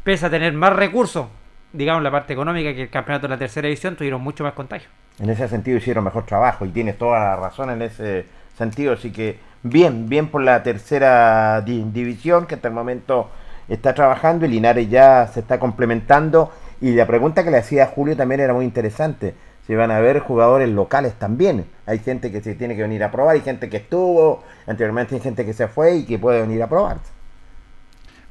pese 0.03 0.26
a 0.26 0.30
tener 0.30 0.53
más 0.53 0.74
recursos, 0.74 1.28
digamos, 1.74 2.02
la 2.02 2.10
parte 2.10 2.34
económica 2.34 2.74
que 2.74 2.84
el 2.84 2.90
campeonato 2.90 3.28
de 3.28 3.34
la 3.34 3.38
tercera 3.38 3.68
división, 3.68 3.95
tuvieron 3.95 4.22
mucho 4.22 4.44
más 4.44 4.53
contagios. 4.53 4.90
En 5.20 5.30
ese 5.30 5.48
sentido 5.48 5.78
hicieron 5.78 6.04
mejor 6.04 6.26
trabajo 6.26 6.66
y 6.66 6.70
tienes 6.70 6.98
toda 6.98 7.20
la 7.20 7.36
razón 7.36 7.70
en 7.70 7.82
ese 7.82 8.26
sentido. 8.58 8.94
Así 8.94 9.12
que 9.12 9.38
bien, 9.64 10.08
bien 10.08 10.28
por 10.28 10.41
la 10.41 10.64
tercera 10.64 11.62
di- 11.62 11.84
división 11.91 12.46
que 12.46 12.56
hasta 12.56 12.70
el 12.70 12.74
momento 12.74 13.30
está 13.68 13.94
trabajando 13.94 14.46
y 14.46 14.50
Linares 14.50 14.90
ya 14.90 15.28
se 15.28 15.41
está 15.41 15.60
complementando. 15.60 16.52
Y 16.82 16.94
la 16.94 17.06
pregunta 17.06 17.44
que 17.44 17.52
le 17.52 17.58
hacía 17.58 17.88
Julio 17.88 18.16
también 18.16 18.40
era 18.41 18.54
muy 18.54 18.64
interesante. 18.66 19.36
Si 19.68 19.76
van 19.76 19.91
a 19.91 20.00
ver 20.00 20.20
jugadores 20.20 20.70
locales 20.70 21.14
también. 21.16 21.66
Hay 21.86 22.00
gente 22.00 22.32
que 22.32 22.41
se 22.41 22.56
tiene 22.56 22.76
que 22.76 22.82
venir 22.82 23.04
a 23.04 23.12
probar, 23.12 23.36
hay 23.36 23.41
gente 23.41 23.70
que 23.70 23.78
estuvo, 23.78 24.44
anteriormente 24.66 25.16
hay 25.16 25.22
gente 25.22 25.46
que 25.46 25.54
se 25.54 25.68
fue 25.68 25.98
y 25.98 26.06
que 26.06 26.18
puede 26.18 26.41
venir 26.41 26.64
a 26.64 26.68
probar. 26.68 26.98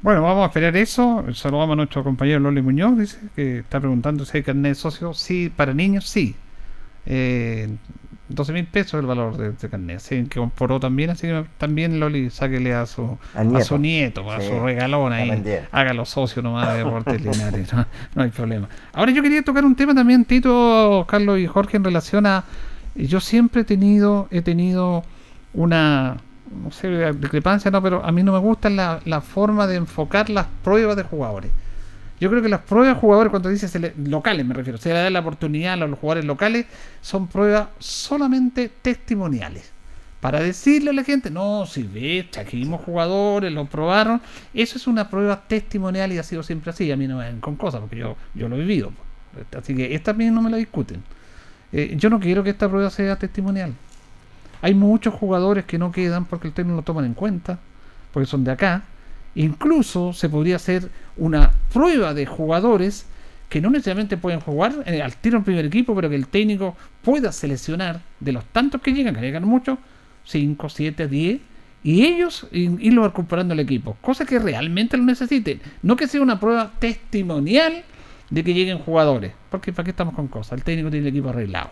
Bueno, 0.01 0.23
vamos 0.23 0.43
a 0.43 0.47
esperar 0.47 0.75
eso. 0.75 1.23
Saludamos 1.33 1.73
a 1.73 1.75
nuestro 1.77 2.03
compañero 2.03 2.39
Loli 2.39 2.61
Muñoz, 2.61 2.97
dice 2.97 3.17
que 3.35 3.59
está 3.59 3.79
preguntando 3.79 4.25
si 4.25 4.37
hay 4.37 4.43
carnet 4.43 4.71
de 4.71 4.75
socio. 4.75 5.13
Sí, 5.13 5.51
para 5.55 5.73
niños, 5.73 6.09
sí. 6.09 6.35
Eh, 7.05 7.69
12 8.29 8.53
mil 8.53 8.65
pesos 8.65 8.99
el 8.99 9.07
valor 9.07 9.37
de 9.37 9.49
este 9.49 9.69
carnet. 9.69 9.99
Se 9.99 10.15
incorporó 10.15 10.79
también, 10.79 11.09
así 11.09 11.27
que 11.27 11.45
también 11.57 11.99
Loli, 11.99 12.29
sáquele 12.29 12.73
a 12.73 12.85
su, 12.85 13.17
a 13.33 13.61
su 13.61 13.77
nieto, 13.77 14.29
a 14.31 14.39
Sí, 14.39 14.47
su 14.47 14.59
regalón 14.59 15.11
ahí. 15.11 15.43
Hágalo 15.71 16.05
socio 16.05 16.41
nomás 16.41 16.71
de 16.73 16.83
Deportes 16.83 17.21
Linares, 17.25 17.73
no, 17.73 17.85
no 18.15 18.23
hay 18.23 18.29
problema. 18.29 18.69
Ahora 18.93 19.11
yo 19.11 19.23
quería 19.23 19.41
tocar 19.41 19.65
un 19.65 19.75
tema 19.75 19.95
también, 19.95 20.25
Tito, 20.25 21.05
Carlos 21.09 21.39
y 21.39 21.47
Jorge, 21.47 21.77
en 21.77 21.83
relación 21.83 22.25
a. 22.25 22.43
Yo 22.95 23.19
siempre 23.19 23.61
he 23.61 23.65
tenido, 23.65 24.27
he 24.29 24.41
tenido 24.41 25.03
una 25.53 26.17
no 26.63 26.71
sé, 26.71 27.13
discrepancia, 27.13 27.71
no, 27.71 27.81
pero 27.81 28.03
a 28.03 28.11
mí 28.11 28.23
no 28.23 28.33
me 28.33 28.39
gusta 28.39 28.69
la, 28.69 28.99
la 29.05 29.21
forma 29.21 29.67
de 29.67 29.75
enfocar 29.77 30.29
las 30.29 30.47
pruebas 30.63 30.95
de 30.95 31.03
jugadores. 31.03 31.51
Yo 32.19 32.29
creo 32.29 32.41
que 32.41 32.49
las 32.49 32.61
pruebas 32.61 32.95
de 32.95 32.99
jugadores, 32.99 33.31
cuando 33.31 33.49
dices 33.49 33.77
locales, 33.97 34.45
me 34.45 34.53
refiero, 34.53 34.77
se 34.77 34.89
le 34.89 34.95
da 34.95 35.09
la 35.09 35.19
oportunidad 35.21 35.73
a 35.73 35.77
los 35.77 35.97
jugadores 35.97 36.25
locales, 36.25 36.65
son 37.01 37.27
pruebas 37.27 37.69
solamente 37.79 38.69
testimoniales. 38.81 39.71
Para 40.19 40.41
decirle 40.41 40.89
a 40.89 40.93
la 40.93 41.05
gente, 41.05 41.31
no, 41.31 41.65
si 41.65 41.83
ves, 41.83 42.29
trajimos 42.29 42.81
jugadores, 42.81 43.53
lo 43.53 43.65
probaron, 43.65 44.21
eso 44.53 44.77
es 44.77 44.85
una 44.85 45.09
prueba 45.09 45.43
testimonial 45.47 46.11
y 46.11 46.17
ha 46.17 46.23
sido 46.23 46.43
siempre 46.43 46.71
así. 46.71 46.91
A 46.91 46.97
mí 46.97 47.07
no 47.07 47.17
me 47.17 47.25
ven 47.25 47.39
con 47.39 47.55
cosas, 47.55 47.79
porque 47.79 47.97
yo, 47.97 48.17
yo 48.35 48.49
lo 48.49 48.57
he 48.57 48.59
vivido. 48.59 48.91
pues. 49.33 49.63
Así 49.63 49.73
que 49.75 49.95
esta 49.95 50.11
también 50.11 50.33
no 50.35 50.41
me 50.41 50.49
la 50.49 50.57
discuten. 50.57 51.01
Eh, 51.71 51.93
yo 51.95 52.09
no 52.09 52.19
quiero 52.19 52.43
que 52.43 52.49
esta 52.49 52.67
prueba 52.67 52.89
sea 52.89 53.15
testimonial. 53.15 53.73
Hay 54.61 54.73
muchos 54.73 55.13
jugadores 55.13 55.63
que 55.63 55.77
no 55.77 55.91
quedan 55.91 56.25
porque 56.25 56.47
el 56.49 56.53
técnico 56.53 56.71
no 56.71 56.77
lo 56.77 56.83
toman 56.83 57.05
en 57.05 57.13
cuenta, 57.13 57.59
porque 58.11 58.27
son 58.27 58.43
de 58.43 58.51
acá. 58.51 58.83
Incluso 59.43 60.11
se 60.11 60.27
podría 60.27 60.57
hacer 60.57 60.89
una 61.15 61.51
prueba 61.71 62.13
de 62.13 62.25
jugadores 62.25 63.05
que 63.47 63.61
no 63.61 63.69
necesariamente 63.69 64.17
pueden 64.17 64.41
jugar 64.41 64.83
eh, 64.85 65.01
al 65.01 65.15
tiro 65.15 65.37
en 65.37 65.45
primer 65.45 65.65
equipo, 65.65 65.95
pero 65.95 66.09
que 66.09 66.15
el 66.15 66.27
técnico 66.27 66.75
pueda 67.01 67.31
seleccionar 67.31 68.01
de 68.19 68.33
los 68.33 68.43
tantos 68.45 68.81
que 68.81 68.91
llegan, 68.91 69.15
que 69.15 69.21
llegan 69.21 69.45
muchos, 69.45 69.79
5, 70.25 70.67
7, 70.69 71.07
10, 71.07 71.39
y 71.83 72.03
ellos 72.05 72.47
i- 72.51 72.69
irlo 72.85 73.05
recuperando 73.05 73.53
el 73.53 73.61
equipo, 73.61 73.95
cosa 74.01 74.25
que 74.25 74.39
realmente 74.39 74.97
lo 74.97 75.03
necesiten. 75.05 75.61
No 75.83 75.95
que 75.95 76.07
sea 76.07 76.21
una 76.21 76.37
prueba 76.37 76.73
testimonial 76.77 77.83
de 78.29 78.43
que 78.43 78.53
lleguen 78.53 78.79
jugadores, 78.79 79.31
porque 79.49 79.71
para 79.71 79.85
qué 79.85 79.91
estamos 79.91 80.13
con 80.15 80.27
cosas, 80.27 80.59
el 80.59 80.63
técnico 80.65 80.91
tiene 80.91 81.07
el 81.07 81.13
equipo 81.15 81.29
arreglado. 81.29 81.69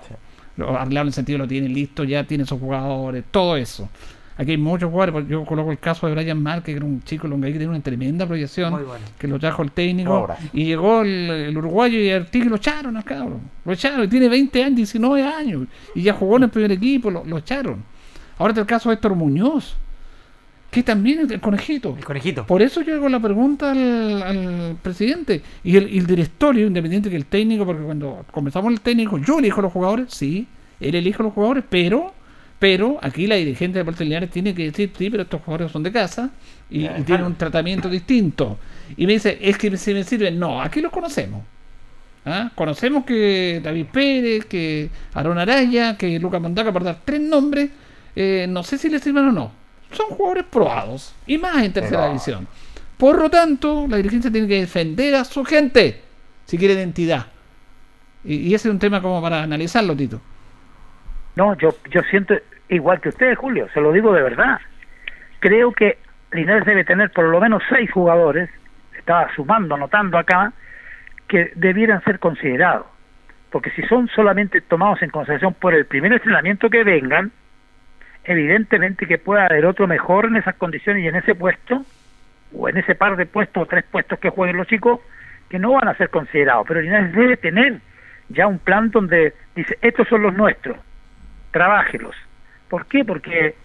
Lo 0.56 0.69
arreglado 0.76 1.03
en 1.03 1.07
el 1.10 1.14
sentido 1.14 1.38
lo 1.38 1.48
tiene 1.49 1.68
listo, 1.68 2.06
ya 2.06 2.23
tiene 2.23 2.45
sus 2.45 2.60
jugadores, 2.60 3.26
todo 3.30 3.57
eso. 3.57 3.89
Aquí 4.38 4.51
hay 4.51 4.57
muchos 4.57 4.91
jugadores, 4.91 5.27
yo 5.27 5.43
coloco 5.45 5.72
el 5.72 5.80
caso 5.80 6.05
de 6.07 6.14
Brian 6.14 6.41
Márquez, 6.41 6.65
que 6.73 6.77
era 6.77 6.85
un 6.85 7.01
chico 7.03 7.27
longaí 7.27 7.51
que 7.53 7.57
tiene 7.57 7.73
una 7.73 7.81
tremenda 7.81 8.27
proyección, 8.27 8.72
bueno. 8.72 8.93
que 9.18 9.27
lo 9.27 9.39
trajo 9.39 9.64
el 9.64 9.72
técnico, 9.72 10.14
Ahora. 10.14 10.38
y 10.53 10.65
llegó 10.65 11.01
el, 11.01 11.30
el 11.30 11.57
uruguayo 11.57 11.99
y 11.99 12.11
Artigue 12.11 12.45
y 12.45 12.49
lo 12.49 12.57
echaron 12.57 12.95
al 12.97 13.03
cabrón. 13.03 13.41
Lo 13.65 13.73
echaron, 13.73 14.03
y 14.05 14.07
tiene 14.07 14.30
20 14.30 14.64
años, 14.64 14.76
19 14.76 15.23
años, 15.23 15.68
y 15.95 16.03
ya 16.03 16.14
jugó 16.14 16.38
en 16.38 16.43
el 16.43 16.49
primer 16.49 16.72
equipo, 16.72 17.09
lo, 17.09 17.23
lo 17.26 17.39
echaron. 17.39 17.84
Ahora 18.38 18.51
está 18.51 18.61
el 18.61 18.68
caso 18.68 18.89
de 18.89 18.95
Héctor 18.95 19.15
Muñoz, 19.15 19.76
que 20.69 20.84
también 20.84 21.19
es 21.22 21.31
el 21.31 21.39
conejito. 21.39 21.95
El 21.97 22.05
conejito. 22.05 22.45
Por 22.45 22.61
eso 22.61 22.81
yo 22.81 22.93
hago 22.95 23.09
la 23.09 23.19
pregunta 23.19 23.72
al, 23.72 24.22
al 24.22 24.77
presidente 24.84 25.41
y 25.64 25.77
el, 25.77 25.91
y 25.91 25.97
el 25.97 26.05
directorio, 26.05 26.68
independiente 26.68 27.09
que 27.09 27.15
el 27.15 27.26
técnico, 27.26 27.65
porque 27.65 27.81
cuando 27.81 28.23
comenzamos 28.31 28.72
el 28.72 28.81
técnico, 28.81 29.18
yo 29.18 29.39
elijo 29.39 29.61
los 29.64 29.72
jugadores, 29.73 30.14
sí, 30.14 30.45
él 30.80 30.93
elige 30.93 31.23
los 31.23 31.34
jugadores, 31.34 31.64
pero 31.68 32.14
pero 32.59 32.97
aquí 33.01 33.27
la 33.27 33.35
dirigente 33.35 33.75
de 33.75 33.79
Deportes 33.81 34.07
Linares 34.07 34.29
tiene 34.31 34.53
que 34.55 34.63
decir, 34.65 34.91
sí, 34.97 35.09
pero 35.09 35.23
estos 35.23 35.41
jugadores 35.41 35.71
son 35.71 35.84
de 35.84 35.91
casa 35.91 36.31
y, 36.69 36.85
y 36.85 37.03
tienen 37.05 37.25
un 37.25 37.35
tratamiento 37.35 37.89
distinto. 37.89 38.57
Y 38.95 39.05
me 39.05 39.13
dice, 39.13 39.38
es 39.41 39.57
que 39.57 39.75
si 39.77 39.93
me 39.93 40.03
sirven, 40.03 40.39
no, 40.39 40.61
aquí 40.61 40.81
los 40.81 40.91
conocemos. 40.91 41.43
¿Ah? 42.25 42.51
Conocemos 42.55 43.05
que 43.05 43.61
David 43.63 43.85
Pérez, 43.91 44.45
que 44.45 44.89
Aaron 45.13 45.38
Araya, 45.38 45.95
que 45.97 46.19
Lucas 46.19 46.41
Mondaca, 46.41 46.73
por 46.73 46.84
dar 46.84 46.99
tres 47.05 47.21
nombres, 47.21 47.69
eh, 48.15 48.47
no 48.49 48.63
sé 48.63 48.77
si 48.77 48.89
les 48.89 49.01
sirven 49.01 49.29
o 49.29 49.31
no. 49.31 49.51
Son 49.91 50.07
jugadores 50.07 50.43
probados 50.51 51.13
y 51.25 51.38
más 51.38 51.63
en 51.63 51.71
tercera 51.71 51.99
Pero- 51.99 52.09
división. 52.09 52.47
Por 52.97 53.19
lo 53.21 53.29
tanto, 53.29 53.85
la 53.88 53.97
dirigencia 53.97 54.31
tiene 54.31 54.47
que 54.47 54.59
defender 54.59 55.13
a 55.15 55.23
su 55.23 55.45
gente 55.45 56.01
si 56.45 56.57
quiere 56.57 56.73
identidad. 56.73 57.27
Y, 58.25 58.38
y 58.38 58.55
ese 58.55 58.67
es 58.67 58.73
un 58.73 58.79
tema 58.79 59.01
como 59.01 59.21
para 59.21 59.43
analizarlo, 59.43 59.95
Tito. 59.95 60.19
No, 61.38 61.55
yo, 61.55 61.69
yo 61.91 62.01
siento 62.09 62.34
igual 62.68 62.99
que 62.99 63.09
usted, 63.09 63.35
Julio, 63.35 63.69
se 63.72 63.80
lo 63.80 63.91
digo 63.91 64.11
de 64.11 64.23
verdad. 64.23 64.59
Creo 65.39 65.72
que 65.72 65.99
Linares 66.31 66.65
debe 66.65 66.84
tener 66.84 67.11
por 67.11 67.26
lo 67.26 67.39
menos 67.39 67.61
seis 67.69 67.91
jugadores, 67.91 68.49
estaba 68.97 69.31
sumando, 69.35 69.76
anotando 69.76 70.18
acá, 70.18 70.51
que 71.27 71.51
debieran 71.53 72.03
ser 72.05 72.18
considerados. 72.18 72.88
Porque 73.51 73.69
si 73.69 73.84
son 73.84 74.07
solamente 74.07 74.61
tomados 74.61 75.03
en 75.03 75.11
consideración 75.11 75.53
por 75.53 75.76
el 75.76 75.85
primer 75.85 76.11
entrenamiento 76.11 76.72
que 76.72 76.84
vengan, 76.84 77.31
evidentemente 78.23 79.05
que 79.05 79.19
puede 79.19 79.43
haber 79.43 79.68
otro 79.68 79.85
mejor 79.85 80.26
en 80.26 80.38
esas 80.38 80.55
condiciones 80.55 81.03
y 81.03 81.07
en 81.07 81.18
ese 81.18 81.35
puesto, 81.35 81.85
o 82.51 82.68
en 82.68 82.77
ese 82.77 82.95
par 82.95 83.15
de 83.15 83.27
puestos 83.27 83.61
o 83.61 83.65
tres 83.68 83.84
puestos 83.84 84.18
que 84.18 84.31
jueguen 84.31 84.57
los 84.57 84.65
chicos, 84.65 85.01
que 85.49 85.59
no 85.59 85.73
van 85.73 85.88
a 85.88 85.93
ser 85.97 86.09
considerados. 86.09 86.65
Pero 86.68 86.81
Linares 86.81 87.14
debe 87.14 87.38
tener 87.38 87.80
ya 88.30 88.47
un 88.47 88.57
plan 88.57 88.89
donde 88.89 89.35
dice, 89.55 89.77
estos 89.84 90.07
son 90.07 90.23
los 90.23 90.34
nuestros, 90.34 90.77
trabájelos. 91.51 92.15
¿Por 92.69 92.85
qué? 92.85 93.05
Porque 93.05 93.55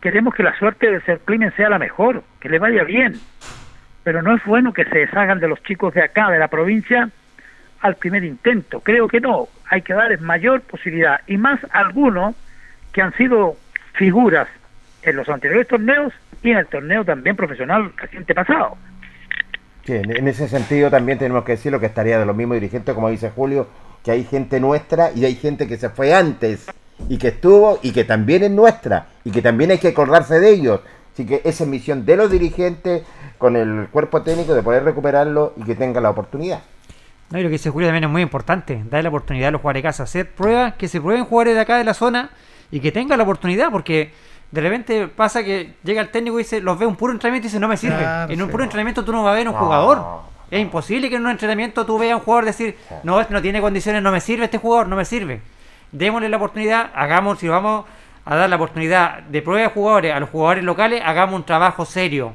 queremos 0.00 0.34
que 0.34 0.42
la 0.42 0.56
suerte 0.58 0.90
de 0.90 1.00
ser 1.02 1.20
Climen 1.20 1.52
sea 1.56 1.68
la 1.68 1.78
mejor, 1.78 2.22
que 2.40 2.48
le 2.48 2.58
vaya 2.58 2.84
bien. 2.84 3.14
Pero 4.04 4.22
no 4.22 4.34
es 4.36 4.44
bueno 4.44 4.72
que 4.72 4.84
se 4.84 4.98
deshagan 4.98 5.40
de 5.40 5.48
los 5.48 5.62
chicos 5.62 5.94
de 5.94 6.02
acá, 6.02 6.30
de 6.30 6.38
la 6.38 6.48
provincia, 6.48 7.10
al 7.80 7.96
primer 7.96 8.24
intento. 8.24 8.80
Creo 8.80 9.08
que 9.08 9.20
no. 9.20 9.48
Hay 9.68 9.82
que 9.82 9.94
darles 9.94 10.20
mayor 10.20 10.60
posibilidad. 10.60 11.20
Y 11.26 11.36
más 11.36 11.60
algunos 11.72 12.36
que 12.92 13.02
han 13.02 13.12
sido 13.14 13.56
figuras 13.94 14.48
en 15.02 15.16
los 15.16 15.28
anteriores 15.28 15.68
torneos 15.68 16.12
y 16.42 16.50
en 16.50 16.58
el 16.58 16.66
torneo 16.66 17.04
también 17.04 17.36
profesional 17.36 17.92
reciente 17.96 18.34
pasado. 18.34 18.76
Sí, 19.84 19.94
en, 19.94 20.26
ese 20.26 20.48
sentido 20.48 20.90
también 20.90 21.18
tenemos 21.18 21.44
que 21.44 21.52
decir 21.52 21.70
lo 21.70 21.78
que 21.78 21.86
estaría 21.86 22.18
de 22.18 22.26
los 22.26 22.34
mismos 22.34 22.56
dirigentes, 22.56 22.94
como 22.94 23.08
dice 23.08 23.30
Julio, 23.30 23.68
que 24.04 24.10
hay 24.10 24.24
gente 24.24 24.58
nuestra 24.58 25.10
y 25.14 25.24
hay 25.24 25.36
gente 25.36 25.68
que 25.68 25.76
se 25.76 25.90
fue 25.90 26.12
antes 26.12 26.66
y 27.08 27.18
que 27.18 27.28
estuvo 27.28 27.78
y 27.82 27.92
que 27.92 28.04
también 28.04 28.42
es 28.42 28.50
nuestra 28.50 29.06
y 29.24 29.30
que 29.30 29.42
también 29.42 29.70
hay 29.70 29.78
que 29.78 29.88
acordarse 29.88 30.40
de 30.40 30.50
ellos. 30.50 30.80
Así 31.12 31.24
que 31.26 31.40
esa 31.44 31.64
es 31.64 31.70
misión 31.70 32.04
de 32.04 32.16
los 32.16 32.30
dirigentes 32.30 33.02
con 33.38 33.56
el 33.56 33.88
cuerpo 33.90 34.22
técnico 34.22 34.54
de 34.54 34.62
poder 34.62 34.84
recuperarlo 34.84 35.52
y 35.56 35.62
que 35.62 35.74
tenga 35.74 36.00
la 36.00 36.10
oportunidad. 36.10 36.60
No, 37.30 37.38
y 37.38 37.42
lo 37.42 37.48
que 37.48 37.54
dice 37.54 37.70
Julio 37.70 37.88
también 37.88 38.04
es 38.04 38.10
muy 38.10 38.22
importante, 38.22 38.82
darle 38.84 39.04
la 39.04 39.08
oportunidad 39.08 39.48
a 39.48 39.50
los 39.52 39.60
jugadores 39.60 39.82
de 39.82 39.88
casa, 39.88 40.02
hacer 40.04 40.30
pruebas, 40.30 40.74
que 40.74 40.88
se 40.88 41.00
prueben 41.00 41.24
jugadores 41.24 41.54
de 41.54 41.60
acá 41.60 41.76
de 41.76 41.84
la 41.84 41.94
zona 41.94 42.30
y 42.70 42.80
que 42.80 42.92
tengan 42.92 43.18
la 43.18 43.24
oportunidad, 43.24 43.70
porque 43.72 44.12
de 44.52 44.60
repente 44.60 45.08
pasa 45.08 45.42
que 45.42 45.74
llega 45.82 46.00
el 46.02 46.10
técnico 46.10 46.38
y 46.38 46.42
dice, 46.44 46.60
los 46.60 46.78
ve 46.78 46.86
un 46.86 46.94
puro 46.96 47.12
entrenamiento 47.12 47.46
y 47.46 47.48
dice, 47.48 47.58
no 47.58 47.66
me 47.68 47.76
sirve. 47.76 47.98
Claro, 47.98 48.32
en 48.32 48.40
un 48.40 48.46
sí. 48.48 48.52
puro 48.52 48.62
entrenamiento 48.64 49.04
tú 49.04 49.10
no 49.12 49.24
vas 49.24 49.32
a 49.32 49.36
ver 49.36 49.48
un 49.48 49.54
No. 49.54 49.60
jugador. 49.60 50.02
Es 50.50 50.60
imposible 50.60 51.08
que 51.10 51.16
en 51.16 51.24
un 51.24 51.30
entrenamiento 51.32 51.84
tú 51.84 51.98
veas 51.98 52.12
a 52.12 52.16
un 52.16 52.22
jugador 52.22 52.44
decir, 52.44 52.76
no, 53.02 53.20
este 53.20 53.34
no 53.34 53.42
tiene 53.42 53.60
condiciones, 53.60 54.02
no 54.02 54.12
me 54.12 54.20
sirve 54.20 54.44
este 54.44 54.58
jugador, 54.58 54.86
no 54.86 54.94
me 54.94 55.04
sirve. 55.04 55.40
Démosle 55.92 56.28
la 56.28 56.36
oportunidad, 56.36 56.90
hagamos, 56.94 57.38
si 57.38 57.48
vamos 57.48 57.84
a 58.24 58.36
dar 58.36 58.50
la 58.50 58.56
oportunidad 58.56 59.22
de 59.22 59.42
prueba 59.42 59.62
de 59.62 59.68
jugadores 59.68 60.14
a 60.14 60.20
los 60.20 60.30
jugadores 60.30 60.64
locales, 60.64 61.02
hagamos 61.04 61.36
un 61.36 61.46
trabajo 61.46 61.84
serio. 61.84 62.34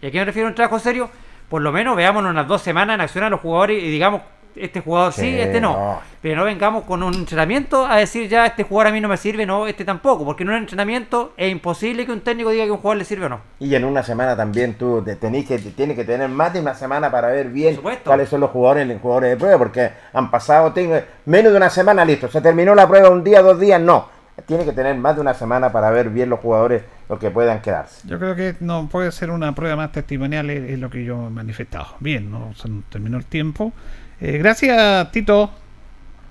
¿Y 0.00 0.06
a 0.06 0.10
qué 0.10 0.18
me 0.18 0.24
refiero 0.24 0.46
a 0.46 0.50
un 0.50 0.54
trabajo 0.54 0.78
serio? 0.78 1.10
Por 1.48 1.62
lo 1.62 1.72
menos 1.72 1.96
veámonos 1.96 2.30
unas 2.30 2.46
dos 2.46 2.62
semanas 2.62 2.94
en 2.94 3.00
acción 3.00 3.24
a 3.24 3.30
los 3.30 3.40
jugadores 3.40 3.82
y 3.82 3.90
digamos, 3.90 4.22
este 4.56 4.80
jugador 4.80 5.12
sí, 5.12 5.22
Sí, 5.22 5.40
este 5.40 5.60
no. 5.60 5.72
no. 5.72 6.00
Pero 6.22 6.36
no 6.36 6.44
vengamos 6.44 6.84
con 6.84 7.02
un 7.02 7.14
entrenamiento 7.14 7.86
a 7.86 7.96
decir 7.96 8.28
ya 8.28 8.46
este 8.46 8.62
jugador 8.62 8.88
a 8.88 8.92
mí 8.92 9.00
no 9.00 9.08
me 9.08 9.16
sirve, 9.16 9.44
no, 9.46 9.66
este 9.66 9.84
tampoco. 9.84 10.24
Porque 10.24 10.42
en 10.42 10.50
un 10.50 10.56
entrenamiento 10.56 11.32
es 11.36 11.50
imposible 11.50 12.06
que 12.06 12.12
un 12.12 12.20
técnico 12.20 12.50
diga 12.50 12.64
que 12.64 12.70
un 12.70 12.78
jugador 12.78 12.98
le 12.98 13.04
sirve 13.04 13.26
o 13.26 13.28
no. 13.28 13.40
Y 13.58 13.74
en 13.74 13.84
una 13.84 14.02
semana 14.02 14.36
también 14.36 14.74
tú 14.74 15.02
te 15.02 15.16
tenés 15.16 15.46
que, 15.46 15.58
tienes 15.58 15.96
que 15.96 16.04
tener 16.04 16.28
más 16.28 16.52
de 16.52 16.60
una 16.60 16.74
semana 16.74 17.10
para 17.10 17.28
ver 17.28 17.48
bien 17.48 17.78
cuáles 18.04 18.28
son 18.28 18.40
los 18.40 18.50
jugadores, 18.50 18.86
los 18.86 19.00
jugadores 19.00 19.30
de 19.30 19.36
prueba, 19.36 19.58
porque 19.58 19.90
han 20.12 20.30
pasado 20.30 20.72
tengo, 20.72 20.98
menos 21.26 21.52
de 21.52 21.56
una 21.58 21.70
semana, 21.70 22.04
listo, 22.04 22.28
se 22.28 22.40
terminó 22.40 22.74
la 22.74 22.88
prueba 22.88 23.10
un 23.10 23.24
día, 23.24 23.42
dos 23.42 23.58
días, 23.60 23.80
no. 23.80 24.08
Tiene 24.46 24.64
que 24.64 24.72
tener 24.72 24.96
más 24.96 25.14
de 25.14 25.20
una 25.20 25.32
semana 25.32 25.70
para 25.70 25.90
ver 25.90 26.10
bien 26.10 26.28
los 26.28 26.40
jugadores, 26.40 26.82
los 27.08 27.20
que 27.20 27.30
puedan 27.30 27.62
quedarse. 27.62 28.00
Yo 28.08 28.18
creo 28.18 28.34
que 28.34 28.56
no 28.58 28.88
puede 28.88 29.12
ser 29.12 29.30
una 29.30 29.54
prueba 29.54 29.76
más 29.76 29.92
testimonial, 29.92 30.50
es, 30.50 30.70
es 30.70 30.78
lo 30.78 30.90
que 30.90 31.04
yo 31.04 31.28
he 31.28 31.30
manifestado. 31.30 31.86
Bien, 32.00 32.30
no 32.30 32.52
se 32.54 32.68
nos 32.68 32.82
terminó 32.86 33.16
el 33.16 33.24
tiempo. 33.26 33.72
Eh, 34.20 34.38
gracias, 34.38 35.10
Tito. 35.12 35.50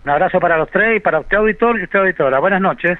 Un 0.04 0.10
abrazo 0.10 0.40
para 0.40 0.58
los 0.58 0.70
tres 0.70 0.98
y 0.98 1.00
para 1.00 1.20
usted 1.20 1.38
auditor 1.38 1.80
y 1.80 1.84
usted 1.84 2.00
auditora. 2.00 2.40
Buenas 2.40 2.62
noches. 2.62 3.00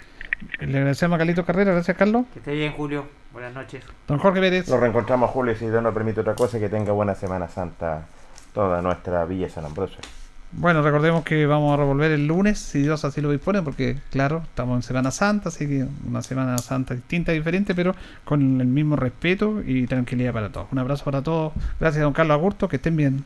Le 0.60 0.78
agradecemos 0.78 1.16
a 1.16 1.18
Carlito 1.18 1.46
Carrera, 1.46 1.72
gracias, 1.72 1.98
Carlos. 1.98 2.26
Que 2.34 2.40
esté 2.40 2.54
bien, 2.54 2.74
Julio. 2.74 3.06
Buenas 3.32 3.54
noches. 3.54 3.84
Don 4.08 4.20
Jorge 4.20 4.40
Pérez. 4.40 4.70
Nos 4.70 4.80
reencontramos, 4.80 5.30
Julio, 5.32 5.56
si 5.56 5.66
Dios 5.68 5.82
nos 5.82 5.94
permite 5.94 6.22
otra 6.22 6.36
cosa, 6.36 6.60
que 6.60 6.70
tenga 6.70 6.92
buena 6.92 7.16
Semana 7.16 7.48
Santa 7.48 8.06
toda 8.54 8.82
nuestra 8.82 9.26
Villa 9.26 9.50
San 9.50 9.66
Ambrosio. 9.66 9.98
Bueno, 10.56 10.84
recordemos 10.84 11.24
que 11.24 11.48
vamos 11.48 11.74
a 11.74 11.78
revolver 11.78 12.12
el 12.12 12.28
lunes, 12.28 12.60
si 12.60 12.84
Dios 12.84 13.04
así 13.06 13.22
lo 13.22 13.32
dispone, 13.32 13.64
porque 13.64 13.98
claro, 14.12 14.44
estamos 14.44 14.76
en 14.76 14.84
Semana 14.84 15.10
Santa, 15.10 15.50
así 15.50 15.68
que 15.68 15.86
una 16.08 16.22
Semana 16.22 16.60
Santa 16.60 16.94
distinta, 16.94 17.32
diferente, 17.32 17.74
pero 17.74 17.96
con 18.24 18.62
el 18.62 18.68
mismo 18.68 18.96
respeto 18.96 19.64
y 19.66 19.88
tranquilidad 19.88 20.32
para 20.32 20.52
todos. 20.52 20.68
Un 20.72 20.78
abrazo 20.78 21.06
para 21.06 21.24
todos. 21.24 21.54
Gracias, 21.80 22.04
don 22.04 22.14
Carlos 22.14 22.36
Agurto, 22.36 22.70
que 22.70 22.76
estén 22.76 22.96
bien. 22.96 23.26